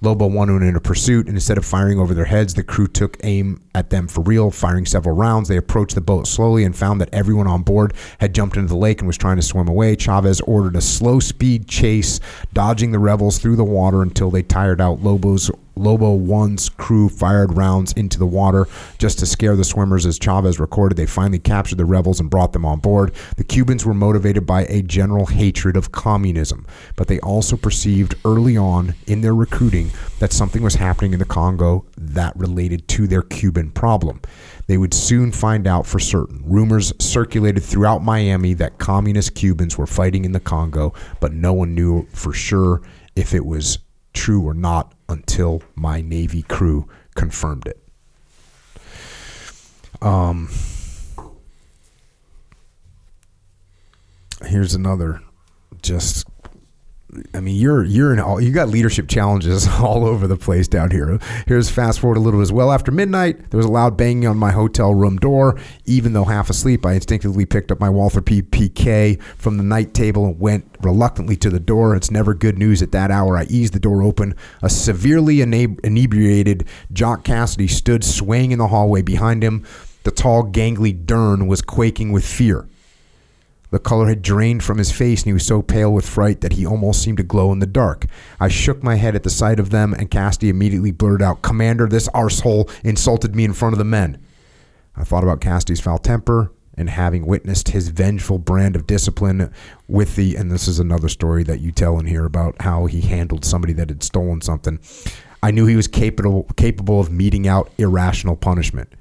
[0.04, 3.18] Lobo one in a pursuit, and instead of firing over their heads, the crew took
[3.24, 5.48] aim at them for real, firing several rounds.
[5.48, 8.76] They approached the boat slowly and found that everyone on board had jumped into the
[8.76, 9.96] lake and was trying to swim away.
[9.96, 12.20] Chavez ordered a slow speed chase,
[12.52, 15.52] dodging the rebels through the water until they tired out Lobo's
[15.82, 18.68] Lobo One's crew fired rounds into the water
[18.98, 20.06] just to scare the swimmers.
[20.06, 23.14] As Chavez recorded, they finally captured the rebels and brought them on board.
[23.38, 28.56] The Cubans were motivated by a general hatred of communism, but they also perceived early
[28.58, 33.24] on in their recruiting that something was happening in the Congo that related to their
[33.24, 34.22] Cuban problem.
[34.68, 36.42] They would soon find out for certain.
[36.46, 41.74] Rumors circulated throughout Miami that communist Cubans were fighting in the Congo, but no one
[41.74, 42.82] knew for sure
[43.16, 43.80] if it was
[44.14, 47.78] true or not until my Navy crew confirmed it.
[50.02, 50.50] Um,
[54.46, 55.22] here's another
[55.82, 56.26] just
[57.34, 60.92] I mean, you're you're in all you got leadership challenges all over the place down
[60.92, 61.20] here.
[61.46, 62.72] Here's fast forward a little as well.
[62.72, 65.60] After midnight, there was a loud banging on my hotel room door.
[65.86, 70.26] Even though half asleep, I instinctively picked up my Walther PPK from the night table
[70.26, 71.96] and went reluctantly to the door.
[71.96, 73.38] It's never good news at that hour.
[73.38, 74.36] I eased the door open.
[74.62, 79.66] A severely inebriated Jock Cassidy stood swaying in the hallway behind him.
[80.04, 82.68] The tall, gangly Dern was quaking with fear.
[83.72, 86.54] The color had drained from his face, and he was so pale with fright that
[86.54, 88.06] he almost seemed to glow in the dark.
[88.40, 91.88] I shook my head at the sight of them, and Cassidy immediately blurted out, Commander,
[91.88, 94.18] this arsehole insulted me in front of the men.
[94.96, 99.54] I thought about Cassidy's foul temper and having witnessed his vengeful brand of discipline
[99.88, 103.02] with the, and this is another story that you tell in here about how he
[103.02, 104.80] handled somebody that had stolen something.
[105.44, 108.94] I knew he was capable capable of meting out irrational punishment.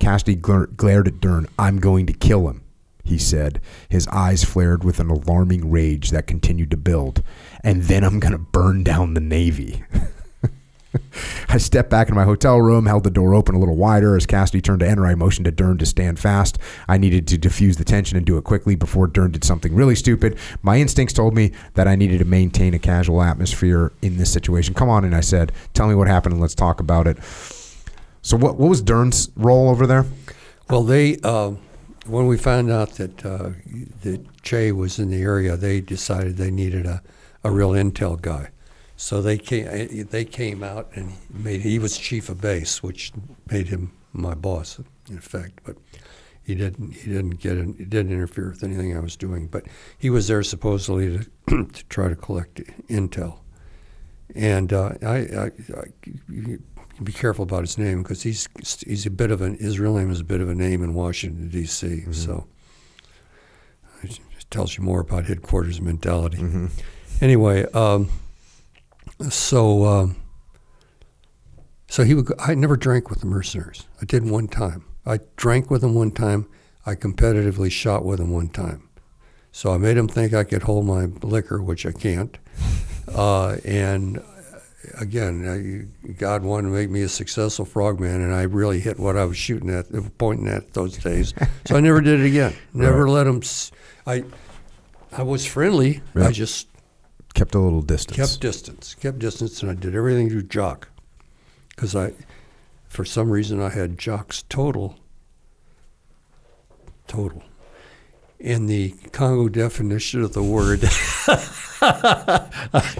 [0.00, 1.46] Cassidy glared at Dern.
[1.58, 2.62] I'm going to kill him,
[3.08, 3.60] he said.
[3.88, 7.22] His eyes flared with an alarming rage that continued to build.
[7.64, 9.82] And then I'm going to burn down the Navy.
[11.48, 14.16] I stepped back in my hotel room, held the door open a little wider.
[14.16, 16.58] As Cassidy turned to enter, I motioned to Dern to stand fast.
[16.86, 19.94] I needed to diffuse the tension and do it quickly before Dern did something really
[19.94, 20.38] stupid.
[20.62, 24.74] My instincts told me that I needed to maintain a casual atmosphere in this situation.
[24.74, 25.52] Come on in, I said.
[25.74, 27.18] Tell me what happened and let's talk about it.
[28.22, 30.04] So, what, what was Dern's role over there?
[30.68, 31.52] Well, they uh,
[32.08, 33.50] when we found out that uh,
[34.02, 37.02] that Che was in the area, they decided they needed a,
[37.44, 38.50] a real intel guy.
[38.96, 43.12] So they came they came out and made he was chief of base, which
[43.50, 45.60] made him my boss in effect.
[45.64, 45.76] But
[46.42, 49.46] he didn't he didn't get in, he didn't interfere with anything I was doing.
[49.46, 49.66] But
[49.96, 52.56] he was there supposedly to to try to collect
[52.88, 53.40] intel.
[54.34, 56.58] And uh, I, I, I
[57.04, 58.48] be careful about his name because he's
[58.86, 60.94] he's a bit of an his real name is a bit of a name in
[60.94, 61.86] Washington D.C.
[61.86, 62.12] Mm-hmm.
[62.12, 62.46] So
[64.02, 64.20] it
[64.50, 66.38] tells you more about headquarters mentality.
[66.38, 66.66] Mm-hmm.
[67.20, 68.08] Anyway, um,
[69.28, 70.16] so um,
[71.88, 72.26] so he would.
[72.26, 73.84] Go, I never drank with the mercenaries.
[74.00, 74.84] I did one time.
[75.06, 76.48] I drank with them one time.
[76.84, 78.88] I competitively shot with them one time.
[79.52, 82.38] So I made them think I could hold my liquor, which I can't.
[83.08, 84.22] Uh, and
[84.94, 89.24] again, God wanted to make me a successful frogman, and I really hit what I
[89.24, 89.86] was shooting at,
[90.18, 91.34] pointing at those days.
[91.66, 92.54] so I never did it again.
[92.74, 93.10] Never right.
[93.10, 93.42] let them.
[94.06, 94.24] I,
[95.12, 96.02] I was friendly.
[96.14, 96.26] Yep.
[96.26, 96.68] I just
[97.34, 98.16] kept a little distance.
[98.16, 98.94] Kept distance.
[98.94, 100.88] Kept distance, and I did everything to Jock,
[101.70, 102.12] because I,
[102.86, 104.96] for some reason, I had Jock's total.
[107.06, 107.42] Total.
[108.38, 110.82] In the Congo definition of the word,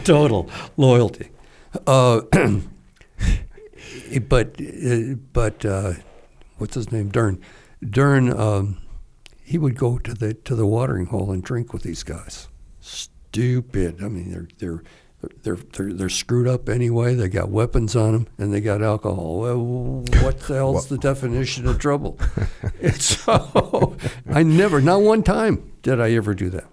[0.04, 1.30] total loyalty.
[1.86, 2.22] Uh,
[4.28, 5.92] but uh, but uh,
[6.58, 7.08] what's his name?
[7.08, 7.40] Dern.
[7.88, 8.38] Dern.
[8.38, 8.78] Um,
[9.42, 12.48] he would go to the to the watering hole and drink with these guys.
[12.80, 14.02] Stupid.
[14.02, 14.82] I mean, they're they're.
[15.42, 17.16] They're, they're, they're screwed up anyway.
[17.16, 19.40] They got weapons on them and they got alcohol.
[19.40, 19.58] Well,
[20.22, 22.20] what the hell's the definition of trouble?
[23.00, 23.96] so
[24.30, 26.68] I never, not one time did I ever do that.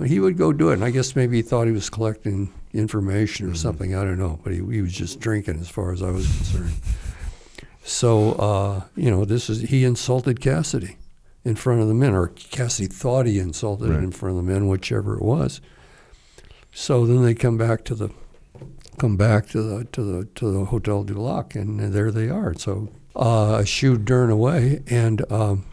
[0.00, 0.74] But he would go do it.
[0.74, 3.56] And I guess maybe he thought he was collecting information or mm-hmm.
[3.56, 3.94] something.
[3.94, 4.40] I don't know.
[4.42, 6.72] But he, he was just drinking as far as I was concerned.
[7.84, 10.96] So, uh, you know, this is, he insulted Cassidy
[11.44, 14.02] in front of the men, or Cassidy thought he insulted right.
[14.02, 15.60] in front of the men, whichever it was.
[16.72, 18.08] So then they come back to the,
[18.96, 22.54] come back to the to the to the Hotel du Lac, and there they are.
[22.54, 25.66] So uh, I shooed Dern away, and um,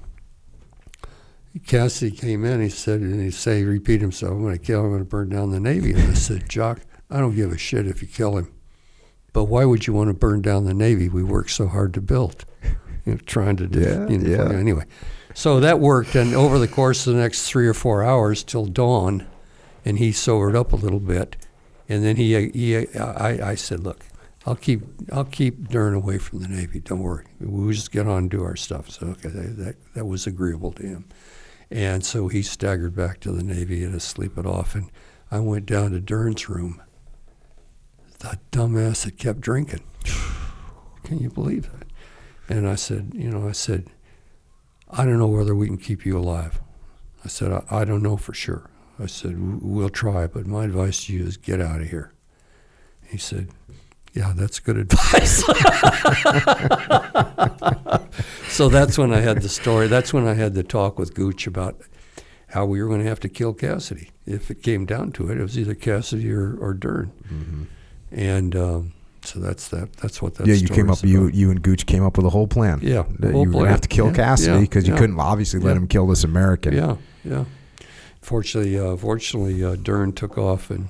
[1.65, 2.61] Cassidy came in.
[2.61, 4.33] He said, and he say, repeat himself.
[4.33, 4.85] I'm going to kill him.
[4.85, 5.93] I'm going to burn down the Navy.
[5.93, 8.51] And I said, Jock, I don't give a shit if you kill him,
[9.33, 11.09] but why would you want to burn down the Navy?
[11.09, 12.45] We worked so hard to build.
[13.05, 14.59] You know, trying to do yeah, you know, yeah.
[14.59, 14.83] anyway.
[15.33, 18.65] So that worked, and over the course of the next three or four hours till
[18.65, 19.25] dawn,
[19.85, 21.37] and he sobered up a little bit,
[21.87, 24.03] and then he, he I, I said, look,
[24.47, 24.81] I'll keep
[25.11, 26.79] I'll keep Dern away from the Navy.
[26.79, 27.25] Don't worry.
[27.41, 28.89] We'll just get on and do our stuff.
[28.89, 31.05] So okay, that that was agreeable to him.
[31.69, 34.75] And so he staggered back to the Navy to sleep it off.
[34.75, 34.89] And
[35.29, 36.81] I went down to Dern's room.
[38.19, 39.83] The dumbass had kept drinking.
[41.03, 41.87] Can you believe that?
[42.49, 43.89] And I said, you know, I said,
[44.89, 46.61] I don't know whether we can keep you alive.
[47.25, 48.69] I said, I, I don't know for sure.
[48.99, 52.13] I said, we'll try, but my advice to you is get out of here.
[53.05, 53.49] He said,
[54.17, 55.43] yeah, that's good advice.
[58.49, 59.87] so that's when I had the story.
[59.87, 61.79] That's when I had the talk with Gooch about
[62.47, 64.09] how we were going to have to kill Cassidy.
[64.25, 67.11] If it came down to it, it was either Cassidy or, or Dern.
[67.31, 67.63] Mm-hmm.
[68.11, 69.93] And um, so that's that.
[69.97, 70.47] That's what that.
[70.47, 70.97] Yeah, you came up.
[70.97, 71.09] About.
[71.09, 72.79] You you and Gooch came up with a whole plan.
[72.81, 75.19] Yeah, that you were going to have to kill yeah, Cassidy because yeah, you couldn't
[75.19, 76.73] obviously let him kill this American.
[76.73, 77.45] Yeah, yeah.
[78.21, 80.89] Fortunately, uh, fortunately, uh, Dern took off and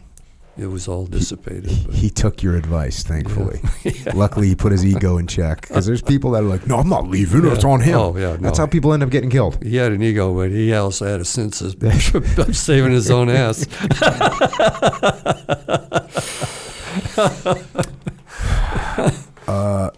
[0.57, 1.67] it was all dissipated.
[1.69, 3.59] He, he took your advice, thankfully.
[3.83, 3.91] Yeah.
[4.05, 4.11] yeah.
[4.15, 6.89] Luckily, he put his ego in check because there's people that are like, "No, I'm
[6.89, 7.43] not leaving.
[7.45, 7.53] Yeah.
[7.53, 8.37] It's on him." Oh yeah, no.
[8.37, 9.63] that's how people end up getting killed.
[9.63, 11.75] He had an ego, but he also had a sense of
[12.55, 13.65] saving his own ass.
[19.47, 19.89] uh,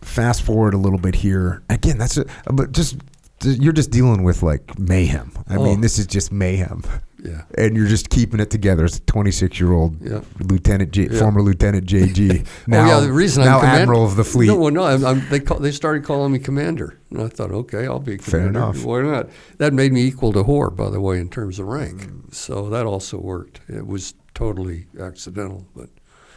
[0.00, 1.62] fast forward a little bit here.
[1.70, 2.28] Again, that's it.
[2.46, 2.96] But just
[3.42, 5.32] you're just dealing with like mayhem.
[5.48, 5.64] I Oh.
[5.64, 6.82] mean, this is just mayhem,
[7.24, 7.42] Yeah.
[7.56, 10.20] and you're just keeping it together as a 26 year old Yeah.
[10.40, 11.18] Lieutenant J, Yeah.
[11.18, 12.44] former Lieutenant JG.
[12.66, 14.46] Now, oh yeah, the reason now I'm command- Admiral of the fleet.
[14.48, 17.50] No, well, no, I'm, I'm, they call, they started calling me commander, and I thought,
[17.50, 18.58] okay, I'll be Fair commander.
[18.58, 18.84] enough.
[18.84, 19.30] Why not?
[19.58, 22.02] That made me equal to Hoare, by the way, in terms of rank.
[22.02, 22.34] Mm.
[22.34, 23.60] So that also worked.
[23.68, 25.88] It was totally accidental, but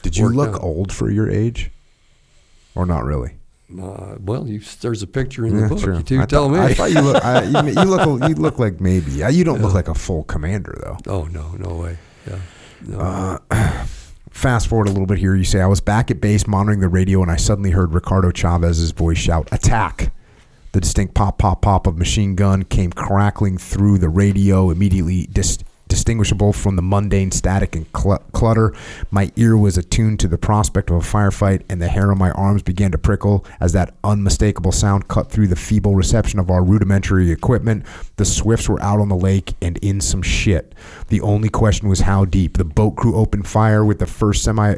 [0.04, 0.64] Did you look out.
[0.64, 1.70] old for your age,
[2.76, 3.34] or not really?
[3.82, 5.80] Uh, well, you, there's a picture in the Yeah, book.
[5.80, 6.02] true.
[6.08, 6.60] You I tell thought- me.
[6.60, 7.24] I thought you look.
[7.24, 8.22] I, you, you look.
[8.30, 9.12] You look like maybe.
[9.12, 10.98] You don't look like a full commander though.
[11.12, 11.98] oh no, no way.
[12.28, 12.40] Yeah.
[12.86, 13.00] No.
[13.52, 13.86] Uh,
[14.30, 15.34] Fast forward a little bit here.
[15.36, 18.30] You say I was back at base monitoring the radio, and I suddenly heard Ricardo
[18.32, 20.14] Chavez's voice shout, "Attack!"
[20.74, 25.58] The distinct pop, pop, pop of machine gun came crackling through the radio, immediately dis-
[25.88, 28.74] distinguishable from the mundane static and cl- clutter.
[29.12, 32.32] My ear was attuned to the prospect of a firefight, and the hair on my
[32.32, 36.64] arms began to prickle as that unmistakable sound cut through the feeble reception of our
[36.64, 37.86] rudimentary equipment.
[38.18, 40.74] The Swifts were out on the lake and in some shit.
[41.10, 42.58] The only question was how deep.
[42.58, 44.76] The boat crew opened fire with the first semi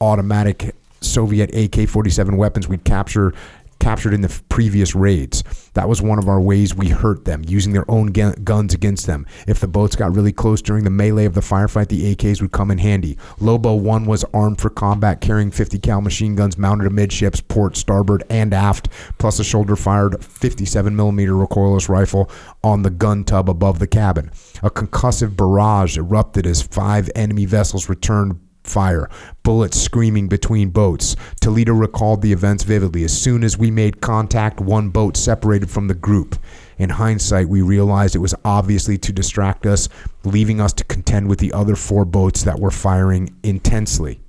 [0.00, 3.34] automatic Soviet AK 47 weapons we'd captured
[3.80, 5.42] captured in the previous raids.
[5.74, 9.06] That was one of our ways we hurt them, using their own gu- guns against
[9.06, 9.26] them.
[9.48, 12.52] If the boats got really close during the melee of the firefight, the AKs would
[12.52, 13.16] come in handy.
[13.40, 18.22] Lobo 1 was armed for combat, carrying 50 cal machine guns mounted amidships, port, starboard,
[18.30, 18.88] and aft,
[19.18, 22.30] plus a shoulder fired 57 millimeter recoilless rifle
[22.62, 24.30] on the gun tub above the cabin.
[24.62, 28.38] A concussive barrage erupted as five enemy vessels returned
[28.70, 29.10] fire,
[29.42, 31.16] bullets screaming between boats.
[31.40, 33.04] Toledo recalled the events vividly.
[33.04, 36.36] As soon as we made contact, one boat separated from the group.
[36.78, 39.88] In hindsight, we realized it was obviously to distract us,
[40.24, 44.20] leaving us to contend with the other four boats that were firing intensely.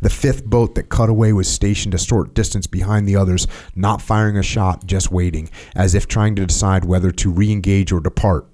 [0.00, 4.00] The fifth boat that cut away was stationed a short distance behind the others, not
[4.00, 8.00] firing a shot, just waiting, as if trying to decide whether to re engage or
[8.00, 8.46] depart.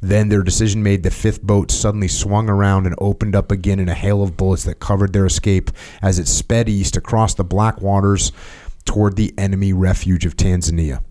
[0.00, 3.88] Then their decision made, the fifth boat suddenly swung around and opened up again in
[3.88, 5.70] a hail of bullets that covered their escape
[6.00, 8.32] as it sped east across the black waters
[8.84, 11.02] toward the enemy refuge of Tanzania.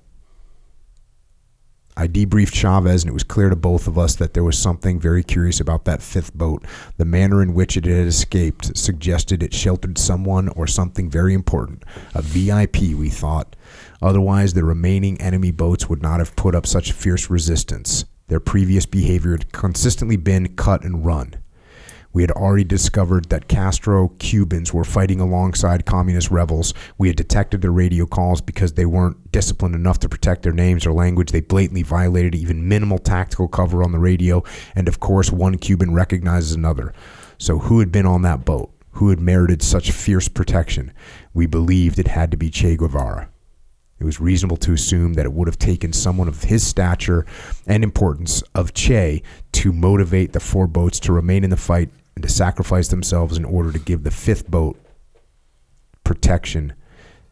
[2.00, 5.00] I debriefed Chavez, and it was clear to both of us that there was something
[5.00, 6.64] very curious about that fifth boat.
[6.98, 11.84] The manner in which it had escaped suggested it sheltered someone or something very important.
[12.14, 13.56] A VIP, we thought.
[14.00, 18.06] Otherwise, the remaining enemy boats would not have put up such fierce resistance.
[18.28, 21.36] Their previous behavior had consistently been cut and run.
[22.12, 26.74] We had already discovered that Castro Cubans were fighting alongside communist rebels.
[26.98, 30.86] We had detected their radio calls because they weren't disciplined enough to protect their names
[30.86, 31.32] or language.
[31.32, 34.44] They blatantly violated even minimal tactical cover on the radio.
[34.76, 36.94] And of course, one Cuban recognizes another.
[37.38, 38.74] So, who had been on that boat?
[38.94, 40.92] Who had merited such fierce protection?
[41.34, 43.30] We believed it had to be Che Guevara.
[44.00, 47.26] It was reasonable to assume that it would have taken someone of his stature
[47.66, 52.24] and importance of Che to motivate the four boats to remain in the fight and
[52.24, 54.80] to sacrifice themselves in order to give the fifth boat
[56.04, 56.74] protection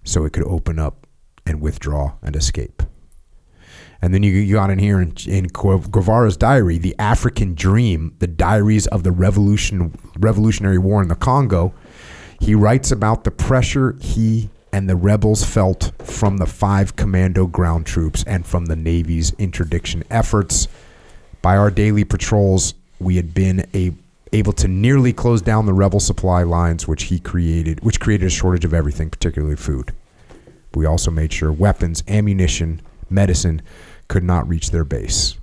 [0.03, 1.07] so it could open up
[1.45, 2.81] and withdraw and escape.
[4.01, 8.27] And then you, you got in here in, in Guevara's diary, The African Dream, the
[8.27, 11.73] diaries of the revolution, Revolutionary War in the Congo.
[12.39, 17.85] He writes about the pressure he and the rebels felt from the five commando ground
[17.85, 20.67] troops and from the Navy's interdiction efforts.
[21.41, 23.93] By our daily patrols, we had been a,
[24.33, 28.29] able to nearly close down the rebel supply lines, which he created, which created a
[28.29, 29.93] shortage of everything, particularly food.
[30.73, 33.61] We also made sure weapons, ammunition, medicine
[34.09, 35.37] could not reach their base.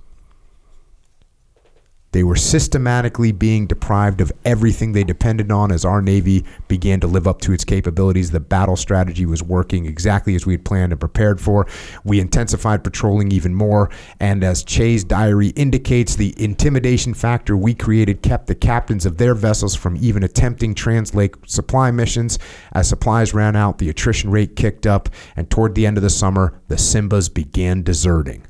[2.13, 7.07] They were systematically being deprived of everything they depended on as our Navy began to
[7.07, 8.29] live up to its capabilities.
[8.29, 11.65] The battle strategy was working exactly as we had planned and prepared for.
[12.03, 18.21] We intensified patrolling even more, and as Che's diary indicates, the intimidation factor we created
[18.21, 22.37] kept the captains of their vessels from even attempting translate supply missions.
[22.73, 26.11] As supplies ran out, the attrition rate kicked up, and toward the end of the
[26.11, 28.45] summer, the Simbas began deserting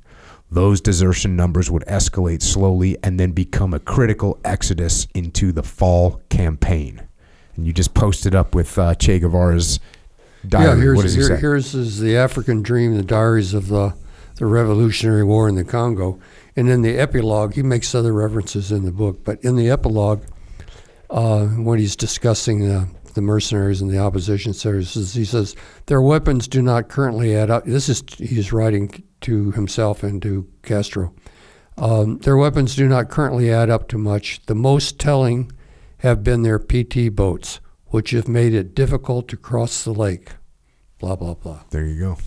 [0.54, 6.22] those desertion numbers would escalate slowly and then become a critical exodus into the fall
[6.30, 7.02] campaign.
[7.56, 9.80] And you just posted up with uh, Che Guevara's
[10.48, 10.78] diary.
[10.78, 13.96] Yeah, here's he here, here's is the African Dream, the diaries of the
[14.36, 16.20] the Revolutionary War in the Congo,
[16.56, 20.24] and in the epilogue, he makes other references in the book, but in the epilogue,
[21.12, 25.56] uh, when he's discussing the the mercenaries and the opposition services, he says
[25.86, 27.64] their weapons do not currently add up.
[27.64, 31.14] This is he's writing to himself and to Castro.
[31.78, 34.46] Um, their weapons do not currently add up to much.
[34.46, 35.52] The most telling
[36.00, 40.32] have been their PT boats, which have made it difficult to cross the lake.
[41.00, 41.62] Blah blah blah.
[41.72, 42.18] There you go.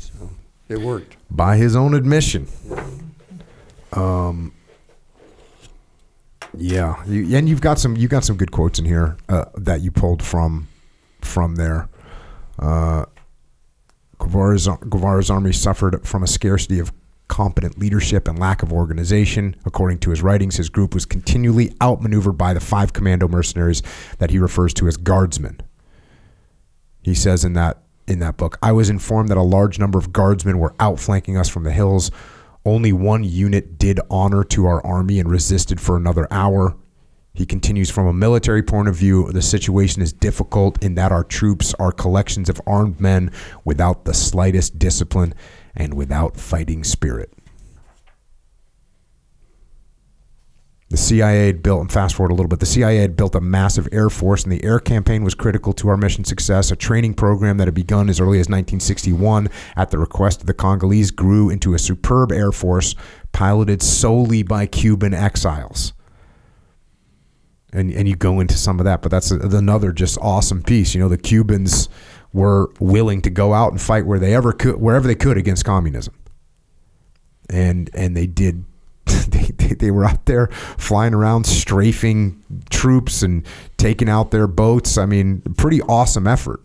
[0.69, 1.17] It worked.
[1.31, 2.49] by his own admission.
[3.93, 4.53] Um,
[6.57, 9.81] yeah, you, and you've got some You've got some good quotes in here uh, that
[9.81, 10.69] you pulled from
[11.21, 11.89] from there.
[12.59, 13.05] Uh,
[14.19, 16.93] Guevara's, Guevara's army suffered from a scarcity of
[17.29, 19.57] competent leadership and lack of organization.
[19.65, 23.83] According to his writings, his group was continually outmaneuvered by the five commando mercenaries
[24.19, 25.61] that he refers to as guardsmen.
[27.03, 30.13] He says in that in that book, I was informed that a large number of
[30.13, 32.13] guardsmen were outflanking us from the hills.
[32.65, 36.77] Only one unit did honor to our army and resisted for another hour.
[37.37, 41.23] He continues from a military point of view, the situation is difficult in that our
[41.23, 43.31] troops are collections of armed men
[43.63, 45.35] without the slightest discipline
[45.77, 47.31] and without fighting spirit.
[50.89, 53.41] The CIA had built, and fast forward a little bit, the CIA had built a
[53.41, 56.71] massive air force, and the air campaign was critical to our mission success.
[56.71, 60.55] A training program that had begun as early as 1961 at the request of the
[60.55, 62.95] Congolese grew into a superb air force
[63.33, 65.93] piloted solely by Cuban exiles.
[67.73, 70.95] And, and you go into some of that, but that's a, another just awesome piece.
[70.95, 71.89] You know, the Cubans
[72.33, 75.65] were willing to go out and fight where they ever could, wherever they could against
[75.65, 76.15] communism,
[77.51, 78.65] and and they did
[79.05, 80.49] they, they, they were out there
[80.79, 84.99] flying around strafing troops and taking out their boats.
[84.99, 86.61] I mean pretty awesome effort.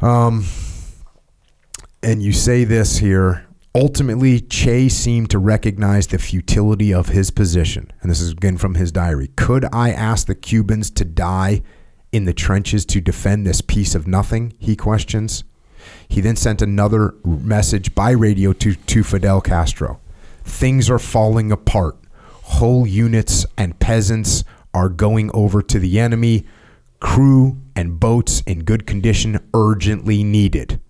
[0.00, 0.44] Um
[2.02, 7.90] and you say this here ultimately che seemed to recognize the futility of his position
[8.00, 11.62] and this is again from his diary could i ask the cubans to die
[12.10, 15.44] in the trenches to defend this piece of nothing he questions
[16.08, 20.00] he then sent another message by radio to, to Fidel Castro.
[20.44, 21.96] Things are falling apart.
[22.42, 24.44] Whole units and peasants
[24.74, 26.44] are going over to the enemy.
[27.00, 30.80] Crew and boats in good condition urgently needed.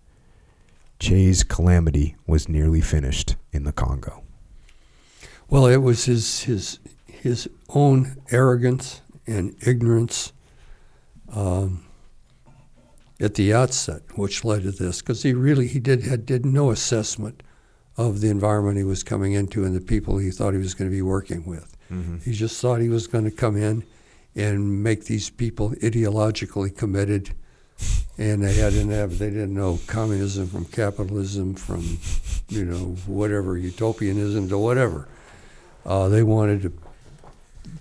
[1.03, 4.23] Che's calamity was nearly finished in the Congo.
[5.51, 10.33] Well, it was his his his own arrogance and ignorance
[11.35, 11.85] um,
[13.21, 16.71] at the outset, which led to this, because he really he did had, did no
[16.71, 17.43] assessment
[17.97, 20.89] of the environment he was coming into and the people he thought he was going
[20.89, 21.77] to be working with.
[21.91, 22.19] Mm-hmm.
[22.19, 23.83] He just thought he was going to come in
[24.37, 27.35] and make these people ideologically committed,
[28.19, 31.99] and they hadn't have they didn't know communism from capitalism from
[32.49, 35.09] you know whatever utopianism to whatever.
[35.85, 36.73] Uh, they wanted to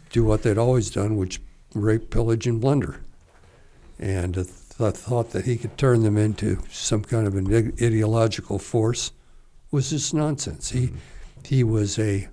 [0.09, 1.39] do what they'd always done, which
[1.73, 3.01] rape, pillage, and plunder,
[3.99, 4.35] and.
[4.35, 9.11] The thought that he could turn them into some kind of an ideological force
[9.69, 10.71] was just nonsense.
[10.71, 10.91] He
[11.45, 12.27] he was a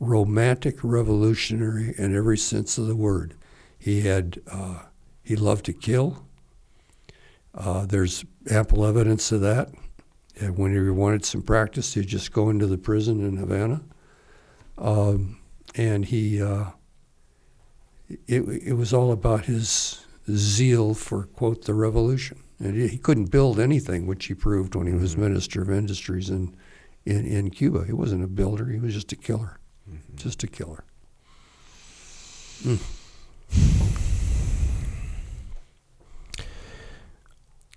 [0.00, 3.34] romantic revolutionary in every sense of the word.
[3.78, 4.80] He had uh,
[5.22, 6.26] he loved to kill.
[7.54, 9.70] Uh, there's ample evidence of that.
[10.40, 13.82] And when he wanted some practice, he'd just go into the prison in Havana.
[14.76, 15.38] Um,
[15.76, 16.70] and he, uh,
[18.26, 22.40] it, it was all about his zeal for, quote, the revolution.
[22.58, 25.22] And he couldn't build anything, which he proved when he was mm-hmm.
[25.22, 26.56] Minister of Industries in,
[27.04, 27.84] in, in Cuba.
[27.84, 29.60] He wasn't a builder, he was just a killer.
[29.88, 30.16] Mm-hmm.
[30.16, 30.84] Just a killer.
[32.62, 33.83] Mm.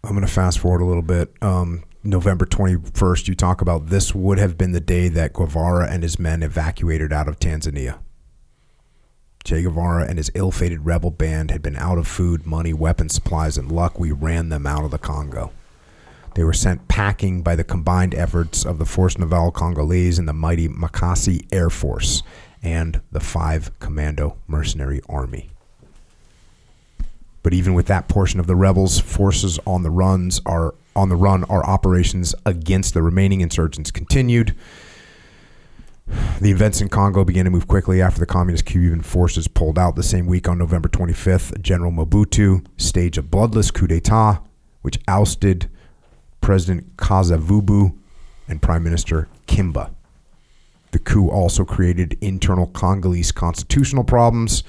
[0.03, 1.33] I'm going to fast forward a little bit.
[1.41, 6.03] Um, November 21st, you talk about this would have been the day that Guevara and
[6.03, 7.99] his men evacuated out of Tanzania.
[9.43, 13.13] Che Guevara and his ill fated rebel band had been out of food, money, weapons,
[13.13, 13.99] supplies, and luck.
[13.99, 15.51] We ran them out of the Congo.
[16.35, 20.33] They were sent packing by the combined efforts of the Force Naval Congolese and the
[20.33, 22.21] mighty Makasi Air Force
[22.61, 25.49] and the five Commando Mercenary Army.
[27.47, 31.15] But even with that portion of the rebels' forces on the runs, are on the
[31.15, 34.53] run, our operations against the remaining insurgents continued.
[36.41, 39.95] The events in Congo began to move quickly after the communist Cuban forces pulled out
[39.95, 41.61] the same week on November 25th.
[41.61, 44.41] General Mobutu staged a bloodless coup d'etat,
[44.81, 45.69] which ousted
[46.41, 47.95] President Kasavubu
[48.49, 49.91] and Prime Minister Kimba.
[50.91, 54.63] The coup also created internal Congolese constitutional problems.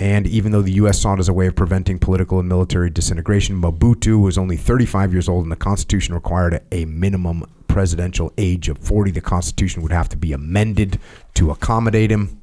[0.00, 0.98] And even though the U.S.
[0.98, 5.12] saw it as a way of preventing political and military disintegration, Mobutu was only 35
[5.12, 9.92] years old, and the Constitution required a minimum presidential age of 40, the Constitution would
[9.92, 10.98] have to be amended
[11.34, 12.39] to accommodate him.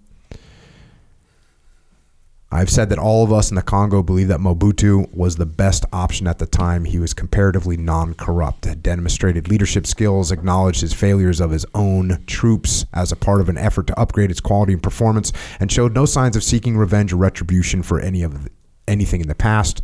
[2.49, 5.83] I've said that all of us in the Congo believe that Mobutu was the best
[5.91, 6.85] option at the time.
[6.85, 12.23] He was comparatively non corrupt, had demonstrated leadership skills, acknowledged his failures of his own
[12.25, 15.93] troops as a part of an effort to upgrade its quality and performance, and showed
[15.93, 18.47] no signs of seeking revenge or retribution for any of
[18.87, 19.81] anything in the past.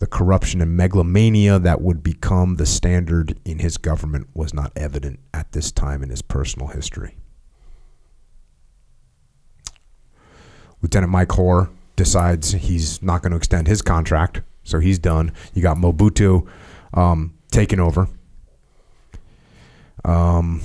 [0.00, 5.20] The corruption and megalomania that would become the standard in his government was not evident
[5.32, 7.19] at this time in his personal history.
[10.82, 15.32] Lieutenant Mike Hoare decides he's not going to extend his contract, so he's done.
[15.54, 16.46] You got Mobutu
[16.94, 18.08] um, taking over.
[20.04, 20.62] Um,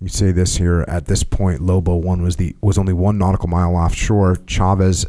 [0.00, 3.48] you say this here at this point lobo one was the was only one nautical
[3.48, 5.06] mile offshore chavez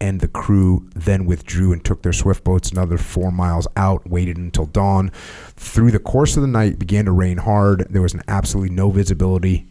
[0.00, 4.36] and the crew then withdrew and took their swift boats another four miles out waited
[4.36, 5.10] until dawn
[5.56, 8.74] through the course of the night it began to rain hard there was an absolutely
[8.74, 9.66] no visibility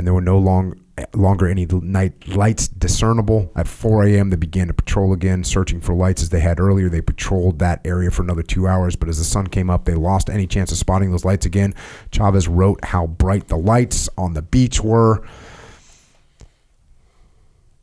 [0.00, 0.80] and there were no long,
[1.12, 3.52] longer any night lights discernible.
[3.54, 6.88] At 4 a.m., they began to patrol again, searching for lights as they had earlier.
[6.88, 9.94] They patrolled that area for another two hours, but as the sun came up, they
[9.94, 11.74] lost any chance of spotting those lights again.
[12.12, 15.22] Chavez wrote how bright the lights on the beach were.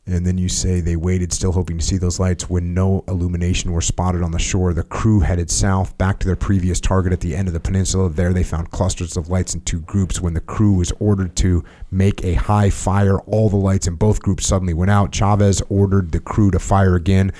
[0.08, 2.48] And then you say they waited, still hoping to see those lights.
[2.48, 6.34] When no illumination were spotted on the shore, the crew headed south back to their
[6.34, 8.08] previous target at the end of the peninsula.
[8.08, 10.18] There, they found clusters of lights in two groups.
[10.18, 14.22] When the crew was ordered to make a high fire, all the lights in both
[14.22, 15.12] groups suddenly went out.
[15.12, 17.30] Chavez ordered the crew to fire again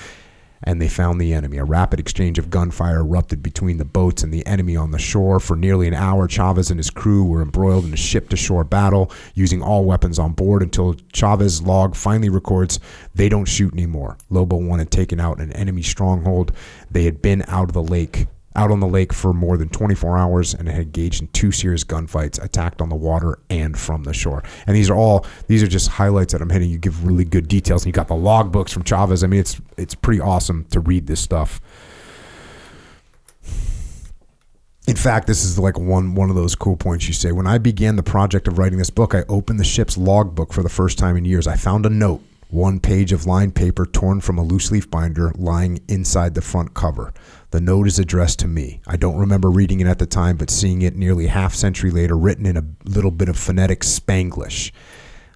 [0.63, 1.57] and they found the enemy.
[1.57, 5.39] A rapid exchange of gunfire erupted between the boats and the enemy on the shore.
[5.39, 8.63] For nearly an hour, Chavez and his crew were embroiled in a ship to shore
[8.63, 12.79] battle, using all weapons on board until Chavez's log finally records
[13.15, 14.17] they don't shoot anymore.
[14.29, 16.51] Lobo 1 had taken out an enemy stronghold.
[16.89, 18.27] They had been out of the lake
[18.59, 21.85] out on the lake for more than 24 hours and had engaged in two serious
[21.85, 24.43] gunfights, attacked on the water and from the shore.
[24.67, 26.69] And these are all these are just highlights that I'm hitting.
[26.69, 27.83] You give really good details.
[27.83, 29.23] And you got the logbooks from Chavez.
[29.23, 31.61] I mean, it's it's pretty awesome to read this stuff.
[34.87, 37.31] In fact, this is like one one of those cool points you say.
[37.31, 40.63] When I began the project of writing this book, I opened the ship's logbook for
[40.63, 41.47] the first time in years.
[41.47, 45.31] I found a note, one page of lined paper torn from a loose leaf binder
[45.37, 47.13] lying inside the front cover.
[47.51, 48.79] The note is addressed to me.
[48.85, 52.15] I don't remember reading it at the time, but seeing it nearly half century later
[52.15, 54.71] written in a little bit of phonetic Spanglish.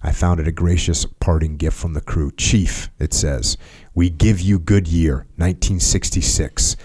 [0.00, 2.30] I found it a gracious parting gift from the crew.
[2.36, 3.56] Chief, it says,
[3.94, 6.76] we give you good year, 1966.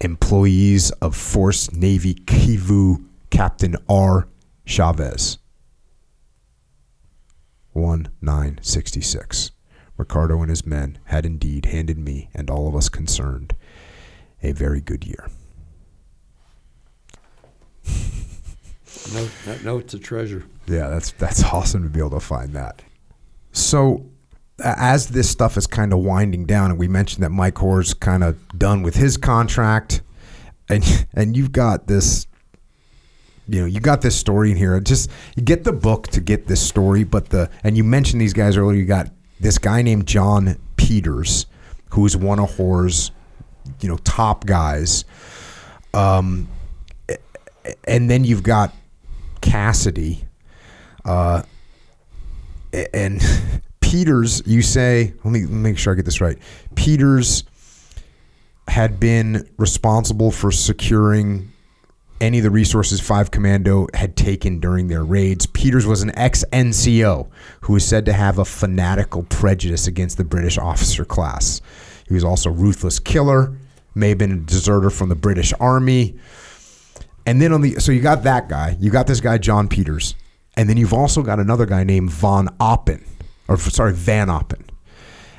[0.00, 4.26] Employees of Force Navy Kivu, Captain R.
[4.64, 5.38] Chavez.
[7.72, 9.52] 1966.
[9.96, 13.54] Ricardo and his men had indeed handed me and all of us concerned
[14.42, 15.28] a very good year.
[19.14, 20.44] Note, that note's a treasure.
[20.66, 22.82] Yeah, that's that's awesome to be able to find that.
[23.52, 24.06] So,
[24.62, 28.22] as this stuff is kind of winding down, and we mentioned that Mike Hoare's kind
[28.22, 30.02] of done with his contract,
[30.68, 32.26] and and you've got this,
[33.48, 34.78] you know, you got this story in here.
[34.80, 35.10] Just
[35.44, 38.78] get the book to get this story, but the and you mentioned these guys earlier.
[38.78, 41.46] You got this guy named John Peters,
[41.90, 43.10] who's one of Hoare's,
[43.80, 45.04] you know, top guys.
[45.94, 46.48] Um,
[47.84, 48.74] and then you've got
[49.40, 50.24] Cassidy,
[51.04, 51.42] uh,
[52.94, 53.20] and
[53.80, 54.42] Peters.
[54.46, 56.38] You say, let me, make sure I get this right.
[56.74, 57.44] Peters
[58.68, 61.52] had been responsible for securing
[62.22, 65.44] any of the resources Five Commando had taken during their raids.
[65.46, 67.28] Peters was an ex NCO
[67.62, 71.60] who was said to have a fanatical prejudice against the British officer class.
[72.08, 73.56] He was also a ruthless killer,
[73.94, 76.18] may have been a deserter from the British Army.
[77.26, 80.14] And then on the so you got that guy, you got this guy John Peters,
[80.56, 83.06] and then you've also got another guy named Von Oppen,
[83.48, 84.62] or sorry Van Oppen.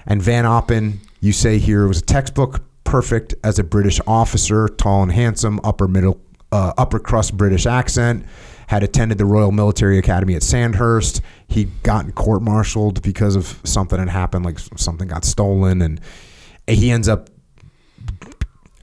[0.05, 5.03] And Van Oppen, you say here was a textbook perfect as a British officer, tall
[5.03, 8.25] and handsome, upper middle, uh, upper crust British accent.
[8.67, 11.21] Had attended the Royal Military Academy at Sandhurst.
[11.47, 15.99] He got court-martialed because of something that happened, like something got stolen, and
[16.67, 17.29] he ends up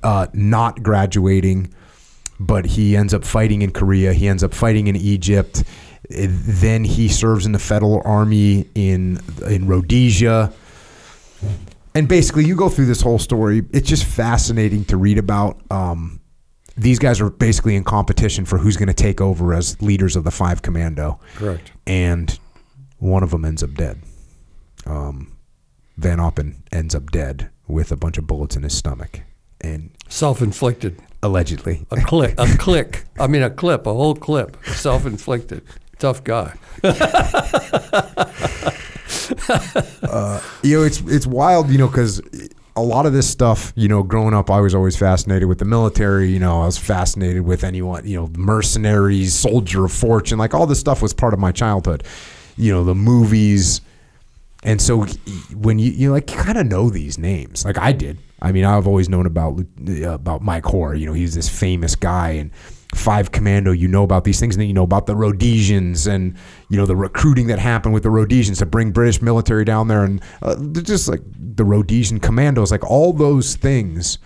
[0.03, 1.73] uh, not graduating,
[2.39, 4.13] but he ends up fighting in Korea.
[4.13, 5.63] He ends up fighting in Egypt.
[6.09, 10.53] Then he serves in the Federal Army in in Rhodesia.
[11.95, 13.65] And basically, you go through this whole story.
[13.73, 15.61] It's just fascinating to read about.
[15.71, 16.21] Um,
[16.77, 20.25] these guys are basically in competition for who's going to take over as leaders of
[20.25, 21.73] the Five Commando Correct.
[21.87, 22.39] and
[22.99, 24.01] one of them ends up dead.
[24.87, 25.30] Um,
[26.01, 29.21] Van Oppen ends up dead with a bunch of bullets in his stomach,
[29.61, 30.99] and Self-inflicted.
[31.23, 32.35] allegedly, A click.
[32.39, 33.05] A click.
[33.19, 33.87] I mean, a clip.
[33.87, 34.57] A whole clip.
[34.67, 35.63] Self-inflicted.
[35.99, 36.55] Tough guy.
[40.03, 42.21] Uh, you know, it's it's wild, you know, because
[42.77, 45.65] a lot of this stuff, you know, growing up, I was always fascinated with the
[45.65, 46.31] military.
[46.31, 50.67] You know, I was fascinated with anyone, you know, mercenaries, soldier of fortune, like all
[50.67, 52.05] this stuff was part of my childhood.
[52.57, 53.81] You know, the movies,
[54.63, 55.05] and so
[55.55, 58.19] when you you like kind of know these names, like I did.
[58.43, 60.95] I mean, I've always known about uh, about Mike Hoare.
[60.95, 62.55] You know, he's this famous guy and
[62.95, 63.73] Five Commando.
[63.73, 66.37] You know about these things, and then you know about the Rhodesians and
[66.69, 70.05] you know the recruiting that happened with the Rhodesians to bring British military down there,
[70.05, 74.19] and uh, just like the Rhodesian commandos, like all those things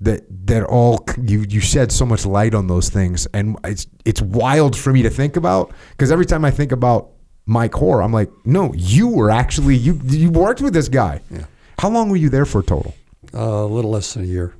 [0.00, 4.20] that that all you you shed so much light on those things and it's it's
[4.20, 7.12] wild for me to think about because every time I think about
[7.46, 11.20] Mike Hoare I'm like no you were actually you you worked with this guy.
[11.30, 11.44] Yeah.
[11.78, 12.94] how long were you there for total?
[13.34, 14.54] Uh, a little less than a year.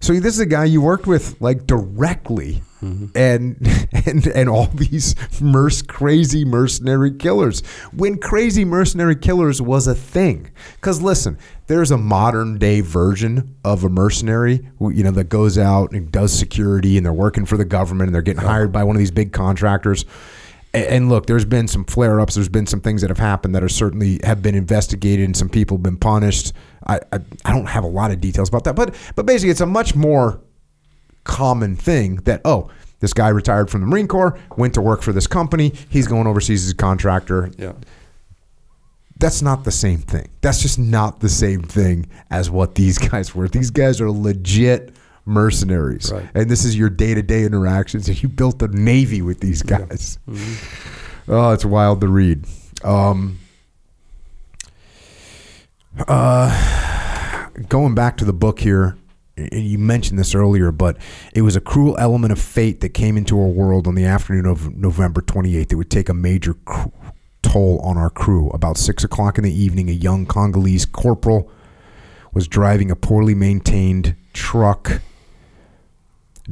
[0.00, 2.62] so this is a guy you worked with like directly.
[2.80, 3.08] And
[4.06, 7.60] and and all these merc crazy mercenary killers.
[7.92, 10.50] When crazy mercenary killers was a thing
[10.80, 15.56] cuz listen there's a modern day version of a mercenary who, you know that goes
[15.56, 18.82] out and does security and they're working for the government and they're getting hired by
[18.82, 20.04] one of these big contractors
[20.74, 22.34] and look, there's been some flare ups.
[22.34, 25.48] There's been some things that have happened that are certainly have been investigated, and some
[25.48, 26.52] people have been punished.
[26.86, 29.60] I, I I don't have a lot of details about that, but but basically, it's
[29.60, 30.40] a much more
[31.24, 32.70] common thing that oh,
[33.00, 35.72] this guy retired from the Marine Corps, went to work for this company.
[35.90, 37.50] He's going overseas as a contractor.
[37.58, 37.72] Yeah.
[39.18, 40.30] That's not the same thing.
[40.40, 43.48] That's just not the same thing as what these guys were.
[43.48, 44.94] These guys are legit
[45.24, 46.28] mercenaries, Right.
[46.34, 48.08] and this is your day to day interactions.
[48.08, 50.18] And you built a navy with these guys.
[51.28, 52.44] Oh, it's wild to read.
[52.82, 53.38] Um,
[56.08, 58.96] uh, going back to the book here,
[59.36, 60.96] and you mentioned this earlier, but
[61.34, 64.46] it was a cruel element of fate that came into our world on the afternoon
[64.46, 65.72] of November 28th.
[65.72, 66.88] It would take a major cr-
[67.42, 68.50] toll on our crew.
[68.50, 71.50] About six o'clock in the evening, a young Congolese corporal
[72.32, 75.00] was driving a poorly maintained truck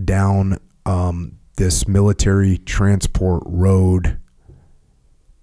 [0.04, 4.18] down um, this military transport road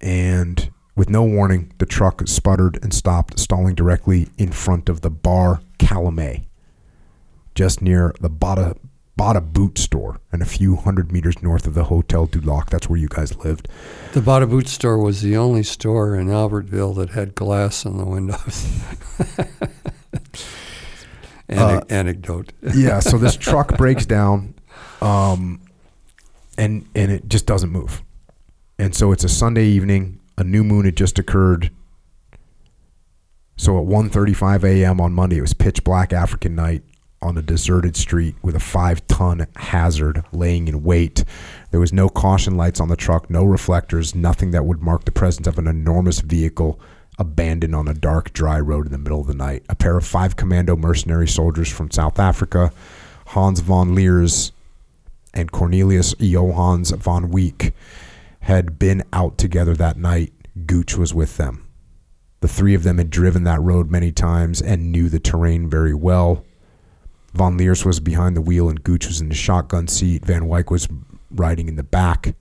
[0.01, 5.11] and with no warning, the truck sputtered and stopped, stalling directly in front of the
[5.11, 6.45] bar Calumet,
[7.53, 8.75] just near the Bata
[9.15, 12.69] Bata Boot store and a few hundred meters north of the Hotel du Lac.
[12.69, 13.67] That's where you guys lived.
[14.13, 18.05] The Bata Boot store was the only store in Albertville that had glass in the
[18.05, 18.83] windows.
[21.49, 22.53] Ane- anecdote.
[22.75, 24.53] yeah, so this truck breaks down,
[25.01, 25.61] um,
[26.57, 28.03] and and it just doesn't move,
[28.77, 30.19] and so it's a Sunday evening.
[30.37, 31.71] A new moon had just occurred.
[33.55, 35.01] So at 1:35 a.m.
[35.01, 36.83] on Monday, it was pitch black African night
[37.21, 41.23] on a deserted street with a five-ton hazard laying in wait.
[41.71, 45.11] There was no caution lights on the truck, no reflectors, nothing that would mark the
[45.11, 46.79] presence of an enormous vehicle
[47.17, 49.63] abandoned on a dark, dry road in the middle of the night.
[49.69, 52.71] A pair of five commando mercenary soldiers from South Africa,
[53.27, 54.51] Hans von Leers
[55.33, 57.73] and Cornelius Johannes von Week,
[58.41, 60.33] had been out together that night.
[60.65, 61.67] Gooch was with them.
[62.39, 65.93] The three of them had driven that road many times and knew the terrain very
[65.93, 66.45] well.
[67.33, 70.25] Von Leers was behind the wheel and Gooch was in the shotgun seat.
[70.25, 70.87] Van Wyck was
[71.31, 72.35] riding in the back.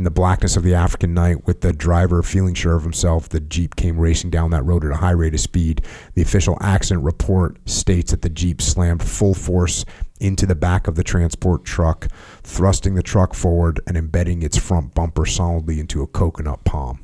[0.00, 3.38] In the blackness of the African night, with the driver feeling sure of himself, the
[3.38, 5.82] Jeep came racing down that road at a high rate of speed.
[6.14, 9.84] The official accident report states that the Jeep slammed full force
[10.18, 12.08] into the back of the transport truck,
[12.42, 17.00] thrusting the truck forward and embedding its front bumper solidly into a coconut palm.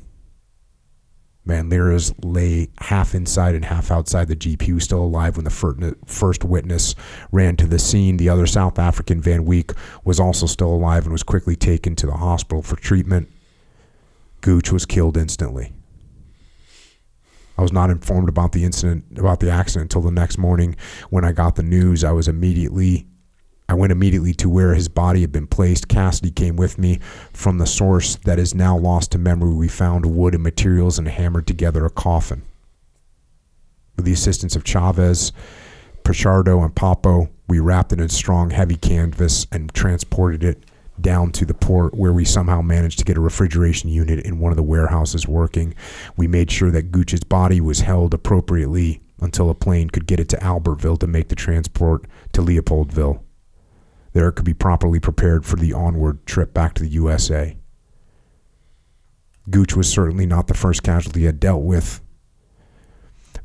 [1.47, 4.35] Van Leers lay half inside and half outside the
[4.73, 6.93] was still alive when the first witness
[7.31, 8.17] ran to the scene.
[8.17, 9.71] The other South African, Van Week,
[10.03, 13.29] was also still alive and was quickly taken to the hospital for treatment.
[14.41, 15.73] Gooch was killed instantly.
[17.57, 20.75] I was not informed about the incident, about the accident, until the next morning
[21.09, 22.03] when I got the news.
[22.03, 23.07] I was immediately
[23.69, 25.89] I went immediately to where his body had been placed.
[25.89, 26.99] Cassidy came with me
[27.33, 29.53] from the source that is now lost to memory.
[29.53, 32.43] We found wood and materials and hammered together a coffin.
[33.97, 35.33] With the assistance of Chavez,
[36.03, 40.63] Pichardo, and Papo, we wrapped it in strong, heavy canvas and transported it
[41.01, 44.51] down to the port where we somehow managed to get a refrigeration unit in one
[44.51, 45.75] of the warehouses working.
[46.15, 50.29] We made sure that Gooch's body was held appropriately until a plane could get it
[50.29, 53.19] to Albertville to make the transport to Leopoldville.
[54.17, 57.55] There it could be properly prepared for the onward trip back to the USA.
[59.47, 62.01] Gooch was certainly not the first casualty I dealt with,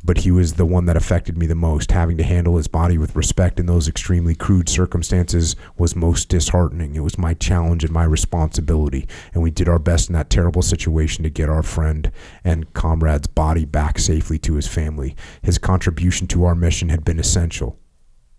[0.02, 1.92] but he was the one that affected me the most.
[1.92, 6.94] Having to handle his body with respect in those extremely crude circumstances was most disheartening.
[6.94, 10.62] It was my challenge and my responsibility, and we did our best in that terrible
[10.62, 12.10] situation to get our friend
[12.44, 15.16] and comrade's body back safely to his family.
[15.42, 17.78] His contribution to our mission had been essential.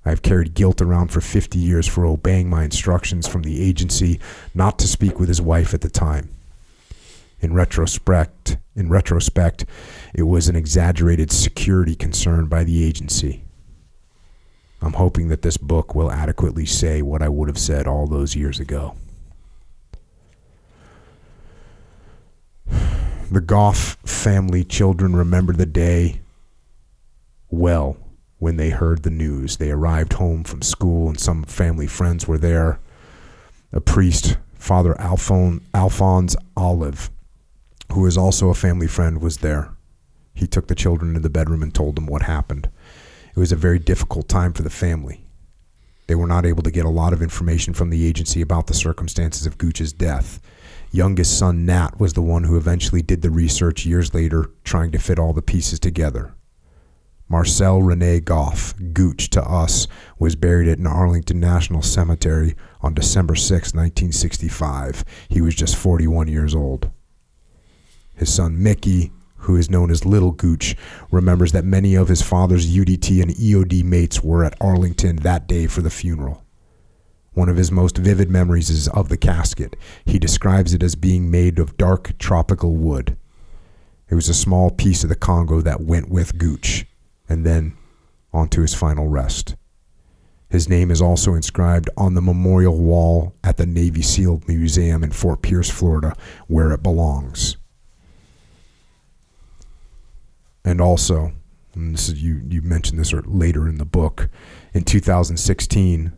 [0.05, 4.19] I have carried guilt around for 50 years for obeying my instructions from the agency
[4.53, 6.29] not to speak with his wife at the time.
[7.39, 9.65] In retrospect, in retrospect,
[10.13, 13.43] it was an exaggerated security concern by the agency.
[14.81, 18.35] I'm hoping that this book will adequately say what I would have said all those
[18.35, 18.95] years ago.
[23.31, 26.21] The Goff family children remember the day
[27.49, 27.97] well
[28.43, 29.55] when they heard the news.
[29.55, 32.77] They arrived home from school and some family friends were there.
[33.71, 37.09] A priest, Father Alphon- Alphonse Olive,
[37.93, 39.69] who is also a family friend, was there.
[40.33, 42.69] He took the children into the bedroom and told them what happened.
[43.33, 45.25] It was a very difficult time for the family.
[46.07, 48.73] They were not able to get a lot of information from the agency about the
[48.73, 50.41] circumstances of Gooch's death.
[50.91, 54.99] Youngest son Nat was the one who eventually did the research years later, trying to
[54.99, 56.35] fit all the pieces together.
[57.29, 59.87] Marcel Rene Goff, Gooch to us,
[60.19, 65.03] was buried at an Arlington National Cemetery on December 6, 1965.
[65.29, 66.91] He was just 41 years old.
[68.15, 70.75] His son Mickey, who is known as Little Gooch,
[71.11, 75.67] remembers that many of his father's UDT and EOD mates were at Arlington that day
[75.67, 76.43] for the funeral.
[77.33, 79.75] One of his most vivid memories is of the casket.
[80.05, 83.17] He describes it as being made of dark tropical wood.
[84.07, 86.85] It was a small piece of the Congo that went with Gooch,
[87.27, 87.75] and then
[88.33, 89.55] onto his final rest.
[90.49, 95.11] His name is also inscribed on the memorial wall at the Navy SEAL Museum in
[95.11, 96.15] Fort Pierce, Florida,
[96.47, 97.57] where it belongs.
[100.63, 101.33] And also,
[101.73, 104.29] and this is you you mentioned this er, later in the book,
[104.73, 106.13] in 2016,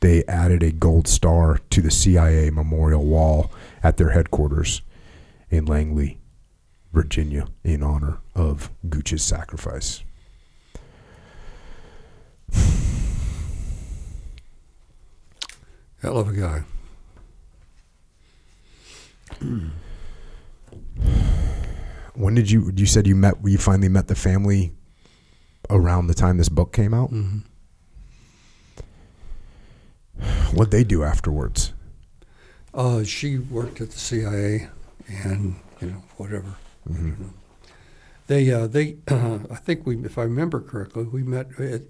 [0.00, 3.50] they added a gold star to the CIA memorial wall
[3.82, 4.82] at their headquarters
[5.50, 6.18] in Langley,
[6.96, 10.02] Virginia, in honor of Gooch's sacrifice.
[16.00, 16.62] Hell of a guy.
[22.14, 22.72] When did you?
[22.74, 23.34] You said you met.
[23.44, 24.72] You finally met the family
[25.68, 27.12] around the time this book came out.
[27.12, 27.40] Mm-hmm.
[30.56, 31.74] What'd they do afterwards?
[32.72, 34.70] Uh, she worked at the CIA,
[35.08, 36.54] and you know whatever.
[36.88, 37.24] Mm-hmm.
[38.26, 41.82] They uh, they uh, I think we if I remember correctly we met at,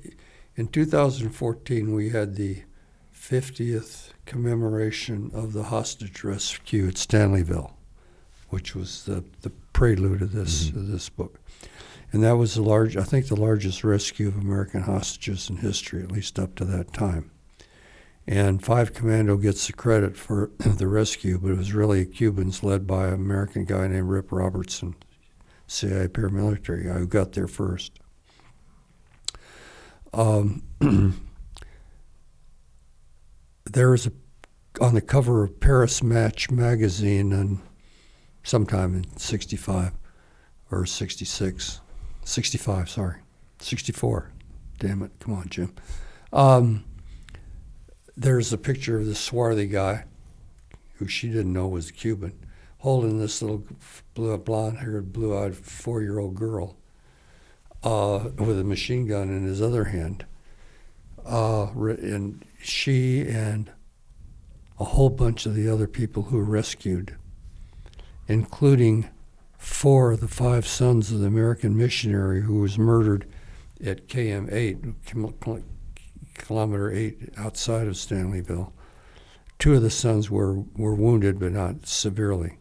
[0.56, 2.62] in 2014 we had the
[3.14, 7.72] 50th commemoration of the hostage rescue at Stanleyville,
[8.50, 10.76] which was the the prelude of this Mhm.
[10.76, 11.40] of this book,
[12.12, 16.02] and that was the large I think the largest rescue of American hostages in history,
[16.02, 17.30] at least up to that time.
[18.28, 22.86] And Five Commando gets the credit for the rescue, but it was really Cubans led
[22.86, 24.96] by an American guy named Rip Robertson,
[25.68, 27.92] CIA paramilitary guy who got there first.
[30.12, 30.62] Um,
[33.64, 34.12] there is a
[34.80, 37.60] on the cover of Paris Match magazine and
[38.42, 39.92] sometime in 65
[40.70, 41.80] or 66
[42.24, 43.20] 65 sorry
[43.60, 44.32] 64
[44.78, 45.12] damn it.
[45.18, 45.74] Come on Jim.
[46.32, 46.84] Um,
[48.16, 50.04] there's a picture of this swarthy guy
[50.94, 52.32] who she didn't know was Cuban
[52.78, 53.64] holding this little
[54.14, 56.76] blue, blonde-haired, blue-eyed four-year-old girl
[57.82, 60.24] uh, with a machine gun in his other hand.
[61.24, 63.72] Uh, and she and
[64.78, 67.16] a whole bunch of the other people who were rescued,
[68.28, 69.08] including
[69.58, 73.26] four of the five sons of the American missionary who was murdered
[73.84, 75.64] at KM8, Kil-
[76.38, 78.72] kilometer eight outside of Stanleyville.
[79.58, 82.58] Two of the sons were, were wounded, but not severely,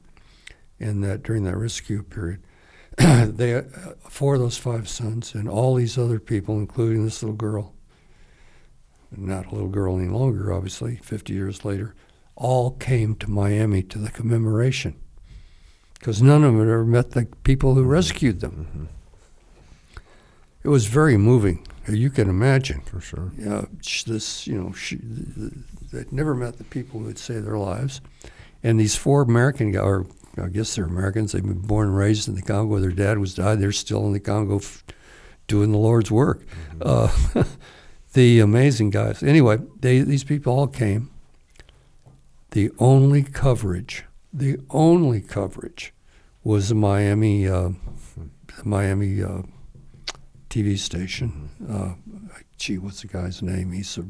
[0.79, 2.41] in that during that rescue period.
[2.97, 3.63] they, uh,
[4.09, 7.73] four of those five sons, and all these other people, including this little girl,
[9.11, 11.95] not a little girl any longer, obviously, 50 years later,
[12.35, 14.95] all came to Miami to the commemoration
[15.93, 18.89] because none of them had ever met the people who rescued them.
[20.63, 21.65] It was very moving.
[21.87, 22.81] You can imagine.
[22.81, 23.31] For sure.
[23.37, 23.65] Yeah,
[24.05, 24.97] this you know she,
[25.91, 28.01] they'd never met the people who had saved their lives,
[28.63, 30.07] and these four American guys, or
[30.37, 31.31] I guess they're Americans.
[31.31, 32.79] They've been born and raised in the Congo.
[32.79, 33.59] Their dad was died.
[33.59, 34.83] They're still in the Congo, f-
[35.47, 36.41] doing the Lord's work.
[36.81, 37.15] Uh,
[38.13, 39.21] the amazing guys.
[39.21, 41.11] Anyway, they these people all came.
[42.51, 45.93] The only coverage, the only coverage,
[46.43, 47.71] was the Miami, uh,
[48.15, 49.41] the Miami uh,
[50.55, 51.49] TV station.
[51.69, 51.95] Uh,
[52.57, 53.73] gee, what's the guy's name?
[53.73, 54.05] He's a,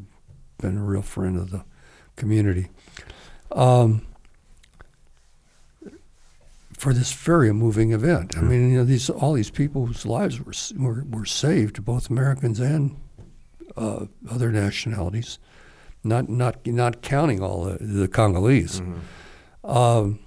[0.62, 1.64] been a real friend of the
[2.14, 2.68] community.
[3.50, 4.06] Um,
[6.72, 10.40] for this very moving event, I mean, you know, these all these people whose lives
[10.40, 12.96] were were, were saved, both Americans and
[13.76, 15.40] uh, other nationalities,
[16.04, 18.80] not not not counting all the, the Congolese.
[19.64, 20.20] Um,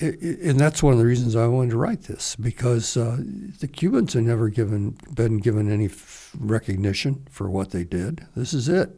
[0.00, 3.18] and that's one of the reasons I wanted to write this because uh,
[3.60, 8.26] the Cubans have never given been given any f- recognition for what they did.
[8.36, 8.90] This is it,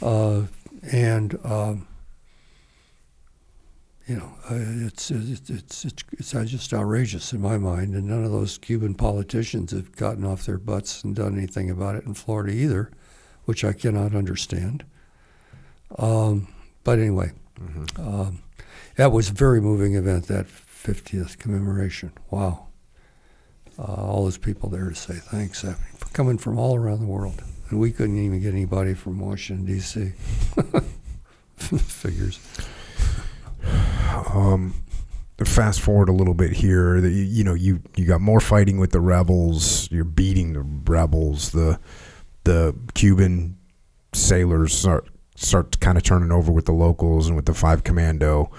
[0.00, 0.42] uh,
[0.90, 1.86] and um,
[4.06, 7.94] you know uh, it's it's it's it's, it's just outrageous in my mind.
[7.94, 11.96] And none of those Cuban politicians have gotten off their butts and done anything about
[11.96, 12.90] it in Florida either,
[13.44, 14.84] which I cannot understand.
[15.98, 16.48] Um,
[16.84, 17.32] but anyway.
[17.98, 18.42] Um,
[19.00, 22.12] that was a very moving event, that 50th commemoration.
[22.28, 22.66] Wow.
[23.78, 25.76] Uh, all those people there to say thanks, I mean,
[26.12, 27.42] coming from all around the world.
[27.70, 30.12] And we couldn't even get anybody from Washington, D.C.
[31.56, 32.40] Figures.
[34.34, 34.74] Um,
[35.46, 37.00] fast forward a little bit here.
[37.00, 39.90] The, you know, you you got more fighting with the rebels.
[39.90, 41.52] You're beating the rebels.
[41.52, 41.80] The
[42.44, 43.56] the Cuban
[44.12, 48.50] sailors start start kind of turning over with the locals and with the five commando.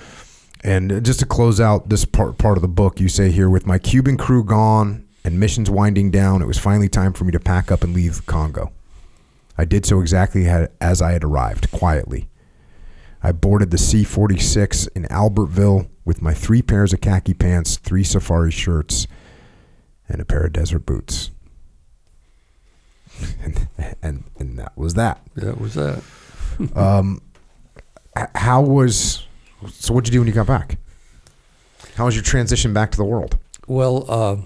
[0.64, 3.66] And just to close out this part part of the book, you say here, with
[3.66, 7.40] my Cuban crew gone and missions winding down, it was finally time for me to
[7.40, 8.72] pack up and leave Congo.
[9.58, 10.48] I did so exactly
[10.80, 12.28] as I had arrived, quietly.
[13.24, 18.04] I boarded the C 46 in Albertville with my three pairs of khaki pants, three
[18.04, 19.08] safari shirts,
[20.10, 21.32] and a pair of desert boots.
[23.44, 23.68] And,
[24.02, 25.22] and, and that was that.
[25.36, 26.02] That was that.
[26.76, 27.22] Um,
[28.34, 29.28] how was,
[29.70, 30.78] so what'd you do when you got back?
[31.96, 33.38] How was your transition back to the world?
[33.68, 34.38] Well, uh,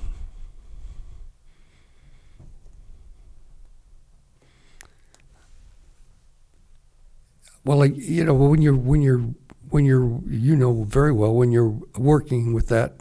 [7.64, 9.22] well, like you know, when you're when you're
[9.70, 12.96] when you're you know very well when you're working with that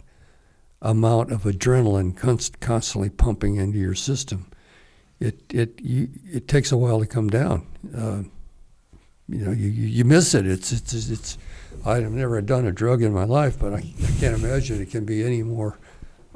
[0.81, 4.47] amount of adrenaline const- constantly pumping into your system,
[5.19, 7.67] it it you, it takes a while to come down.
[7.95, 8.23] Uh,
[9.27, 10.45] you know, you you miss it.
[10.45, 11.37] It's it's it's.
[11.85, 15.05] I've never done a drug in my life, but I, I can't imagine it can
[15.05, 15.77] be any more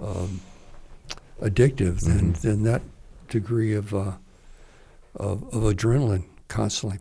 [0.01, 0.41] um,
[1.41, 2.41] addictive than, Mhm.
[2.41, 2.81] than that
[3.27, 4.13] degree of, uh,
[5.15, 6.99] of of adrenaline constantly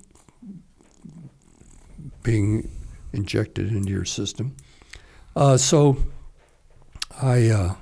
[2.23, 2.71] being
[3.13, 4.55] injected into your system.
[5.37, 5.97] Uh, so,
[7.21, 7.75] I uh,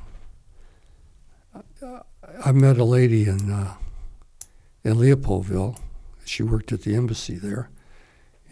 [2.45, 3.75] I met a lady in uh,
[4.85, 5.79] in Leopoldville.
[6.25, 7.71] She worked at the embassy there,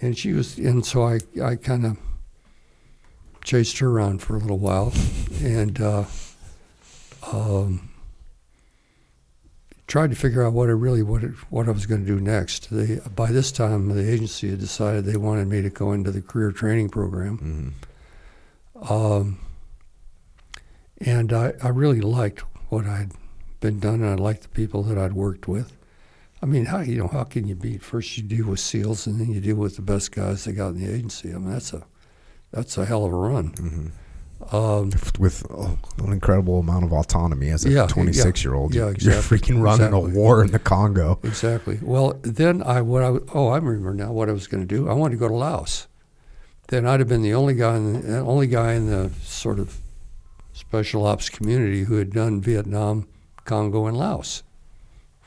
[0.05, 1.97] and she was and so I I kind of
[3.43, 4.93] chased her around for a little while,
[5.43, 6.05] and uh,
[7.33, 7.91] um,
[9.87, 12.21] tried to figure out what I really what it, what I was going to do
[12.21, 12.69] next.
[12.71, 16.23] They by this time the agency had decided they wanted me to go into the
[16.23, 17.75] career training program,
[18.77, 18.93] Mm-hmm.
[18.93, 19.39] um,
[21.01, 23.13] and I, I really liked what I'd
[23.61, 25.73] been done, and I liked the people that I'd worked with.
[26.45, 27.83] I mean, how you know how can you beat?
[27.83, 30.75] First you deal with SEALs, and then you deal with the best guys they got
[30.75, 31.31] in the agency.
[31.31, 31.87] I mean, that's a
[32.51, 33.53] that's a hell of a run.
[33.53, 34.55] Mm-hmm.
[34.55, 37.87] Um, With oh, an incredible amount of autonomy as a Yeah, yeah.
[37.87, 38.75] 26 year old.
[38.75, 40.11] Yeah, exactly, You're freaking running Exactly.
[40.13, 41.19] a war in the Congo.
[41.23, 41.79] Exactly.
[41.81, 44.87] Well, then I what I oh I remember now what I was going to do.
[44.87, 45.89] I wanted to go to Laos.
[46.69, 49.79] Then I'd have been the only guy in the only guy in the sort of
[50.53, 53.09] special ops community who had done Vietnam,
[53.47, 54.43] Congo, and Laos.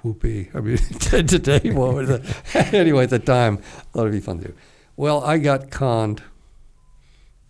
[0.08, 0.50] Whoopee!
[0.54, 2.24] I mean, today, what was it?
[2.74, 4.54] anyway, at the time, thought it'd be fun to do.
[4.96, 6.24] Well, I got conned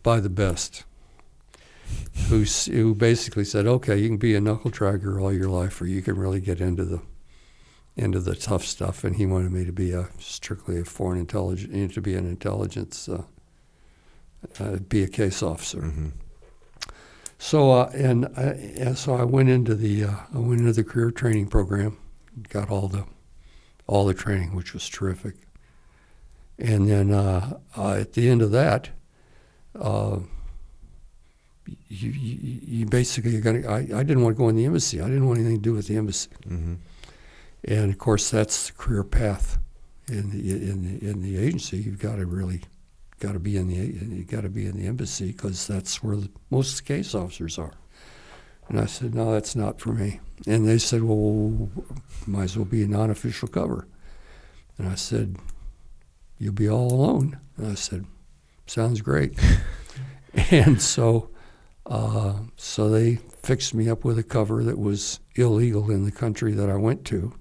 [0.02, 0.84] by the best,
[2.30, 5.86] who who basically said, "Okay, you can be a knuckle dragger all your life, or
[5.86, 7.02] you can really get into the
[7.96, 11.94] into the tough stuff." And he wanted me to be a strictly a foreign intelligence,
[11.94, 13.24] to be an intelligence, uh,
[14.60, 15.82] uh, be a case officer.
[15.82, 16.08] Mm-hmm.
[17.38, 18.42] So uh, and, I,
[18.78, 21.98] and so I went into the uh, I went into the career training program,
[22.50, 23.06] got all the
[23.86, 25.36] all the training, which was terrific.
[26.60, 28.90] And then uh, uh, at the end of that,
[29.80, 30.20] uh,
[31.88, 33.56] you, you, you basically got.
[33.56, 35.02] I, I didn't want to go in the embassy.
[35.02, 36.30] I didn't want anything to do with the embassy.
[36.48, 36.76] Mm-hmm.
[37.66, 39.58] And of course, that's the career path
[40.08, 41.78] in the in the, in the agency.
[41.78, 42.62] You've got to really
[43.20, 46.16] got to be in the you got to be in the embassy because that's where
[46.16, 47.74] the, most case officers are.
[48.70, 50.20] And I said, no, that's not for me.
[50.46, 51.70] And they said, well,
[52.28, 53.88] might as well be a non-official cover.
[54.78, 55.38] And I said,
[56.38, 57.40] you'll be all alone.
[57.58, 58.06] And I said,
[58.68, 59.38] sounds great.
[60.52, 61.30] and so,
[61.88, 66.52] uh, so they fixed me up with a cover that was illegal in the country
[66.54, 67.34] that I went to.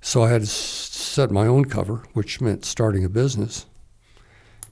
[0.00, 3.66] So I had to set my own cover, which meant starting a business.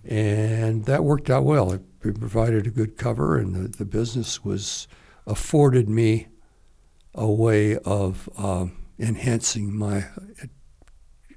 [0.05, 1.73] And that worked out well.
[1.73, 4.89] It it provided a good cover, and the, the business was
[5.27, 6.27] afforded me
[7.15, 10.05] a way of um, enhancing my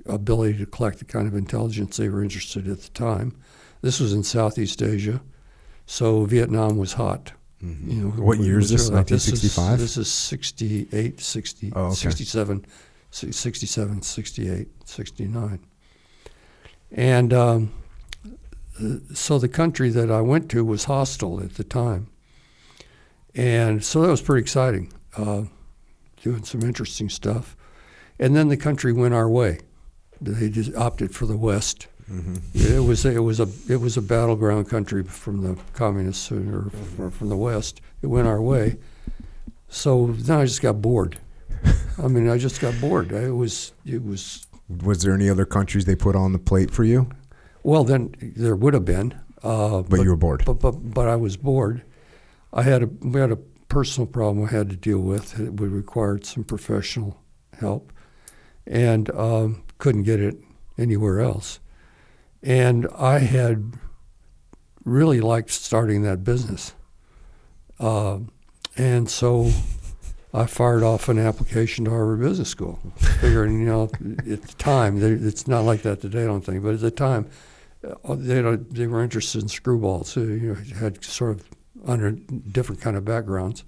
[0.05, 3.35] ability to collect the kind of intelligence they were interested in at the time.
[3.81, 5.21] This was in Southeast Asia,
[5.85, 7.33] So Vietnam was hot.
[7.61, 7.91] Mhm.
[7.93, 8.83] You know, What year is this?
[8.83, 9.07] really hot.
[9.07, 9.79] This is- 1965?
[9.79, 11.95] This is 68, 60, Oh, okay.
[11.95, 12.65] 67,
[13.11, 15.59] 67, 68, 69.
[16.91, 17.71] And um,
[18.81, 22.07] uh, so the country that I went to was hostile at the time.
[23.35, 25.43] And so that was pretty exciting, uh,
[26.21, 27.55] doing some interesting stuff.
[28.19, 29.59] And then the country went our way.
[30.21, 31.87] They just opted for the West.
[32.11, 32.41] Mhm.
[32.53, 37.11] It was it was a it was a battleground country from the communists or from,
[37.11, 37.81] from the West.
[38.01, 38.77] It went our way,
[39.69, 41.17] so then I just got bored.
[41.97, 43.11] I mean, I just got bored.
[43.13, 44.45] It was it was
[44.83, 47.07] Was there any other countries they put on the plate for you?
[47.63, 47.83] well.
[47.85, 50.43] Then there would have been, uh, But, you were bored.
[50.45, 51.83] but, but but I was bored.
[52.53, 55.39] I had a we had a personal problem I had to deal with.
[55.39, 57.19] It required some professional
[57.59, 57.91] help,
[58.67, 60.37] and um, couldn't get it
[60.77, 61.59] anywhere else.
[62.43, 63.73] And I had
[64.85, 66.75] really liked starting that business,
[67.79, 68.19] uh,
[68.77, 69.49] and so
[70.31, 72.79] I fired off an application to Harvard Business School,
[73.19, 76.75] figuring you know at the time it's not like that today, I don't think, but
[76.75, 77.27] at the time
[78.03, 81.52] uh, they they were interested in screwballs who you know, had sort of
[81.85, 83.63] under different kind of backgrounds.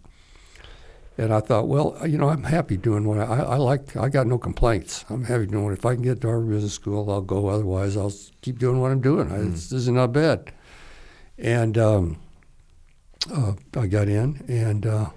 [1.17, 3.95] And I thought, well, you know, I'm happy doing what I, I, like.
[3.95, 5.05] I got no complaints.
[5.09, 5.73] I'm happy doing it.
[5.77, 7.47] If I can get to Harvard Business School, I'll go.
[7.47, 8.11] Otherwise, I'll
[8.41, 9.31] keep doing what I'm doing.
[9.31, 10.51] I, This is not bad.
[11.37, 12.17] And um,
[13.33, 15.09] uh, I got in, and uh,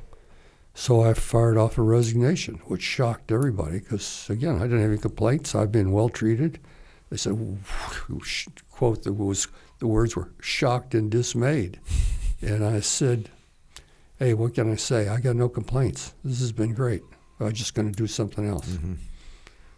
[0.72, 4.98] so I fired off a resignation, which shocked everybody because, again, I didn't have any
[4.98, 5.56] complaints.
[5.56, 6.60] I've been well treated.
[7.10, 7.36] They said,
[8.70, 9.48] quote, the, was,
[9.80, 11.80] the words were shocked and dismayed.
[12.40, 13.30] And I said,
[14.18, 15.08] hey, what can I say?
[15.08, 16.14] I got no complaints.
[16.24, 17.02] This has been great.
[17.40, 18.66] I'm just going to do something else.
[18.68, 18.96] Mhm.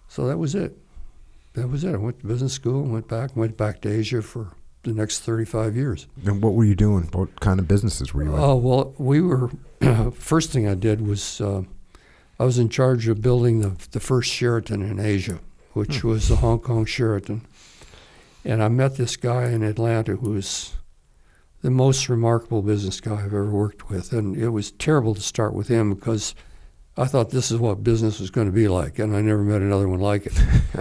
[0.09, 0.77] So that was it.
[1.55, 1.95] That was it.
[1.95, 5.77] I went to business school, went back, went back to Asia for the next 35
[5.77, 6.07] years.
[6.25, 7.05] And what were you doing?
[7.13, 8.41] What kind of businesses were you in?
[8.41, 9.51] Oh, well, we were,
[10.15, 11.63] first thing I did was uh,
[12.39, 15.41] I was in charge of building the, the first Sheraton in Asia,
[15.75, 17.43] which was the Hong Kong Sheraton.
[18.45, 20.73] And I met this guy in Atlanta who was
[21.63, 24.13] the most remarkable business guy I've ever worked with.
[24.13, 26.35] And it was terrible to start with him because
[26.97, 29.63] I thought this is what business was going to be like, and I never met
[29.63, 30.39] another one like it.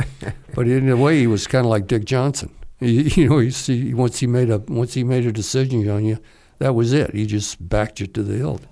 [0.55, 2.53] but in a way, he was kind of like Dick Johnson.
[2.81, 6.05] You, you know, you see, once he made a once he made a decision on
[6.05, 6.17] you,
[6.59, 7.13] that was it.
[7.13, 8.65] He just backed you to the hilt.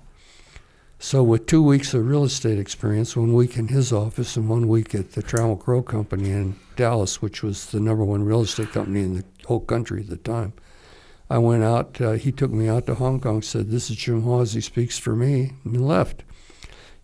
[0.98, 4.66] So with two weeks of real estate experience, one week in his office and one
[4.66, 8.72] week at the Trammell Crow Company in Dallas, which was the number one real estate
[8.72, 10.54] company in the whole country at the time,
[11.30, 12.00] I went out.
[12.00, 13.42] Uh, he took me out to Hong Kong.
[13.42, 14.54] Said, "This is Jim Hawes.
[14.54, 16.24] He speaks for me," and left.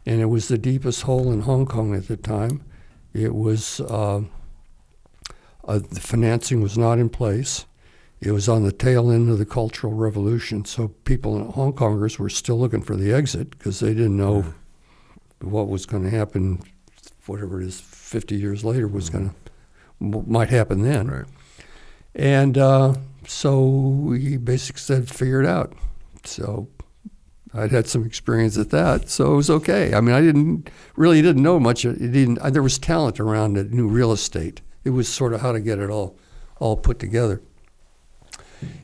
[0.07, 2.63] And it was the deepest hole in Hong Kong at the time.
[3.13, 4.23] It was uh,
[5.67, 7.67] uh, the financing was not in place.
[8.21, 12.19] It was on the tail end of the Cultural Revolution, so people in Hong Kongers
[12.19, 14.55] were still looking for the exit because they didn't know
[15.41, 16.63] what was going to happen.
[17.27, 19.35] Whatever it is, 50 years later was going to
[20.01, 21.09] might happen then.
[21.09, 21.27] Right.
[22.15, 22.95] And uh,
[23.27, 25.73] so he basically said, figure it out.
[26.25, 26.69] So
[27.53, 29.95] I'd had some experience at that, so it was okay.
[29.95, 31.85] I mean, I didn't really didn't know much.
[31.85, 32.43] It didn't.
[32.53, 34.61] There was talent around it, new real estate.
[34.85, 36.17] It was sort of how to get it all,
[36.59, 37.41] all put together.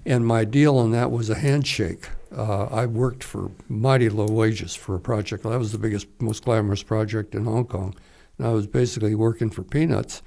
[0.05, 2.09] And my deal on that was a handshake.
[2.35, 5.43] Uh, I worked for mighty low wages for a project.
[5.43, 7.95] That was the biggest, most glamorous project in Hong Kong.
[8.39, 10.23] And I was basically working for peanuts.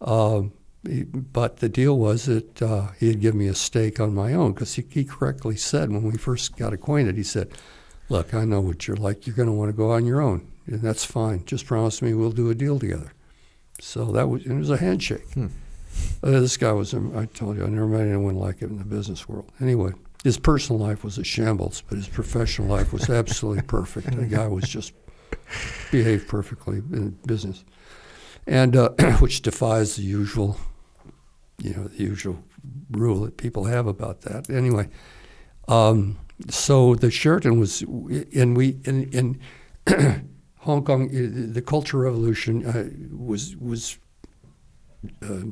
[0.00, 0.50] Uh, he-
[0.82, 4.52] but the deal was that uh, he had given me a stake on my own
[4.52, 7.50] because he, he correctly said when we first got acquainted, he said,
[8.08, 9.26] Look, I know what you're like.
[9.26, 11.44] You're going to want to go on your own, and that's fine.
[11.44, 13.12] Just promise me we'll do a deal together.
[13.78, 15.32] So that was, and it was a handshake.
[15.34, 15.46] Hmm.
[16.22, 18.78] Uh, this guy was, um, I told you, I never met anyone like him in
[18.78, 19.50] the business world.
[19.60, 19.92] Anyway,
[20.24, 24.14] his personal life was a shambles, but his professional life was absolutely perfect.
[24.14, 24.92] The guy was just
[25.90, 27.64] behaved perfectly in business,
[28.46, 30.58] and uh, which defies the usual,
[31.62, 32.42] you know, the usual
[32.90, 34.50] rule that people have about that.
[34.50, 34.88] Anyway,
[35.68, 39.40] um, so the Sheraton was, and we in
[40.58, 41.08] Hong Kong,
[41.52, 43.98] the Cultural Revolution uh, was was
[45.22, 45.42] uh,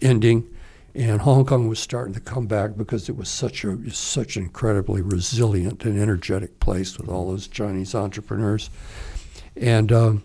[0.00, 0.48] ending,
[0.94, 4.44] and Hong Kong was starting to come back because it was such a such an
[4.44, 8.70] incredibly resilient and energetic place with all those Chinese entrepreneurs,
[9.56, 10.22] and um,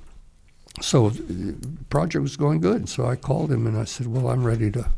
[0.81, 1.55] so the
[1.89, 2.89] project was going good.
[2.89, 4.91] So I called him and I said, "Well, I'm ready to,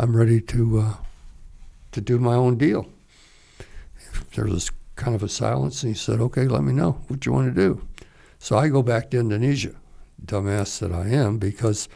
[0.00, 0.94] I'm ready to, uh,
[1.92, 2.88] to do my own deal."
[4.34, 7.32] There was kind of a silence, and he said, "Okay, let me know what you
[7.32, 7.82] want to do."
[8.38, 9.74] So I go back to Indonesia,
[10.24, 11.88] dumbass that I am, because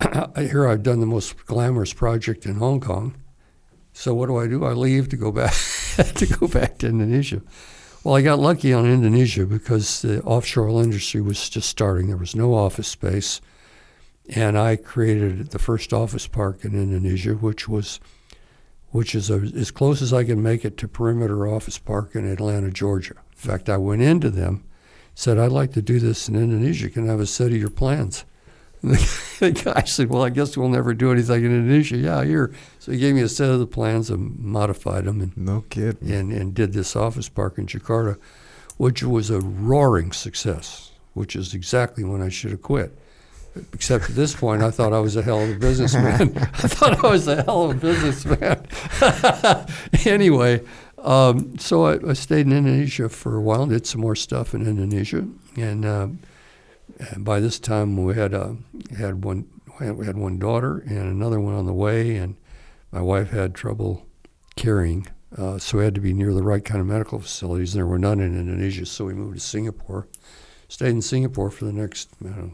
[0.36, 3.14] here I've done the most glamorous project in Hong Kong.
[3.92, 4.64] So what do I do?
[4.64, 5.54] I leave to go back
[5.96, 7.42] to go back to Indonesia.
[8.02, 12.08] Well, I got lucky on Indonesia because the offshore industry was just starting.
[12.08, 13.40] There was no office space,
[14.28, 18.00] and I created the first office park in Indonesia, which was
[18.90, 22.26] which is a, as close as I can make it to Perimeter Office Park in
[22.26, 23.14] Atlanta, Georgia.
[23.16, 24.64] In fact, I went into them,
[25.14, 26.88] said, I'd like to do this in Indonesia.
[26.88, 28.24] Can I have a set of your plans?
[28.82, 28.92] And
[29.40, 31.96] the guy said, Well, I guess we'll never do anything in Indonesia.
[31.96, 32.52] Yeah, here.
[32.78, 36.00] So he gave me a set of the plans and modified them and, No kid.
[36.00, 38.18] and, and did this office park in Jakarta,
[38.76, 42.96] which was a roaring success, which is exactly when I should have quit.
[43.72, 46.36] Except at this point, I thought I was a hell of a businessman.
[46.38, 48.66] I thought I was a hell of a businessman.
[50.06, 50.64] anyway,
[50.98, 54.66] um, so I, I stayed in Indonesia for a while, did some more stuff in
[54.66, 56.08] Indonesia, and, uh,
[56.98, 58.52] and by this time we had uh,
[58.96, 59.46] had one
[59.80, 62.36] we had one daughter and another one on the way, and
[62.90, 64.06] my wife had trouble
[64.56, 65.06] carrying,
[65.36, 67.98] uh, so we had to be near the right kind of medical facilities, there were
[67.98, 70.08] none in Indonesia, so we moved to Singapore.
[70.68, 72.52] Stayed in Singapore for the next I don't know,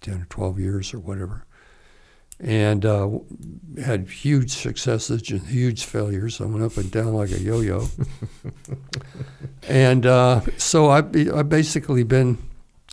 [0.00, 1.44] 10 or 12 years or whatever.
[2.38, 3.18] And uh,
[3.84, 6.40] had huge successes and huge failures.
[6.40, 7.88] I went up and down like a yo yo.
[9.68, 12.38] and uh, so I've, I've basically been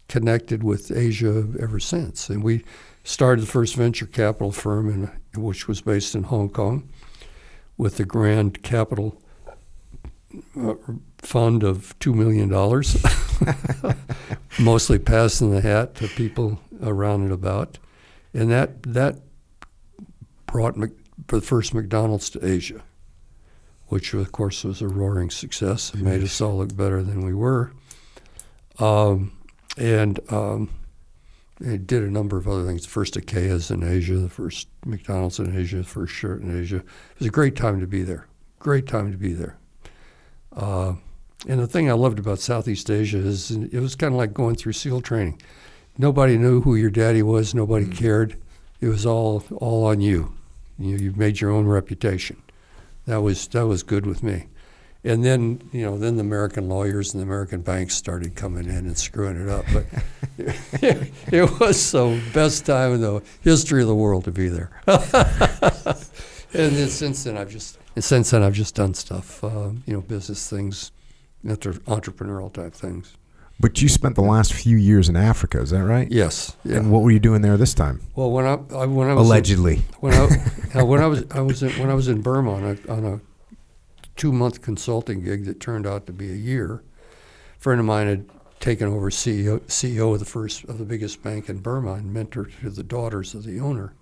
[0.10, 2.30] connected with Asia ever since.
[2.30, 2.64] And we
[3.04, 6.90] started the first venture capital firm, in, which was based in Hong Kong,
[7.78, 9.22] with the grand capital
[10.60, 10.76] uh,
[11.20, 12.50] fund of $2 million,
[14.60, 17.78] mostly passing the hat to people around and about.
[18.34, 19.20] And that, that
[20.46, 20.92] brought Mc,
[21.28, 22.84] the first McDonald's to Asia,
[23.88, 27.34] which of course was a roaring success and made us all look better than we
[27.34, 27.72] were.
[28.80, 29.38] Um,
[29.78, 30.70] and um,
[31.60, 32.84] it did a number of other things.
[32.84, 36.78] The first Ikeas in Asia, the first McDonald's in Asia, the first shirt in Asia.
[36.78, 38.28] It was a great time to be there.
[38.60, 39.58] Great time to be there.
[40.56, 40.94] Uh,
[41.48, 44.56] and the thing I loved about Southeast Asia is it was kind of like going
[44.56, 45.42] through SEAL training.
[45.98, 47.54] Nobody knew who your daddy was.
[47.56, 47.96] Nobody Mm.
[47.98, 48.36] cared.
[48.82, 50.34] It was all all on you.
[50.78, 52.38] You you made your own reputation.
[53.06, 54.46] That was that was good with me.
[55.04, 58.86] And then you know then the American lawyers and the American banks started coming in
[58.86, 59.66] and screwing it up.
[59.74, 59.86] But
[60.84, 64.70] it, it was the best time in the history of the world to be there.
[64.88, 69.94] and then since then I've just and since then I've just done stuff, uh, you
[69.94, 70.92] know, business things,
[71.48, 73.16] entre- entrepreneurial type things.
[73.60, 76.08] But you spent the last few years in Africa, is that right?
[76.12, 76.56] Yes.
[76.64, 76.78] Yeah.
[76.78, 78.02] And what were you doing there this time?
[78.16, 79.82] well, when I, I when I was in- Allegedly.
[80.00, 82.92] when I when I was I was in, when I was in Burma on a,
[82.92, 83.20] on a
[84.16, 86.84] two month consulting gig that turned out to be a year.
[87.58, 88.30] A friend of mine had
[88.60, 92.46] taken over CEO CEO of the first of the biggest bank in Burma and mentor
[92.62, 93.94] to the daughters of the owner.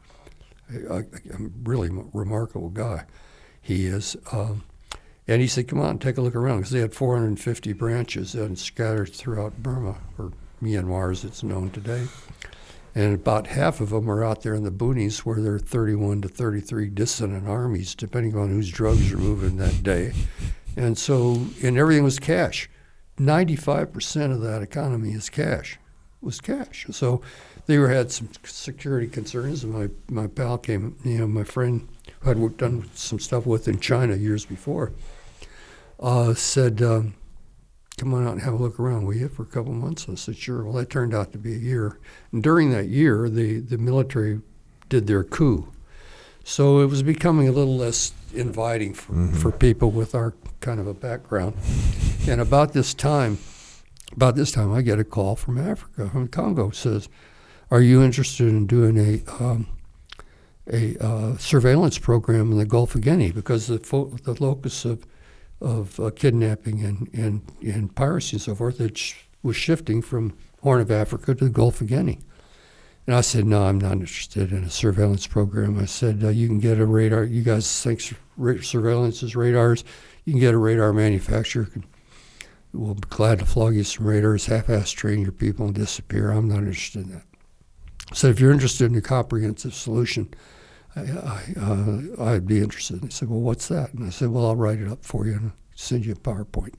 [0.90, 1.03] A
[1.64, 3.06] really remarkable guy,
[3.61, 4.17] he is.
[4.32, 4.64] Um,
[5.28, 8.58] and he said, "Come on, take a look around," because they had 450 branches and
[8.58, 10.32] scattered throughout Burma, or
[10.62, 12.08] Myanmar as it's known today
[12.95, 16.22] and about half of them are out there in the boonies where there are 31
[16.22, 20.14] to 33 dissident armies, depending on whose drugs are moving that day.
[20.78, 22.70] And so, and everything was cash.
[23.20, 25.78] 95% of that economy is cash,
[26.22, 26.86] was cash.
[26.92, 27.22] So
[27.66, 31.90] they were had some security concerns, and my, my pal came, you know, my friend
[32.22, 34.94] who I'd done some stuff with in China years before,
[35.99, 37.15] uh, said, um,
[37.98, 40.07] come on out and have a look around, will you, for a couple months?
[40.09, 40.64] I said, sure.
[40.64, 41.99] Well, that turned out to be a year.
[42.32, 44.41] And during that year, the, the military
[44.90, 45.72] did their coup.
[46.43, 50.85] So it was becoming a little less inviting for, for people with our kind of
[50.85, 51.56] a background.
[52.27, 53.40] And about this time,
[54.11, 57.09] about this time, I get a call from Africa, from Congo, says,
[57.72, 59.67] "Are you interested in doing a um,
[60.72, 65.06] a uh, surveillance program in the Gulf of Guinea because the fo- the locus of
[65.61, 70.38] of uh, kidnapping and, and, and piracy and so forth it sh- was shifting from
[70.61, 72.19] Horn of Africa to the Gulf of Guinea."
[73.08, 76.48] And I said, "No, I'm not interested in a surveillance program." I said, uh, "You
[76.48, 77.24] can get a radar.
[77.24, 78.01] You guys think
[78.64, 79.84] surveillance is radars?
[80.24, 81.69] You can get a radar manufacturer."
[82.74, 86.32] We'll be glad to flog you some radars, half-ass train your people and disappear.
[86.32, 87.24] I'm not interested in that.
[88.14, 90.34] So if you're interested in a comprehensive solution,
[90.95, 93.01] I, uh, I'd be interested.
[93.01, 93.93] And they said, well, what's that?
[93.93, 96.75] And I said, well, I'll write it up for you and send you a PowerPoint.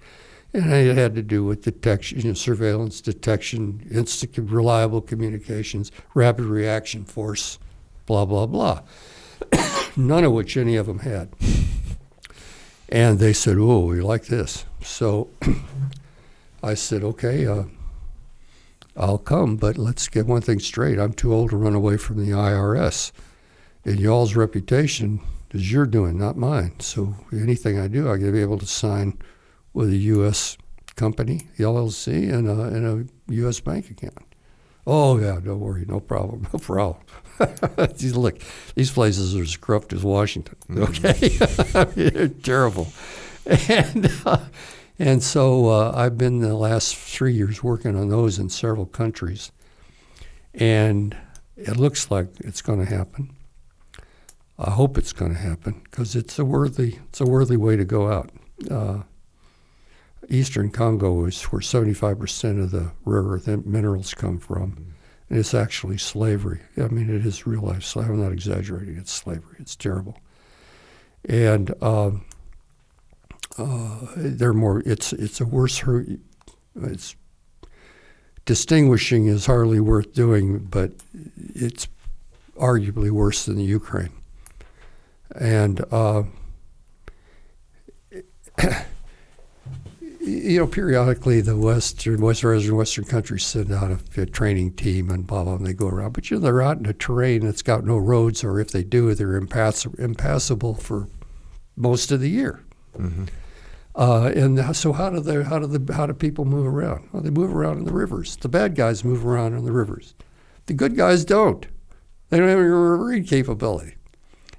[0.55, 6.47] And it had to do with detection, you know, surveillance, detection, instant, reliable communications, rapid
[6.47, 7.59] reaction force,
[8.07, 8.81] blah, blah, blah.
[9.97, 11.29] None of which any of them had.
[12.89, 14.65] And they said, oh, we like this.
[14.81, 15.29] So
[16.63, 17.65] I said, okay, uh,
[18.97, 20.99] I'll come, but let's get one thing straight.
[20.99, 23.13] I'm too old to run away from the IRS.
[23.87, 25.21] And y'all's reputation
[25.53, 26.81] is your doing, not mine.
[26.81, 29.17] So anything I do, I got to be able to sign
[29.75, 30.59] with a U.S.
[30.97, 33.61] company, LLC, and a, and a U.S.
[33.61, 34.27] bank account.
[34.89, 37.01] Oh yeah, don't worry, no problem, no problem.
[37.39, 38.41] Look,
[38.75, 40.57] these places are as corrupt as Washington.
[40.69, 40.83] Mm-hmm.
[41.87, 42.89] Okay, they're terrible,
[43.47, 44.47] and uh,
[44.99, 49.53] and so uh, I've been the last three years working on those in several countries,
[50.55, 51.17] and
[51.57, 53.36] it looks like it's going to happen.
[54.59, 57.85] I hope it's going to happen because it's a worthy it's a worthy way to
[57.85, 58.31] go out.
[58.71, 59.03] Uh,
[60.29, 64.95] Eastern Congo is where 75% of the rare earth minerals come from.
[65.29, 66.61] And it's actually slavery.
[66.77, 68.15] I mean, it is real life slavery.
[68.15, 68.97] I'm not exaggerating.
[68.97, 69.57] It's slavery.
[69.59, 70.19] It's terrible.
[71.29, 72.25] And um,
[73.59, 74.83] uh, they're more.
[74.87, 75.83] It's it's a worse.
[76.77, 77.17] It's
[78.45, 80.93] distinguishing is hardly worth doing, but
[81.55, 81.89] it's
[82.57, 84.13] arguably worse than the Ukraine.
[85.39, 86.23] And uh,
[90.27, 95.25] you know, periodically the Western, Western, Western countries send out a, a, training team and
[95.27, 96.15] blah, blah, and they go around.
[96.15, 98.83] But, you know, they're out in a terrain that's got no roads, or if they
[98.83, 101.09] do, they're impass- impassable for
[101.77, 102.65] most of the year.
[102.99, 103.27] Mm-hmm.
[103.95, 107.09] Uh, and so how do they, how do the, how do people move around?
[107.13, 108.37] Well, they move around in the rivers.
[108.37, 110.15] The bad guys move around in the rivers.
[110.67, 111.67] The good guys don't.
[112.29, 113.96] They don't have any river capability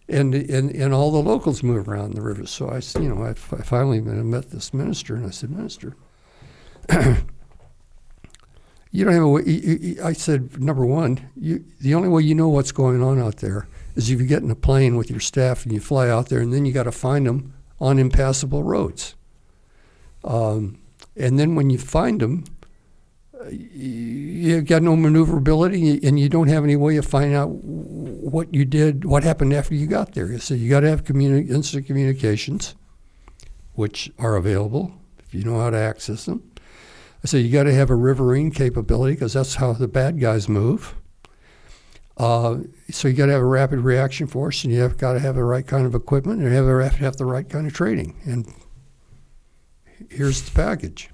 [0.10, 2.50] and, and and all the locals move around the rivers.
[2.50, 5.95] So I, you know, I, I finally met this minister, and I said, Minister,
[8.92, 9.98] you don't have a way.
[10.03, 13.68] I said, number one, you, the only way you know what's going on out there
[13.95, 16.40] is if you get in a plane with your staff and you fly out there,
[16.40, 19.16] and then you got to find them on impassable roads.
[20.24, 20.80] Um,
[21.16, 22.45] and then when you find them,
[23.52, 28.66] you got no maneuverability and you don't have any way of finding out what you
[28.66, 30.38] did, what happened after you got there.
[30.40, 32.76] So you got to have communi- instant communications,
[33.74, 36.52] which are available if you know how to access them.
[37.24, 40.48] I said you got to have a riverine capability because that's how the bad guys
[40.48, 40.96] move.
[42.18, 42.60] Uh,
[42.90, 45.36] so you got to have a rapid reaction force, and you have got to have
[45.36, 48.20] the right kind of equipment, and you have to have the right kind of training.
[48.26, 48.52] And
[50.10, 51.10] here's the package.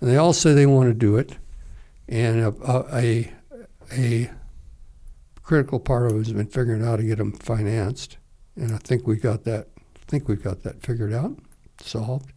[0.00, 1.36] And they all say they want to do it.
[2.08, 2.54] And a,
[2.92, 3.32] a,
[3.92, 4.30] a
[5.42, 8.18] critical part of it has been figuring out how to get them financed.
[8.56, 9.68] And I think we got that.
[9.76, 11.36] I think we've got that figured out,
[11.80, 12.32] solved.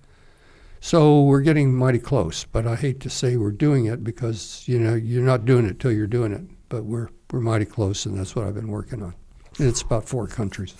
[0.81, 2.45] So we're getting mighty close.
[2.45, 5.79] But I hate to say we're doing it because you know you're not doing it
[5.79, 6.41] till you're doing it.
[6.69, 9.13] But we're we're mighty close, and that's what I've been working on.
[9.57, 10.75] And it's about four countries.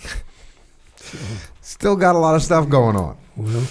[0.96, 1.18] So,
[1.62, 3.16] Still got a lot of stuff going on.
[3.36, 3.66] Well,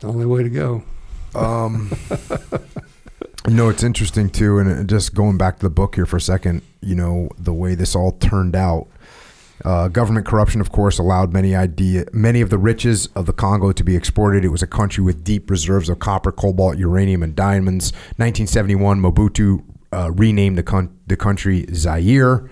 [0.00, 0.82] the only way to go.
[1.34, 1.90] Um,
[3.48, 6.62] no, it's interesting too, and just going back to the book here for a second.
[6.80, 8.88] You know the way this all turned out.
[9.64, 13.72] Uh, government corruption, of course, allowed many idea many of the riches of the Congo
[13.72, 14.44] to be exported.
[14.44, 17.92] It was a country with deep reserves of copper, cobalt, uranium, and diamonds.
[18.16, 22.48] 1971, Mobutu uh, renamed the con- the country Zaire.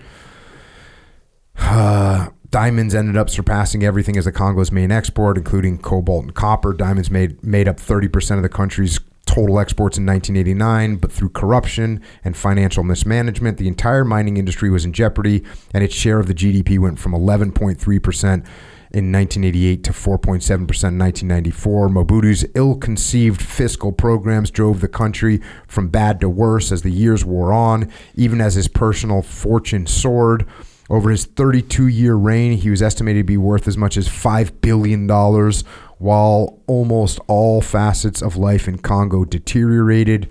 [1.59, 6.73] Uh, diamonds ended up surpassing everything as the Congo's main export, including cobalt and copper.
[6.73, 12.01] Diamonds made made up 30% of the country's total exports in 1989, but through corruption
[12.23, 15.43] and financial mismanagement, the entire mining industry was in jeopardy,
[15.73, 18.45] and its share of the GDP went from 11.3%
[18.89, 21.89] in 1988 to 4.7% in 1994.
[21.89, 27.25] Mobutu's ill conceived fiscal programs drove the country from bad to worse as the years
[27.25, 30.47] wore on, even as his personal fortune soared.
[30.89, 34.61] Over his 32 year reign, he was estimated to be worth as much as $5
[34.61, 35.07] billion,
[35.97, 40.29] while almost all facets of life in Congo deteriorated.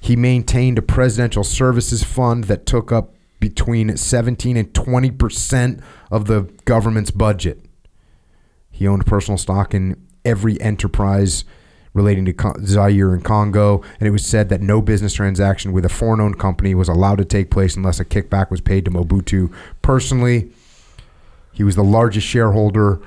[0.00, 6.26] He maintained a presidential services fund that took up between 17 and 20 percent of
[6.26, 7.64] the government's budget.
[8.70, 11.44] He owned personal stock in every enterprise
[11.96, 15.88] relating to Zaire and Congo, and it was said that no business transaction with a
[15.88, 19.50] foreign owned company was allowed to take place unless a kickback was paid to Mobutu
[19.80, 20.50] personally.
[21.52, 23.00] He was the largest shareholder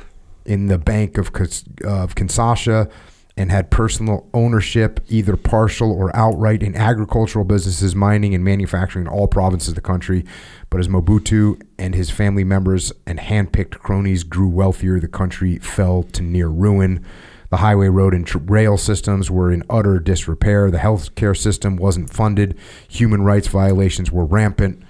[0.44, 2.92] in the Bank of, of Kinshasa
[3.38, 9.12] and had personal ownership, either partial or outright, in agricultural businesses, mining, and manufacturing in
[9.12, 10.26] all provinces of the country.
[10.72, 16.04] But as Mobutu and his family members and handpicked cronies grew wealthier, the country fell
[16.04, 17.06] to near ruin.
[17.50, 20.70] The highway, road, and tr- rail systems were in utter disrepair.
[20.70, 22.58] The healthcare system wasn't funded.
[22.88, 24.84] Human rights violations were rampant.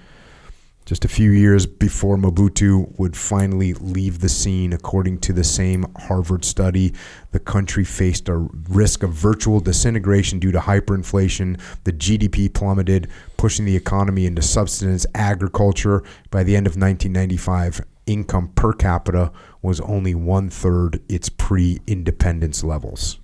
[0.90, 5.86] Just a few years before Mobutu would finally leave the scene, according to the same
[5.96, 6.92] Harvard study,
[7.30, 8.36] the country faced a
[8.68, 11.60] risk of virtual disintegration due to hyperinflation.
[11.84, 16.02] The GDP plummeted, pushing the economy into subsistence agriculture.
[16.30, 19.30] By the end of 1995, income per capita
[19.62, 23.18] was only one third its pre independence levels.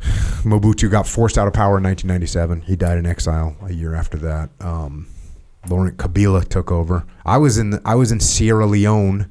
[0.42, 2.62] Mobutu got forced out of power in 1997.
[2.62, 4.50] He died in exile a year after that.
[4.60, 5.06] Um,
[5.68, 7.04] Laurent Kabila took over.
[7.24, 9.30] I was in I was in Sierra Leone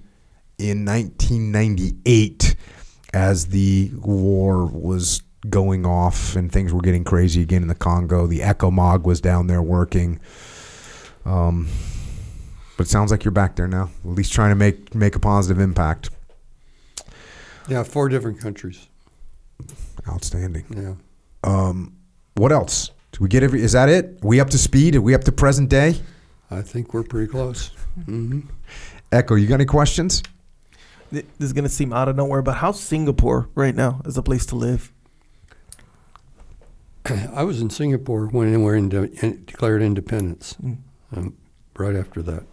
[0.58, 2.56] in 1998
[3.14, 8.28] as the war was going off and things were getting crazy again in the Congo.
[8.28, 10.20] The ECOMOG was down there working.
[11.26, 11.68] Um,
[12.82, 15.19] but it sounds like you're back there now, at least trying to make make a
[15.19, 16.10] positive impact.
[17.69, 18.88] Yeah, four different countries.
[20.10, 20.66] Outstanding.
[20.76, 20.95] Yeah.
[21.43, 21.95] Um,
[22.34, 22.90] what else?
[23.11, 23.61] Do we get every?
[23.61, 24.18] Is that it?
[24.24, 24.95] Are we up to speed?
[24.95, 26.01] Are we up to present day?
[26.50, 27.69] I think we're pretty close.
[28.06, 28.40] hmm
[29.11, 30.24] Echo, you got any questions?
[31.11, 34.48] This is gonna seem out of nowhere, but how's Singapore right now as a place
[34.48, 34.92] to live?
[37.06, 40.56] I was in Singapore when they were in in, declared independence.
[40.60, 40.77] Mm.
[41.16, 41.38] Um,
[41.77, 42.43] right after that,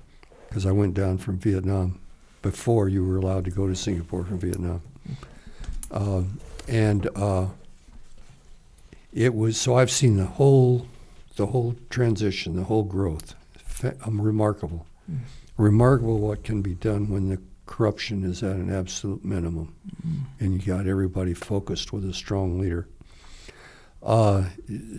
[0.48, 2.00] because I went down from Vietnam
[2.42, 4.80] before you were allowed to go to Singapore from Vietnam,
[5.90, 7.46] um, and uh,
[9.12, 10.86] it was so I've seen the whole
[11.36, 13.34] the whole transition, the whole growth.
[13.58, 15.20] Fa- um, remarkable, Mm.
[15.56, 19.74] remarkable what can be done when the corruption is at an absolute minimum,
[20.40, 22.88] and you got everybody focused with a strong leader.
[24.02, 24.44] Uh,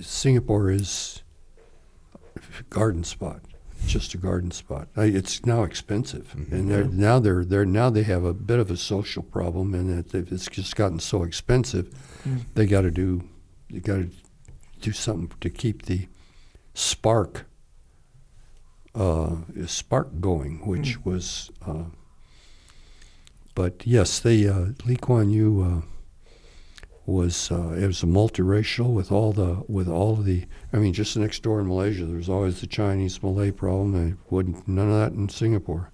[0.02, 1.22] Singapore is
[2.38, 3.42] a garden spot,
[3.88, 4.88] just a garden spot.
[4.96, 8.78] It's now expensive, and they're, now they're they're now they have a bit of a
[8.78, 11.90] social problem, and they've- it's just gotten so expensive.
[12.28, 12.42] Mm.
[12.56, 13.24] They got to do
[13.70, 14.10] they got to
[14.82, 16.08] do something to keep the
[16.74, 17.46] spark
[18.96, 21.50] uh, spark going, which was.
[21.66, 21.86] Uh,
[23.56, 25.82] but yes, they uh, Lee Kuan Yew uh,
[27.10, 30.46] was uh, it was multiracial with all the with all of the.
[30.72, 33.96] I mean, just next door in Malaysia, there was always the Chinese Malay problem.
[33.96, 35.92] and wouldn't none of that in Singapore.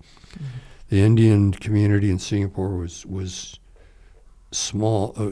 [0.89, 3.59] The Indian community in Singapore was was
[4.51, 5.31] small, uh,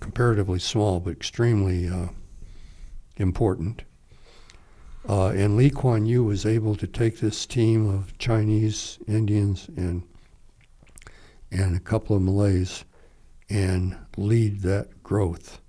[0.00, 2.08] comparatively small, but extremely uh,
[3.16, 3.82] important.
[5.08, 10.02] Uh, and Lee Kuan Yew was able to take this team of Chinese, Indians, and
[11.50, 12.84] and a couple of Malays
[13.50, 15.60] and lead that growth.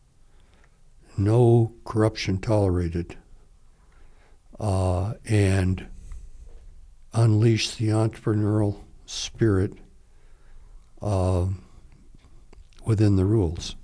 [1.18, 3.18] No corruption tolerated,
[4.60, 5.88] uh, and
[7.14, 9.74] unleash the entrepreneurial spirit
[11.02, 11.48] uh,
[12.86, 13.76] within the rules.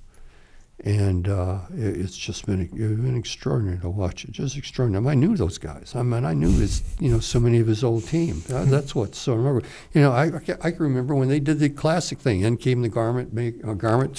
[0.88, 4.32] And uh, it, it's just been it's been extraordinary to watch it.
[4.32, 5.06] Just extraordinary.
[5.06, 5.92] I knew those guys.
[5.94, 8.42] I mean, I knew his, you know, so many of his old team.
[8.48, 9.68] That, that's what's so remember.
[9.94, 12.40] You know, I, I I can remember when they did the classic thing.
[12.40, 14.14] In came the garment make uh, garment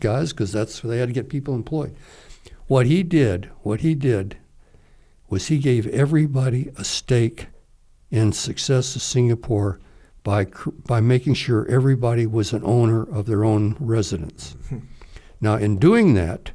[0.00, 1.94] guys because that's where they had to get people employed.
[2.68, 4.38] What he did, what he did,
[5.28, 7.48] was he gave everybody a stake
[8.10, 9.78] in success of Singapore
[10.22, 10.46] by
[10.86, 14.56] by making sure everybody was an owner of their own residence.
[15.40, 16.52] Now, in doing that,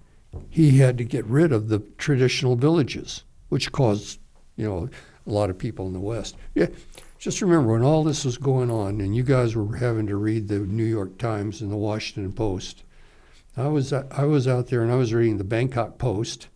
[0.49, 4.19] he had to get rid of the traditional villages, which caused,
[4.56, 4.90] you know,
[5.25, 6.35] a lot of people in the West.
[6.56, 6.67] Yeah,
[7.17, 10.48] just remember when all this was going on, and you guys were having to read
[10.48, 12.83] the New York Times and the Washington Post.
[13.58, 16.48] I was I was out there and I was reading the Bangkok Post,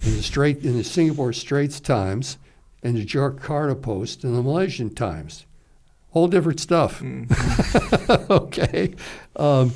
[0.00, 2.38] and the Strait in the Singapore Straits Times,
[2.82, 5.46] and the Jakarta Post, and the Malaysian Times.
[6.10, 7.00] Whole different stuff.
[8.30, 8.94] okay,
[9.36, 9.72] um,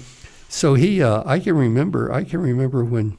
[0.56, 3.18] so he, uh, I can remember, I can remember when,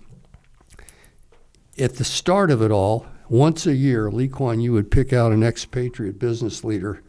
[1.78, 5.32] at the start of it all, once a year, Lee Kuan Yew would pick out
[5.32, 7.04] an expatriate business leader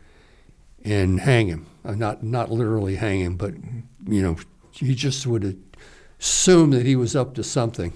[0.84, 1.66] and hang him.
[1.82, 3.54] Uh, not not literally hang him, but
[4.06, 4.36] you know,
[4.70, 5.62] he just would
[6.20, 7.94] assume that he was up to something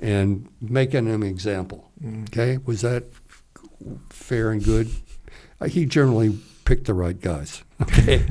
[0.00, 1.92] and making him an example.
[2.24, 3.04] Okay, was that
[4.10, 4.90] fair and good?
[5.60, 7.62] Uh, he generally picked the right guys.
[7.82, 8.26] Okay.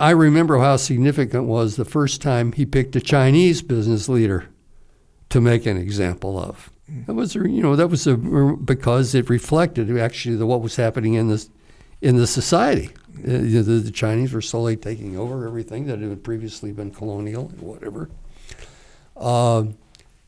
[0.00, 4.48] I remember how significant was the first time he picked a Chinese business leader
[5.28, 6.70] to make an example of.
[7.06, 11.14] That was, you know, that was a, because it reflected actually the, what was happening
[11.14, 11.46] in the
[12.00, 12.88] in the society.
[13.18, 18.08] Uh, the, the Chinese were slowly taking over everything that had previously been colonial, whatever.
[19.18, 19.76] Um,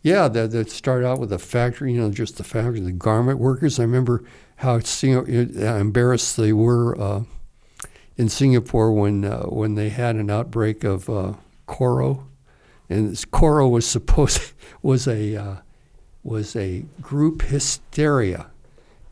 [0.02, 3.38] yeah, that, that started out with a factory, you know, just the factory, the garment
[3.38, 3.80] workers.
[3.80, 4.22] I remember
[4.56, 7.22] how Singa- uh, embarrassed they were uh,
[8.22, 11.34] in Singapore when uh, when they had an outbreak of uh,
[11.66, 12.26] koro,
[12.88, 14.52] and this koro was supposed
[14.82, 15.56] was a uh,
[16.22, 18.46] was a group hysteria,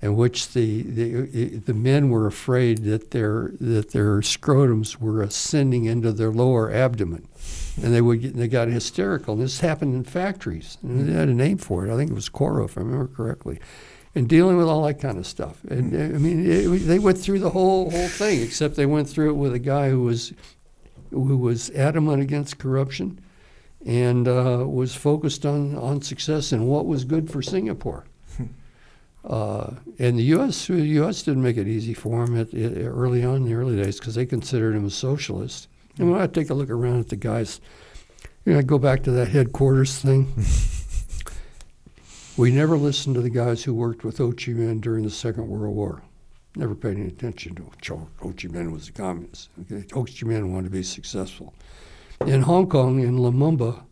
[0.00, 5.86] in which the, the the men were afraid that their that their scrotums were ascending
[5.86, 7.26] into their lower abdomen,
[7.82, 9.34] and they would get, they got hysterical.
[9.34, 11.92] And this happened in factories, and they had a name for it.
[11.92, 13.58] I think it was koro, if I remember correctly.
[14.14, 15.62] And dealing with all that kind of stuff.
[15.64, 19.08] And uh, I mean, it, they went through the whole whole thing, except they went
[19.08, 20.32] through it with a guy who was
[21.10, 23.20] who was adamant against corruption
[23.84, 28.04] and uh, was focused on on success and what was good for Singapore.
[29.22, 30.66] Uh, and the U.S.
[30.66, 31.22] The U.S.
[31.22, 34.14] didn't make it easy for him at, at early on in the early days because
[34.14, 35.68] they considered him a socialist.
[35.98, 37.60] And when I take a look around at the guys,
[38.46, 40.32] you know, I go back to that headquarters thing.
[42.40, 45.46] we never listened to the guys who worked with Ho Chi Minh during the Second
[45.46, 46.02] World War.
[46.56, 49.50] Never paid any attention to Ho Chi Minh was a communist.
[49.60, 49.84] Okay?
[49.92, 51.52] Ho Chi Minh wanted to be successful.
[52.26, 53.84] In Hong Kong, in Lumumba,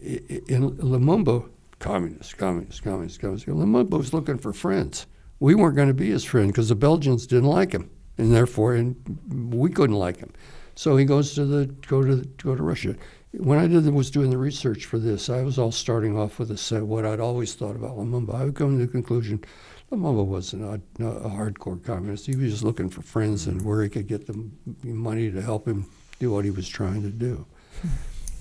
[0.00, 1.48] in Lumumba,
[1.80, 3.46] communist, communist, communist, communist.
[3.46, 5.08] Lumumba was looking for friends.
[5.40, 8.76] We weren't going to be his friend because the Belgians didn't like him, and therefore,
[8.76, 9.18] and
[9.52, 10.32] we couldn't like him.
[10.76, 12.94] So he goes to the go to go to Russia.
[13.38, 16.50] When I did was doing the research for this, I was all starting off with
[16.50, 18.34] a, what I'd always thought about Lumumba.
[18.34, 19.44] I would come to the conclusion
[19.92, 22.26] Lumumba wasn't a, a hardcore communist.
[22.26, 24.50] He was just looking for friends and where he could get the
[24.82, 25.86] money to help him
[26.18, 27.46] do what he was trying to do.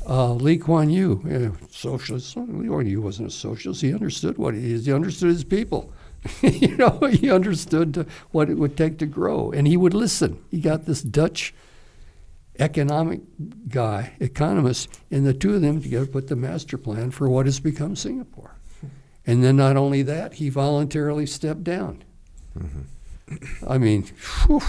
[0.07, 2.37] Uh, Lee Kuan Yew, yeah, socialist.
[2.37, 3.81] Lee Kuan Yew wasn't a socialist.
[3.81, 4.85] He understood what he is.
[4.85, 5.91] He understood his people.
[6.41, 10.43] you know, he understood what it would take to grow, and he would listen.
[10.49, 11.53] He got this Dutch
[12.59, 13.21] economic
[13.67, 17.59] guy, economist, and the two of them together put the master plan for what has
[17.59, 18.55] become Singapore.
[19.27, 22.03] And then not only that, he voluntarily stepped down.
[22.55, 23.67] Mm-hmm.
[23.67, 24.03] I mean,
[24.45, 24.61] whew,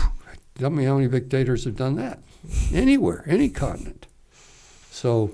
[0.55, 2.23] tell me how many dictators have done that
[2.73, 4.06] anywhere, any continent.
[4.90, 5.32] So,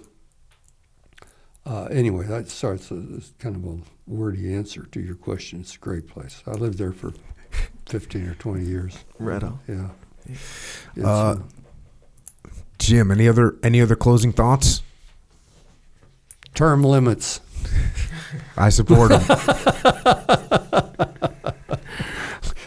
[1.65, 5.61] uh, anyway, that starts as kind of a wordy answer to your question.
[5.61, 6.43] It's a great place.
[6.47, 7.13] I lived there for
[7.87, 8.99] 15 or 20 years.
[9.19, 9.61] Right on.
[9.69, 9.89] Yeah.
[11.01, 11.37] Uh, uh,
[12.83, 14.83] Jim, any other any other closing thoughts?
[16.55, 17.41] Term limits.
[18.57, 19.21] I support them.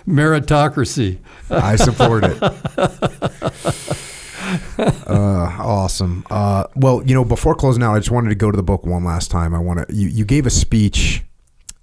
[0.08, 1.20] Meritocracy.
[1.50, 2.42] I support it.
[4.80, 6.26] uh, awesome.
[6.30, 8.86] Uh, well, you know, before closing out, I just wanted to go to the book
[8.86, 9.54] one last time.
[9.54, 9.94] I want to.
[9.94, 11.24] You, you gave a speech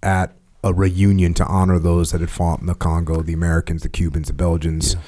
[0.02, 3.88] at a reunion to honor those that had fought in the Congo, the Americans, the
[3.88, 4.94] Cubans, the Belgians.
[4.94, 5.00] Yeah.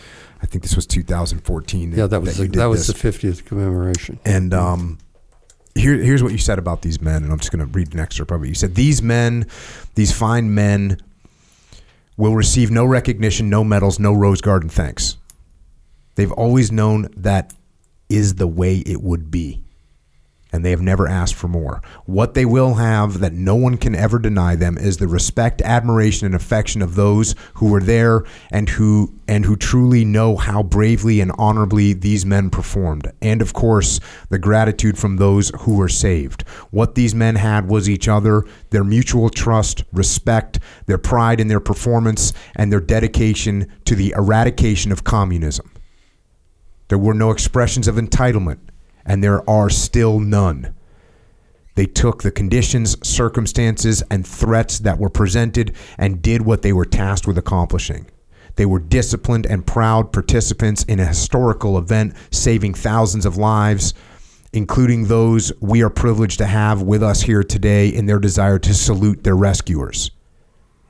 [0.44, 1.92] I think this was 2014.
[1.92, 4.20] yeah, that was that, the, that was the 50th commemoration.
[4.26, 4.98] And um,
[5.74, 7.98] here, here's what you said about these men, and I'm just going to read an
[7.98, 8.48] excerpt of it.
[8.48, 9.47] You said these men,
[9.94, 11.00] these fine men,
[12.18, 15.16] will receive no recognition, no medals, no rose garden thanks.
[16.16, 17.55] They've always known that
[18.10, 19.63] is the way it would be.
[20.55, 21.83] And they have never asked for more.
[22.05, 26.26] What they will have that no one can ever deny them is the respect, admiration,
[26.26, 31.20] and affection of those who were there and who and who truly know how bravely
[31.20, 33.10] and honorably these men performed.
[33.20, 36.42] And of course, the gratitude from those who were saved.
[36.70, 41.58] What these men had was each other, their mutual trust, respect, their pride in their
[41.58, 45.68] performance, and their dedication to the eradication of communism.
[46.86, 48.60] There were no expressions of entitlement,
[49.05, 50.74] and there are still none.
[51.74, 56.84] They took the conditions, circumstances, and threats that were presented and did what they were
[56.84, 58.07] tasked with accomplishing.
[58.57, 63.94] They were disciplined and proud participants in a historical event, saving thousands of lives,
[64.52, 68.73] including those we are privileged to have with us here today in their desire to
[68.73, 70.12] salute their rescuers.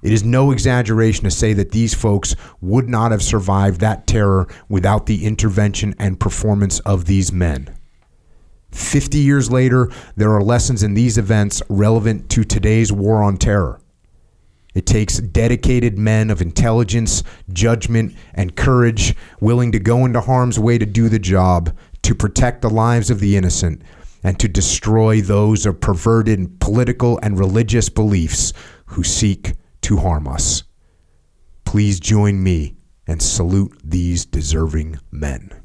[0.02, 4.46] It is no exaggeration to say that these folks would not have survived that terror
[4.68, 7.74] without the intervention and performance of these men.
[8.74, 13.80] 50 years later, there are lessons in these events relevant to today's war on terror.
[14.74, 17.22] It takes dedicated men of intelligence,
[17.52, 22.62] judgment, and courage willing to go into harm's way to do the job, to protect
[22.62, 23.82] the lives of the innocent,
[24.24, 28.52] and to destroy those of perverted political and religious beliefs
[28.86, 30.64] who seek to harm us.
[31.64, 32.74] Please join me
[33.06, 35.63] and salute these deserving men.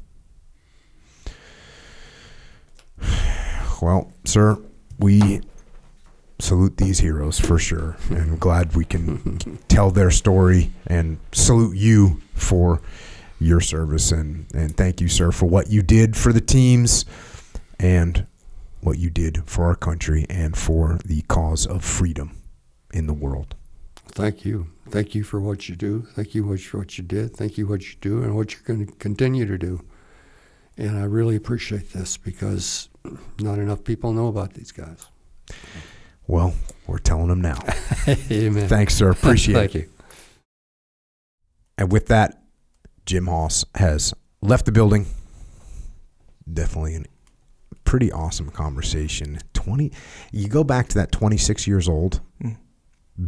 [3.82, 4.58] Well, sir,
[4.98, 5.40] we
[6.38, 7.96] salute these heroes for sure.
[8.10, 12.80] And I'm glad we can tell their story and salute you for
[13.38, 14.12] your service.
[14.12, 17.04] And, and thank you, sir, for what you did for the teams
[17.78, 18.26] and
[18.80, 22.36] what you did for our country and for the cause of freedom
[22.92, 23.54] in the world.
[24.08, 24.68] Thank you.
[24.88, 26.02] Thank you for what you do.
[26.14, 27.36] Thank you for what you did.
[27.36, 29.84] Thank you for what you do and what you're going to continue to do.
[30.76, 32.89] And I really appreciate this because
[33.40, 35.04] not enough people know about these guys.
[36.26, 36.54] Well,
[36.86, 37.58] we're telling them now.
[38.30, 38.68] Amen.
[38.68, 39.10] Thanks, sir.
[39.10, 39.78] Appreciate Thank it.
[39.78, 39.92] Thank you.
[41.78, 42.42] And with that,
[43.06, 45.06] Jim Hawes has left the building.
[46.52, 47.02] Definitely a
[47.84, 49.38] pretty awesome conversation.
[49.54, 49.90] 20
[50.32, 52.20] you go back to that 26 years old.
[52.42, 52.56] Mm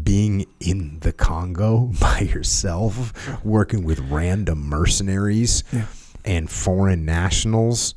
[0.04, 5.84] being in the Congo by yourself, working with random mercenaries Yeah.
[6.24, 7.94] and foreign nationals,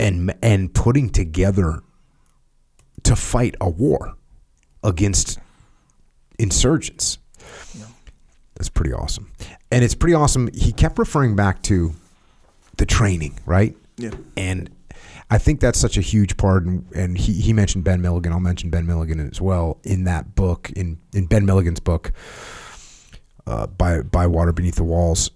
[0.00, 1.82] and and putting together
[3.04, 4.14] to fight a war
[4.82, 5.38] against
[6.38, 7.18] insurgents.
[8.56, 9.32] That's pretty awesome,
[9.70, 10.50] and it's pretty awesome.
[10.52, 11.94] He kept referring back to
[12.76, 13.76] the training, right?
[13.96, 14.10] Yeah.
[14.36, 14.70] And
[15.30, 16.64] I think that's such a huge part.
[16.64, 18.32] And, and he, he mentioned Ben Milligan.
[18.32, 22.12] I'll mention Ben Milligan as well in that book, in, in Ben Milligan's book,
[23.46, 25.30] uh, by, by Water Beneath the Walls.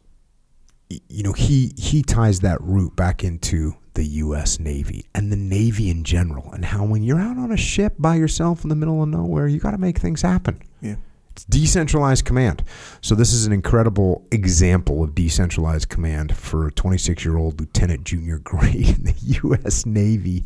[0.89, 4.59] You know, he, he ties that root back into the U.S.
[4.59, 8.17] Navy and the Navy in general, and how when you're out on a ship by
[8.17, 10.61] yourself in the middle of nowhere, you got to make things happen.
[10.81, 10.97] Yeah.
[11.31, 12.63] It's decentralized command.
[13.01, 18.89] So this is an incredible example of decentralized command for a 26-year-old lieutenant junior grade
[18.89, 19.85] in the U.S.
[19.85, 20.45] Navy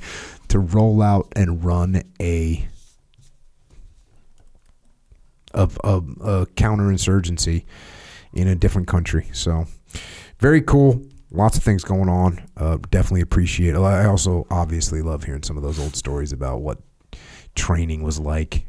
[0.49, 2.67] to roll out and run a
[5.52, 7.65] of a, a counterinsurgency
[8.33, 9.28] in a different country.
[9.33, 9.67] So
[10.39, 11.02] very cool.
[11.31, 12.48] Lots of things going on.
[12.57, 13.74] Uh, definitely appreciate.
[13.74, 13.78] it.
[13.78, 16.78] I also obviously love hearing some of those old stories about what
[17.55, 18.65] training was like.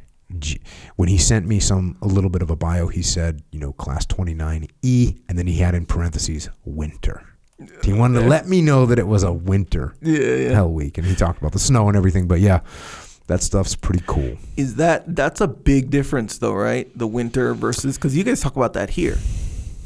[0.96, 3.72] When he sent me some a little bit of a bio, he said, you know,
[3.74, 7.26] class 29E, and then he had in parentheses winter.
[7.84, 10.50] He wanted to let me know that it was a winter Yeah, yeah.
[10.54, 12.28] hell week, and he talked about the snow and everything.
[12.28, 12.60] But yeah,
[13.28, 14.38] that stuff's pretty cool.
[14.56, 16.90] Is that that's a big difference though, right?
[16.98, 19.18] The winter versus because you guys talk about that here,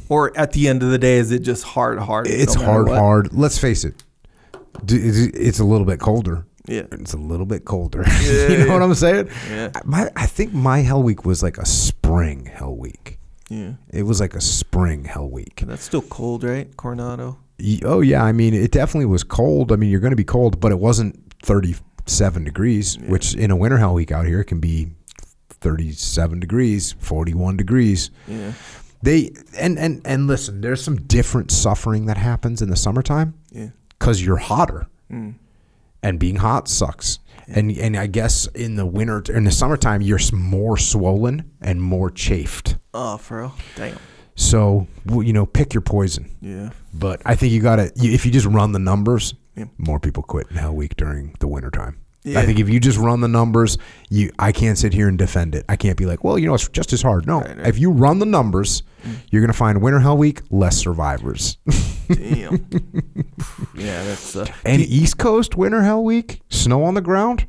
[0.09, 2.27] or at the end of the day, is it just hard, hard?
[2.27, 2.97] It's no hard, what?
[2.99, 3.33] hard.
[3.33, 4.03] Let's face it,
[4.87, 6.45] it's a little bit colder.
[6.65, 8.03] Yeah, It's a little bit colder.
[8.21, 8.73] Yeah, you know yeah.
[8.73, 9.27] what I'm saying?
[9.49, 13.19] yeah, My, I think my hell week was like a spring hell week.
[13.49, 13.73] yeah.
[13.91, 15.61] It was like a spring hell week.
[15.61, 16.75] And that's still cold, right?
[16.77, 17.37] Coronado.
[17.83, 19.71] Oh yeah, I mean it definitely was cold.
[19.73, 23.09] I mean you're going to be cold, but it wasn't 37 degrees, Yeah.
[23.11, 24.91] which in a winter hell week out here it can be
[25.49, 28.09] 37 degrees, 41 degrees.
[28.27, 28.53] Yeah,
[29.03, 33.69] They and and and listen, there's some different suffering that happens in the summertime yeah.
[33.99, 35.35] cuz you're hotter Mm.
[36.01, 37.19] and being hot sucks.
[37.47, 42.09] And and I guess in the winter in the summertime you're more swollen and more
[42.09, 42.77] chafed.
[42.93, 43.55] Oh, for real?
[43.75, 43.97] Damn.
[44.35, 46.31] So, well, you know, pick your poison.
[46.41, 46.69] Yeah.
[46.93, 49.65] But I think you got to if you just run the numbers, Yeah.
[49.77, 51.97] more people quit in Hell Week during the wintertime.
[52.25, 52.39] Yeah.
[52.39, 53.77] I think if you just run the numbers,
[54.09, 55.65] you I can't sit here and defend it.
[55.67, 57.27] I can't be like, well, you know, it's just as hard.
[57.27, 57.67] No, Right, right.
[57.67, 58.83] if you run the numbers,
[59.29, 61.57] you're gonna find Winter Hell Week less survivors.
[62.07, 62.65] Damn.
[63.75, 67.47] yeah, that's uh, and East Coast Winter Hell Week, snow on the ground.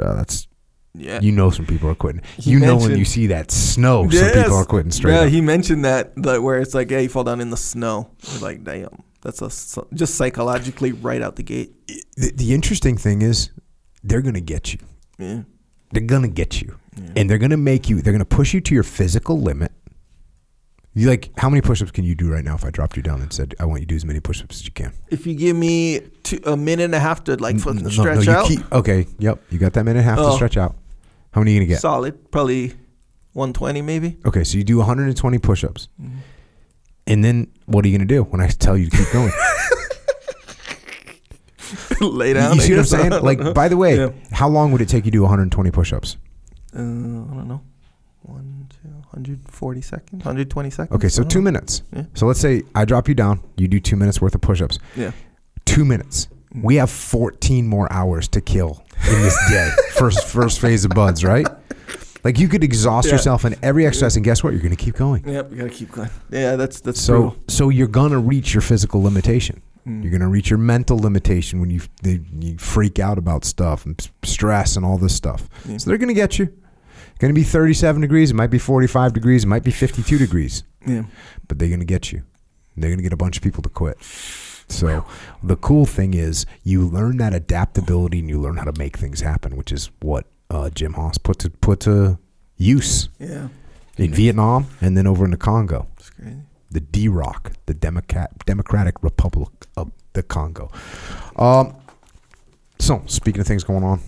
[0.00, 0.46] Uh, that's
[0.94, 1.20] yeah.
[1.20, 2.22] you know some people are quitting.
[2.36, 5.28] He you know when you see that snow, some people are quitting straight Yeah, up.
[5.30, 8.10] he mentioned that, like where it's like, yeah, you fall down in the snow.
[8.32, 9.48] You're like, damn, that's a
[9.94, 11.72] just psychologically right out the gate.
[12.16, 13.50] the, the interesting thing is,
[14.08, 14.80] they're gonna get you.
[15.18, 15.42] Yeah.
[15.92, 17.10] They're gonna get you, Yeah.
[17.16, 18.00] and they're gonna make you.
[18.02, 19.72] They're gonna push you to your physical limit.
[20.94, 22.54] You like how many push-ups can you do right now?
[22.56, 24.56] If I dropped you down and said, "I want you to do as many push-ups
[24.60, 27.58] as you can," If you give me two, a minute and a half to like
[27.60, 30.10] fucking No, no, stretch you out, keep- okay, yep, you got that minute and a
[30.10, 30.34] half to Oh.
[30.36, 30.74] stretch out.
[31.30, 31.80] How many are you gonna get?
[31.80, 32.72] solid, probably
[33.34, 34.16] 120 maybe.
[34.26, 36.16] Okay, so you do 120 push-ups, Mm-hmm.
[37.06, 39.30] and then what are you gonna do when I tell you to keep going?
[42.00, 42.54] Lay down.
[42.56, 43.12] you see what I'm saying?
[43.22, 44.10] Like, by the way, Yeah.
[44.32, 46.16] how long would it take you to do 120 push-ups?
[46.74, 47.62] Uh, I don't know.
[48.22, 50.94] One, two, 140 seconds, 120 seconds.
[50.96, 51.44] Okay, so I don't two know.
[51.44, 51.82] minutes.
[51.94, 52.02] Yeah.
[52.14, 54.78] So let's say I drop you down, you do two minutes worth of push-ups.
[54.96, 55.12] Yeah.
[55.64, 56.28] Two minutes.
[56.54, 59.70] We have 14 more hours to kill in this day.
[59.92, 61.46] first first phase of BUD/S, right?
[62.24, 63.12] Like you could exhaust Yeah.
[63.14, 64.52] yourself in every exercise, and guess what?
[64.52, 65.26] You're going to keep going.
[65.28, 66.10] Yep, you gotta keep going.
[66.30, 67.36] Yeah, that's that's So brutal.
[67.48, 69.62] so you're going to reach your physical limitation.
[69.88, 70.02] Mm.
[70.02, 73.86] You're going to reach your mental limitation when you they, you freak out about stuff
[73.86, 75.48] and stress and all this stuff.
[75.66, 75.78] Yeah.
[75.78, 76.46] So they're going to get you.
[77.18, 78.30] Going to be 37 degrees.
[78.30, 79.42] It might be 45 degrees.
[79.44, 80.62] It might be 52 degrees.
[80.86, 81.02] Yeah.
[81.48, 82.22] but they're going to get you.
[82.76, 83.98] They're going to get a bunch of people to quit.
[84.68, 85.04] So
[85.42, 89.20] the cool thing is you learn that adaptability and you learn how to make things
[89.20, 92.18] happen, which is what uh, Jim Hawes put to put to
[92.56, 93.48] use Yeah.
[93.96, 96.36] in Vietnam and then over in the Congo, It's crazy.
[96.70, 99.57] the D-Rock, the Democrat Democratic Republic
[100.18, 100.70] the Congo.
[101.36, 101.74] Um,
[102.78, 104.00] so speaking of things going on,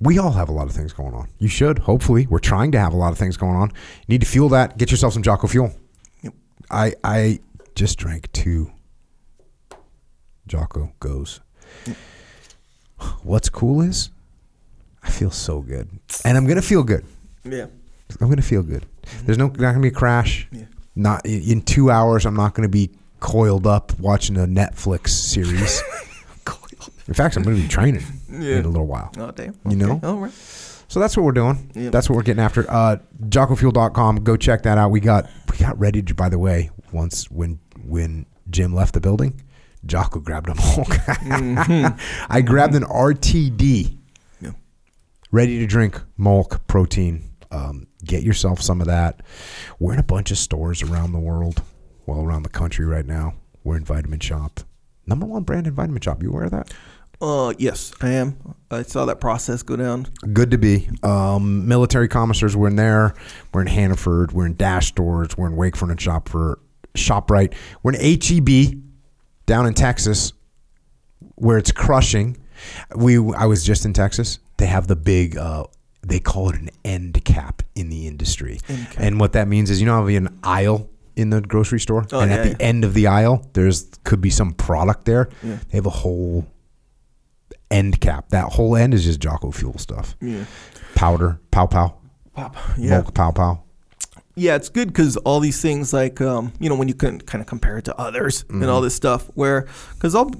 [0.00, 1.28] we all have a lot of things going on.
[1.38, 2.26] You should, hopefully.
[2.28, 3.68] We're trying to have a lot of things going on.
[3.68, 4.78] You need to fuel that.
[4.78, 5.72] Get yourself some Jocko Fuel.
[6.70, 7.40] I I
[7.74, 8.72] just drank two
[10.46, 11.40] Jocko Goes.
[13.22, 14.10] What's cool is
[15.02, 15.88] I feel so good.
[16.24, 17.04] And I'm gonna feel good.
[17.44, 17.66] Yeah.
[18.20, 18.86] I'm gonna feel good.
[19.24, 20.48] There's no not gonna be a crash.
[20.50, 20.64] Yeah.
[20.96, 22.26] Not in in two hours.
[22.26, 22.90] I'm not gonna be
[23.22, 25.82] coiled up watching a Netflix series.
[27.08, 28.56] In fact, I'm going to be training Yeah.
[28.58, 29.10] in a little while.
[29.18, 29.54] Oh damn.
[29.68, 30.00] You know?
[30.02, 30.32] All right.
[30.88, 31.70] So that's what we're doing.
[31.74, 31.92] Yep.
[31.92, 32.70] That's what we're getting after.
[32.70, 34.24] Uh, JockoFuel.com.
[34.24, 34.90] Go check that out.
[34.90, 36.14] We got we got ready to.
[36.14, 39.40] By the way, once when when Jim left the building,
[39.86, 40.88] Jocko grabbed a Mulk.
[42.30, 43.96] I grabbed an RTD,
[44.40, 44.50] Yeah.
[45.30, 47.30] ready to drink Mulk protein.
[47.50, 49.20] Um, get yourself some of that.
[49.78, 51.62] We're in a bunch of stores around the world,
[52.06, 53.34] well around the country right now.
[53.64, 54.64] We're in Vitamin Shoppe,
[55.06, 56.22] number one brand in Vitamin Shoppe.
[56.22, 56.72] You aware of that?
[57.20, 58.36] Uh, yes, I am.
[58.68, 60.08] I saw that process go down.
[60.32, 60.90] Good to be.
[61.04, 63.14] Um, military commissars, we're in there.
[63.54, 64.32] We're in Hannaford.
[64.32, 65.36] We're in Dash stores.
[65.36, 66.58] We're in Wakefern and Shop for
[66.94, 67.54] ShopRite.
[67.84, 68.82] We're in HEB
[69.46, 70.32] down in Texas,
[71.36, 72.38] where it's crushing.
[72.96, 74.40] We I was just in Texas.
[74.56, 75.36] They have the big.
[75.36, 75.66] Uh,
[76.04, 78.58] they call it an end cap in the industry,
[78.98, 82.20] and what that means is you know how an aisle in the grocery store, Oh,
[82.20, 82.56] and yeah, at the yeah.
[82.60, 85.28] end of the aisle, there's could be some product there.
[85.42, 85.58] Yeah.
[85.70, 86.46] They have a whole
[87.70, 88.28] end cap.
[88.30, 90.44] That whole end is just Jocko Fuel stuff Yeah.
[90.94, 91.94] powder, pow pow,
[92.34, 92.56] Pop.
[92.78, 92.90] Yeah.
[93.00, 93.62] Mulk, pow pow.
[94.34, 97.42] Yeah, it's good because all these things, like um, you know, when you can kind
[97.42, 98.70] of compare it to others and Mm-hmm.
[98.70, 100.30] all this stuff, where because I'll,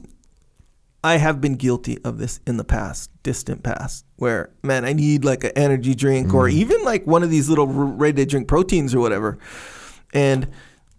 [1.05, 5.25] I have been guilty of this in the past, distant past, where man, I need
[5.27, 6.53] like an energy drink or Mm.
[6.53, 9.37] even like one of these little ready to drink proteins or whatever,
[10.13, 10.49] and.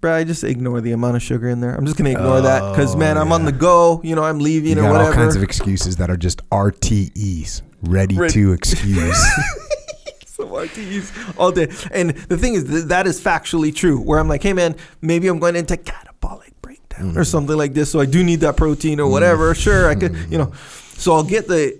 [0.02, 1.74] Bro, I just ignore the amount of sugar in there.
[1.74, 4.02] I'm just gonna ignore that because, Oh, man, I'm on the go.
[4.04, 5.10] You know, I'm leaving You or got whatever.
[5.12, 9.18] all kinds of excuses that are just RTEs, ready Ready- to excuse.
[10.28, 11.70] some RTEs all day.
[11.92, 13.98] And the thing is, th- that is factually true.
[14.02, 17.18] Where I'm like, hey man, maybe I'm going into catabolic breakdown Mm-hmm.
[17.18, 19.56] or something like this, so I do need that protein or whatever.
[19.56, 20.52] Sure, I could, you know.
[20.98, 21.80] So I'll get the,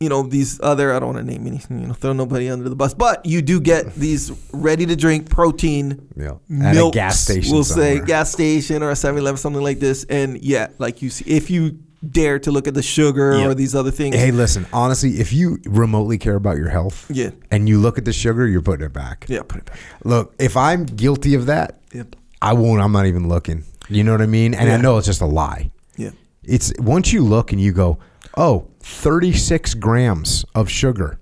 [0.00, 0.92] you know, these other.
[0.92, 3.40] I don't want to name anything, you know, throw nobody under the bus, but you
[3.42, 6.08] do get these ready to drink protein.
[6.16, 6.32] yeah.
[6.62, 7.52] At milks, a gas station.
[7.52, 10.04] We'll say gas station or a 7-Eleven, something like this.
[10.04, 13.46] And yeah, like you see, if you dare to look at the sugar Yeah.
[13.48, 17.30] or these other things, Hey, listen, honestly, if you remotely care about your health yeah,
[17.50, 19.24] and you look at the sugar, you're putting it back.
[19.28, 19.78] yeah, put it back.
[20.04, 22.14] Look, if I'm guilty of that, Yep.
[22.42, 23.64] I won't, I'm not even looking.
[23.88, 24.52] You know what I mean?
[24.52, 25.70] And I know it's just a lie.
[25.96, 26.10] Yeah.
[26.44, 27.98] It's once you look and you go,
[28.36, 31.18] oh, 36 grams of sugar.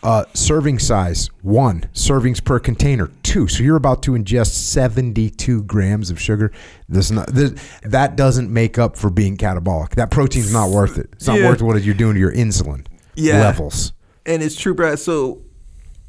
[0.00, 3.48] Uh, serving size one servings per container two.
[3.48, 6.52] So you're about to ingest 72 grams of sugar.
[6.88, 9.96] This not this, that doesn't make up for being catabolic.
[9.96, 11.08] That protein's not worth it.
[11.14, 11.48] It's not Yeah.
[11.48, 13.40] worth what you're doing to your insulin Yeah.
[13.40, 13.92] levels.
[14.24, 15.00] And it's true, Brad.
[15.00, 15.42] So,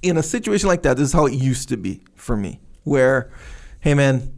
[0.03, 2.59] in a situation like that, this is how it used to be for me.
[2.83, 3.31] Where,
[3.79, 4.33] hey man,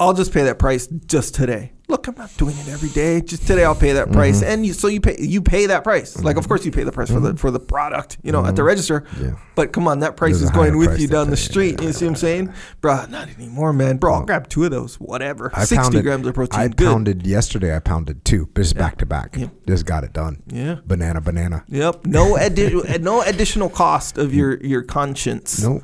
[0.00, 1.72] I'll just pay that price just today.
[1.92, 3.20] Look, I'm not doing it every day.
[3.20, 4.50] Just today, I'll pay that price, Mm-hmm.
[4.50, 6.18] and you, so you pay you pay that price.
[6.22, 8.56] Like, of course, you pay the price for the for the product, you know, at
[8.56, 9.02] the register.
[9.02, 9.24] Mm-hmm.
[9.24, 9.30] Yeah.
[9.54, 11.82] But come on, that price There's is going with you down the street.
[11.82, 13.04] You see what I'm saying, bro?
[13.06, 13.98] Not anymore, man.
[13.98, 15.50] Bro, I'll grab two of those, whatever.
[15.54, 16.58] I Sixty pounded, grams of protein.
[16.60, 16.86] I good.
[16.86, 17.76] pounded yesterday.
[17.76, 19.36] I pounded two, just back to back.
[19.68, 20.42] Just got it done.
[20.46, 20.76] Yeah.
[20.86, 21.64] Banana, banana.
[21.68, 22.06] Yep.
[22.06, 25.62] No addi- no additional cost of your your conscience.
[25.62, 25.82] No,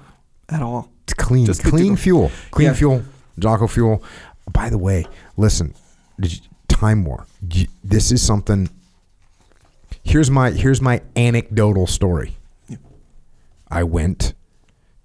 [0.48, 0.90] At all.
[1.02, 2.72] It's clean, Just clean fuel, clean Yeah.
[2.74, 3.02] fuel,
[3.38, 4.02] Jocko fuel.
[4.50, 5.06] By the way,
[5.36, 5.74] listen,
[6.20, 7.26] you- Time War.
[7.52, 8.68] You- This is something.
[10.02, 12.36] Here's my here's my anecdotal story.
[13.70, 14.34] I went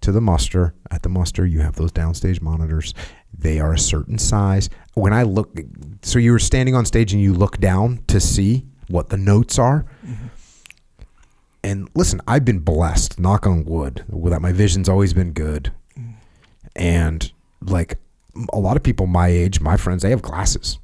[0.02, 0.74] to the muster.
[0.92, 2.94] At the muster, you have those downstage monitors.
[3.38, 4.70] They are a certain size.
[4.94, 5.58] When I look,
[6.04, 9.58] so you were standing on stage and you look down to see what the notes
[9.58, 9.86] are.
[10.06, 10.28] Mm-hmm.
[11.64, 15.72] And listen, I've been blessed, knock on wood, that my vision's always been good.
[15.98, 16.14] Mm.
[16.76, 17.98] And like
[18.52, 20.78] a lot of people my age, my friends, they have glasses.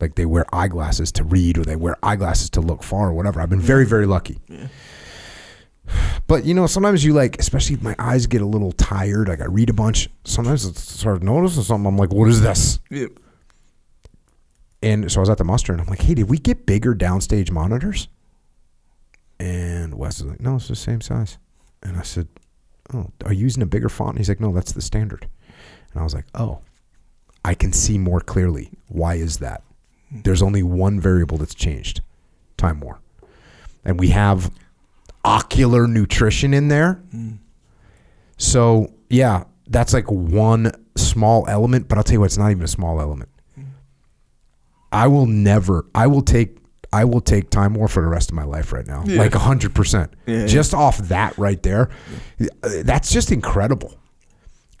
[0.00, 3.40] Like they wear eyeglasses to read or they wear eyeglasses to look far or whatever.
[3.40, 4.38] I've been very, very lucky.
[6.26, 9.40] But you know, sometimes you like, especially if my eyes get a little tired, like
[9.40, 11.86] I read a bunch, sometimes I start noticing something.
[11.86, 12.80] I'm like, what is this?
[12.90, 13.12] Yep.
[14.82, 16.92] And so I was at the muster and I'm like, hey, did we get bigger
[16.92, 18.08] downstage monitors?
[19.38, 21.38] And Wes is like, no, it's the same size.
[21.82, 22.26] And I said,
[22.92, 24.10] oh, are you using a bigger font?
[24.10, 25.28] And he's like, no, that's the standard.
[25.92, 26.60] And I was like, oh,
[27.44, 28.70] I can see more clearly.
[28.88, 29.62] Why is that?
[30.24, 32.00] There's only one variable that's changed
[32.56, 33.00] time war.
[33.84, 34.50] And we have
[35.24, 37.00] ocular nutrition in there.
[37.14, 37.38] Mm.
[38.36, 42.62] So, yeah, that's like one small element, but I'll tell you what, it's not even
[42.62, 43.30] a small element.
[43.58, 43.64] Mm.
[44.92, 45.86] I will never.
[45.94, 46.58] I will take.
[46.92, 49.02] I will take time war for the rest of my life right now.
[49.04, 49.18] Yeah.
[49.18, 50.14] Like hundred percent.
[50.26, 50.46] Yeah.
[50.46, 51.90] Just off that right there,
[52.62, 53.98] that's just incredible.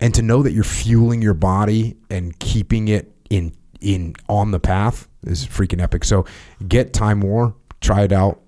[0.00, 4.60] And to know that you're fueling your body and keeping it in in on the
[4.60, 6.04] path is freaking epic.
[6.04, 6.24] So
[6.66, 7.54] get time war.
[7.80, 8.40] Try it out.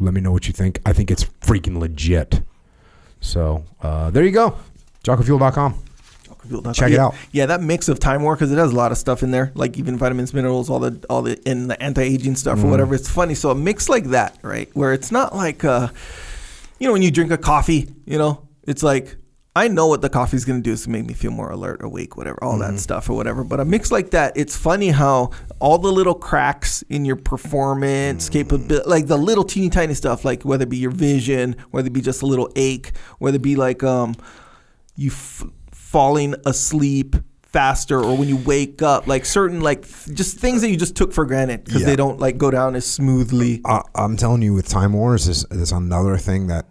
[0.00, 0.80] Let me know what you think.
[0.86, 2.42] I think it's freaking legit.
[3.20, 4.56] So uh, there you go.
[5.04, 5.84] JockoFuel.com.
[6.72, 7.14] Check it out.
[7.32, 9.52] Yeah, that mix of Time War because it has a lot of stuff in there,
[9.54, 12.68] like even vitamins, minerals, all the all the and the anti aging stuff Mm-hmm.
[12.68, 12.94] or whatever.
[12.94, 13.34] It's funny.
[13.34, 15.88] So a mix like that, right, where it's not like, uh,
[16.78, 19.16] you know, when you drink a coffee, you know, it's like.
[19.58, 22.38] I know what the coffee's gonna do is make me feel more alert, awake, whatever,
[22.42, 22.74] all Mm-hmm.
[22.76, 23.42] that stuff or whatever.
[23.44, 28.28] But a mix like that, it's funny how all the little cracks in your performance,
[28.28, 28.32] Mm.
[28.32, 31.92] capability, like the little teeny tiny stuff, like whether it be your vision, whether it
[31.92, 34.14] be just a little ache, whether it be like um,
[34.96, 40.36] you f- falling asleep faster or when you wake up like certain like th- just
[40.38, 41.86] things that you just took for granted because Yeah.
[41.86, 45.46] they don't like go down as smoothly I, I'm telling you, with Time Wars, is
[45.50, 46.66] is another thing that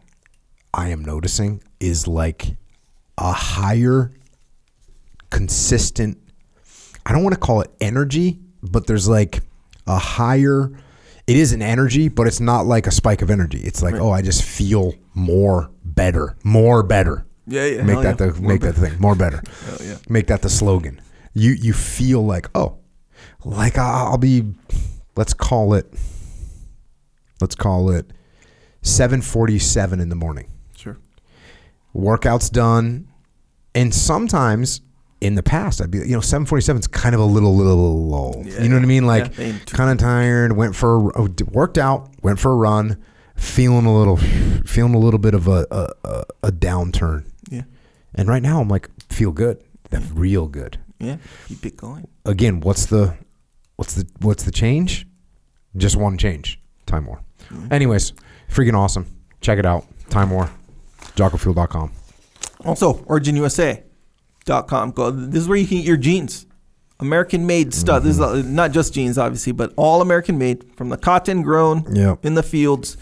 [0.74, 2.56] I am noticing is like
[3.18, 4.12] a higher,
[5.30, 6.18] consistent.
[7.06, 9.42] I don't want to call it energy, but there's like
[9.86, 10.72] a higher.
[11.26, 13.60] It is an energy, but it's not like a spike of energy.
[13.60, 17.26] It's like, oh, I just feel more better, more better.
[17.48, 18.32] Yeah, yeah, Make hell that yeah.
[18.32, 19.42] the More make that the thing more better.
[19.66, 19.98] Hell yeah.
[20.10, 21.00] Make that the slogan.
[21.34, 22.78] You you feel like oh,
[23.46, 24.54] like I'll be.
[25.16, 25.92] Let's call it.
[27.40, 28.12] Let's call it.
[28.84, 30.52] 7:47 in the morning.
[31.98, 33.08] Workout's done,
[33.74, 34.82] and sometimes
[35.20, 38.44] in the past I'd be you know 7:47 is kind of a little little lull.
[38.46, 39.08] Yeah, you know what I mean?
[39.08, 40.56] Like yeah, kind of tired.
[40.56, 42.10] Went for a, oh, worked out.
[42.22, 43.04] Went for a run.
[43.36, 44.18] Feeling a little,
[44.66, 47.26] feeling a little bit of a a, a, downturn.
[47.50, 47.64] yeah
[48.16, 49.64] And right now I'm like feel good.
[49.90, 50.80] That real good.
[51.00, 51.18] yeah
[51.48, 53.16] keep it going Again, what's the
[53.76, 55.08] what's the what's the change?
[55.76, 56.60] Just one change.
[56.86, 57.22] Time War.
[57.72, 58.14] Anyways,
[58.50, 59.06] freaking awesome.
[59.42, 59.86] Check it out.
[60.10, 60.50] Time War.
[61.18, 61.92] JockoFuel.com.
[62.66, 66.46] also originusa.com go this is where you can get your jeans
[67.00, 70.90] american made stuff this is uh, not just jeans obviously but all american made from
[70.90, 72.26] the cotton grown Yep.
[72.26, 72.98] in the fields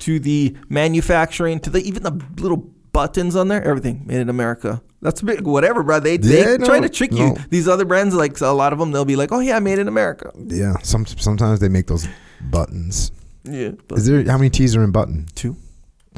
[0.00, 2.58] to the manufacturing to the even the little
[2.92, 6.76] buttons on there everything made in america that's big whatever bro they, they Yeah, try
[6.78, 7.36] no, to trick you no.
[7.50, 9.88] these other brands like a lot of them they'll be like oh yeah made in
[9.88, 10.78] america Yeah.
[10.82, 12.08] Some sometimes they make those
[12.40, 13.12] buttons.
[13.44, 15.26] yeah but Is there how many T's are in button?
[15.34, 15.56] two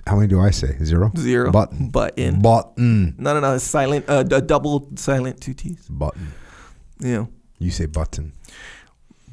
[0.08, 0.76] How many do I say?
[0.82, 1.10] Zero.
[1.16, 1.88] zero Button.
[1.90, 3.14] button Button.
[3.18, 6.28] no no no it's silent uh, a double silent two t's Button.
[7.00, 7.28] know
[7.58, 8.32] You say button.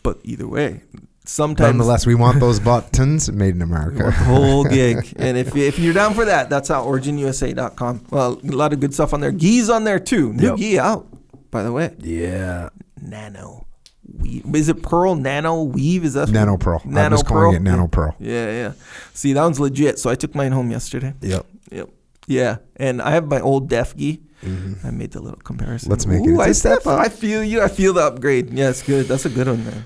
[0.04, 0.82] but either way
[1.28, 4.12] sometimes Nonetheless, we want those buttons made in America.
[4.30, 4.98] whole gig.
[5.18, 8.06] And if, if you're down for that, that's out originusa.com.
[8.12, 9.32] Well, a lot of good stuff on there.
[9.32, 10.34] Gi's on there too.
[10.34, 10.58] New Yep.
[10.58, 11.08] Gi out,
[11.52, 11.96] by the way.
[12.00, 12.70] yeah.
[13.02, 13.66] Nano
[14.18, 14.46] weave.
[14.56, 16.06] Is it Pearl Nano Weave?
[16.06, 16.82] Is that Nano Pearl.
[16.84, 18.16] I'm Nano just calling it Nano Pearl.
[18.20, 18.74] Yeah, yeah.
[19.14, 20.00] See, that one's legit.
[20.00, 21.14] So I took mine home yesterday.
[21.22, 21.46] Yep.
[21.72, 21.90] Yep.
[22.28, 24.22] Yeah, and I have my old Def Gi.
[24.84, 25.88] I made the little comparison.
[25.88, 25.92] Mm-hmm.
[25.92, 26.30] Let's make it.
[26.30, 27.00] Ooh, It's I step up.
[27.00, 27.62] I feel you.
[27.62, 28.52] I feel the upgrade.
[28.54, 29.08] Yeah, it's good.
[29.08, 29.86] That's a good one, man.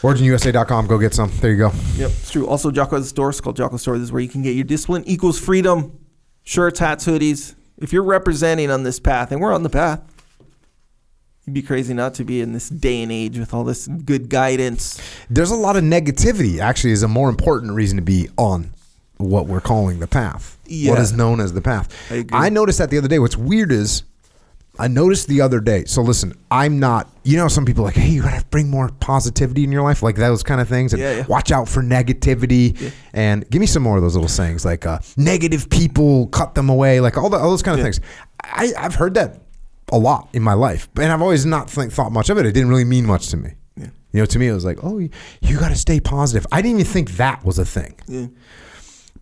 [0.00, 0.86] OriginUSA.com.
[0.86, 1.30] Go get some.
[1.40, 1.72] There you go.
[1.96, 2.46] Yep, it's true.
[2.48, 3.28] Also, Jocko has a store.
[3.30, 3.98] It's called Jocko Store.
[3.98, 5.98] This is where you can get your discipline equals freedom
[6.42, 7.54] shirts, hats, hoodies.
[7.76, 10.00] If you're representing on this path, and we're on the path,
[11.50, 14.28] you'd be crazy not to be in this day and age with all this good
[14.28, 15.00] guidance.
[15.28, 16.60] There's a lot of negativity.
[16.60, 18.70] Actually, is a more important reason to be on
[19.16, 20.56] what we're calling the path.
[20.64, 21.00] What Yeah.
[21.00, 21.88] is known as the path.
[22.10, 22.50] I agree.
[22.50, 23.18] noticed that the other day.
[23.18, 24.04] What's weird is
[24.78, 25.84] I noticed the other day.
[25.86, 27.10] So listen, I'm not.
[27.24, 30.14] You know, some people like, hey, you gotta bring more positivity in your life, like
[30.16, 31.26] those kind of things, and Yeah, yeah.
[31.26, 32.92] watch out for negativity.
[33.12, 36.70] And give me some more of those little sayings, like uh, negative people, cut them
[36.70, 38.00] away, like all, the, all those kind of things.
[38.42, 39.40] I, I've heard that
[39.92, 42.46] a lot in my life, and I've always not think, thought much of it.
[42.46, 43.50] It didn't really mean much to me.
[43.76, 43.88] Yeah.
[44.12, 45.10] You know, to me, it was like, oh, you,
[45.40, 46.46] you got to stay positive.
[46.52, 47.94] I didn't even think that was a thing.
[48.06, 48.26] Yeah.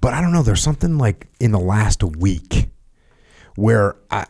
[0.00, 0.42] But I don't know.
[0.42, 2.70] There's something like in the last week
[3.56, 4.26] where I,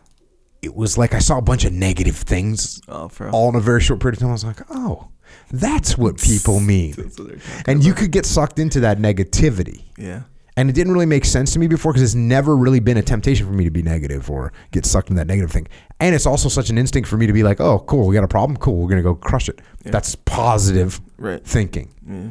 [0.63, 3.81] it was like I saw a bunch of negative things Oh, all in a very
[3.81, 4.31] short period of time.
[4.31, 5.09] I was like, oh,
[5.51, 6.93] that's what people mean.
[6.93, 9.85] That's what they're And you could get sucked into that negativity.
[9.97, 10.23] Yeah.
[10.59, 13.03] And it didn't really make sense to me before because it's never really been a
[13.03, 15.69] temptation for me to be negative or get sucked in that negative thing.
[16.01, 18.25] And it's also such an instinct for me to be like, oh, cool, we got
[18.25, 18.57] a problem.
[18.57, 19.61] Cool, we're going to go crush it.
[19.85, 21.45] That's positive Right.
[21.45, 21.95] thinking.
[22.07, 22.31] Yeah.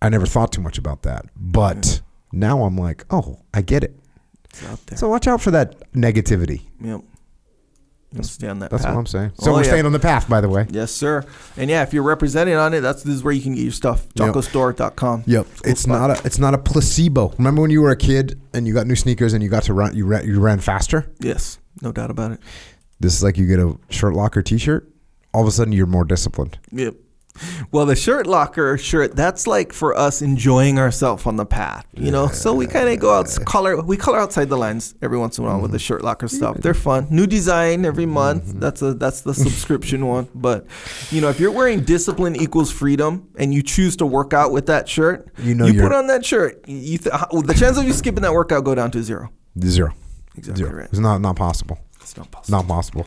[0.00, 1.26] I never thought too much about that.
[1.36, 3.98] But now I'm like, oh, I get it.
[4.50, 4.96] It's out there.
[4.96, 6.62] So watch out for that negativity.
[6.80, 7.00] yep.
[8.12, 8.94] You'll stay on that That's path.
[8.94, 9.32] what I'm saying.
[9.38, 9.68] So Oh, we're yeah.
[9.68, 10.66] staying on the path, by the way.
[10.70, 11.24] Yes, sir.
[11.58, 13.72] And yeah, if you're representing on it, that's this is where you can get your
[13.72, 14.08] stuff.
[14.14, 15.24] JockoStore.com.
[15.26, 15.44] Yep.
[15.46, 17.34] Cool It's not a it's not a placebo.
[17.38, 19.74] Remember when you were a kid and you got new sneakers and you got to
[19.74, 21.12] run you ran, you ran faster?
[21.20, 22.40] Yes, no doubt about it.
[23.00, 24.88] This is like you get a shirt locker t-shirt,
[25.34, 26.58] all of a sudden you're more disciplined.
[26.72, 26.94] Yep.
[27.72, 32.10] Well, the shirt locker shirt, that's like for us enjoying ourselves on the path, you
[32.10, 32.28] know?
[32.28, 35.44] So we kind of go out, color, we color outside the lines every once in
[35.44, 35.62] a while Mm-hmm.
[35.62, 36.56] with the shirt locker stuff.
[36.58, 37.06] They're fun.
[37.10, 38.54] New design every month.
[38.60, 40.28] That's a, that's the subscription one.
[40.34, 40.66] But,
[41.10, 44.66] you know, if you're wearing discipline equals freedom and you choose to work out with
[44.66, 47.92] that shirt, You know you put on that shirt, you th- the chance of you
[47.92, 49.30] skipping that workout go down to zero.
[49.60, 49.92] Zero.
[50.36, 50.76] Exactly Zero.
[50.76, 50.88] right.
[50.90, 51.78] It's not not possible.
[52.00, 52.58] It's not possible.
[52.58, 53.04] Not possible.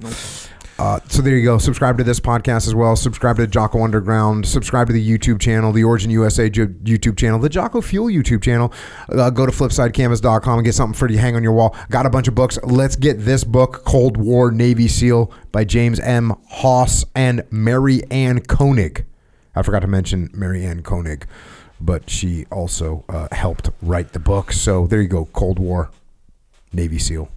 [0.81, 1.59] Uh, so there you go.
[1.59, 2.95] Subscribe to this podcast as well.
[2.95, 4.47] Subscribe to Jocko Underground.
[4.47, 8.73] Subscribe to the YouTube channel, the Origin USA YouTube channel, the Jocko Fuel YouTube channel.
[9.07, 11.75] Uh, go to flipsidecanvas.com and get something for you to hang on your wall.
[11.91, 12.57] Got a bunch of books.
[12.63, 16.33] Let's get this book, Cold War Navy SEAL by James M.
[16.47, 19.05] Hawes and Mary Ann Koenig.
[19.55, 21.27] I forgot to mention Mary Ann Koenig,
[21.79, 24.51] but she also uh, helped write the book.
[24.51, 25.25] So there you go.
[25.25, 25.91] Cold War
[26.73, 27.29] Navy SEAL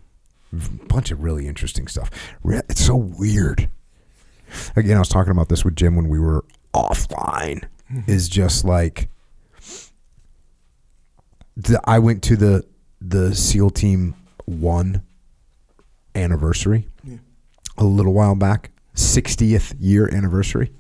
[0.89, 2.10] bunch of really interesting stuff.
[2.44, 3.68] It's so weird.
[4.76, 7.65] Again, I was talking about this with Jim when we were offline.
[7.92, 8.10] Mm-hmm.
[8.10, 9.08] Is just like
[11.57, 12.65] the, I went to the
[13.00, 14.15] the SEAL Team
[14.47, 15.02] One
[16.15, 16.89] anniversary
[17.76, 20.70] a little while back, 60th year anniversary.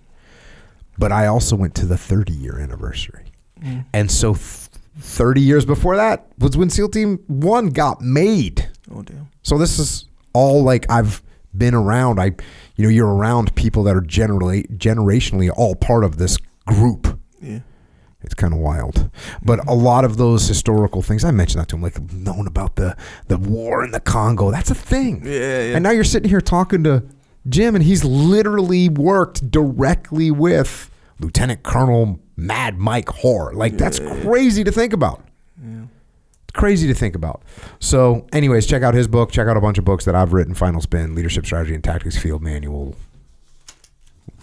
[0.96, 3.26] But I also went to the 30 year anniversary,
[3.60, 3.84] mm.
[3.92, 4.34] and so.
[4.34, 8.70] th- 30 years before that was when SEAL Team 1 got made.
[8.94, 9.28] Oh damn.
[9.42, 11.22] So this is all like I've
[11.56, 12.20] been around.
[12.20, 12.32] I,
[12.76, 17.18] you know, you're around people that are generally generationally all part of this group.
[17.40, 17.60] Yeah.
[18.22, 19.10] It's kind of wild,
[19.42, 22.76] but a lot of those historical things I mentioned that to him, like known about
[22.76, 22.96] the
[23.28, 24.50] the war in the Congo.
[24.50, 25.20] That's a thing.
[25.26, 25.74] Yeah, yeah.
[25.74, 27.02] And now you're sitting here talking to
[27.50, 30.90] Jim, and he's literally worked directly with
[31.20, 33.52] Lieutenant Colonel Mad Mike Hoare.
[33.52, 35.22] Like that's crazy to think about
[36.54, 37.42] crazy to think about.
[37.80, 39.30] So, anyways, check out his book.
[39.30, 42.16] Check out a bunch of books that I've written: Final Spin, Leadership Strategy and Tactics
[42.16, 42.96] Field Manual.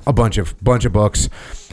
[0.06, 1.30] A bunch of bunch of books.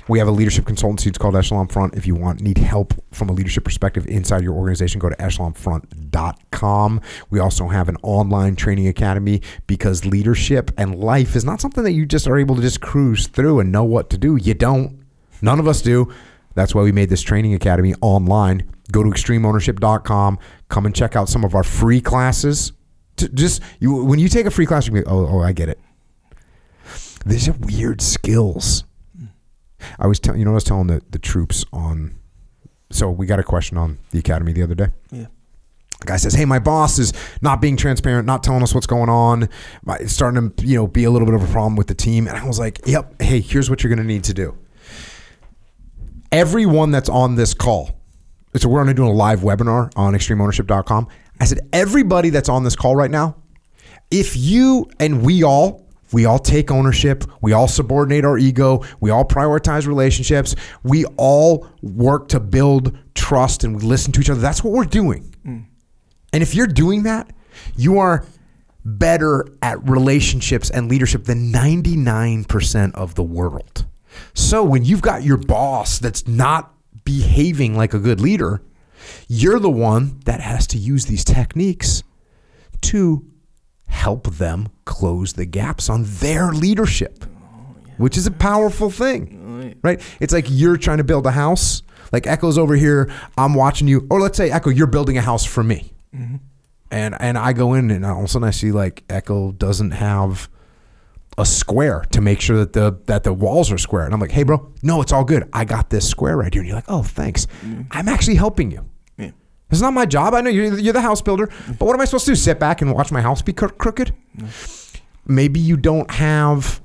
[0.08, 1.08] We have a leadership consultancy.
[1.08, 1.94] It's called Echelon Front.
[1.94, 7.00] If you want need help from a leadership perspective inside your organization, go to echelonfront.com.
[7.28, 11.92] We also have an online training academy because leadership and life is not something that
[11.92, 14.36] you just are able to just cruise through and know what to do.
[14.36, 14.99] You don't.
[15.42, 16.10] None of us do.
[16.55, 18.68] That's why we made this training academy online.
[18.91, 20.39] Go to extremeownership.com.
[20.68, 22.73] Come and check out some of our free classes.
[23.35, 25.78] Just you, when you take a free class, you be, oh, oh, I get it.
[27.27, 28.85] These are weird skills.
[29.99, 32.17] I was telling, you know, I was telling the, the troops on.
[32.91, 34.89] So we got a question on the academy the other day.
[35.10, 35.27] Yeah.
[36.01, 37.12] The guy says, "Hey, my boss is
[37.43, 39.49] not being transparent, not telling us what's going on.
[40.01, 42.28] It's starting to, you know, be a little bit of a problem with the team."
[42.28, 43.20] And I was like, "Yep.
[43.20, 44.57] Hey, here's what you're going to need to do.
[46.31, 47.98] Everyone that's on this call,
[48.57, 51.08] so we're going to do a live webinar on extremeownership.com.
[51.40, 53.36] I said, everybody that's on this call right now,
[54.10, 59.10] if you and we all we all take ownership we all subordinate our ego we
[59.10, 64.40] all prioritize relationships we all work to build trust and we listen to each other
[64.40, 65.34] that's what we're doing.
[65.44, 65.66] Mm.
[66.32, 67.31] And if you're doing that
[67.76, 68.24] you are
[68.84, 73.86] better at relationships and leadership than 99% of the world
[74.34, 76.72] so when you've got your boss that's not
[77.05, 78.62] behaving like a good leader
[79.28, 82.02] you're the one that has to use these techniques
[82.80, 83.24] to
[83.88, 87.24] help them close the gaps on their leadership,
[87.97, 90.00] which is a powerful thing, right?
[90.20, 91.82] It's like you're trying to build a house.
[92.12, 95.44] Like Echo's over here, I'm watching you, or let's say Echo, you're building a house
[95.44, 96.36] for me, mm-hmm.
[96.90, 99.90] and and I go in and all of a sudden I see like Echo doesn't
[99.90, 100.48] have
[101.36, 104.31] a square to make sure that the that the walls are square, and I'm like,
[104.31, 105.48] hey bro, no, it's all good.
[105.52, 107.82] I got this square right here, and you're like, oh thanks, mm-hmm.
[107.90, 108.89] I'm actually helping you.
[109.16, 109.31] Yeah.
[109.70, 110.34] It's not my job.
[110.34, 111.73] I know you're, you're the house builder, mm-hmm.
[111.73, 112.36] but what am I supposed to do?
[112.36, 114.15] Sit back and watch my house be cro- crooked?
[115.26, 116.81] Maybe you don't have.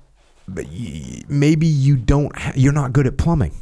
[0.47, 2.35] Maybe you don't.
[2.37, 3.53] Ha- you're not good at plumbing.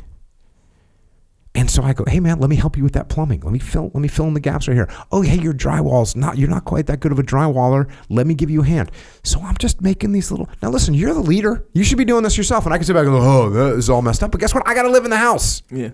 [1.54, 3.42] And so I go, hey man, let me help you with that plumbing.
[3.42, 3.92] Let me fill.
[3.94, 4.90] Let me fill in the gaps right here.
[5.12, 6.38] Oh hey, your drywall's not.
[6.38, 7.92] You're not quite that good of a drywaller.
[8.10, 8.90] Let me give you a hand.
[9.24, 10.50] So I'm just making these little.
[10.62, 11.66] Now listen, you're the leader.
[11.74, 12.66] You should be doing this yourself.
[12.66, 14.32] And I can sit back and go, oh, that is all messed up.
[14.32, 14.66] But guess what?
[14.66, 15.62] I got to live in the house.
[15.70, 15.90] Yeah.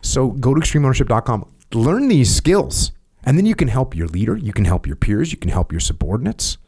[0.00, 2.92] So go to extremeownership.com, learn these skills,
[3.24, 5.72] and then you can help your leader, you can help your peers, you can help
[5.72, 6.58] your subordinates.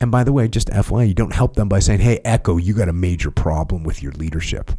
[0.00, 2.74] And by the way, just FYI, you don't help them by saying, hey, Echo, you
[2.74, 4.72] got a major problem with your leadership.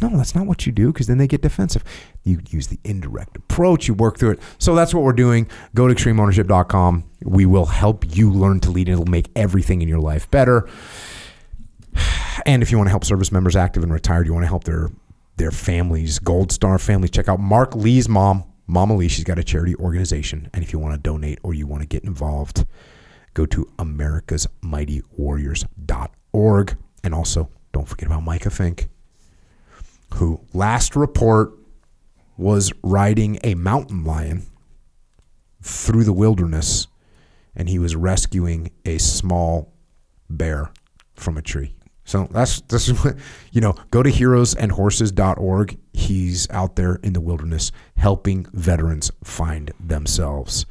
[0.00, 1.84] No, that's not what you do because then they get defensive.
[2.24, 4.40] You use the indirect approach, you work through it.
[4.58, 5.48] So that's what we're doing.
[5.74, 7.04] Go to extremeownership.com.
[7.22, 10.68] We will help you learn to lead, and it'll make everything in your life better.
[12.46, 14.64] And if you want to help service members active and retired, you want to help
[14.64, 14.90] their
[15.36, 19.08] their families, Gold Star family, check out Mark Lee's mom, Mama Lee.
[19.08, 20.48] She's got a charity organization.
[20.54, 22.64] And if you want to donate or you want to get involved,
[23.34, 26.76] go to americasmightywarriors.org.
[27.02, 28.88] And also, don't forget about Micah Fink,
[30.14, 31.52] who last report
[32.36, 34.46] was riding a mountain lion
[35.62, 36.88] through the wilderness
[37.56, 39.72] and he was rescuing a small
[40.28, 40.70] bear
[41.14, 41.74] from a tree.
[42.04, 43.16] So that's this is what
[43.50, 43.74] you know.
[43.90, 45.78] Go to heroesandhorses.org.
[45.92, 50.66] He's out there in the wilderness helping veterans find themselves.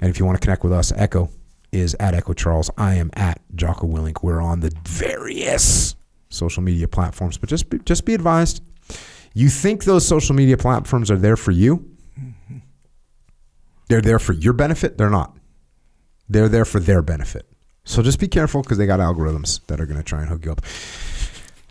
[0.00, 1.30] And if you want to connect with us, Echo
[1.72, 2.70] is at Echo Charles.
[2.78, 4.22] I am at Jocko Willink.
[4.22, 5.95] We're on the various
[6.28, 8.62] social media platforms, but just be, just be advised.
[9.34, 11.88] You think those social media platforms are there for you?
[12.18, 12.58] Mm-hmm.
[13.88, 14.98] They're there for your benefit.
[14.98, 15.36] They're not.
[16.28, 17.46] They're there for their benefit.
[17.84, 20.44] So just be careful because they got algorithms that are going to try and hook
[20.44, 20.60] you up.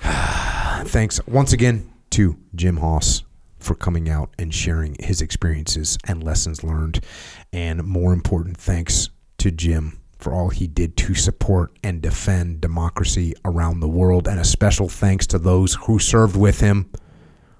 [0.87, 3.23] Thanks once again to Jim Hawes
[3.59, 7.03] for coming out and sharing his experiences and lessons learned.
[7.51, 9.09] And more important, thanks
[9.39, 14.27] to Jim for all he did to support and defend democracy around the world.
[14.27, 16.91] And a special thanks to those who served with him,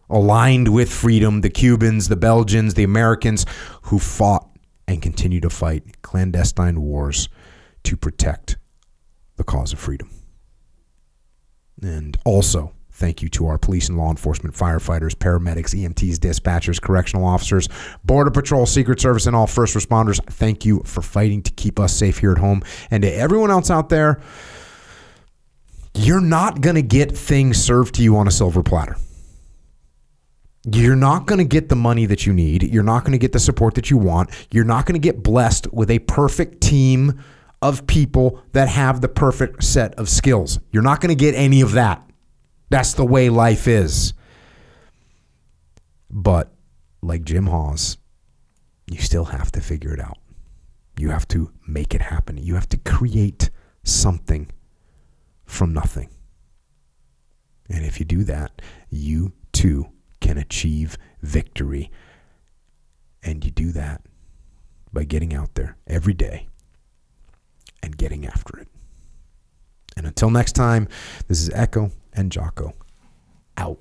[0.09, 3.45] aligned with freedom the Cubans, the Belgians, the Americans
[3.84, 4.48] who fought
[4.88, 7.27] and continue to fight clandestine wars
[7.84, 8.58] to protect
[9.38, 10.09] the cause of freedom.
[11.82, 17.25] And also, thank you to our police and law enforcement, firefighters, paramedics, EMTs, dispatchers, correctional
[17.25, 17.67] officers,
[18.03, 20.24] Border Patrol, Secret Service, and all first responders.
[20.25, 22.64] Thank you for fighting to keep us safe here at home.
[22.90, 24.22] And to everyone else out there,
[25.93, 28.95] you're not going to get things served to you on a silver platter.
[30.65, 32.64] You're not going to get the money that you need.
[32.64, 34.30] You're not going to get the support that you want.
[34.51, 37.22] You're not going to get blessed with a perfect team
[37.61, 40.59] of people that have the perfect set of skills.
[40.72, 42.05] You're not going to get any of that.
[42.69, 44.14] That's the way life is.
[46.10, 46.52] But
[47.02, 47.98] like Jim Hawes,
[48.88, 50.18] you still have to figure it out.
[50.98, 52.38] You have to make it happen.
[52.38, 53.50] You have to create
[53.84, 54.50] something
[55.45, 56.10] from nothing.
[57.69, 59.88] And if you do that, you too
[60.22, 61.92] can achieve victory.
[63.24, 64.02] And you do that
[64.94, 66.48] by getting out there every day
[67.84, 68.68] and getting after it.
[69.98, 70.88] And until next time,
[71.27, 72.74] this is Echo and Jocko
[73.58, 73.80] out.